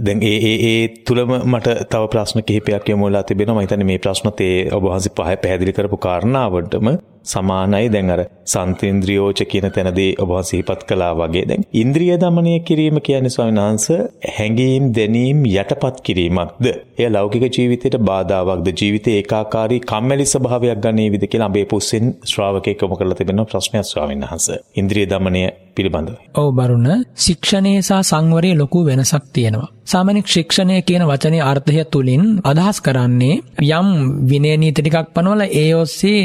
දැන් 0.01 0.23
ඒ 0.23 0.37
ඒ 0.43 0.55
ඒ 0.67 0.87
තුලම 1.07 1.35
මට 1.43 1.77
තව 1.89 2.09
ප්‍රශ්න 2.09 2.43
කිහිපයක් 2.43 2.89
යොමු 2.89 3.05
වෙලා 3.05 3.23
තිබෙනවා 3.23 3.55
මම 3.55 3.61
හිතන්නේ 3.61 3.89
මේ 3.91 3.99
ප්‍රශ්නත් 3.99 4.41
ඒ 4.41 4.57
ඔබ 4.71 4.83
වහන්සේ 4.85 5.13
පහ 5.13 5.37
පැහැදිලි 5.37 5.73
කරපු 5.73 5.97
කාරණාවටම 5.99 6.89
සමානයි. 7.33 7.89
දැන් 7.95 8.13
අර 8.15 8.21
සන්තේන්ද්‍රියෝච 8.53 9.39
කියන 9.51 9.67
තැනදී 9.75 10.09
ඔබ 10.23 10.31
සිහිපත් 10.49 10.81
කළා 10.89 11.13
වගේ. 11.19 11.45
දැන් 11.49 11.65
ඉන්ද්‍රිය 11.81 12.15
දමනය 12.23 12.53
කිරීම 12.67 12.99
කියන්නේ 13.07 13.33
ස්වාමීන් 13.35 13.61
වහන්සේ 13.61 13.99
හැඟීම් 14.37 14.85
දැනීම් 14.97 15.45
යටපත් 15.53 16.01
කිරීමක්ද? 16.07 16.65
එය 16.99 17.09
ලෞකික 17.09 17.45
ජීවිතයට 17.57 17.97
බාධාවක්ද? 18.09 18.67
ජීවිතේ 18.81 19.15
ඒකාකාරී 19.19 19.81
කම්මැලි 19.91 20.25
ස්වභාවයක් 20.33 20.83
ගන්නේවිද 20.85 21.23
කියලා 21.31 21.49
අඹේ 21.51 21.65
පුස්සෙන් 21.65 22.05
ශ්‍රාවකයෙක් 22.31 22.81
යොමු 22.81 22.99
කරලා 22.99 23.19
තිබෙන 23.19 23.45
ප්‍රශ්නයක් 23.45 23.85
ස්වාමීන් 23.85 24.27
වහන්සේ. 24.27 24.59
ඉන්ද්‍රිය 24.75 25.05
දමනය 25.13 25.41
පිළිබඳව. 25.75 26.15
ඔව් 26.35 26.49
බරුණ 26.59 26.87
ශික්ෂණයේ 27.25 27.81
සහ 27.81 28.03
සංවරයේ 28.11 28.59
ලොකු 28.61 28.85
වෙනසක් 28.85 29.25
තියෙනවා. 29.33 29.76
සාමාන්‍ය 29.87 30.21
ශික්ෂණය 30.25 30.77
කියන 30.81 31.03
වචනේ 31.03 31.43
අර්ථය 31.43 31.83
තුලින් 31.85 32.23
අදහස් 32.43 32.79
කරන්නේ 32.79 33.35
යම් 33.71 33.89
විනය 34.29 34.51
නීති 34.55 34.81
ටිකක් 34.81 35.13
පනවලා 35.13 35.53
ඒ 35.55 35.69
ඔස්සේ 35.73 36.23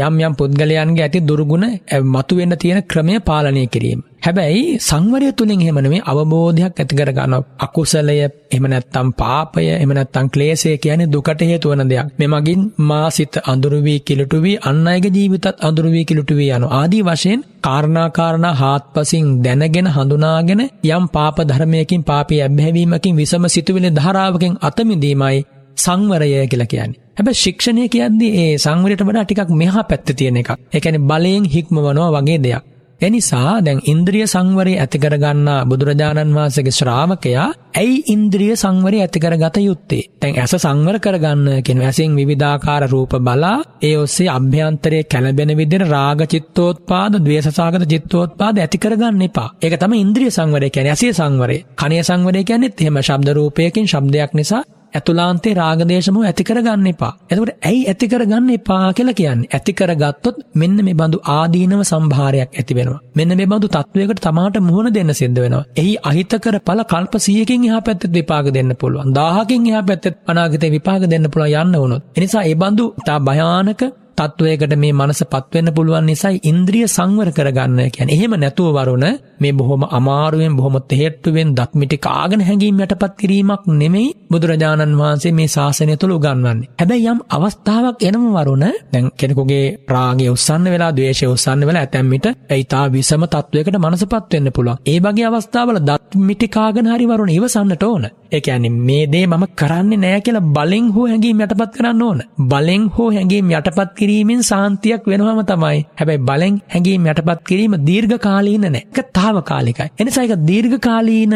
යම් 0.00 0.20
යම් 0.20 0.34
පුද්ගලයන්ගේ 0.34 1.04
ඇති 1.04 1.20
දුර්ගුණ 1.22 1.66
මතුවෙන්න 2.12 2.56
තියෙන 2.56 2.80
ක්‍රමය 2.84 3.16
පාලනය 3.22 3.64
කිරීම. 3.66 4.00
හැබැයි 4.22 4.62
සංවරය 4.80 5.28
තුලින් 5.32 5.60
එහෙම 5.60 5.78
නෙමෙයි 5.78 6.02
අවබෝධයක් 6.04 6.74
ඇති 6.74 6.94
කර 6.96 7.10
ගන්නවා. 7.10 7.44
අකුසලය 7.58 8.16
එහෙම 8.20 8.66
නැත්නම් 8.66 9.08
පාපය 9.12 9.62
එහෙම 9.66 9.92
නැත්නම් 9.92 10.26
ක්ලේශය 10.28 10.72
කියන්නේ 10.76 11.08
දුකට 11.08 11.42
හේතු 11.42 11.70
වන 11.70 11.84
දෙයක්. 11.84 12.10
මෙමගින් 12.18 12.62
මා 12.80 13.06
සිත 13.10 13.36
අඳුරු 13.44 13.78
වී 13.80 14.00
කිලුටු 14.00 14.38
වී 14.38 14.56
අන් 14.62 14.80
අයගේ 14.86 15.14
ජීවිතත් 15.16 15.46
අඳුරු 15.60 15.90
වී 15.90 16.04
කිලුටු 16.04 16.34
වී 16.34 16.50
යනවා. 16.50 16.72
ආදී 16.72 17.02
වශයෙන් 17.02 17.40
කාරණා 17.60 18.08
කාරණා 18.10 18.54
හාත්පසින් 18.54 19.30
දැනගෙන 19.42 19.88
හඳුනාගෙන 19.88 20.62
යම් 20.88 21.04
පාප 21.08 21.38
ධර්මයකින් 21.42 22.02
පාපී 22.02 22.42
අභ්‍යවීමකින් 22.42 23.16
විසම 23.16 23.44
සිතුවිලි 23.46 23.90
ධාරාවකින් 23.90 24.54
අත 24.60 24.78
මිදීමයි 24.84 25.38
සංවරය 25.76 26.28
කියලා 26.46 26.66
කියන්නේ. 26.66 27.00
හැබැයි 27.16 27.42
ශික්ෂණය 27.44 27.86
කියද්දී 27.88 28.32
ඒ 28.38 28.52
සංවරයට 28.58 29.02
වඩා 29.02 29.24
ටිකක් 29.24 29.50
මෙහා 29.54 29.84
පැත්තේ 29.84 30.14
තියෙන 30.14 30.36
එකක්. 30.36 30.50
ඒ 30.74 30.80
කියන්නේ 30.80 31.06
බලයෙන් 31.06 31.44
හික්මවනවා 31.46 32.10
වගේ 32.16 32.38
දෙයක්. 32.38 32.64
එනිසා 33.00 33.52
දැන් 33.60 33.80
ඉන්ද්‍රිය 33.84 34.26
සංවරය 34.26 34.72
ඇති 34.76 34.98
කරගන්නා 34.98 35.60
බුදුරජාණන් 35.64 36.34
වහන්සේගේ 36.34 36.74
ශ්‍රාවකයා 36.74 37.46
ඇයි 37.74 37.98
ඉන්ද්‍රිය 38.06 38.54
සංවරය 38.54 38.98
ඇති 39.00 39.18
කරගත 39.18 39.56
යුත්තේ? 39.60 40.02
දැන් 40.20 40.34
ඇස 40.36 40.54
සංවර 40.56 40.96
කරගන්න 40.98 41.62
කියන 41.62 41.80
ඇසෙන් 41.82 42.16
විවිධාකාර 42.16 42.84
රූප 42.86 43.14
බලා 43.20 43.54
ඒ 43.82 43.94
ඔස්සේ 43.96 44.28
අභ්‍යන්තරයේ 44.28 45.04
කැළඹෙන 45.04 45.54
විදිහට 45.56 45.88
රාග 45.88 46.20
චිත්තෝත්පාද, 46.26 47.12
ද්වේෂසාගත 47.20 47.86
චිත්තෝත්පාද 47.86 48.58
ඇති 48.58 48.78
කරගන්න 48.78 49.22
එපා. 49.22 49.48
ඒක 49.58 49.76
තමයි 49.76 50.00
ඉන්ද්‍රිය 50.00 50.30
සංවරය 50.30 50.68
කියන්නේ 50.70 50.94
ඇසේ 50.94 51.12
සංවරය. 51.12 51.56
කනේ 51.74 52.02
සංවරය 52.02 52.44
කියන්නේත් 52.44 52.80
එහෙම 52.80 53.00
ශබ්ද 53.00 53.28
රූපයකින් 53.32 53.86
ශබ්දයක් 53.86 54.32
නිසා 54.34 54.62
ඇතුලාන්තේ 54.94 55.54
රාගදේශමෝ 55.54 56.24
ඇති 56.24 56.44
කරගන්න 56.44 56.86
එපා. 56.86 57.12
එතකොට 57.30 57.52
ඇයි 57.62 57.82
ඇති 57.86 58.08
කරගන්න 58.08 58.50
එපා 58.50 58.92
කියලා 58.92 59.16
කියන්නේ? 59.20 59.50
ඇති 59.54 59.72
කරගත්තොත් 59.72 60.38
මෙන්න 60.54 60.76
මේ 60.86 60.94
බඳු 60.94 61.22
ආදීනව 61.30 61.82
සම්භාරයක් 61.82 62.50
ඇති 62.54 62.78
වෙනවා. 62.78 63.00
මෙන්න 63.16 63.36
මේ 63.36 63.48
බඳු 63.52 63.68
තත්වයකට 63.68 64.22
තමාට 64.26 64.60
මුහුණ 64.60 64.90
දෙන්න 64.90 65.14
සිද්ධ 65.14 65.40
වෙනවා. 65.40 65.64
එහි 65.76 65.94
අහිතකර 66.02 66.56
ඵල 66.60 66.82
කල්ප 66.84 67.14
100කින් 67.18 67.66
එහා 67.68 67.82
පැත්තේ 67.82 68.12
විපාක 68.12 68.46
දෙන්න 68.50 68.72
පුළුවන්. 68.80 69.14
1000කින් 69.14 69.70
එහා 69.70 69.84
පැත්තේ 69.84 70.16
අනාගතේ 70.26 70.70
විපාක 70.70 71.02
දෙන්න 71.06 71.30
පුළුවන් 71.30 71.58
යන්න 71.62 71.80
වුණොත්. 71.82 72.02
එනිසා 72.16 72.44
ඒ 72.44 72.56
බඳු 72.56 72.86
තා 73.06 73.18
භයානක 73.20 73.82
තත්වයකට 74.20 74.74
මේ 74.76 74.92
මනස 74.92 75.22
පත්වෙන්න 75.26 75.72
පුළුවන් 75.76 76.06
නිසායි 76.06 76.40
ඉන්ද්‍රිය 76.44 76.86
සංවර 76.88 77.30
කරගන්න 77.32 77.78
කියන්නේ. 77.88 78.16
එහෙම 78.16 78.34
නැතුව 78.36 78.68
වරුණ 78.78 79.06
මේ 79.40 79.52
බොහොම 79.52 79.82
අමාරුවෙන් 79.90 80.56
බොහොම 80.58 80.76
තෙහෙට්ටුවෙන් 80.90 81.54
දත්මිටි 81.56 81.98
කාගෙන 82.00 82.42
හැඟීම් 82.42 82.80
යටපත් 82.80 83.14
කිරීමක් 83.20 83.64
නෙමෙයි 83.80 84.08
බුදුරජාණන් 84.30 84.98
වහන්සේ 85.00 85.32
මේ 85.32 85.48
ශාසනය 85.48 85.96
තුළ 85.96 86.16
උගන්වන්නේ. 86.16 86.68
හැබැයි 86.80 87.08
යම් 87.08 87.20
අවස්ථාවක් 87.30 88.02
එනම 88.02 88.26
වරුණ 88.36 88.66
දැන් 88.92 89.10
කෙනෙකුගේ 89.20 89.64
රාගය 89.90 90.28
උස්සන්න 90.30 90.66
වෙලා 90.66 90.92
ද්වේෂය 90.92 91.26
උස්සන්න 91.28 91.66
වෙලා 91.68 91.84
ඇතැම් 91.84 92.10
විට 92.10 92.26
ඒතා 92.50 92.84
විසම 92.90 93.24
තත්වයකට 93.26 93.76
මනසපත් 93.80 94.32
වෙන්න 94.32 94.52
පුළුවන්. 94.52 94.80
ඒ 94.86 94.98
වගේ 95.00 95.28
අවස්ථාවල 95.30 95.78
දත්මිටි 95.82 96.48
කාගෙන 96.50 96.90
හරි 96.92 97.06
වරුණ 97.06 97.36
ඉවසන්නට 97.36 97.84
ඕන. 97.84 98.04
ඒ 98.32 98.40
කියන්නේ 98.40 98.70
මේ 98.80 99.04
දේ 99.12 99.26
මම 99.26 99.44
කරන්නේ 99.54 99.98
නෑ 99.98 100.20
කියලා 100.20 100.46
බලෙන් 100.50 100.86
හෝ 100.94 101.06
හැඟීම් 101.06 101.40
යටපත් 101.40 101.72
කරන්න 101.74 102.02
ඕන. 102.02 102.20
බලෙන් 102.50 102.84
හෝ 102.96 103.08
හැඟීම් 103.10 103.50
යටපත් 103.52 103.90
කිරීමෙන් 104.10 104.42
සාන්තියක් 104.42 105.02
වෙනවම 105.04 105.40
තමයි. 105.44 105.78
හැබැයි 105.94 106.20
බලෙන් 106.20 106.54
හැඟීම් 106.66 107.06
යටපත් 107.06 107.40
කිරීම 107.44 107.74
දීර්ඝ 107.80 108.16
කාලීන 108.18 108.66
නෑ. 108.66 108.82
ඒක 108.88 109.08
తాවකාලිකයි. 109.12 109.88
එනිසා 109.98 110.24
ඒක 110.24 110.34
දීර්ඝ 110.42 110.78
කාලීන 110.80 111.34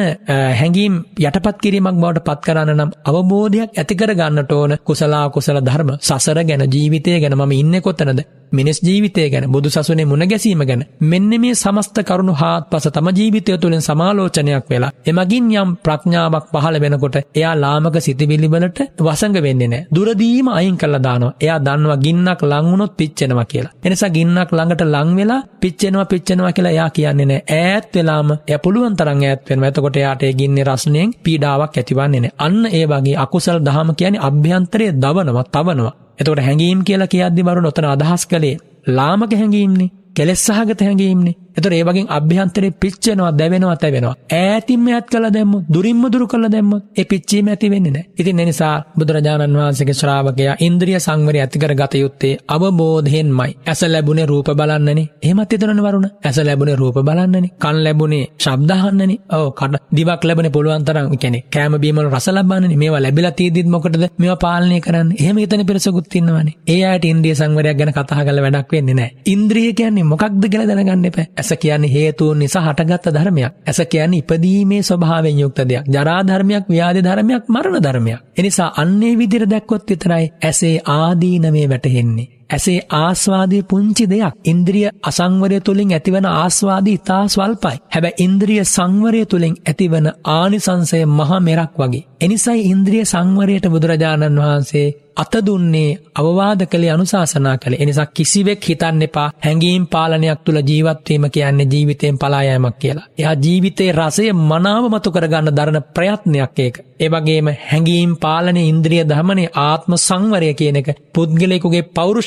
හැඟීම් 0.60 0.94
යටපත් 1.20 1.59
කිරීමක් 1.59 1.96
බවට 1.96 2.24
පත් 2.24 2.40
කරන්න 2.46 2.74
නම් 2.76 2.94
අවබෝධයක් 3.05 3.70
ඇති 3.74 3.94
කර 3.96 4.14
ගන්නට 4.14 4.52
ඕන 4.52 4.78
කුසල 4.82 5.14
කුසල 5.30 5.60
ධර්ම 5.62 5.92
සසර 6.01 6.40
ගැන 6.44 6.64
ජීවිතය 6.68 7.20
ගැන 7.20 7.36
මම 7.36 7.55
ඉන්නේ 7.55 7.80
කොතනද 7.80 8.24
මිනිස් 8.52 8.78
ජීවිතය 8.80 9.22
ගැන 9.28 9.46
බුදු 9.48 9.68
සසුනේ 9.70 10.06
මුණ 10.06 10.24
ගැසීම 10.24 10.62
ගැන 10.62 10.82
මෙන්න 11.02 11.30
මේ 11.36 11.55
සමස්ත 11.55 11.98
කරුණු 12.02 12.34
හාත්පස 12.34 12.86
තම 12.88 13.09
ජීවිතය 13.12 13.59
තුළින් 13.59 13.82
සමාලෝචනයක් 13.82 14.66
වෙලා 14.68 14.92
එමගින් 15.05 15.48
යම් 15.55 15.70
ප්‍රඥාවක් 15.84 16.46
පහළ 16.52 16.78
වෙනකොට 16.80 17.16
එයා 17.34 17.55
ලාමක 17.56 17.96
සිතිවිලි 18.01 18.48
වලට 18.48 18.80
වසඟ 18.98 19.38
වෙන්නේ 19.40 19.68
නැහැ. 19.68 19.86
දුරදීම 19.90 20.48
අයින් 20.51 20.76
කළා 20.76 21.02
දානවා. 21.02 21.34
එයා 21.40 21.59
දන්නවා 21.60 21.98
ගින්නක් 21.98 22.40
ලං 22.55 22.66
වුණොත් 22.66 22.93
පිච්චෙනවා 22.97 23.44
කියලා. 23.44 23.72
එනිසා 23.85 24.10
ගින්නක් 24.10 24.51
ළඟට 24.52 24.85
ලං 24.85 25.10
වෙලා 25.16 25.40
පිච්චෙනවා 25.60 26.05
පිච්චෙනවා 26.05 26.52
කියලා 26.52 26.72
එයා 26.72 26.90
කියන්නේ 26.90 27.26
නැහැ. 27.26 27.60
ඈත් 27.60 27.89
වෙලාම 27.94 28.31
එයා 28.39 28.59
පුළුවන් 28.59 28.97
තරම් 28.97 29.20
ඈත් 29.22 29.51
වෙනවා. 29.51 29.68
එතකොට 29.68 29.97
එයාට 29.97 30.22
ඒ 30.22 30.32
ගින්නේ 30.32 30.64
රසණයෙන් 30.64 31.14
පීඩාවක් 31.24 31.76
ඇතිවන්නේ 31.76 32.20
නැහැ. 32.20 32.39
අන්න 32.39 32.60
ඒ 32.72 32.86
වගේ 32.86 33.16
අකුසල 33.16 33.59
දහම 33.60 33.90
කියන්නේ 33.94 34.24
අභ්‍යන්තරයේ 34.28 34.93
දවනවා, 34.94 35.44
තවනවා. 35.52 35.94
එතකොට 36.18 36.40
හැඟීම් 36.40 36.81
කියලා 36.82 37.09
කියද්දි 37.09 37.43
වරුණ 37.43 37.66
ඔතන 37.66 37.86
අදහස් 37.86 38.26
කළේ 38.26 38.56
ලාමක 38.89 39.32
හැඟීම්නේ. 39.32 39.90
කෙලෙස් 40.14 40.47
සහගත 40.47 40.81
හැඟීම්නේ. 40.81 41.35
එතකොට 41.56 41.72
ඒ 41.72 41.85
වගේ 41.85 42.06
අභ්‍යන්තරේ 42.09 42.70
පිච්චෙනවා, 42.72 43.32
දැවෙනවා, 43.32 43.76
තැවෙනවා. 43.76 44.14
ඈතින්ම 44.32 44.86
ඈත් 44.89 45.06
කළා 45.06 45.32
දැම්මොත්, 45.32 45.64
දුරින්ම 45.68 46.02
දුරු 46.12 46.26
කළා 46.26 46.51
දැම්මොත් 46.51 46.82
ඒ 46.98 47.05
පිච්චීම 47.05 47.48
ඇති 47.48 47.70
වෙන්නේ 47.70 47.93
නැහැ. 47.93 48.10
ඉතින් 48.18 48.40
ඒ 48.40 48.47
නිසා 48.47 48.74
බුදුරජාණන් 48.98 49.56
වහන්සේගේ 49.56 49.94
ශ්‍රාවකයා 49.94 50.56
ඉන්ද්‍රිය 50.60 50.98
සංවරය 50.98 51.39
ඇති 51.40 51.59
කරගත 51.59 51.94
යුත්තේ 51.94 52.32
අවබෝධයෙන්මයි. 52.48 53.51
ඇස 53.66 53.82
ලැබුණේ 53.85 54.26
රූප 54.26 54.48
බලන්නනේ. 54.52 55.06
එහෙමත් 55.22 55.52
හිතනවනේ 55.52 55.85
වරුණ. 55.86 56.09
ඇස 56.24 56.39
ලැබුණේ 56.40 56.76
රූප 56.76 56.98
බලන්නනේ. 57.01 57.52
කන් 57.59 57.78
ලැබුණේ 57.85 58.24
ශබ්ද 58.39 58.70
අහන්නනේ. 58.72 59.18
ඔව් 59.31 59.47
කන 59.52 59.78
දිවක් 59.93 60.24
ලැබුණේ 60.24 60.55
පුළුවන් 60.56 60.85
තරම් 60.85 61.06
කියන්නේ 61.14 61.44
කෑම 61.48 61.78
බීම 61.78 61.97
වල 61.97 62.10
රස 62.10 62.28
ලබන්නනේ. 62.28 62.76
මේවා 62.76 63.02
ලැබිලා 63.02 63.32
තියෙද්දිත් 63.32 63.68
මොකටද 63.68 64.05
මේවා 64.18 64.39
පාලනය 64.39 64.81
කරන්නේ? 64.81 65.20
එහෙම 65.20 65.36
හිතන 65.36 65.64
පිරිසකුත් 65.66 66.14
ඉන්නවනේ. 66.14 66.56
ඒ 66.68 66.82
අයට 66.85 67.05
ඉන්ද්‍රිය 67.05 67.35
සංවරයක් 67.35 67.78
ගැන 67.78 67.93
කතා 67.93 68.26
කරලා 68.26 68.44
වැඩක් 68.47 68.72
වෙන්නේ 68.72 68.94
නැහැ. 68.94 69.16
ඉන්ද්‍රිය 69.26 69.72
කියන්නේ 69.74 70.05
මොකක්ද 70.05 70.44
කියලා 70.44 70.68
දැනගන්න 70.70 71.10
එපා. 71.10 71.43
ඇස 71.44 71.60
කියන්නේ 71.60 71.92
හේතුන් 71.92 72.38
නිසා 72.38 72.62
හටගත්ත 72.62 73.12
ධර්මයක්. 73.14 73.52
ඇස 73.66 73.80
කියන්නේ 73.90 74.18
ඉපදීමේ 74.18 74.82
ස්වභාවයෙන් 74.82 75.40
යුක්ත 75.40 75.58
දෙයක්. 75.68 75.84
ජරා 75.88 76.22
ධර්මයක්, 76.22 76.64
ව්‍යාධි 76.68 77.02
ධර්මයක්, 77.02 77.44
මරණ 77.48 77.82
ධර්මයක්. 77.82 78.20
එනිසා 78.38 78.70
අන්නේ 78.76 79.18
විදිහට 79.18 79.50
දැක්කොත් 79.50 79.90
විතරයි 79.90 80.32
ඇසේ 80.42 80.76
ආදීනමේ 80.86 81.66
වැටහෙන්නේ. 81.68 82.28
ඇසේ 82.50 82.80
ආස්වාදය 82.94 83.58
පුංචි 83.62 84.04
දෙයක් 84.06 84.34
ඉන්ද්‍රිය 84.44 84.88
අසංවරය 85.02 85.58
තුළින් 85.60 85.92
ඇතිවන 85.92 86.26
ආස්වාදී 86.32 86.94
ඉතා 86.94 87.22
ස්වල්පයි. 87.28 87.76
හැබැ 87.94 88.18
ඉන්ද්‍රිය 88.18 88.64
සංවරය 88.66 89.22
තුළින් 89.26 89.56
ඇතිවන 89.62 90.06
ආනිසංසය 90.30 91.00
මහ 91.08 91.30
මෙරක් 91.40 91.72
වගේ. 91.78 92.04
එනිසයි 92.20 92.60
ඉන්ද්‍රිය 92.64 93.04
සංවරයට 93.04 93.66
බුදුරජාණන් 93.68 94.38
වහන්සේ 94.38 94.88
අත 95.16 95.34
දුන්නේ 95.40 95.98
අවවාද 96.14 96.60
කළේ 96.66 96.90
අනුශාසනා 96.90 97.58
කළේ. 97.58 97.82
එනිසා 97.82 98.06
කිසිවෙක් 98.08 98.62
හිතන්න 98.62 99.02
එපා 99.02 99.28
හැඟීම් 99.44 99.84
පාලනයක් 99.86 100.40
තුළ 100.40 100.58
ජීවත්වීම 100.60 101.24
කියන්නේ 101.30 101.66
ජීවිතයෙන් 101.66 102.18
පලා 102.18 102.42
යෑමක් 102.42 102.78
කියලා. 102.78 103.06
එයා 103.18 103.34
ජීවිතේ 103.36 103.90
රසය 103.92 104.32
මනාව 104.42 104.84
මතු 104.88 105.12
කරගන්න 105.12 105.56
දරන 105.56 105.78
ප්‍රයත්නයක් 105.94 106.58
ඒක. 106.58 106.76
ඒ 107.00 107.08
වගේම 107.08 107.48
හැඟීම් 107.62 108.16
පාලනය 108.16 108.62
ඉන්ද්‍රිය 108.64 109.04
දමනයේ 109.04 109.54
ආත්ම 109.60 109.92
සංවරය 109.98 110.50
කියන 110.54 110.76
එක 110.76 110.88
පුද්ගලයෙකුගේ 111.14 111.84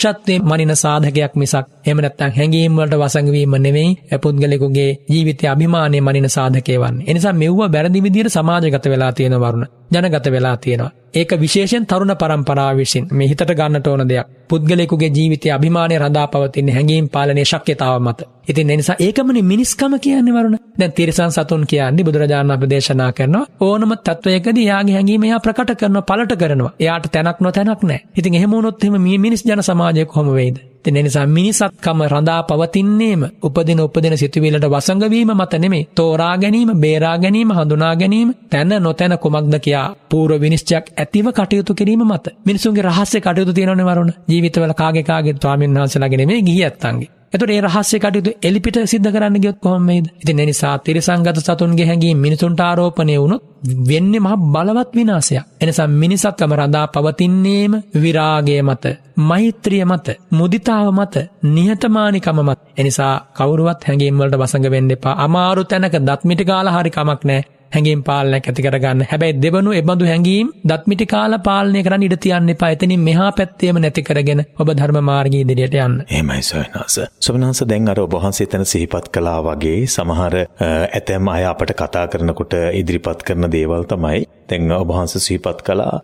පෞරුෂත්වයේ 0.07 0.39
මනින 0.41 0.73
සාධකයක් 0.75 1.33
මිසක් 1.35 1.65
එහෙම 1.81 1.99
නැත්නම් 1.99 2.31
හැඟීම් 2.31 2.77
වලට 2.77 2.95
වසඟ 2.95 3.29
වීම 3.31 3.55
නෙවෙයි 3.57 4.19
පුද්ගලයෙකුගේ 4.21 4.91
ජීවිතයේ 5.07 5.51
අභිමානය 5.51 5.99
මනින 6.01 6.29
සාධකේ 6.29 6.77
වන්නේ. 6.77 7.05
ඒ 7.07 7.13
නිසා 7.13 7.33
මෙව්ව 7.33 7.59
වැරදි 7.67 8.03
විදිහට 8.03 8.31
සමාජගත 8.31 8.85
වෙලා 8.85 9.11
තියෙන 9.11 9.35
වරුණ 9.35 9.67
ජනගත 9.91 10.27
වෙලා 10.27 10.55
තියෙනවා. 10.57 10.91
ඒක 11.17 11.31
විශේෂයෙන් 11.37 11.85
තරුණ 11.85 12.13
පරම්පරාව 12.15 12.77
විසින් 12.77 13.05
මේ 13.11 13.27
හිතට 13.27 13.51
ගන්නට 13.51 13.87
ඕන 13.87 14.03
දෙයක්. 14.05 14.27
පුද්ගලයෙකුගේ 14.49 15.09
ජීවිතයේ 15.09 15.53
අභිමානය 15.53 15.95
රඳා 15.97 16.27
පවතින 16.27 16.69
හැඟීම් 16.69 17.09
පාලනයේ 17.09 17.45
ශක්්‍යතාව 17.45 17.97
මත. 18.01 18.19
ඉතින් 18.47 18.69
ඒ 18.69 18.77
නිසා 18.77 18.97
ඒකමනේ 18.99 19.43
මිනිස්කම 19.43 19.93
කියන්නේ 19.99 20.35
වරුණ. 20.35 20.57
දැන් 20.79 20.93
තිරසන් 20.93 21.31
සතුන් 21.31 21.65
කියන්නේ 21.65 22.05
බුදුරජාණන් 22.05 22.51
අප 22.51 22.63
දේශනා 22.65 23.11
කරනවා 23.13 23.45
ඕනම 23.61 23.93
තත්වයකදී 23.99 24.65
එයාගේ 24.65 24.95
හැඟීම 24.95 25.23
එයා 25.23 25.39
ප්‍රකට 25.39 25.75
කරනවා 25.75 26.03
පළට 26.03 26.33
කරනවා. 26.35 26.73
එයාට 26.79 27.11
තැනක් 27.11 27.39
නොතැනක් 27.39 27.83
නැහැ. 27.83 28.05
ඉතින් 28.15 28.33
එහෙම 28.33 28.51
වුණොත් 28.51 28.83
එහෙම 28.83 28.97
මේ 29.01 29.17
මිනිස් 29.19 29.45
ජන 29.45 29.63
සමාජය 29.63 30.05
කොහොම 30.07 30.33
වෙයිද? 30.33 30.57
ඉතින් 30.79 30.95
ඒ 30.95 31.03
නිසා 31.03 31.25
මිනිසත්කම 31.27 32.01
රඳා 32.05 32.41
පවතින්නේම 32.43 33.21
උපදින 33.41 33.81
උපදින 33.81 34.17
සිතුවිල්ලට 34.17 34.65
වසඟ 34.65 35.03
වීම 35.05 35.31
මත 35.33 35.53
නෙමෙයි. 35.55 35.87
තෝරා 35.95 36.37
ගැනීම, 36.37 36.71
බේරා 36.75 37.17
ගැනීම, 37.17 37.51
හඳුනා 37.51 37.95
ගැනීම, 37.95 38.29
තැන 38.49 38.71
නොතැන 38.79 39.17
කුමක්ද 39.17 39.59
කියා 39.59 39.95
පූර්ව 40.09 40.41
විනිශ්චයක් 40.41 40.85
ඇතිව 40.95 41.27
කටයුතු 41.31 41.73
කිරීම 41.73 42.03
මත. 42.05 42.25
මිනිසුන්ගේ 42.45 42.83
රහස්‍ය 42.83 43.21
කටයුතු 43.21 43.53
තියෙනවනේ 43.53 43.85
වරුණ. 43.85 44.11
ජීවිතවල 44.27 44.73
කාගේ 44.73 45.03
කාගේ 45.03 45.35
ස්වාමීන් 45.35 45.73
වහන්සේලාගේ 45.75 46.17
නෙමෙයි 46.17 46.43
ගිහියත්තන්ගේ. 46.43 47.09
එතකොට 47.37 47.51
ඒ 47.51 47.61
රහස්‍ය 47.63 47.97
කටයුතු 47.99 48.31
එලිපිට 48.43 48.77
සිද්ධ 48.85 49.09
කරන්න 49.09 49.37
ගියොත් 49.37 49.59
කොහොම 49.59 49.87
වෙයිද? 49.87 50.07
ඉතින් 50.15 50.39
ඒ 50.39 50.47
නිසා 50.47 50.75
තිරසංගත 50.79 51.39
සතුන්ගේ 51.41 51.87
හැඟීම් 51.87 52.19
මිනිසුන්ට 52.19 52.61
ආරෝපණය 52.61 53.17
වුණොත් 53.17 53.43
වෙන්නේ 53.83 54.19
මහ 54.19 54.33
බලවත් 54.47 54.91
විනාශයක්. 54.93 55.45
එනිසා 55.61 55.87
මිනිසත්කම 55.93 56.53
රඳා 56.53 56.85
පවතින්නේම 56.87 57.73
විරාගය 57.95 58.61
මත, 58.61 58.85
මෛත්‍රිය 59.19 59.83
මත, 59.85 60.07
මුදිතාව 60.31 60.87
මත, 60.91 61.15
නිහතමානිකම 61.45 62.39
මත. 62.41 62.59
එනිසා 62.77 63.13
කවුරුවත් 63.33 63.81
හැඟීම් 63.83 64.17
වලට 64.17 64.35
වසඟ 64.35 64.67
වෙන්න 64.69 64.91
එපා. 64.91 65.19
අමාරු 65.19 65.63
තැනක 65.63 65.95
දත් 65.99 66.21
මිටි 66.23 66.45
කාලා 66.45 66.75
හරි 66.75 66.89
කමක් 66.89 67.21
නැහැ. 67.23 67.56
හැඟීම් 67.75 68.01
පාලනයක් 68.03 68.47
ඇති 68.49 68.65
කරගන්න. 68.65 69.03
හැබැයි 69.11 69.37
දෙවනු 69.43 69.73
එබඳු 69.79 70.09
හැඟීම් 70.11 70.51
දත්මිටි 70.69 71.07
කාල 71.13 71.37
පාලනය 71.47 71.83
කරන්න 71.83 72.05
ඉඩ 72.07 72.17
තියන්න 72.25 72.53
එපා. 72.55 72.71
එතනින් 72.75 73.03
මෙහා 73.09 73.31
පැත්තේම 73.39 73.81
නැති 73.83 74.03
කරගෙන 74.09 74.43
ඔබ 74.59 74.71
ධර්ම 74.71 74.99
මාර්ගයේ 75.09 75.43
ඉදිරියට 75.45 75.77
යන්න. 75.85 75.97
එහෙමයි 76.09 76.43
සොයනාස. 76.43 76.97
සොබනාස 77.19 77.63
දැන් 77.71 77.93
අර 77.93 77.99
ඔබ 77.99 78.17
වහන්සේ 78.17 78.47
එතන 78.49 78.65
සිහිපත් 78.73 79.11
කළා 79.13 79.39
වගේ 79.47 79.77
සමහර 79.87 80.39
ඇතැම් 80.69 81.33
අය 81.35 81.45
අපට 81.51 81.75
කතා 81.81 82.07
කරනකොට 82.07 82.57
ඉදිරිපත් 82.73 83.27
කරන 83.27 83.51
දේවල් 83.51 83.87
තමයි 83.93 84.25
දැන් 84.49 84.71
ඔබ 84.71 84.89
වහන්සේ 84.89 85.21
සිහිපත් 85.21 85.61
කළා 85.67 85.95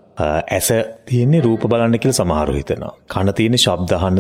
ඇස 0.51 0.69
තියෙන්නේ 1.05 1.41
රූප 1.41 1.67
බලන්න 1.71 1.99
කියලා 1.99 2.19
සමහරව 2.19 2.55
හිතනවා. 2.59 2.93
කන 3.07 3.33
තියෙන්නේ 3.33 3.63
ශබ්ද 3.65 3.91
අහන්න 3.99 4.19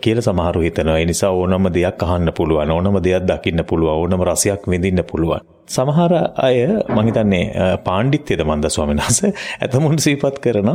කියලා 0.00 0.26
සමහරව 0.28 0.62
හිතනවා. 0.68 0.98
ඒ 0.98 1.06
නිසා 1.06 1.32
ඕනම 1.32 1.68
දෙයක් 1.74 2.02
අහන්න 2.02 2.32
පුළුවන්. 2.38 2.70
ඕනම 2.70 3.02
දෙයක් 3.04 3.28
දකින්න 3.28 3.64
පුළුවන්. 3.64 3.94
ඕනම 3.96 4.26
රසයක් 4.30 4.68
විඳින්න 4.70 5.04
පුළුවන්. 5.10 5.40
සමහර 5.68 6.12
අය 6.46 6.58
මං 6.96 7.08
හිතන්නේ 7.10 7.72
පාණ්ඩිත්‍යද 7.86 8.42
මන්ද 8.44 8.70
ස්වාමීන් 8.70 9.02
වහන්සේ? 9.02 9.32
ඇතමුන් 9.60 9.98
සිහිපත් 10.04 10.38
කරන 10.44 10.70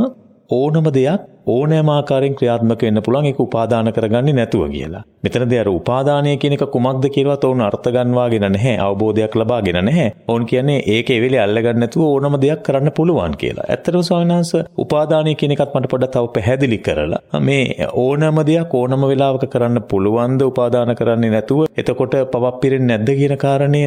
ඕනම 0.52 0.88
දෙයක් 0.96 1.22
ඕනෑම 1.48 1.90
ආකාරයෙන් 1.90 2.36
ක්‍රියාත්මක 2.36 2.82
වෙන්න 2.86 3.02
පුළුවන් 3.06 3.28
ඒක 3.28 3.40
උපාදාන 3.40 3.88
කරගන්නේ 3.94 4.34
නැතුව 4.34 4.64
කියලා. 4.72 5.04
මෙතනදී 5.24 5.60
අර 5.60 5.70
උපාදානය 5.70 6.34
කියන 6.38 6.54
එක 6.56 6.64
කුමක්ද 6.76 7.06
කියලාවත් 7.16 7.46
ඔවුන් 7.48 7.62
අර්ථ 7.62 7.90
ගන්නවාගෙන 7.96 8.46
නැහැ. 8.48 8.76
අවබෝධයක් 8.80 9.36
ලබාගෙන 9.36 9.80
නැහැ. 9.86 10.08
ඔවුන් 10.28 10.46
කියන්නේ 10.46 10.78
ඒකේ 10.96 11.20
වෙලේ 11.24 11.42
අල්ලගන්න 11.46 11.82
නැතුව 11.84 12.04
ඕනම 12.08 12.38
දෙයක් 12.44 12.62
කරන්න 12.68 12.92
පුළුවන් 12.92 13.38
කියලා. 13.42 13.66
ඇත්තටම 13.68 14.02
ස්වාමීන් 14.02 14.36
වහන්සේ 14.36 14.64
උපාදානය 14.78 15.36
කියන 15.36 15.56
එකත් 15.58 15.76
මට 15.76 15.92
පොඩ්ඩක් 15.94 16.14
තව 16.14 16.34
පැහැදිලි 16.36 16.80
කරලා 16.80 17.42
මේ 17.42 17.90
ඕනම 18.06 18.44
දෙයක් 18.46 18.76
ඕනම 18.76 19.10
වෙලාවක 19.12 19.50
කරන්න 19.50 19.84
පුළුවන්ද 19.92 20.48
උපාදාන 20.52 20.96
කරන්නේ 20.96 21.34
නැතුව 21.36 21.66
එතකොට 21.78 22.16
පවක් 22.34 22.56
පිරෙන්නේ 22.62 22.98
නැද්ද 22.98 23.14
කියන 23.20 23.38
කාරණය 23.46 23.84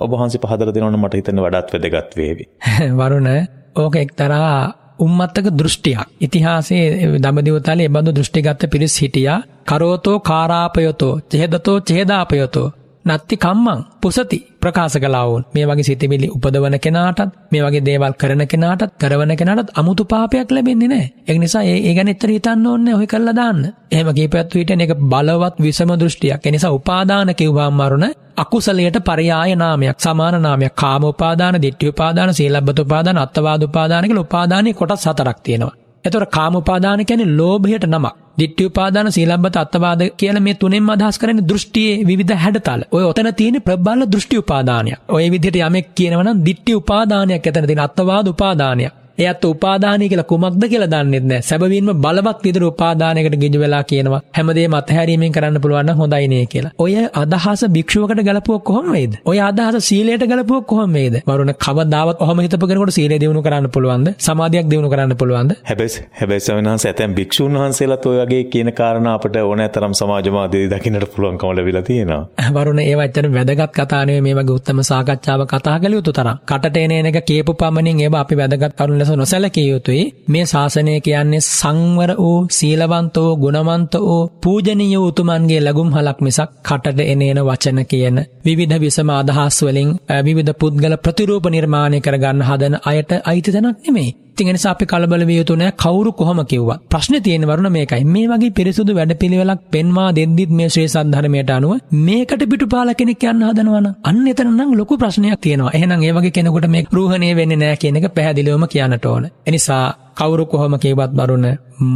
ඔබ 0.00 0.10
වහන්සේ 0.16 0.44
පහදලා 0.44 0.74
දෙනවනම් 0.74 1.00
මට 1.04 1.22
හිතෙන 1.22 1.46
වඩාත් 1.46 1.72
වැදගත් 1.74 2.20
වේවි. 2.20 2.52
වරුණ 3.00 3.32
ඕක 3.76 3.96
එක්තරා 3.96 4.87
උම්මත්තක 4.98 5.46
දෘෂ්ටියක්. 5.58 6.00
ඉතිහාසයේ 6.20 7.18
දඹදිවතලේ 7.18 7.88
එබඳු 7.90 8.10
දෘෂ්ටිගත 8.14 8.62
පිරිස් 8.72 8.96
හිටියා. 9.02 9.38
කරෝතෝ 9.64 10.18
කාරාපයතෝ 10.20 11.14
චෙහෙදතෝ 11.30 11.78
චෙහෙදාපයතෝ 11.80 12.68
නත්ති 13.08 13.36
කම්මං 13.36 13.80
පුසති 14.00 14.38
ප්‍රකාශ 14.60 14.96
කලාවුන් 14.96 15.42
මේ 15.54 15.66
වගේ 15.66 15.84
සිතිවිලි 15.84 16.28
උපදවන 16.28 16.76
කෙනාටත් 16.78 17.32
මේ 17.50 17.62
වගේ 17.64 17.82
දේවල් 17.82 18.14
කරන 18.14 18.42
කෙනාටත් 18.46 18.92
කරවන 18.98 19.32
කෙනාටත් 19.36 19.74
අමුතු 19.74 20.04
පාපයක් 20.04 20.50
ලැබෙන්නේ 20.50 20.88
නැහැ. 20.88 21.08
ඒක 21.28 21.38
නිසා 21.38 21.62
ඒ 21.64 21.78
ඒ 21.80 21.94
ගැන 21.94 22.08
එච්චර 22.08 22.30
හිතන්න 22.30 22.66
ඕනේ 22.66 22.94
ඔය 22.94 23.06
කරලා 23.06 23.34
දාන්න. 23.34 23.62
එහෙම 23.90 24.08
කීපයත් 24.12 24.54
විදිහට 24.54 24.78
මේක 24.78 24.94
බලවත් 25.04 25.56
විසම 25.58 25.90
දෘෂ්ටියක්. 25.94 26.40
ඒ 26.40 26.50
නිසා 26.50 26.72
උපාදාන 26.72 27.34
කිව්වම 27.34 27.74
මරුණ 27.74 28.06
අකුසලයට 28.36 28.98
පරයාය 29.00 29.52
නාමයක් 29.56 29.98
සමාන 29.98 30.36
නාමයක් 30.38 30.74
කාම 30.74 31.02
උපාදාන, 31.04 31.54
ditthි 31.56 31.88
උපාදාන, 31.88 32.34
සීලබ්බත 32.34 32.78
උපාදාන, 32.78 33.18
අත්වාද 33.18 33.62
උපාදාන 33.62 34.04
කියලා 34.04 34.22
උපාදානයේ 34.22 34.74
කොටස් 34.74 35.06
හතරක් 35.06 35.38
තියෙනවා. 35.40 35.87
එතකොට 36.04 36.30
කාම 36.30 36.54
උපාදාන 36.54 37.04
කියන්නේ 37.04 37.36
ලෝභයට 37.38 37.86
නමක්. 37.86 38.14
ditthi 38.38 38.64
උපාදාන 38.64 39.12
සීලබ්බත 39.12 39.56
අත්වාද 39.56 40.02
කියලා 40.16 40.42
මේ 40.42 40.54
තුනෙන්ම 40.54 40.90
අදහස් 40.90 41.18
කරන්නේ 41.18 41.48
දෘෂ්ටියේ 41.50 42.04
විවිධ 42.06 42.34
හැඩතල. 42.34 42.82
ඔය 42.92 43.04
ඔතන 43.04 43.28
තියෙන 43.34 43.58
ප්‍රබල 43.62 44.00
දෘෂ්ටි 44.04 44.36
උපාදානයක්. 44.36 44.98
ඔය 45.08 45.24
විදිහට 45.30 45.58
යමෙක් 45.58 45.88
කියනවා 45.96 46.24
නම් 46.24 46.44
ditthi 46.44 46.72
උපාදානයක් 46.74 47.46
එතන 47.46 47.66
තියෙන 47.66 47.84
අත්වාද 47.86 48.26
උපාදානයක්. 48.28 48.92
එයත් 49.18 49.44
උපාදානය 49.44 50.08
කියලා 50.08 50.28
කුමක්ද 50.30 50.64
කියලා 50.66 50.90
දන්නෙත් 50.94 51.24
නැහැ. 51.24 51.42
සැබවින්ම 51.42 51.90
බලවත් 51.98 52.38
විදිහට 52.44 52.68
උපාදානයකට 52.68 53.36
ගිජු 53.36 53.60
වෙලා 53.60 53.82
කියනවා 53.84 54.20
හැමදේම 54.32 54.74
අත්හැරීමෙන් 54.74 55.32
කරන්න 55.32 55.60
පුළුවන් 55.60 55.86
නම් 55.86 55.98
හොඳයි 55.98 56.28
නේ 56.28 56.44
කියලා. 56.46 56.72
ඔය 56.78 56.94
අදහස 57.14 57.64
භික්ෂුවකට 57.68 58.22
ගලපුවක් 58.22 58.62
කොහොම 58.64 58.92
වේද? 58.92 59.14
ඔය 59.24 59.38
අදහස 59.40 59.88
සීලයට 59.88 60.24
ගලපුවක් 60.24 60.66
කොහොම 60.66 60.92
වේද? 60.92 61.16
වරුණ 61.28 61.52
කවදාවත් 61.58 62.20
ඔහම 62.20 62.40
හිතපු 62.40 62.66
කෙනෙකුට 62.66 62.94
සීලය 62.98 63.18
දිනු 63.18 63.42
කරන්න 63.42 63.68
පුළුවන්ද? 63.70 64.08
සමාධියක් 64.18 64.70
දිනු 64.70 64.90
කරන්න 64.90 65.16
පුළුවන්ද? 65.16 65.56
හැබැයි 65.64 66.04
හැබැයි 66.18 66.46
සවිනාංශ 66.46 66.86
ඇතැම් 66.88 67.14
භික්ෂුන් 67.14 67.58
වහන්සේලාත් 67.58 68.06
ඔය 68.06 68.18
වගේ 68.20 68.44
කියන 68.46 68.72
කාරණා 68.74 69.14
අපිට 69.14 69.40
ඕනෑතරම් 69.42 69.94
සමාජ 69.94 70.30
මාධ්‍යයේ 70.30 70.70
දකින්නට 70.70 71.08
පුළුවන්කම 71.14 71.52
ලැබිලා 71.52 71.82
තියෙනවා. 71.82 72.22
වරුණ 72.56 72.80
ඒව 72.80 73.00
ඇත්තට 73.00 73.30
වැදගත් 73.32 73.74
කතා 73.74 74.02
නෙවෙයි 74.04 74.22
මේ 74.22 74.34
වගේ 74.34 74.58
උත්තම 74.58 74.84
සාකච්ඡාවක් 74.84 75.52
කතා 75.52 75.76
කළ 75.80 75.98
යුතු 75.98 76.12
තරම්. 76.12 76.38
කටට 76.46 76.76
එන 76.78 77.12
එක 77.12 77.20
කියපු 77.24 77.54
පමණින් 77.56 78.00
ඒව 78.00 78.16
අපි 78.16 78.34
වැදගත් 78.36 78.78
කරුණු 78.78 79.07
ලෙස 79.08 79.18
නොසැලකිය 79.18 79.66
යුතුයි. 79.66 80.02
මේ 80.28 80.44
ශාසනය 80.44 80.94
කියන්නේ 81.00 81.40
සංවර 81.42 82.10
වූ 82.16 82.38
සීලවන්ත 82.50 83.16
වූ 83.16 83.36
ගුණවන්ත 83.36 83.94
වූ 84.00 84.20
පූජනීය 84.38 84.98
උතුමන්ගේ 84.98 85.60
ලැබුම් 85.60 85.90
හලක් 85.92 86.18
මිසක් 86.20 86.50
කටට 86.62 87.00
එනේන 87.06 87.40
වචන 87.40 87.80
කියන 87.84 88.16
විවිධ 88.44 88.76
විසම 88.78 89.10
අදහස් 89.12 89.58
වලින් 89.62 89.90
විවිධ 90.22 90.54
පුද්ගල 90.54 90.96
ප්‍රතිරූප 90.98 91.46
නිර්මාණය 91.48 92.00
කරගන්න 92.00 92.46
හදන 92.48 92.74
අයට 92.84 93.12
අයිති 93.24 93.54
තැනක් 93.54 93.78
නෙමෙයි. 93.80 94.10
ඉතින් 94.38 94.50
එනිසා 94.50 94.72
අපි 94.72 94.86
කලබල 94.86 95.22
විය 95.26 95.38
යුතු 95.38 95.54
නෑ 95.56 95.72
කවුරු 95.76 96.10
කොහොම 96.12 96.40
කිව්වත්. 96.44 96.80
ප්‍රශ්නේ 96.88 97.20
තියෙන 97.20 97.44
වරුණ 97.44 97.68
මේකයි. 97.68 98.04
මේ 98.06 98.26
වගේ 98.26 98.50
පිරිසුදු 98.50 98.92
වැඩපිළිවෙලක් 98.94 99.62
පෙන්වා 99.72 100.08
දෙද්දිත් 100.12 100.50
මේ 100.50 100.68
ශ්‍රේ 100.68 100.88
සද්ධර්මයට 100.88 101.50
අනුව 101.50 101.72
මේකට 102.00 102.42
පිටුපාල 102.44 102.90
කෙනෙක් 102.94 103.24
යන්න 103.24 103.46
හදනවනම් 103.48 103.88
අන්න 104.04 104.26
එතන 104.26 104.50
නම් 104.50 104.70
ලොකු 104.72 104.94
ප්‍රශ්නයක් 104.96 105.40
තියෙනවා. 105.40 105.74
එහෙනම් 105.74 106.02
ඒ 106.02 106.12
වගේ 106.12 106.30
කෙනෙකුට 106.30 106.68
මේ 106.68 106.84
රූහණේ 106.90 107.32
වෙන්නේ 107.36 107.62
නෑ 107.64 107.76
කියන 107.76 107.98
එක 107.98 108.06
පැහැදිලිවම 108.10 108.66
කියන්නට 108.68 109.06
ඕන. 109.06 109.26
එනිසා 109.46 109.84
කවුරු 110.18 110.44
කොහොම 110.46 110.74
කියවත් 110.78 111.12
බරුණ 111.12 111.46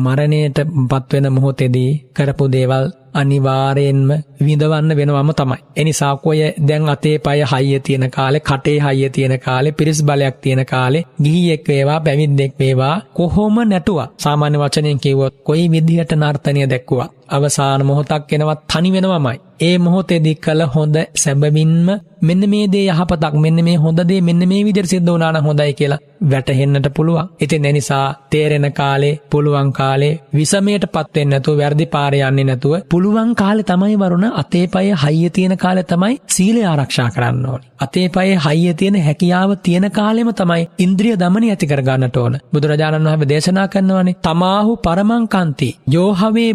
මරණයට 0.02 0.58
පත්වෙන 0.90 1.26
මොහොතේදී 1.32 1.90
කරපු 2.16 2.44
දේවල් 2.52 2.84
අනිවාර්යෙන්ම 3.14 4.10
විඳවන්න 4.40 4.90
වෙනවම 4.98 5.30
තමයි. 5.32 5.58
එනිසා 5.76 6.16
කොය 6.16 6.40
දැන් 6.68 6.88
අතේ 6.88 7.16
පය 7.18 7.38
හයිය 7.52 7.80
තියෙන 7.80 8.06
කාලේ 8.10 8.40
කටේ 8.40 8.78
හයිය 8.80 9.10
තියෙන 9.10 9.34
කාලේ 9.40 9.72
පිරිස් 9.72 10.00
බලයක් 10.02 10.36
තියෙන 10.42 10.62
කාලේ 10.66 11.06
ගිහියෙක් 11.22 11.68
වේවා 11.68 12.00
පැවිද්දෙක් 12.00 12.52
වේවා 12.58 12.96
කොහොම 13.14 13.56
නැටුවා. 13.62 14.08
සාමාන්‍ය 14.18 14.58
වචනයෙන් 14.58 15.00
කිව්වොත් 15.00 15.34
කොයි 15.44 15.70
විදිහට 15.70 16.12
නර්තනය 16.14 16.60
දැක්කුවා. 16.66 17.08
අවසාන 17.28 17.86
මොහොතක් 17.86 18.32
එනවා 18.32 18.56
තනි 18.66 18.90
වෙනවමයි. 18.92 19.38
ඒ 19.60 19.76
මොහොතේදී 19.78 20.36
කළ 20.36 20.62
හොඳ 20.66 20.96
සැබවින්ම 21.16 21.88
මෙන්න 22.20 22.42
මේ 22.46 22.66
දේ 22.66 22.86
යහපතක් 22.88 23.34
මෙන්න 23.36 23.58
මේ 23.64 23.76
හොඳ 23.76 24.00
දේ 24.04 24.20
මෙන්න 24.20 24.42
මේ 24.44 24.62
විදිහට 24.64 24.90
සිද්ධ 24.90 25.08
වුණා 25.08 25.30
නම් 25.32 25.44
හොඳයි 25.44 25.72
කියලා 25.72 25.98
වැටහෙන්නට 26.24 26.88
පුළුවන්. 26.96 27.28
ඉතින් 27.40 27.64
ඒ 27.64 27.72
නිසා 27.72 28.06
තේරෙන 28.30 28.66
කාලේ 28.72 29.14
පුළුවන් 29.30 29.70
කාලේ 29.72 30.12
විසමයටපත් 30.32 30.96
වෙන්නේ 31.14 31.30
නැතුව 31.32 31.58
වැරදි 31.58 31.86
පාරේ 31.86 32.22
යන්නේ 32.22 32.44
නැතුව 32.44 32.74
පුළුවන් 32.88 33.34
කාලේ 33.34 33.64
තමයි 33.64 33.96
වරුණ 33.98 34.26
අතේ 34.34 34.66
පයේ 34.68 34.96
හයිය 34.96 35.30
තියෙන 35.30 35.56
කාලේ 35.56 35.84
තමයි 35.84 36.14
සීලය 36.28 36.62
ආරක්ෂා 36.64 37.08
කරන්න 37.10 37.46
ඕනේ. 37.46 37.68
අතේ 37.80 38.06
පයේ 38.08 38.38
හයිය 38.38 38.74
තියෙන 38.74 38.98
හැකියාව 39.00 39.50
තියෙන 39.60 39.86
කාලෙම 39.90 40.30
තමයි 40.32 40.62
ඉන්ද්‍රිය 40.78 41.14
දමනය 41.16 41.46
ඇති 41.48 41.66
කර 41.66 41.82
ගන්නට 41.82 42.16
ඕන. 42.16 42.34
බුදුරජාණන් 42.52 43.06
වහන්සේ 43.06 43.28
දේශනා 43.28 43.68
කරනවානේ 43.68 44.18
තමාහු 44.22 44.72
පරමංකන්ති 44.78 45.70
යෝහවේ 45.90 46.50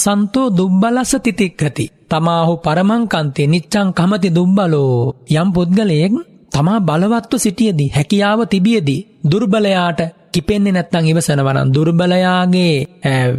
බලවාසන්තෝ 0.00 0.50
දුබ්බලස්ස 0.50 1.12
තිතික්ඛති. 1.18 1.84
තමාහු 2.10 2.54
පරමංකන්තේ 2.58 3.46
නිච්චං 3.46 3.88
කමති 3.92 4.30
දුබ්බලෝ 4.30 5.14
යම් 5.32 5.48
පුද්ගලයෙක් 5.48 6.14
තමා 6.52 6.80
බලවත්ව 6.80 7.32
සිටියදී 7.36 7.90
හැකියාව 7.90 8.40
තිබියදී 8.44 9.06
දුර්බලයාට 9.24 10.00
කිපෙන්නේ 10.32 10.72
නැත්නම් 10.72 11.06
ඉවසනවා 11.06 11.54
නම් 11.54 11.70
දුර්බලයාගේ 11.70 12.74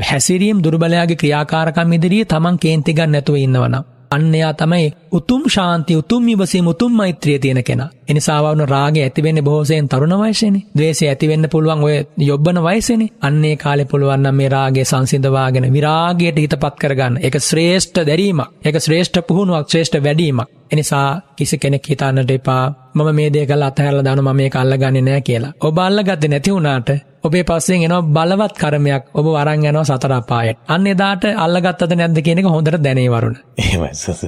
හැසිරීම් 0.02 0.58
දුර්බලයාගේ 0.60 1.16
ක්‍රියාකාරකම් 1.16 1.92
ඉදිරියේ 1.92 2.26
තමන් 2.26 2.56
කේන්ති 2.58 2.94
ගන්න 2.94 3.12
නැතුව 3.12 3.36
ඉන්නවනම් 3.38 3.84
අන්න 4.12 4.36
එයා 4.36 4.54
තමයි 4.54 4.88
උතුම් 5.12 5.44
ශාන්ති 5.48 5.96
උතුම් 5.96 6.28
ඉවසීම 6.28 6.68
උතුම් 6.68 6.92
මෛත්‍රිය 6.92 7.40
තියෙන 7.40 7.64
කෙනා. 7.64 7.90
එනිසා 8.08 8.40
වුණ 8.44 8.64
රාගය 8.68 9.02
ඇති 9.02 9.24
වෙන්නේ 9.24 9.42
බොහෝසෙන් 9.42 9.90
තරුණ 9.90 10.16
වයසේනේ. 10.20 10.64
ද්වේෂය 10.78 11.08
ඇති 11.08 11.28
වෙන්න 11.28 11.50
පුළුවන් 11.50 11.84
ඔය 11.84 11.98
යොබ්බන 12.20 12.64
වයසේනේ. 12.64 13.12
අන්නේ 13.22 13.56
කාලේ 13.56 13.86
පුළුවන් 13.86 14.24
නම් 14.24 14.36
මේ 14.36 14.50
රාගය 14.50 14.86
සංසිඳවාගෙන 14.86 15.74
විරාගයට 15.74 16.38
හිතපත් 16.38 16.76
කරගන්න. 16.78 17.20
ඒක 17.20 17.36
ශ්‍රේෂ්ඨ 17.42 18.02
දැරීමක්. 18.02 18.50
ඒක 18.66 18.76
ශ්‍රේෂ්ඨ 18.78 19.22
පුහුණුවක්, 19.28 19.70
ශ්‍රේෂ්ඨ 19.70 20.04
වැඩිමක්. 20.04 20.50
එනිසා 20.72 21.22
කිසි 21.36 21.58
කෙනෙක් 21.58 21.90
හිතන්නට 21.90 22.32
එපා 22.32 22.64
මම 22.96 23.16
මේ 23.16 23.30
දේ 23.34 23.46
කරලා 23.46 23.68
අතහැරලා 23.68 24.04
දානවා 24.04 24.34
මම 24.34 24.38
මේක 24.38 24.56
අල්ලගන්නේ 24.56 25.02
නැහැ 25.02 25.22
කියලා. 25.22 25.54
ඔබ 25.62 25.78
අල්ලගත්තේ 25.80 26.30
නැති 26.30 26.54
වුණාට 26.54 26.92
ඔබේ 27.24 27.44
පස්සෙන් 27.44 27.84
එනවා 27.86 28.02
බලවත් 28.16 28.56
කර්මයක් 28.58 29.04
ඔබ 29.14 29.28
වරන් 29.28 29.66
යනවා 29.66 29.84
සතර 29.86 30.14
අපායට. 30.14 30.58
අන්න 30.68 30.88
එදාට 30.88 31.26
අල්ලගත්තද 31.38 31.94
නැද්ද 32.00 32.18
කියන 32.26 32.42
එක 32.42 32.48
හොඳට 32.48 32.78
දැනේ 32.86 33.10
වරුණ. 33.14 33.36
එහෙමයි 33.58 33.90
සස. 33.94 34.24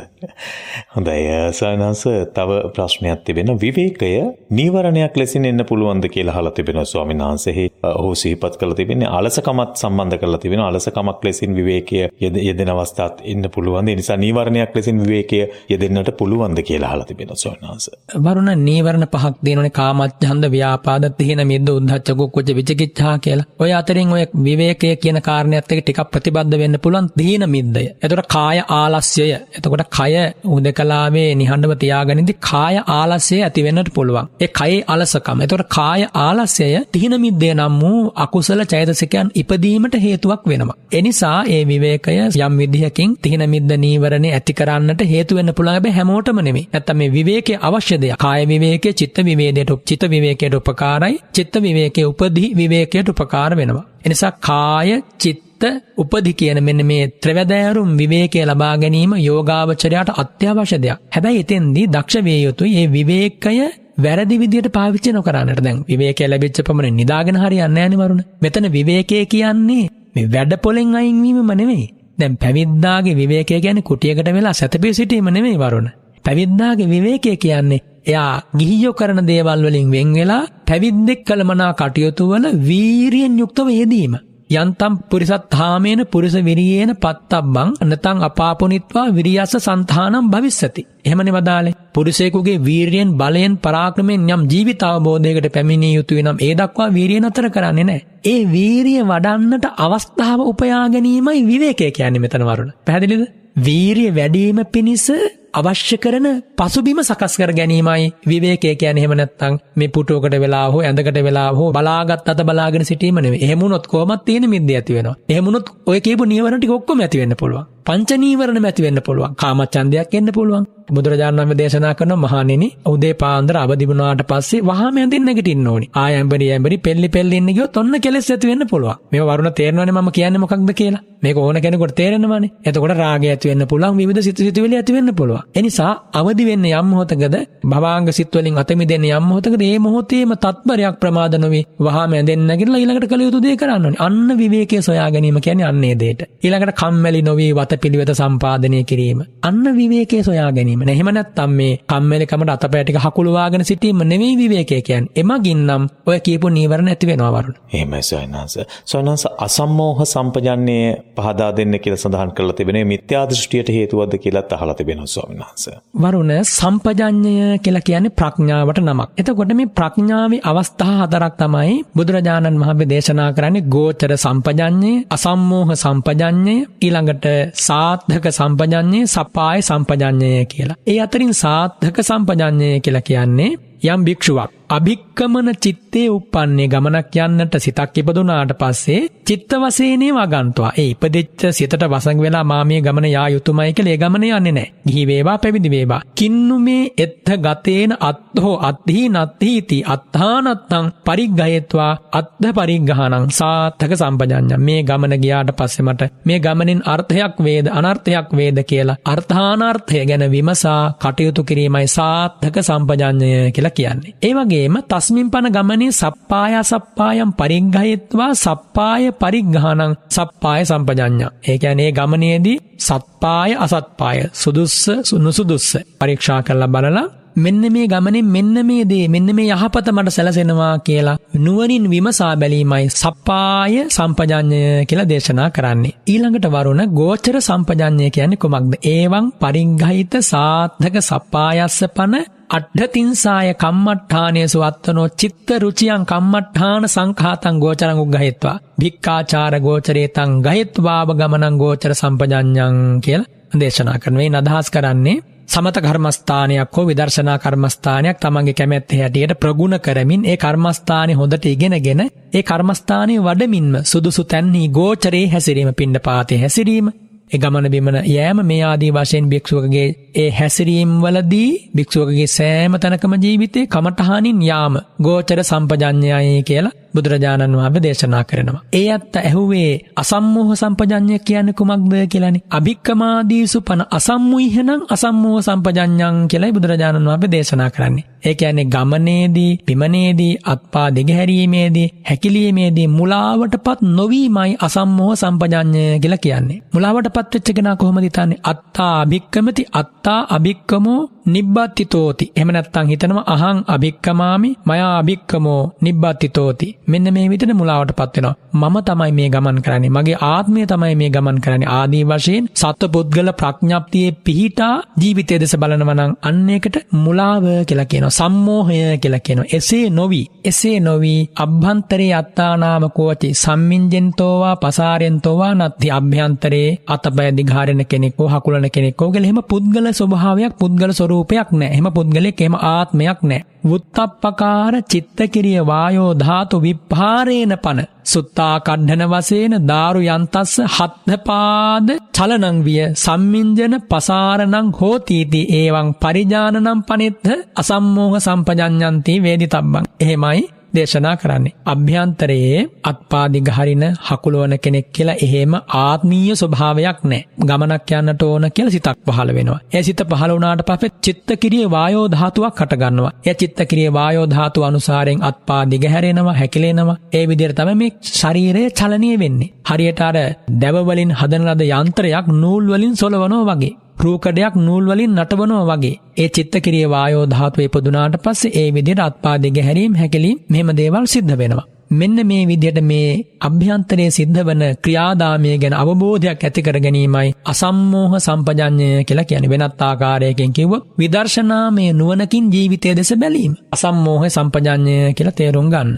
හොඳයි 0.95 1.39
සයනස 1.59 2.03
තව 2.35 2.59
ප්‍රශ්නයක් 2.75 3.23
තිබෙන 3.25 3.49
විවේකය 3.63 4.11
නීවරණයක් 4.51 5.17
ලෙසින් 5.17 5.49
එන්න 5.51 5.65
පුළුවන්ද 5.65 6.07
කියලා 6.15 6.35
අහලා 6.35 6.51
තිබෙනවා 6.51 6.85
ස්වාමීන් 6.85 7.25
වහන්සේ. 7.25 7.67
ඔහු 7.93 8.13
සිහිපත් 8.15 8.59
කරලා 8.59 8.75
තිබෙන්නේ 8.75 9.09
අලසකමත් 9.11 9.73
සම්බන්ධ 9.75 10.19
කරලා 10.19 10.43
තිබෙනවා. 10.45 10.69
අලසකමක් 10.69 11.25
ලෙසින් 11.25 11.55
විවේකය 11.55 12.03
යෙදෙන 12.21 12.69
අවස්ථාත් 12.69 13.25
එන්න 13.25 13.49
පුළුවන්. 13.55 13.89
ඒ 13.89 13.95
නිසා 13.95 14.17
නීවරණයක් 14.17 14.75
ලෙසින් 14.75 15.01
විවේකය 15.03 15.41
යෙදෙන්නට 15.69 16.13
පුළුවන්ද 16.33 16.59
කියලා 16.61 16.89
අහලා 16.89 17.05
තිබෙනවා 17.05 17.35
ස්වාමීන් 17.35 17.69
වහන්සේ. 17.69 17.95
වරුණ 18.25 18.51
නීවරණ 18.63 19.07
පහක් 19.07 19.33
දෙනෝනේ 19.45 19.73
කාමච්ඡන්ද 19.73 20.45
ව්‍යාපාද 20.53 21.05
තිහින 21.13 21.41
මිද්ද 21.47 21.69
උද්ධච්ච 21.69 22.17
කුක්කුච්ච 22.19 22.49
විචිකිච්ඡා 22.55 23.15
කියලා. 23.19 23.47
ඔය 23.59 23.71
අතරින් 23.73 24.13
ඔය 24.13 24.23
විවේකය 24.45 24.93
කියන 24.97 25.19
කාරණයත් 25.21 25.71
එක්ක 25.71 25.81
ටිකක් 25.81 26.01
ප්‍රතිබද්ධ 26.13 26.57
වෙන්න 26.57 26.79
පුළුවන් 26.83 27.09
දීන 27.17 27.45
මිද්දය. 27.47 27.85
එතකොට 28.03 28.29
කාය 28.29 28.59
ආලස්යය. 28.71 29.29
එතකොට 29.57 29.85
කය 29.89 30.11
උදකලාවේ 30.49 31.29
නිහඬව 31.35 31.75
තියාගනින්දි 31.77 32.37
කාය 32.41 32.75
ආලස්යය 32.89 33.41
ඇති 33.41 33.65
වෙන්නට 33.65 33.93
පුළුවන්. 33.93 34.29
ඒ 34.39 34.51
කයේ 34.53 34.81
අලසකම. 34.87 35.45
එතකොට 35.45 35.65
කාය 35.69 36.01
ආලස්යය 36.19 36.71
තිහින 36.93 37.17
මිද්දේ 37.17 37.53
නම් 37.53 37.79
වූ 37.83 38.01
අකුසල 38.17 38.63
චෛතසිකයන් 38.65 39.33
ඉපදීමට 39.35 39.97
හේතුවක් 39.97 40.43
වෙනවා. 40.45 40.77
එනිසා 40.93 41.37
ඒ 41.47 41.61
විවේකය 41.65 42.17
යම් 42.39 42.53
විදිහකින් 42.57 43.17
තිහින 43.17 43.43
මිද්ද 43.49 43.71
නීවරණේ 43.77 44.33
ඇති 44.33 44.53
කරන්නට 44.53 45.01
හේතු 45.05 45.35
වෙන්න 45.35 45.53
පුළුවන්. 45.53 45.73
හැබැයි 45.73 45.97
හැමෝටම 46.23 46.41
නෙමෙයි. 46.47 46.67
නැත්තම් 46.73 46.97
මේ 46.97 47.09
විවේකයේ 47.09 47.59
අවශ්‍ය 47.59 47.97
දෙයක්. 47.97 48.17
කාය 48.17 48.45
විවේකයේ 48.45 48.93
චිත්ත 48.93 49.17
විවේදයට 49.29 49.71
චිත්ත 49.85 50.03
විවේකයට 50.13 50.55
උපකාරයි. 50.55 51.15
චිත්ත 51.33 51.55
විවේකයේ 51.57 52.05
උපදී 52.05 52.49
විවේකයට 52.55 53.09
උපකාර 53.09 53.51
වෙනවා. 53.55 53.85
එනිසා 54.05 54.31
කාය 54.41 54.89
චිත්ත 55.19 55.63
උපදි 55.97 56.33
කියන 56.33 56.59
මෙන්න 56.63 56.85
මේ 56.85 57.07
ත්‍රවැදෑරුම් 57.23 57.91
විවේකය 58.01 58.43
ලබා 58.43 58.75
ගැනීම 58.77 59.13
යෝගාවචරයට 59.19 60.11
අත්‍යවශ්‍ය 60.15 60.77
දෙයක්. 60.83 60.99
හැබැයි 61.15 61.43
එතෙන්දී 61.45 61.87
දක්ෂ 61.87 62.25
විය 62.27 62.39
යුතුයි 62.43 62.75
මේ 62.75 62.93
විවේකය 62.97 63.57
වැරදි 63.97 64.37
විදියට 64.43 64.69
පාවිච්චි 64.77 65.15
නොකරන්නට 65.17 65.63
දැන් 65.65 65.83
විවේකය 65.89 66.29
ලැබිච්ච 66.29 66.61
පමණ 66.67 66.95
නිදාගෙන 67.01 67.41
හරියන්නේ 67.43 67.89
නැහැ 67.89 67.99
වරුණ. 68.01 68.23
මෙතන 68.43 68.71
විවේකය 68.77 69.25
කියන්නේ 69.25 69.83
මේ 70.15 70.31
වැඩ 70.35 70.55
පොලෙන් 70.63 70.95
අයින් 70.99 71.19
වීමම 71.25 71.51
නෙමෙයි. 71.61 71.85
දැන් 72.19 72.37
පැවිද්දාගේ 72.37 73.19
විවේකය 73.19 73.59
කියන්නේ 73.59 73.89
කුටියකට 73.89 74.33
වෙලා 74.37 74.53
සැතපී 74.53 74.93
සිටීම 74.93 75.29
නෙමෙයි 75.29 75.59
වරුණ. 75.59 75.89
පැවිද්දාගේ 76.25 76.87
විවේකය 76.87 77.35
කියන්නේ 77.37 77.83
එයා 78.05 78.33
ගිහියෝ 78.57 78.93
කරන 78.93 79.21
දේවල් 79.27 79.63
වලින් 79.65 79.89
වෙන් 79.91 80.11
වෙලා 80.13 80.43
පැවිද්දෙක් 80.67 81.19
කළ 81.25 81.43
මනා 81.43 81.71
කටයුතු 81.73 82.29
වල 82.29 82.45
වීරියෙන් 82.61 83.35
යුක්තව 83.37 83.67
යෙදීම. 83.71 84.15
යන්තම් 84.53 84.93
පුරිසත් 85.09 85.53
හාමේන 85.53 86.01
පුරිස 86.05 86.35
විරියේන 86.41 86.91
පත්තබ්බං 86.95 87.69
නතං 87.85 88.17
අපාපුනිත්වා 88.21 89.05
විරියස්ස 89.09 89.55
සන්තානම් 89.59 90.25
භවිස්සති. 90.25 90.81
එහෙමනේ 91.05 91.35
වදාලේ. 91.37 91.75
පුරුෂයෙකුගේ 91.95 92.57
වීරියෙන් 92.59 93.13
බලයෙන් 93.13 93.53
පරාක්‍රමයෙන් 93.57 94.27
යම් 94.29 94.43
ජීවිත 94.45 94.83
අවබෝධයකට 94.83 95.47
පැමිණිය 95.49 95.93
යුතුයි 95.93 96.23
නම් 96.23 96.37
ඒ 96.39 96.53
දක්වා 96.55 96.89
වීරිය 96.89 97.21
නතර 97.21 97.47
කරන්නේ 97.49 97.87
නැහැ. 97.89 98.03
ඒ 98.25 98.41
වීරිය 98.47 99.01
වඩන්නට 99.03 99.65
අවස්ථාව 99.77 100.39
උපයා 100.43 100.83
ගැනීමයි 100.89 101.39
විවේකය 101.43 101.91
කියන්නේ 101.91 102.23
මෙතන 102.25 102.45
වරුණ. 102.49 102.75
පැහැදිලිද? 102.85 103.23
වීරිය 103.59 104.11
වැඩිම 104.11 104.59
පිණිස 104.73 105.07
අවශ්‍ය 105.53 105.97
කරන 106.03 106.27
පසුබිම 106.59 106.99
සකස් 107.01 107.33
කර 107.39 107.51
ගැනීමයි 107.59 108.05
විවේකය 108.29 108.71
කියන්නේ 108.75 109.03
එහෙම 109.03 109.13
නැත්නම් 109.13 109.59
මේ 109.75 109.91
පුටුවකට 109.95 110.35
වෙලා 110.43 110.63
හෝ 110.73 110.81
ඇඳකට 110.81 111.19
වෙලා 111.27 111.49
හෝ 111.51 111.69
බලාගත් 111.71 112.29
අත 112.31 112.41
බලාගෙන 112.49 112.85
සිටීම 112.85 113.19
නෙවෙයි. 113.19 113.43
එහෙම 113.45 113.59
වුණොත් 113.59 113.85
කොහොමත් 113.87 114.25
තියෙන 114.25 114.49
මිද්ද 114.49 114.71
ඇති 114.71 114.97
වෙනවා. 114.97 115.15
එහෙම 115.29 115.45
වුණොත් 115.45 115.69
ඔය 115.85 115.99
කියපු 115.99 116.25
නීවරණ 116.25 116.59
ටික 116.59 116.75
ඔක්කොම 116.77 116.99
ඇති 116.99 117.21
වෙන්න 117.21 117.35
පුළුවන්. 117.41 117.65
පංච 117.85 118.11
නීවරණ 118.17 118.65
ඇති 118.65 118.85
වෙන්න 118.85 118.99
පුළුවන්. 119.07 119.35
කාමච්ඡන්දයක් 119.35 120.13
එන්න 120.13 120.29
පුළුවන්. 120.37 120.65
බුදුරජාණන් 120.91 121.39
වහන්සේ 121.39 121.59
දේශනා 121.59 121.93
කරන 121.93 122.13
මහණෙනි 122.15 122.67
උදේ 122.85 123.13
පාන්දර 123.13 123.57
අවදි 123.57 123.87
වුණාට 123.89 124.23
පස්සේ 124.29 124.61
වහාම 124.61 124.97
ඇඳින් 124.97 125.25
නැගිටින්න 125.27 125.67
ඕනි. 125.67 125.87
ආය 125.95 126.13
ඇඹරි 126.15 126.47
ඇඹරි 126.51 126.77
පෙල්ලි 126.79 127.09
පෙල්ලි 127.09 127.39
ඉන්න 127.41 127.49
ගියොත් 127.49 127.77
ඔන්න 127.77 127.95
කෙලස් 128.05 128.29
ඇති 128.29 128.51
වෙන්න 128.51 128.67
පුළුවන්. 128.67 128.99
මේව 129.11 129.25
වරුණ 129.29 129.51
තේරෙනවනේ 129.59 129.95
මම 129.95 130.11
කියන්නේ 130.11 130.43
මොකක්ද 130.43 130.73
කියලා. 130.73 131.03
මේක 131.23 131.37
ඕන 131.37 131.61
කෙනෙකුට 131.61 131.95
තේරෙනවනේ. 131.95 132.53
එතකොට 132.65 132.95
රාගය 132.97 133.27
ඇති 133.29 133.51
වෙන්න 133.51 133.67
පුළුවන් 133.67 133.99
විවිධ 133.99 134.21
සිත 134.21 134.39
සිතුවිලි 134.39 134.77
ඇති 134.77 134.93
වෙන්න 134.93 135.15
පුළුවන්. 135.15 135.42
ඒ 135.49 135.61
නිසා 135.61 135.91
අවදි 136.13 136.43
වෙන්න 136.45 136.65
යම් 136.71 136.87
මොහොතකද 136.87 137.35
භවාංග 137.65 138.07
සිත් 138.11 138.35
වලින් 138.35 138.57
අත 138.57 138.71
මිදෙන්න 138.73 139.05
යම් 139.09 139.23
මොහොතකද 139.23 139.57
මේ 139.63 139.79
මොහොතේම 139.79 140.33
තත්පරයක් 140.37 140.95
ප්‍රමාද 140.99 141.35
නොවි 141.37 141.61
වහාම 141.79 142.13
ඇඳෙන්න 142.13 142.45
නැගිටලා 142.47 142.79
ඊළඟට 142.79 143.09
කළ 143.09 143.23
යුතු 143.23 143.41
දේ 143.41 143.55
කරන්න 143.55 143.85
ඕනේ. 143.85 143.99
අන්න 143.99 144.37
විවේකයේ 144.37 144.81
සොයා 144.81 145.09
ගැනීම 145.11 145.39
කියන්නේ 145.39 145.67
අන්නේ 145.67 145.95
දෙයට. 145.95 146.21
ඊළඟට 146.43 146.75
කම්මැලි 146.75 147.21
නොවි 147.21 147.47
වතපිලිවෙත 147.53 148.11
සම්පාදනය 148.13 148.83
කිරීම. 148.83 149.19
අන්න 149.41 149.63
විවේකයේ 149.73 150.23
සොයා 150.23 150.51
ගැනීම. 150.51 150.81
එහෙම 150.85 151.09
නැත්නම් 151.09 151.51
මේ 151.53 151.77
කම්මැලිකමට 151.85 152.53
අතපය 152.55 152.83
ටික 152.83 152.99
හකුලවාගෙන 152.99 153.65
සිටීම 153.65 154.03
නෙවෙයි 154.03 154.37
විවේකය 154.37 154.81
කියන්නේ. 154.81 155.13
එමගින් 155.15 155.61
නම් 155.67 155.83
ඔය 156.05 156.19
කියපු 156.21 156.49
නීවරණ 156.49 156.89
ඇති 156.89 157.07
වෙනවා 157.07 157.31
වරුණ. 157.33 157.57
එහෙමයි 157.73 158.03
සයන්හස. 158.03 158.57
සයන්හස 158.85 159.23
අසම්මෝහ 159.39 159.99
සම්පජන්නේ 160.05 160.87
පහදා 161.15 161.51
දෙන්න 161.53 161.79
කියලා 161.79 162.01
සඳහන් 162.03 162.31
කරලා 162.33 162.53
තිබෙනේ 162.53 162.85
මිත්‍යා 162.85 163.25
දෘෂ්ටියට 163.25 163.69
හේතුවක්ද 163.69 164.13
කියලාත් 164.17 164.53
අහලා 164.53 164.75
තිබෙනවා 164.75 165.11
ස්වාමීන් 165.33 165.39
වහන්සේ. 165.39 165.77
වරුණ 165.95 166.31
සම්පජඤ්ඤය 166.45 167.59
කියලා 167.59 167.81
කියන්නේ 167.81 168.09
ප්‍රඥාවට 168.11 168.79
නමක්. 168.79 169.09
එතකොට 169.17 169.53
මේ 169.53 169.71
ප්‍රඥාවේ 169.71 170.41
අවස්ථා 170.43 170.93
හතරක් 170.99 171.33
තමයි 171.37 171.73
බුදුරජාණන් 171.95 172.59
වහන්සේ 172.59 172.89
දේශනා 172.89 173.29
කරන්නේ 173.31 173.67
ගෝචර 173.67 174.13
සම්පජඤ්ඤය, 174.17 174.95
අසම්මෝහ 175.09 175.69
සම්පජඤ්ඤය, 175.75 176.59
ඊළඟට 176.81 177.27
සාත්ධක 177.59 178.25
සම්පජඤ්ඤය, 178.31 179.03
සපාය 179.07 179.59
සම්පජඤ්ඤය 179.61 180.45
කියලා. 180.45 180.79
ඒ 180.87 180.99
අතරින් 180.99 181.33
සාත්ධක 181.35 181.97
සම්පජඤ්ඤය 182.01 182.79
කියලා 182.79 183.01
කියන්නේ 183.01 183.51
යම් 183.83 184.01
භික්ෂුවක් 184.01 184.51
අභික්කමන 184.69 185.49
චිත්තේ 185.55 186.05
උප්පන්නේ 186.09 186.67
ගමනක් 186.67 187.15
යන්නට 187.17 187.55
සිතක් 187.57 187.97
ඉපදුනාට 187.99 188.53
පස්සේ 188.55 189.01
චිත්ත 189.23 189.51
වශයෙන්ේ 189.55 190.11
වගන්නවා. 190.11 190.71
ඒ 190.73 190.87
ඉපදෙච්ච 190.87 191.41
සිතට 191.51 191.83
වසඟ 191.83 192.21
වෙලා 192.21 192.43
මා 192.43 192.63
මේ 192.63 192.81
ගමන 192.81 193.07
යා 193.07 193.27
යුතුයමයි 193.29 193.73
කියලා 193.73 193.93
ඒ 193.93 193.97
ගමන 193.97 194.23
යන්නේ 194.27 194.39
නැහැ. 194.49 194.71
ගිහි 194.87 195.03
වේවා 195.03 195.37
පැවිදි 195.37 195.69
වේවා. 195.69 196.01
කින්නු 196.13 196.57
මේ 196.59 196.85
එත්ත 196.97 197.29
ගතේන 197.39 197.93
අත්හෝ 198.01 198.55
අත්හි 198.61 199.03
නත්ථීති 199.09 199.77
අත්තානත්තං 199.87 200.87
පරිග්ගයත්වා 201.03 201.91
අත්ථ 202.13 202.49
පරිග්ගහණං 202.53 203.29
සාත්තක 203.31 203.93
සම්පජඤ්ඤම්. 203.93 204.61
මේ 204.61 204.81
ගමන 204.83 205.15
ගියාට 205.17 205.53
පස්සේ 205.53 205.85
මට 205.85 206.09
මේ 206.25 206.39
ගමනින් 206.39 206.81
අර්ථයක් 206.87 207.37
වේද 207.41 207.67
අනර්ථයක් 207.73 208.33
වේද 208.33 208.63
කියලා 208.63 208.97
අර්ථානාර්ථය 209.05 210.05
ගැන 210.05 210.25
විමසා 210.31 210.81
කටයුතු 210.97 211.43
කිරීමයි 211.43 211.87
සාත්තක 211.89 212.57
සම්පජඤ්ඤය 212.63 213.51
කියලා 213.51 213.72
කියන්නේ. 213.73 214.15
ඒ 214.21 214.33
වගේ 214.33 214.63
වගේම 214.63 214.75
තස්මින් 214.83 215.27
පන 215.31 215.47
ගමනේ 215.49 215.91
සප්පාය 215.91 216.53
සප්පායම් 216.63 217.31
පරිග්ගහයත්වා 217.33 218.31
සප්පාය 218.35 219.11
පරිග්ගහනං 219.13 219.93
සප්පාය 220.09 220.61
සම්පජඤ්ඤා. 220.63 221.31
ඒ 221.43 221.57
කියන්නේ 221.57 221.91
ගමනේදී 221.91 222.57
සත්පාය 222.79 223.51
අසත්පාය 223.55 224.17
සුදුස්ස 224.33 224.77
නුසුදුස්ස 225.15 225.69
පරීක්ෂා 225.99 226.41
කරලා 226.41 226.67
බලලා 226.67 227.22
මෙන්න 227.35 227.61
මේ 227.67 227.87
ගමනින් 227.87 228.25
මෙන්න 228.27 228.55
මේ 228.63 228.83
දේ 228.85 229.07
මෙන්න 229.07 229.29
මේ 229.31 229.47
යහපත 229.49 229.87
මට 229.89 230.11
සැලසෙනවා 230.11 230.73
කියලා 230.79 231.17
නුවණින් 231.37 231.85
විමසා 231.89 232.35
බැලීමයි 232.35 232.89
සප්පාය 232.91 233.75
සම්පජඤ්ඤය 233.89 234.85
කියලා 234.85 235.07
දේශනා 235.07 235.49
කරන්නේ. 235.49 235.95
ඊළඟට 236.07 236.47
වරුණ 236.47 236.83
ගෝචර 236.91 237.37
සම්පජඤ්ඤය 237.41 238.09
කියන්නේ 238.09 238.37
කුමක්ද? 238.37 238.75
ඒවං 238.87 239.25
පරිග්ගහිත 239.35 240.13
සාධක 240.23 240.95
සප්පායස්ස 241.01 241.79
පන 241.89 242.15
අඩ්ඩතින්සාය 242.49 243.49
කම්මට්ඨානයසු 243.55 244.59
අත්තනෝ 244.61 245.07
චිත්ත 245.13 245.49
රුචියන් 245.57 246.03
කම්මට්ඨාන 246.05 246.83
සංඛාතං 246.87 247.55
ගෝචරං 247.59 247.97
උග්ගහෙත්වා 247.97 248.57
භික්කාචාර 248.79 249.55
ගෝචරේතං 249.59 250.31
ගහෙත්වාව 250.43 251.09
ගමනං 251.13 251.55
ගෝචර 251.57 251.93
සම්පජඤ්ඤං 251.95 252.77
කියලා 253.01 253.31
දේශනා 253.55 253.97
කරන 253.97 254.15
මේ 254.15 254.35
අදහස් 254.37 254.67
කරන්නේ 254.69 255.19
සමත 255.49 255.77
කර්මස්ථානයක් 255.79 256.69
හෝ 256.71 256.85
විදර්ශනා 256.85 257.37
කර්මස්ථානයක් 257.37 258.17
තමන්ගේ 258.17 258.53
කැමැත්ත 258.53 258.93
හැටියට 258.93 259.33
ප්‍රගුණ 259.35 259.75
කරමින් 259.79 260.25
ඒ 260.25 260.37
කර්මස්ථානය 260.37 261.13
හොඳට 261.13 261.45
ඉගෙනගෙන 261.45 262.01
ඒ 262.33 262.43
කර්මස්ථානය 262.43 263.15
වඩමින්ම 263.19 263.73
සුදුසු 263.83 264.23
තැන්හි 264.25 264.61
ගෝචරේ 264.69 265.25
හැසිරීම 265.27 265.71
පිණ්ඩ 265.73 265.99
පාතය 265.99 266.37
හැසිරීම 266.37 266.87
ඒ 267.31 267.39
ගමන 267.39 267.67
බිමන 267.69 267.97
යෑම 268.07 268.39
මේ 268.43 268.61
ආදී 268.63 268.91
වශයෙන් 268.91 269.25
භික්ෂුවකගේ 269.25 269.87
ඒ 270.15 270.29
හැසිරීම් 270.31 270.91
වලදී 271.01 271.51
භික්ෂුවකගේ 271.75 272.29
සෑම 272.29 272.73
තැනකම 272.77 273.13
ජීවිතේ 273.17 273.65
කමටහනින් 273.67 274.39
යාම 274.43 274.75
ගෝචර 274.99 275.39
සම්පජඤ්ඤයයි 275.43 276.43
කියලා 276.43 276.77
බුදුරජාණන් 276.93 277.57
වහන්සේ 277.57 277.83
දේශනා 277.83 278.23
කරනවා. 278.23 278.63
ඒ 278.73 278.87
අත්ත 278.91 279.15
ඇහුවේ 279.17 279.71
අසම්මෝහ 279.95 280.49
සම්පජඤ්ඤය 280.53 281.19
කියන්නේ 281.21 281.53
කුමක්ද 281.53 281.93
කියලානේ. 282.07 282.43
අභික්කමාදීසු 282.51 283.61
පන 283.61 283.83
අසම්මුයිහනම් 283.91 284.81
අසම්මෝහ 284.89 285.41
සම්පජඤ්ඤං 285.41 286.17
කියලායි 286.27 286.53
බුදුරජාණන් 286.53 287.07
වහන්සේ 287.07 287.31
දේශනා 287.31 287.69
කරන්නේ. 287.69 288.05
ඒ 288.23 288.33
කියන්නේ 288.33 288.65
ගමනේදී, 288.65 289.57
පිමනේදී, 289.65 290.33
අත්පා 290.45 290.87
දෙගහැරීමේදී, 290.89 291.87
හැකිලීමේදී 292.03 292.87
මුලාවටපත් 292.89 293.79
නොවීමයි 293.91 294.55
අසම්මෝහ 294.59 295.13
සම්පජඤ්ඤය 295.15 295.99
කියලා 295.99 296.17
කියන්නේ. 296.17 296.61
මුලාවටපත් 296.73 297.33
වෙච්ච 297.33 297.49
කෙනා 297.53 297.75
කොහොමද 297.75 298.03
හිතන්නේ? 298.03 298.39
අත්තා 298.43 298.93
අභික්කමති 299.01 299.65
අත්තා 299.73 300.21
අභික්කමෝ 300.29 301.01
නිබ්බත්තිතෝති. 301.25 302.31
එහෙම 302.35 302.49
නැත්නම් 302.49 302.87
හිතනවා 302.87 303.25
අහං 303.27 303.59
අභික්කමාමි 303.67 304.49
මයා 304.65 304.93
අභික්කමෝ 304.97 305.61
නිබ්බත්තිතෝති. 305.81 306.67
මෙන්න 306.87 307.07
මේ 307.09 307.27
විදිහට 307.29 307.53
මුලාවටපත් 307.53 308.15
වෙනවා. 308.17 308.35
මම 308.53 308.77
තමයි 308.83 309.11
මේ 309.11 309.29
ගමන් 309.29 309.59
කරන්නේ. 309.61 309.89
මගේ 309.89 310.17
ආත්මය 310.23 310.65
තමයි 310.65 310.95
මේ 310.95 311.09
ගමන් 311.09 311.37
කරන්නේ. 311.39 311.69
ආදී 311.71 312.03
වශයෙන් 312.03 312.49
සත්ව 312.53 312.91
පුද්ගල 312.93 313.29
ප්‍රඥාප්තියේ 313.33 314.11
පිහිටා 314.23 314.75
ජීවිතය 315.01 315.39
දෙස 315.39 315.55
බලනවා 315.55 315.95
නම් 315.95 316.13
අන්න 316.21 316.49
ඒකට 316.49 316.77
මුලාව 316.95 317.45
කියලා 317.63 317.85
කියනවා. 317.85 318.17
සම්මෝහය 318.19 318.79
කියලා 318.97 319.19
කියනවා. 319.19 319.49
එසේ 319.53 319.85
නොවි. 319.91 320.21
එසේ 320.43 320.77
නොවි 320.79 321.13
අභ්‍යන්තරේ 321.37 322.11
අත්තානාම 322.13 322.85
කෝචි 322.91 323.29
සම්මින්ජෙන්තෝවා 323.35 324.55
පසාරෙන්තෝවා 324.57 325.53
නත්ති 325.55 325.87
අභ්‍යන්තරේ 325.91 326.67
අතපය 326.87 327.29
දිගාරෙන 327.37 327.85
කෙනෙක් 327.85 328.19
හෝ 328.19 328.29
හකුලන 328.29 328.67
කෙනෙක් 328.69 329.01
හෝ 329.01 329.11
කියලා 329.11 329.29
එහෙම 329.29 329.41
පුද්ගල 329.49 329.87
ස්වභාවයක් 329.93 330.53
පුද්ගල 330.61 330.91
ස්වරූපයක් 330.91 331.49
නැහැ. 331.53 331.73
එහෙම 331.73 331.89
පුද්ගලෙක් 331.93 332.41
එහෙම 332.41 332.55
ආත්මයක් 332.65 333.19
නැහැ. 333.23 333.51
වුත්තප්පකාර 333.63 334.73
චිත්තකිරිය 334.83 335.61
වායෝ 335.65 336.11
ධාතු 336.15 336.57
විප්පාරේන 336.73 337.53
පන. 337.57 337.79
සුත්තා 338.05 338.55
කණ්ඩන 338.59 339.03
වසේන 339.07 339.55
දාරු 339.67 340.01
යන්තස්ස 340.07 340.55
හත්හපාද 340.75 341.87
චලනං 342.13 342.57
විය. 342.65 342.81
සම්මින්ජන 342.95 343.75
පසාරණං 343.89 344.73
හෝතීති. 344.73 345.41
ඒවං 345.53 345.89
පරිජානනම් 345.95 346.83
පනෙත්හ 346.83 347.31
අසම්මෝහ 347.55 348.13
සම්පජඤ්ඤන්ති 348.19 349.15
වේදි 349.23 349.47
තබ්බං 349.47 349.89
එහෙමයි 349.99 350.43
දේශනා 350.73 351.15
කරන්නේ. 351.15 351.53
අභ්‍යන්තරයේ 351.65 352.61
අත්පාදි 352.83 353.39
ගහරින 353.41 353.83
හකුලවන 354.07 354.55
කෙනෙක් 354.57 354.87
කියලා 354.91 355.19
එහෙම 355.21 355.53
ආත්මීය 355.77 356.35
ස්වභාවයක් 356.35 356.99
නැහැ. 357.03 357.21
ගමනක් 357.41 357.91
යන්නට 357.91 358.23
ඕන 358.23 358.45
කියලා 358.51 358.75
සිතක් 358.75 358.97
පහළ 359.07 359.31
වෙනවා. 359.33 359.59
ඒ 359.73 359.83
සිත 359.83 360.01
පහළ 360.11 360.33
වුණාට 360.35 360.65
පස්සේ 360.65 360.93
චිත්තකිරියේ 361.05 361.69
වායෝ 361.69 362.05
ධාතුවක් 362.07 362.61
හට 362.61 362.79
ගන්නවා. 362.81 363.13
ඒ 363.25 363.35
චිත්තකිරියේ 363.35 363.93
වායෝ 363.93 364.25
ධාතුව 364.29 364.63
අනුසාරයෙන් 364.63 365.23
අත්පාදි 365.23 365.79
ගහැරෙනවා, 365.79 366.33
හැකිලෙනවා. 366.33 366.97
ඒ 367.13 367.25
විදිහට 367.27 367.57
තමයි 367.57 367.75
මේ 367.75 367.91
ශරීරය 368.13 368.63
චලනීය 368.71 369.19
වෙන්නේ. 369.19 369.53
හරියට 369.69 370.01
අර 370.01 370.17
දැව 370.61 370.77
වලින් 370.83 371.11
හදන 371.13 371.47
ලද 371.47 371.63
යන්ත්‍රයක් 371.71 372.27
නූල් 372.35 372.65
වලින් 372.67 372.95
සොලවනවා 372.95 373.47
වගේ. 373.51 373.73
රූකඩයක් 373.97 374.55
නූල් 374.57 374.85
වලින් 374.85 375.13
නටවනවා 375.15 375.67
වගේ. 375.71 375.99
ඒ 376.17 376.29
චිත්තකිරිය 376.29 376.87
වායෝ 376.89 377.25
ධාතුවේ 377.25 377.67
ඉපදුනාට 377.69 378.15
පස්සේ 378.23 378.55
ඒ 378.55 378.69
විදිහට 378.71 379.01
අත්පා 379.01 379.35
දෙක 379.37 379.57
හැරීම් 379.59 379.93
හැකලීම් 379.95 380.41
මෙහෙම 380.49 380.69
දේවල් 380.77 381.05
සිද්ධ 381.07 381.35
වෙනවා. 381.35 381.67
මෙන්න 381.91 382.17
මේ 382.23 382.43
විදිහට 382.45 382.79
මේ 382.81 383.09
අභ්‍යන්තරයේ 383.41 384.11
සිද්ධ 384.11 384.39
වන 384.41 384.63
ක්‍රියාදාමය 384.83 385.51
ගැන 385.57 385.75
අවබෝධයක් 385.75 386.43
ඇති 386.43 386.61
කර 386.61 386.77
ගැනීමයි 386.79 387.33
අසම්මෝහ 387.45 388.13
සම්පජඤ්ඤය 388.19 389.03
කියලා 389.03 389.25
කියන්නේ 389.25 389.51
වෙනත් 389.53 389.81
ආකාරයකින් 389.81 390.53
කිව්වොත් 390.53 390.87
විදර්ශනාමය 390.99 391.85
නුවණකින් 391.93 392.45
ජීවිතය 392.53 392.95
දෙස 392.95 393.13
බැලීම. 393.15 393.53
අසම්මෝහ 393.71 394.23
සම්පජඤ්ඤය 394.29 395.13
කියලා 395.13 395.37
තේරුම් 395.39 395.69
ගන්න. 395.69 395.93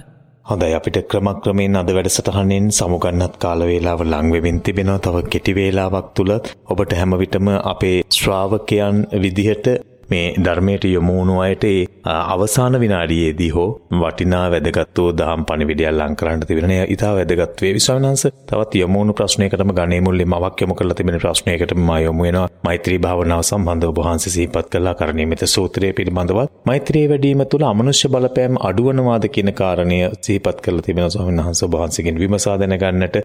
හොඳයි 0.45 0.73
අපිට 0.77 0.97
ක්‍රමක්‍රමයෙන් 1.09 1.76
අද 1.76 1.88
වැඩසටහනෙන් 1.89 2.65
සමුගන්නත් 2.69 3.35
කාල 3.38 3.61
වේලාව 3.61 4.01
ලං 4.03 4.27
වෙමින් 4.34 4.57
තිබෙනවා. 4.61 4.99
තව 4.99 5.23
කෙටි 5.26 5.53
වේලාවක් 5.57 6.07
තුල 6.13 6.31
ඔබට 6.72 6.91
හැම 6.93 7.13
විටම 7.22 7.47
අපේ 7.63 7.97
ශ්‍රාවකයන් 8.11 8.97
විදිහට 9.23 9.67
මේ 10.09 10.27
ධර්මයට 10.38 10.84
යොමු 10.88 11.15
වුණු 11.15 11.35
අයට 11.39 11.63
ඒ 11.65 11.80
අවසාන 12.06 12.80
විනාඩියේදී 12.80 13.49
හෝ 13.49 13.82
වටිනා 13.94 14.44
වැදගත් 14.52 14.98
වූ 14.98 15.11
දහම් 15.11 15.44
පණිවිඩයක් 15.44 15.91
ලං 15.91 16.15
කරන්න 16.15 16.41
තිබෙන 16.41 16.73
ඉතා 16.88 17.14
වැදගත් 17.15 17.61
වේ 17.61 17.72
විශ්වවිනාංශ 17.73 18.26
තවත් 18.49 18.76
යොමු 18.76 18.99
වුණු 18.99 19.14
ප්‍රශ්නයකටම 19.14 19.72
ගණේ 19.72 20.02
මුල්ලේ 20.02 20.27
මවක් 20.27 20.61
යොමු 20.61 20.76
කරලා 20.76 20.95
තිබෙන 20.95 21.18
ප්‍රශ්නයකට 21.19 21.73
මම 21.76 21.90
යොමු 21.99 22.23
වෙනවා. 22.23 22.48
මෛත්‍රී 22.64 22.99
භාවනාව 22.99 23.41
සම්බන්ධව 23.41 23.90
ඔබ 23.90 23.99
වහන්සේ 23.99 24.34
සිහිපත් 24.34 24.69
කළා. 24.72 24.94
කරණීයමිත 24.94 25.45
සූත්‍රය 25.45 25.94
පිළිබඳව 25.94 26.40
මෛත්‍රී 26.65 27.06
වැඩිම 27.10 27.41
තුළ 27.45 27.64
අමනුෂ්‍ය 27.64 28.07
බලපෑම් 28.07 28.61
අඩුවනවාද 28.61 29.26
කියන 29.30 29.52
කාරණය 29.53 29.99
සිහිපත් 30.19 30.61
කරලා 30.61 30.82
තිබෙන 30.82 31.10
ස්වාමීන් 31.10 31.41
වහන්සේ 31.41 31.68
ඔබ 31.68 31.76
වහන්සේගෙන් 31.76 32.22
විමසා 32.22 32.56
දැනගන්නට 32.60 33.19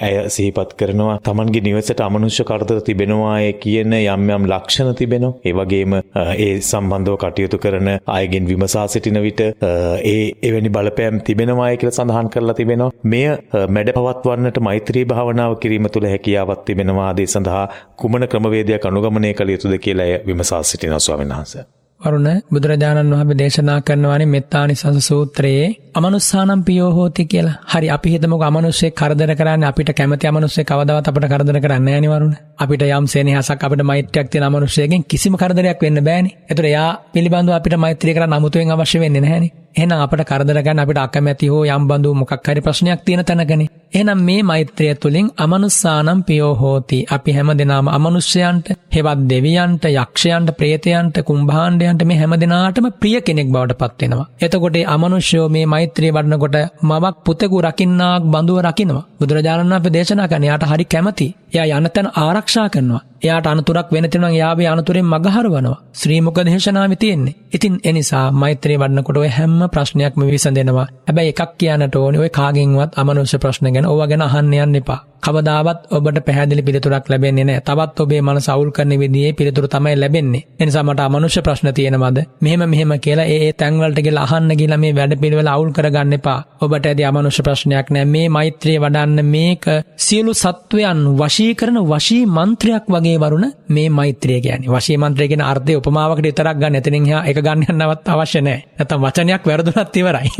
ඇය 0.00 0.14
සිහිපත් 0.28 0.74
කරනවා. 0.74 1.16
තමන්ගේ 1.22 1.64
නිවසට 1.68 2.00
අමනුෂ්‍ය 2.00 2.44
කරදර 2.44 2.82
තිබෙනවාය 2.82 3.52
කියන 3.54 3.94
යම් 3.94 4.28
යම් 4.30 4.44
ලක්ෂණ 4.46 4.92
තිබෙනවා. 4.96 5.32
ඒ 5.44 5.54
වගේම 5.54 5.98
ඒ 6.36 6.52
සම්බන්ධව 6.62 7.16
කටයුතු 7.18 7.58
කරන 7.58 7.99
අයගෙන් 8.06 8.48
විමසා 8.48 8.86
සිටින 8.86 9.22
විට 9.22 9.40
ඒ 9.40 10.32
එවැනි 10.42 10.70
බලපෑම් 10.70 11.20
තිබෙනවාය 11.20 11.76
කියලා 11.76 11.96
සඳහන් 11.98 12.30
කරලා 12.30 12.54
තිබෙනවා. 12.54 12.90
මෙය 13.04 13.26
මැඩ 13.68 13.92
පවත්වන්නට 13.92 14.60
මෛත්‍රී 14.60 15.04
භාවනාව 15.04 15.56
කිරීම 15.56 15.88
තුළ 15.88 16.08
හැකියාවක් 16.08 16.64
තිබෙනවා 16.64 17.06
ආදී 17.06 17.26
සඳහා 17.26 17.66
කුමන 17.96 18.28
ක්‍රමවේදයක් 18.28 18.86
අනුගමනය 18.86 19.34
කළ 19.34 19.50
යුතුද 19.50 19.78
කියලා 19.78 20.10
විමසා 20.26 20.62
සිටිනවා 20.62 20.98
ස්වාමීන් 21.00 21.36
වහන්සේ. 21.36 21.79
වරුණ 22.00 22.28
බුදුරජාණන් 22.52 23.12
වහන්සේ 23.12 23.38
දේශනා 23.38 23.78
කරනවානේ 23.80 24.26
මෙත්තානිසංස 24.26 25.06
සූත්‍රයේ 25.06 25.66
අමනුස්සානම් 25.94 26.64
පියෝ 26.64 26.90
හෝති 26.90 27.24
කියලා. 27.26 27.60
හරි 27.64 27.88
අපි 27.90 28.12
හිතමුකෝ 28.12 28.46
අමනුෂ්‍යෙක් 28.46 28.94
කරදර 28.94 29.32
කරන්නේ 29.34 29.68
අපිට 29.68 29.90
කැමති 29.92 30.26
අමනුෂ්‍යෙක් 30.26 30.66
කවදාවත් 30.66 31.08
අපිට 31.08 31.28
කරදර 31.28 31.58
කරන්නේ 31.60 31.84
නැහැ 31.86 32.00
නේ 32.00 32.12
වරුණ. 32.12 32.36
අපිට 32.58 32.84
යම් 32.88 33.06
සෙනෙහසක් 33.06 33.64
අපිට 33.64 33.82
මෛත්‍රියක් 33.84 34.28
තියෙන 34.28 34.48
මනුස්සයෙක්ගෙන් 34.48 35.04
කිසිම 35.04 35.34
කරදරයක් 35.36 35.80
වෙන්න 35.80 36.00
බෑනේ. 36.02 36.36
ඒතර 36.50 36.66
එයා 36.66 36.90
පිළිබඳව 37.12 37.52
අපිට 37.52 37.76
මෛත්‍රිය 37.78 38.14
කරන්න 38.14 38.32
අමුතුවෙන් 38.32 38.72
අවශ්‍ය 38.72 38.98
වෙන්නේ 38.98 39.20
නැහැනේ. 39.20 39.52
එහෙනම් 39.74 39.92
අපට 39.96 40.22
කරදර 40.24 40.58
ගන්න 40.62 40.82
අපිට 40.82 40.98
අකමැති 40.98 41.46
හෝ 41.48 41.62
යම් 41.66 41.84
බඳු 41.88 42.10
මොකක් 42.14 42.32
හරි 42.46 42.60
ප්‍රශ්නයක් 42.60 43.02
තියෙන 43.04 43.22
තැනකනේ. 43.24 43.68
එහෙනම් 43.92 44.20
මේ 44.20 44.42
මෛත්‍රිය 44.42 44.94
තුළින් 44.94 45.28
අමනුස්සානම් 45.36 46.20
පියෝ 46.22 46.52
හෝති. 46.54 46.98
අපි 47.10 47.30
හැමදෙනාම 47.32 47.88
අමනුෂ්‍යයන්ට, 47.88 48.66
හෙවත් 48.94 49.20
දෙවියන්ට, 49.30 49.84
යක්ෂයන්ට, 49.92 50.50
ප්‍රේතයන්ට, 50.58 51.16
කුම්භාණ්ඩයන්ට 51.28 52.04
මේ 52.04 52.20
හැමදෙනාටම 52.22 52.88
ප්‍රිය 53.00 53.20
කෙනෙක් 53.20 53.48
බවට 53.48 53.78
පත් 53.78 54.00
වෙනවා. 54.02 54.28
එතකොට 54.40 54.78
අමනුෂ්‍යෝ 54.86 55.46
මේ 55.48 55.66
මෛත්‍රිය 55.66 56.12
වඩනකොට 56.12 56.56
මවක් 56.82 57.16
පුතෙකු 57.24 57.62
රකින්නාක් 57.62 58.22
බඳුව 58.24 58.58
රකින්නවා. 58.60 59.06
බුදුරජාණන් 59.20 59.72
වහන්සේ 59.74 59.94
දේශනා 59.96 60.28
කරන 60.28 60.48
යාට 60.50 60.64
හරි 60.64 60.84
කැමති. 60.86 61.28
එයා 61.52 61.78
යන 61.78 61.88
තැන 61.90 62.08
ආරක්ෂා 62.16 62.68
කරනවා. 62.68 63.02
එයාට 63.22 63.46
අනතුරක් 63.46 63.88
වෙන 63.92 64.06
තියෙනවා 64.10 64.30
යාවේ 64.32 64.68
අනතුරෙන් 64.68 65.06
මගහරවනවා. 65.06 65.80
ශ්‍රී 65.92 66.20
මුක 66.20 66.38
දේශනාවේ 66.40 66.96
තියෙන්නේ. 66.96 67.34
ඉතින් 67.54 67.74
ඒ 67.84 67.92
නිසා 67.92 68.26
මෛත්‍රිය 68.32 68.78
වඩනකොට 68.78 69.16
ඔය 69.16 69.30
හැම 69.30 69.59
ප්‍රශ්නයක්ම 69.68 70.20
විසඳෙනවා. 70.24 70.86
හැබැයි 71.06 71.34
එකක් 71.34 71.52
කියන්නට 71.58 71.96
ඕනේ 71.96 72.20
ඔය 72.20 72.30
කාගෙන්වත් 72.30 72.92
අමනුෂ්‍ය 72.96 73.38
ප්‍රශ්න 73.38 73.72
ගැන 73.72 73.86
ඕවා 73.86 74.06
ගැන 74.06 74.22
අහන්න 74.22 74.52
යන්න 74.56 74.76
එපා. 74.76 75.00
කවදාවත් 75.20 75.80
ඔබට 75.90 76.18
පැහැදිලි 76.26 76.62
පිළිතුරක් 76.62 77.08
ලැබෙන්නේ 77.08 77.44
නැහැ. 77.44 77.60
තවත් 77.60 78.00
ඔබේ 78.00 78.20
මනස 78.22 78.48
අවුල් 78.48 78.70
කරන 78.70 78.92
විදිහේ 78.98 79.32
පිළිතුරු 79.32 79.68
තමයි 79.68 79.96
ලැබෙන්නේ. 79.96 80.42
ඒ 80.60 80.66
නිසා 80.66 80.82
මට 80.82 81.00
අමනුෂ්‍ය 81.00 81.42
ප්‍රශ්න 81.42 81.68
තියෙනවද? 81.74 82.18
මෙහෙම 82.40 82.62
මෙහෙම 82.68 82.92
කියලා 82.98 83.26
ඒ 83.26 83.38
ඒ 83.46 83.52
තැන් 83.52 83.80
වලට 83.80 84.00
ගිහලා 84.00 84.24
අහන්න 84.24 84.52
ගිහලා 84.56 84.78
මේ 84.78 84.94
වැඩපිළිවෙල 84.94 85.46
අවුල් 85.46 85.72
කරගන්න 85.72 86.12
එපා. 86.12 86.38
ඔබට 86.60 86.86
ඇති 86.86 87.04
අමනුෂ්‍ය 87.04 87.42
ප්‍රශ්නයක් 87.42 87.90
නැහැ. 87.90 88.04
මේ 88.06 88.28
මෛත්‍රිය 88.28 88.78
වඩන්න 88.78 89.24
මේක 89.26 89.64
සියලු 89.98 90.34
සත්වයන් 90.34 91.02
වශී 91.20 91.52
කරන 91.54 91.78
වශී 91.84 92.24
මන්ත්‍රයක් 92.28 92.84
වගේ 92.88 93.18
වරුණ 93.18 93.46
මේ 93.68 93.88
මෛත්‍රිය 93.90 94.40
කියන්නේ. 94.40 94.70
වශී 94.70 94.98
මන්ත්‍රය 94.98 95.28
කියන 95.28 95.42
අර්ථය 95.42 95.76
උපමාවකට 95.76 96.24
විතරක් 96.24 96.56
ගන්න. 96.56 96.74
එතනින් 96.74 97.06
එහා 97.06 97.22
එක 97.26 97.38
ගන්න 97.38 97.68
යන්නවත් 97.68 98.08
අවශ්‍ය 98.08 98.40
නැහැ. 98.40 98.64
නැත්තම් 98.78 99.04
වචනයක් 99.04 99.42
වැරදුනත් 99.50 99.96
ඉවරයි. 99.96 100.30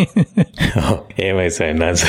ඒමයි 1.25 1.51
සයන්නාස. 1.51 2.07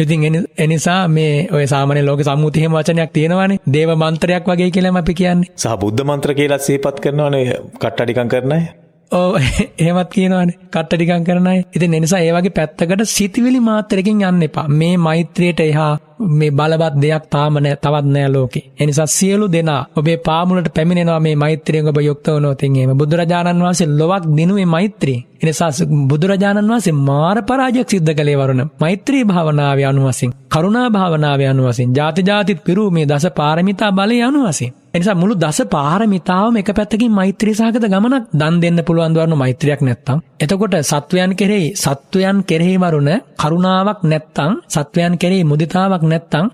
ඉතින් 0.00 0.38
එනිසා 0.58 1.00
මේ 1.08 1.34
ඔය 1.52 1.66
සාමාන්‍ය 1.66 2.06
ලෝක 2.06 2.22
සම්මුතිහෙම 2.22 2.78
වචනයක් 2.78 3.12
තියෙනවානේ 3.12 3.60
දේව 3.72 3.92
මන්ත්‍රයක් 3.96 4.48
වගේ 4.48 4.70
කියලාම 4.70 5.02
අපි 5.02 5.14
කියන්නේ. 5.14 5.52
සහ 5.56 5.76
බුද්ධ 5.82 6.06
මන්ත්‍ර 6.06 6.34
කියලා 6.34 6.60
සිහිපත් 6.60 7.04
කරනවනේ 7.04 7.44
කට්ටඩිකම් 7.76 8.28
කරන 8.28 8.56
අය. 8.58 8.64
ඕ 9.10 9.36
එහෙමත් 9.82 10.10
කියනවනේ 10.10 10.58
කට්ටඩිකම් 10.70 11.24
කරන 11.24 11.46
අය. 11.46 11.60
ඉතින් 11.76 11.94
ඒ 11.94 12.00
නිසා 12.00 12.20
ඒ 12.20 12.32
වගේ 12.32 12.56
පැත්තකට 12.58 13.04
සිතවිලි 13.10 13.60
මාත්‍රකින් 13.62 14.22
යන්න 14.22 14.48
එපා. 14.48 14.66
මේ 14.70 14.96
මෛත්‍රියට 14.98 15.60
එහා 15.60 15.92
මේ 16.18 16.50
බලවත් 16.50 16.94
දෙයක් 17.02 17.24
තාම 17.30 17.54
නෑ 17.54 17.76
තවත් 17.76 18.06
නෑ 18.06 18.28
ලෝකේ. 18.28 18.64
ඒ 18.80 18.86
නිසා 18.86 19.06
සියලු 19.08 19.46
දෙනා 19.52 19.86
ඔබේ 19.96 20.16
පාමුලට 20.18 20.68
පැමිණෙනවා 20.74 21.20
මේ 21.20 21.36
මෛත්‍රියෙන් 21.36 21.88
ඔබ 21.88 21.98
යුක්ත 22.00 22.26
වුණොත් 22.28 22.62
එහෙම. 22.62 22.96
බුදුරජාණන් 22.98 23.62
වහන්සේ 23.62 23.88
ලොවක් 23.90 24.24
දිනුවේ 24.36 24.66
මෛත්‍රිය. 24.66 25.18
ඒ 25.40 25.46
නිසා 25.46 25.70
බුදුරජාණන් 26.08 26.70
වහන්සේ 26.70 27.00
මාර 27.00 27.36
පරාජයක් 27.42 27.88
සිද්ධ 27.88 28.12
කළේ 28.12 28.36
වරුණ 28.36 28.70
මෛත්‍රී 28.80 29.24
භාවනාවේ 29.24 29.84
අනුවසින්, 29.84 30.30
කරුණා 30.48 30.88
භාවනාවේ 30.90 31.48
අනුවසින්, 31.48 31.94
ಜಾති 31.94 32.22
ಜಾතිත් 32.22 32.64
පිරූ 32.64 32.88
මේ 32.90 33.08
දස 33.08 33.26
පාරමිතා 33.36 33.92
බලයේ 33.92 34.24
අනුවසින්. 34.24 34.72
එනිසා 34.94 35.14
මුළු 35.14 35.34
දස 35.34 35.58
පාරමිතාවම 35.70 36.56
එක 36.56 36.70
පැත්තකින් 36.70 37.12
මෛත්‍රී 37.12 37.54
සහගත 37.54 37.86
ගමනක් 37.86 38.24
දන් 38.32 38.60
දෙන්න 38.62 38.78
පුළුවන් 38.86 39.14
දවන්න 39.14 39.34
මෛත්‍රියක් 39.34 39.80
නැත්තම්. 39.80 40.18
එතකොට 40.40 40.76
සත්වයන් 40.82 41.32
කෙරෙහි 41.34 41.68
සත්වයන් 41.76 42.38
කෙරෙහි 42.42 42.76
වරුණ 42.78 43.10
කරුණාවක් 43.42 44.00
නැත්තම් 44.04 44.52
සත්වයන් 44.68 45.18
කෙරෙහි 45.18 45.44
මුදිතාවක් 45.44 46.03
නැත්තම් 46.04 46.46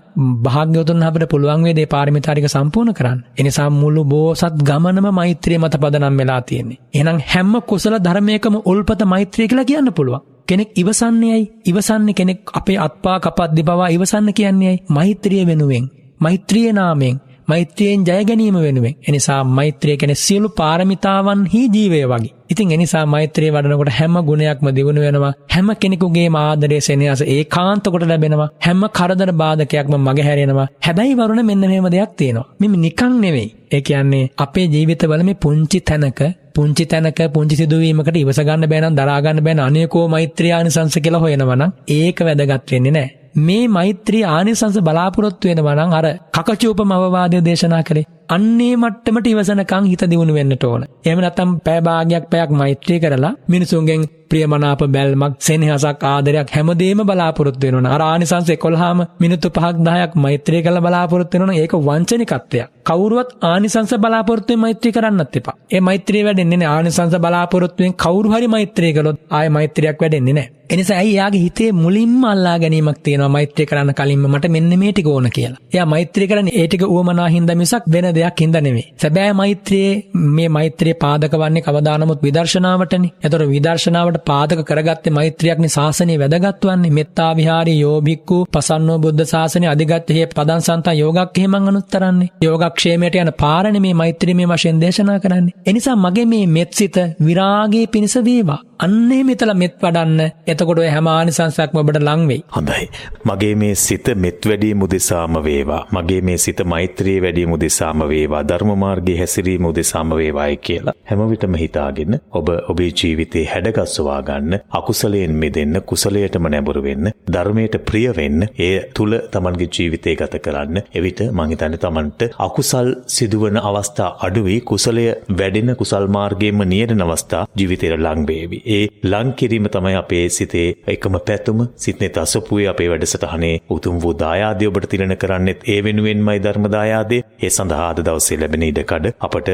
භාග්‍යවතුන් 0.43 1.03
අපිට 1.03 1.25
පුළුවන් 1.25 1.63
වේදේ 1.63 1.87
පාරමිතා 1.87 2.33
ටික 2.33 2.49
සම්පූර්ණ 2.49 2.93
කරන්න. 2.93 3.19
ඒ 3.31 3.43
නිසා 3.43 3.69
මුළු 3.71 4.03
බෝසත් 4.05 4.57
ගමනම 4.61 5.07
මෛත්‍රිය 5.11 5.57
මත 5.57 5.75
පදනම් 5.77 6.17
වෙලා 6.17 6.41
තියෙන්නේ. 6.43 6.81
එහෙනම් 6.93 7.17
හැම 7.25 7.53
කුසල 7.63 7.95
ධර්මයකම 7.99 8.55
උල්පත 8.65 9.01
මෛත්‍රිය 9.05 9.47
කියලා 9.47 9.65
කියන්න 9.65 9.93
පුළුවන්. 9.93 10.21
කෙනෙක් 10.47 10.71
ඉවසන්නේයි 10.75 11.43
ඉවසන්නේ 11.65 12.13
කෙනෙක් 12.13 12.39
අපේ 12.53 12.77
අත්පා 12.77 13.17
කපද්දි 13.19 13.63
පවා 13.63 13.89
ඉවසන්න 13.89 14.33
කියන්නේයි 14.33 14.83
මෛත්‍රිය 14.89 15.43
වෙනුවෙන් 15.45 15.85
මෛත්‍රිය 16.21 16.71
නාමයෙන් 16.71 17.17
මෛත්‍රියෙන් 17.51 18.05
ජය 18.07 18.19
ගැනීම 18.25 18.57
වෙනුවෙන්. 18.57 18.95
එනිසා 19.07 19.41
මෛත්‍රිය 19.51 19.97
කෙනෙ 19.97 20.15
සියලු 20.17 20.49
පාරමිතාවන්හි 20.59 21.61
ජීවය 21.69 22.01
වගේ. 22.05 22.33
ඉතින් 22.51 22.71
එනිසා 22.71 23.05
මෛත්‍රී 23.05 23.51
වඩනකොට 23.51 23.91
හැම 23.91 24.15
ගුණයක්ම 24.21 24.67
දියුණු 24.75 25.01
වෙනවා. 25.01 25.33
හැම 25.53 25.69
කෙනෙකුගේ 25.75 26.27
ආදරයේ 26.41 26.81
සෙනෙහස 26.81 27.23
ඒකාන්ත 27.27 27.85
කොට 27.85 28.05
ලැබෙනවා. 28.05 28.49
හැම 28.65 28.83
කරදර 28.97 29.31
බාධකයක්ම 29.33 29.95
මගහැරෙනවා 29.99 30.67
හැබැයි 30.81 31.17
වරුණ 31.17 31.45
මෙන්න 31.45 31.63
මෙහෙම 31.63 31.89
දෙයක් 31.89 32.13
තියෙනවා. 32.17 32.47
මෙන්න 32.59 32.77
නිකන් 32.79 33.15
නෙවෙයි. 33.21 33.49
ඒ 33.71 33.81
කියන්නේ 33.81 34.25
අපේ 34.37 34.67
ජීවිතවල 34.67 35.23
මේ 35.23 35.41
පුංචි 35.43 35.79
තැනක 35.81 36.21
පුංචි 36.55 36.85
තැනක 36.85 37.21
පුංචි 37.33 37.55
සිදුවීමකට 37.55 38.17
ඉවස 38.17 38.41
ගන්න 38.41 38.67
බෑ 38.67 38.81
නම් 38.81 38.95
දරා 38.95 39.21
ගන්න 39.21 39.45
බෑ 39.45 39.55
නම් 39.55 39.65
අනේකෝ 39.65 40.05
මෛත්‍රී 40.07 40.53
ආනිසංස 40.53 40.99
කියලා 40.99 41.23
හොයනවා 41.25 41.57
නම් 41.57 41.73
ඒක 41.89 42.27
වැදගත් 42.27 42.71
වෙන්නේ 42.71 42.95
නැහැ 42.97 43.20
මේ 43.35 43.67
මෛත්‍රී 43.69 44.23
ආනිසංස 44.27 44.79
බලාපොරොත්තු 44.79 45.47
වෙනවා 45.47 45.75
නම් 45.75 45.93
අර 45.93 46.07
කකචූපම 46.33 46.91
අවවාදය 46.91 47.39
දේශනා 47.41 47.83
කරේ 47.83 48.05
අන්නේ 48.29 48.73
මට්ටමට 48.75 49.27
ඉවසනකම් 49.27 49.85
හිත 49.85 50.03
දියුණු 50.05 50.33
වෙන්නට 50.33 50.63
ඕන. 50.63 50.83
එහෙම 51.05 51.19
නැත්නම් 51.19 51.51
පැය 51.59 51.79
භාගයක් 51.81 52.25
පැයක් 52.31 52.51
මෛත්‍රී 52.53 52.99
කරලා 52.99 53.31
මිනිසුන්ගෙන් 53.49 54.03
ප්‍රියමනාප 54.29 54.83
බැල්මක් 54.87 55.33
සෙනෙහසක් 55.39 56.03
ආදරයක් 56.05 56.49
හැමදේම 56.49 57.01
බලාපොරොත්තු 57.03 57.65
වෙනවා. 57.65 57.93
අර 57.95 58.01
ආනිසංස 58.03 58.51
11ම 58.55 59.01
මිනිත්තු 59.19 59.49
5ක් 59.57 59.77
10ක් 59.87 60.13
මෛත්‍රී 60.17 60.61
කරලා 60.61 60.85
බලාපොරොත්තු 60.87 61.35
වෙනවා 61.35 61.57
ඒක 61.57 61.75
වංචනිකත්වයක්. 61.81 62.69
කවුරුවත් 62.83 63.29
ආනිසංස 63.43 63.93
බලාපොරොත්තුෙන් 63.97 64.59
මෛත්‍රී 64.59 64.91
කරන්නත් 64.91 65.35
එපා. 65.35 65.57
ඒ 65.71 65.81
මෛත්‍රිය 65.81 66.23
වැඩෙන්නේ 66.23 66.57
නැහැ. 66.57 66.77
ආනිසංස 66.77 67.15
බලාපොරොත්තුෙන් 67.17 67.93
කවුරු 67.95 68.33
හරි 68.33 68.47
මෛත්‍රී 68.47 68.93
කළොත් 68.93 69.19
ආයෙ 69.29 69.49
මෛත්‍රියක් 69.49 70.01
වැඩෙන්නේ 70.01 70.33
නැහැ. 70.33 70.53
එනිසා 70.69 70.97
ඇයි 70.97 71.15
යාගේ 71.15 71.41
හිතේ 71.41 71.71
මුලින්ම 71.75 72.23
අල්ලා 72.25 72.57
ගැනීමක් 72.59 72.99
තියෙනවා 73.21 73.29
මෛත්‍රී 73.29 73.65
කරන්න 73.65 73.93
කලින්ම 73.93 74.25
මට 74.27 74.49
මෙන්න 74.49 74.73
මේ 74.75 74.91
ටික 74.91 75.07
ඕන 75.07 75.27
කියලා. 75.29 75.59
එයා 75.73 75.85
මෛත්‍රී 75.85 76.27
කරන්නේ 76.27 76.55
ඒ 76.55 76.65
ටික 76.67 76.83
උවමනා 76.87 77.27
හින්දා 77.27 77.55
මිසක් 77.55 77.85
වෙන 77.87 78.07
දෙයක් 78.09 78.39
හින්දා 78.39 78.61
නෙමෙයි. 78.61 78.85
සැබෑ 78.95 79.33
මෛත්‍රියේ 79.33 79.93
මේ 80.29 80.49
මෛත්‍රිය 80.49 80.93
පාදක 80.95 81.35
වන්නේ 81.35 81.63
කවදා 81.63 81.97
නමුත් 81.97 82.23
විදර්ශනාවටනේ. 82.23 83.11
ඒතර 83.17 83.43
විදර්ශනාවට 83.45 84.19
පාදක 84.25 84.63
කරගත්තේ 84.63 85.15
මෛත්‍රියක්නේ 85.17 85.73
ශාසනය 85.77 86.17
වැදගත් 86.17 86.65
වන්නේ. 86.65 86.91
මෙත්තා 86.91 87.31
විහාරී 87.35 87.79
යෝභික්ඛු 87.79 88.39
පසන්නෝ 88.51 88.97
බුද්ධ 88.99 89.25
ශාසනය 89.25 89.67
අධිගත්හේ 89.67 90.25
පදං 90.31 90.65
සන්තා 90.67 90.95
යෝගක්ඛේමං 90.95 91.55
අනුත්තරන්නේ. 91.63 92.31
යෝගක්ෂේමයට 92.41 93.15
යන 93.17 93.33
පාරනේ 93.35 93.85
මේ 93.87 93.95
මෛත්‍රිය 93.95 94.35
මේ 94.35 94.49
වශයෙන් 94.51 94.81
දේශනා 94.81 95.19
කරන්නේ. 95.19 95.55
එනිසා 95.65 95.97
මගේ 95.97 96.27
මේ 96.27 96.45
මෙත්සිත 96.49 96.97
විරාගයේ 97.21 97.87
පිණිස 97.87 98.17
වේවා. 98.21 98.61
අන්නේ 98.81 99.23
මෙතල 99.23 99.51
මෙත් 99.53 99.75
වඩන්න 99.77 100.21
එතකොට 100.51 100.79
ඔය 100.81 100.87
හැම 100.87 101.07
ආනිසංසයක්ම 101.09 101.79
ඔබට 101.81 101.97
ලං 101.99 102.21
වෙයි. 102.29 102.41
හොඳයි. 102.55 102.85
මගේ 103.25 103.55
මේ 103.55 103.75
සිත 103.77 104.07
මෙත් 104.15 104.47
වැඩීම 104.49 104.85
උදෙසාම 104.85 105.37
වේවා. 105.43 105.81
මගේ 105.91 106.21
මේ 106.21 106.37
සිත 106.37 106.63
මෛත්‍රී 106.65 107.17
වැඩීම 107.21 107.53
උදෙසාම 107.57 108.01
වේවා. 108.11 108.41
ධර්ම 108.43 108.71
මාර්ගයේ 108.83 109.17
හැසිරීම 109.19 109.65
උදෙසාම 109.65 110.15
වේවායි 110.19 110.57
කියලා 110.59 110.95
හැම 111.09 111.21
විටම 111.29 111.55
හිතාගෙන 111.55 112.17
ඔබ 112.31 112.49
ඔබේ 112.69 112.89
ජීවිතේ 112.93 113.45
හැඩගස්වා 113.45 114.21
ගන්න, 114.23 114.57
අකුසලයෙන් 114.71 115.33
මිදෙන්න, 115.35 115.77
කුසලයටම 115.83 116.47
නැඹුරු 116.47 116.83
වෙන්න, 116.83 117.11
ධර්මයට 117.27 117.77
ප්‍රිය 117.85 118.07
වෙන්න, 118.17 118.47
ඒ 118.59 118.73
තුල 118.93 119.13
තමන්ගේ 119.33 119.69
ජීවිතය 119.69 120.15
ගත 120.15 120.41
කරන්න. 120.41 120.81
එවිට 120.95 121.23
මං 121.27 121.53
හිතන්නේ 121.53 121.83
තමන්ට 121.85 122.27
අකුසල් 122.39 122.91
සිදුවන 123.07 123.61
අවස්ථා 123.61 124.11
අඩුයි, 124.21 124.59
කුසලය 124.63 125.05
වැඩෙන 125.35 125.75
කුසල් 125.75 126.07
මාර්ගයෙන්ම 126.09 126.65
නියැලෙන 126.65 127.07
අවස්ථා 127.07 127.45
ජීවිතේට 127.55 127.99
ලං 127.99 128.27
වේවි. 128.27 128.63
ඒ 128.71 128.81
ලං 129.03 129.29
කිරීම 129.33 129.67
තමයි 129.67 129.95
අපේ 129.95 130.25
සිතේ 130.29 130.67
එකම 130.87 131.15
පැතුම. 131.21 131.59
සිත්නේ 131.77 132.11
තසපුවේ 132.11 132.67
අපේ 132.67 132.89
වැඩසටහනේ 132.91 133.53
උතුම් 133.69 133.97
වූ 134.03 134.13
දායාදය 134.15 134.67
ඔබට 134.67 134.89
තිරණ 134.91 135.15
කරන්නෙත් 135.15 135.63
ඒ 135.67 135.79
වෙනුවෙන්මයි 135.83 136.37
ධර්ම 136.39 136.67
දායාදේ 136.75 137.21
ඒ 137.39 137.51
සඳහා 137.51 137.87
අද 137.89 138.01
දවසේ 138.01 138.39
ලැබෙන 138.41 138.63
ඉඩකඩ 138.63 139.07
අපට 139.19 139.49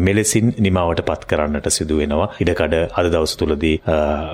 මෙලෙසින් 0.00 0.54
නිමාවට 0.60 1.02
පත් 1.02 1.30
කරන්නට 1.30 1.68
සිදු 1.70 2.00
වෙනවා. 2.00 2.28
ඉඩකඩ 2.40 2.76
අද 2.94 3.10
දවස් 3.14 3.34
තුලදී 3.36 3.76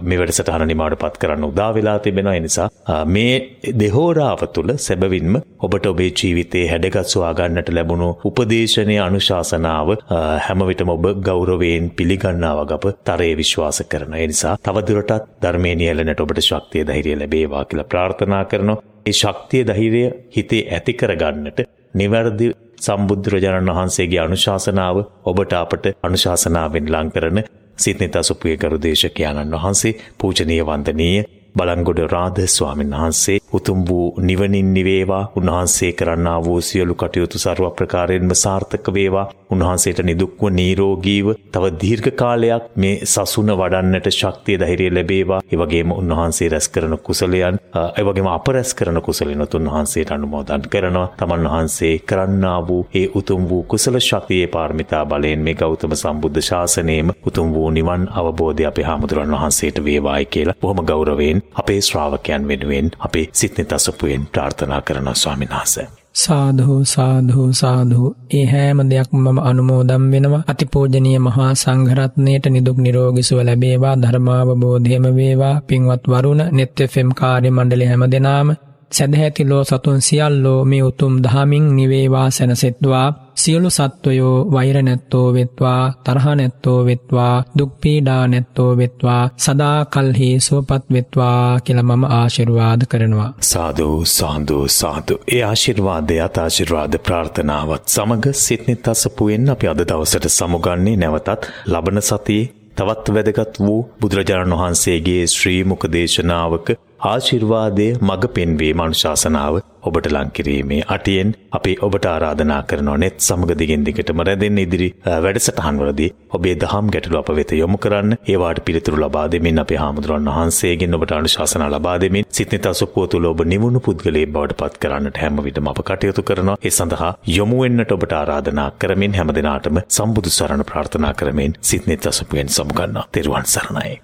මේ 0.03 0.21
වැඩසටහන 0.21 0.67
නිමාවට 0.67 1.01
පත් 1.03 1.23
කරන්න 1.23 1.49
උදා 1.51 1.71
වෙලා 1.75 1.99
තිබෙනවා. 1.99 2.35
ඒ 2.35 2.45
නිසා 2.47 2.69
මේ 3.09 3.35
දෙහෝරාව 3.77 4.47
තුල 4.51 4.73
සැබවින්ම 4.79 5.41
ඔබට 5.61 5.87
ඔබේ 5.87 6.11
ජීවිතේ 6.13 6.65
හැඩගත් 6.69 7.07
සොයා 7.07 7.35
ගන්නට 7.35 7.71
ලැබුණු 7.71 8.09
උපදේශනයේ 8.27 9.01
අනුශාසනාව 9.01 9.95
හැම 10.41 10.67
විටම 10.69 10.91
ඔබ 10.91 11.07
ගෞරවයෙන් 11.23 11.91
පිළිගන්නා 11.93 12.55
වග 12.59 12.73
අප 12.73 12.87
තරයේ 13.05 13.37
විශ්වාස 13.37 13.81
කරනවා 13.97 14.05
කරන. 14.07 14.15
ඒ 14.15 14.27
නිසා 14.27 14.57
තවදුරටත් 14.59 15.27
ධර්මයේ 15.43 15.75
නියැලෙනට 15.75 16.21
ඔබට 16.21 16.41
ශක්තිය 16.41 16.87
ධෛර්යය 16.87 17.17
ලැබේවා 17.17 17.65
කියලා 17.65 17.85
ප්‍රාර්ථනා 17.87 18.45
කරනවා. 18.45 18.83
ඒ 19.07 19.13
ශක්තිය 19.13 19.67
ධෛර්යය 19.67 20.09
හිතේ 20.37 20.63
ඇති 20.71 20.95
කරගන්නට 20.95 21.61
නිවැරදි 21.95 22.49
සම්බුදුරජාණන් 22.81 23.71
වහන්සේගේ 23.71 24.21
අනුශාසනාව 24.21 24.97
ඔබට 25.25 25.53
අපට 25.55 25.87
අනුශාසනාවෙන් 26.03 26.93
ලං 26.93 27.11
කරන 27.11 27.43
සිත්නිත 27.79 28.17
සුපුවේ 28.23 28.57
ගරු 28.57 28.79
දේශකයාණන් 28.83 29.57
වහන්සේ 29.57 29.97
පූජනීය 30.19 30.63
වන්දනීය 30.63 31.25
බලංගොඩ 31.57 32.01
රාධ 32.09 32.41
ස්වාමීන් 32.49 32.93
වහන්සේ 32.93 33.39
උතුම් 33.53 33.81
වූ 33.89 34.07
නිවනින් 34.21 34.75
නිවේවා. 34.75 35.33
උන්වහන්සේ 35.37 35.93
කරන්නා 35.93 36.39
වූ 36.45 36.61
සියලු 36.61 36.95
කටයුතු 36.95 37.39
සර්ව 37.39 37.71
ප්‍රකාරයෙන්ම 37.73 38.35
සාර්ථක 38.35 38.87
වේවා. 38.91 39.31
උන්වහන්සේට 39.51 40.01
නිදුක්ව 40.03 40.43
නීරෝගීව 40.51 41.27
තව 41.53 41.65
දීර්ඝ 41.81 42.11
කාලයක් 42.13 42.65
මේ 42.77 42.95
සසුන 43.05 43.51
වඩන්නට 43.53 44.09
ශක්තිය 44.11 44.59
ධෛර්යය 44.59 44.91
ලැබේවා. 44.91 45.41
ඒ 45.45 45.57
වගේම 45.57 45.93
උන්වහන්සේ 45.93 46.49
රැස් 46.49 46.69
කරන 46.69 46.99
කුසලයන් 47.01 47.59
ඒ 47.77 48.05
වගේම 48.05 48.29
අප 48.29 48.49
රැස් 48.49 48.75
කරන 48.75 49.01
කුසලිනුත් 49.03 49.55
උන්වහන්සේට 49.55 50.11
අනුමෝදන් 50.11 50.69
කරනවා. 50.71 51.09
තමන් 51.17 51.47
වහන්සේ 51.47 51.95
කරන්නා 52.01 52.61
වූ 52.69 52.83
ඒ 52.95 53.07
උතුම් 53.15 53.49
වූ 53.49 53.63
කුසල 53.65 53.99
ශක්තියේ 54.01 54.49
පාරමිතා 54.49 55.05
බලයෙන් 55.07 55.41
මේ 55.41 55.55
ගෞතම 55.57 55.95
සම්බුද්ධ 55.95 56.41
ශාසනයේම 56.43 57.11
උතුම් 57.27 57.55
වූ 57.55 57.71
නිවන් 57.71 58.09
අවබෝධය 58.13 58.67
අපේ 58.67 58.85
හාමුදුරන් 58.85 59.33
වහන්සේට 59.33 59.85
වේවායි 59.85 60.27
කියලා 60.27 60.59
බොහොම 60.63 60.81
ගෞරවයෙන් 60.85 61.46
අපේ 61.55 61.81
ශ්‍රාවකයන් 61.81 62.49
වෙනුවෙන් 62.49 62.91
අපේ 62.99 63.29
සිත්නිත 63.33 63.73
අසපුවෙන් 63.73 64.27
ප්‍රාර්ථනා 64.27 64.83
කරන 64.83 65.09
ස්වාමීන් 65.15 65.51
වහන්සේ. 65.51 65.87
සාධහෝ 66.15 66.85
සාධහෝ 66.85 67.49
සාධහෝ 67.53 68.11
ඒ 68.35 68.45
හෑම 68.45 68.79
දෙයක් 68.91 69.11
මම 69.13 69.39
අනුමෝදම් 69.41 70.05
වෙනවා. 70.11 70.43
අතිපෝජනීය 70.47 71.19
මහා 71.19 71.55
සංඝරත්නයට 71.55 72.47
නිදුක් 72.47 72.79
නිරෝගිසුව 72.79 73.41
ලැබේවා. 73.45 73.97
ධර්මාවබෝධයම 73.97 75.07
වේවා. 75.17 75.61
පින්වත් 75.67 76.05
වරුණ 76.09 76.43
නෙත් 76.53 76.81
FM 76.89 77.11
කාර්ය 77.15 77.51
මණ්ඩලය 77.51 77.87
හැම 77.87 78.05
දෙනාම 78.11 78.49
සැදැහැති 78.93 79.45
ලෝ 79.45 79.65
සතුන් 79.65 80.01
සියල්ලෝ 80.01 80.65
මේ 80.65 80.83
උතුම් 80.83 81.15
දහමින් 81.23 81.77
නිවේවා 81.77 82.31
සැනසෙත්වා 82.31 83.07
සියලු 83.35 83.71
සත්වයෝ 83.71 84.37
වෛර 84.53 84.83
නැත්තෝ 84.83 85.27
වෙත්වා 85.35 85.83
තරහ 86.05 86.27
නැත්තෝ 86.35 86.79
වෙත්වා 86.87 87.45
දුක්පීඩා 87.59 88.23
නැත්තෝ 88.27 88.71
වෙත්වා 88.77 89.23
සදා 89.39 89.85
කල්හි 89.87 90.31
සුවපත් 90.41 90.85
වෙත්වා 90.93 91.61
කියල 91.61 91.83
මම 91.83 92.05
ආශිර්වාද 92.11 92.83
කරනවා. 92.89 93.31
සාධූ 93.43 94.05
සාන්දූ 94.09 94.65
සාදු 94.71 95.21
ඒ 95.29 95.43
ආශිර්වාදයත් 95.43 96.39
ආශිර්වාද 96.39 96.99
ප්‍රාර්ථනාවත් 97.01 97.89
සමඟ 97.89 98.29
සිත්නෙත් 98.35 98.89
අසපුුවෙන් 98.89 99.51
අපි 99.51 99.69
අද 99.69 99.81
දවසට 99.83 100.29
සමුගන්නේ 100.31 100.97
නැවතත් 100.97 101.43
ලබන 101.67 102.03
සතියේ 102.03 102.53
තවත් 102.77 103.07
වැදගත් 103.11 103.55
වූ 103.59 103.79
බුදුරජාණන් 104.01 104.55
වහන්සේගේ 104.55 105.23
ශ්‍රීමුක 105.29 105.85
දේශනාවක 105.93 106.67
ආශිර්වාදය 107.07 107.89
මඟ 107.99 108.27
පෙන්වේ 108.31 108.73
මනුශාසනාව 108.75 109.57
ඔබට 109.83 110.07
ලංකිරීමේ 110.09 110.81
අටියෙන් 110.89 111.29
අපි 111.53 111.73
ඔබට 111.81 112.07
ආරාධනා 112.07 112.61
කරනවා 112.63 112.97
නෙත් 112.97 113.19
සමග 113.21 113.51
දිගෙන් 113.53 113.85
දිගටම 113.87 114.21
රැඳෙන්න 114.21 114.59
ඉදිරි 114.59 114.89
වැඩසටහන්වලදී 115.25 116.11
ඔබේ 116.31 116.55
දහම් 116.57 116.87
ගැටලු 116.89 117.19
අප 117.21 117.31
වෙත 117.31 117.53
යොමු 117.53 117.79
කරන්න. 117.79 118.13
ඒවාට 118.25 118.61
පිළිතුරු 118.65 118.99
ලබා 118.99 119.27
දෙමින් 119.27 119.63
අපේ 119.65 119.79
හාමුදුරන් 119.79 120.31
වහන්සේගෙන් 120.31 120.97
ඔබට 120.99 121.13
අනුශාසනා 121.13 121.71
ලබා 121.71 121.97
දෙමින් 121.99 122.29
සිත්නිත 122.31 122.67
අසුපුව 122.67 123.07
තුළ 123.07 123.27
ඔබ 123.27 123.45
නිවුණු 123.45 123.81
පුද්ගලයේ 123.81 124.27
බවට 124.29 124.59
පත් 124.61 124.83
කරන්නට 124.83 125.23
හැම 125.23 125.39
විටම 125.41 125.71
අප 125.73 125.81
කටයුතු 125.85 126.23
කරනවා. 126.23 126.59
ඒ 126.59 126.73
සඳහා 126.73 127.13
යොමු 127.29 127.63
වෙන්නට 127.63 127.97
ඔබට 127.99 128.13
ආරාධනා 128.15 128.69
කරමින් 128.77 129.15
හැම 129.15 129.35
දිනාටම 129.35 129.81
සම්බුදු 129.89 130.31
සරණ 130.31 130.65
ප්‍රාර්ථනා 130.65 131.15
කරමින් 131.15 131.57
සිත්නිත 131.63 132.07
අසුපුවෙන් 132.07 132.51
සමුගන්නා 132.51 133.09
තෙරුවන් 133.13 133.47
සරණයි. 133.47 133.97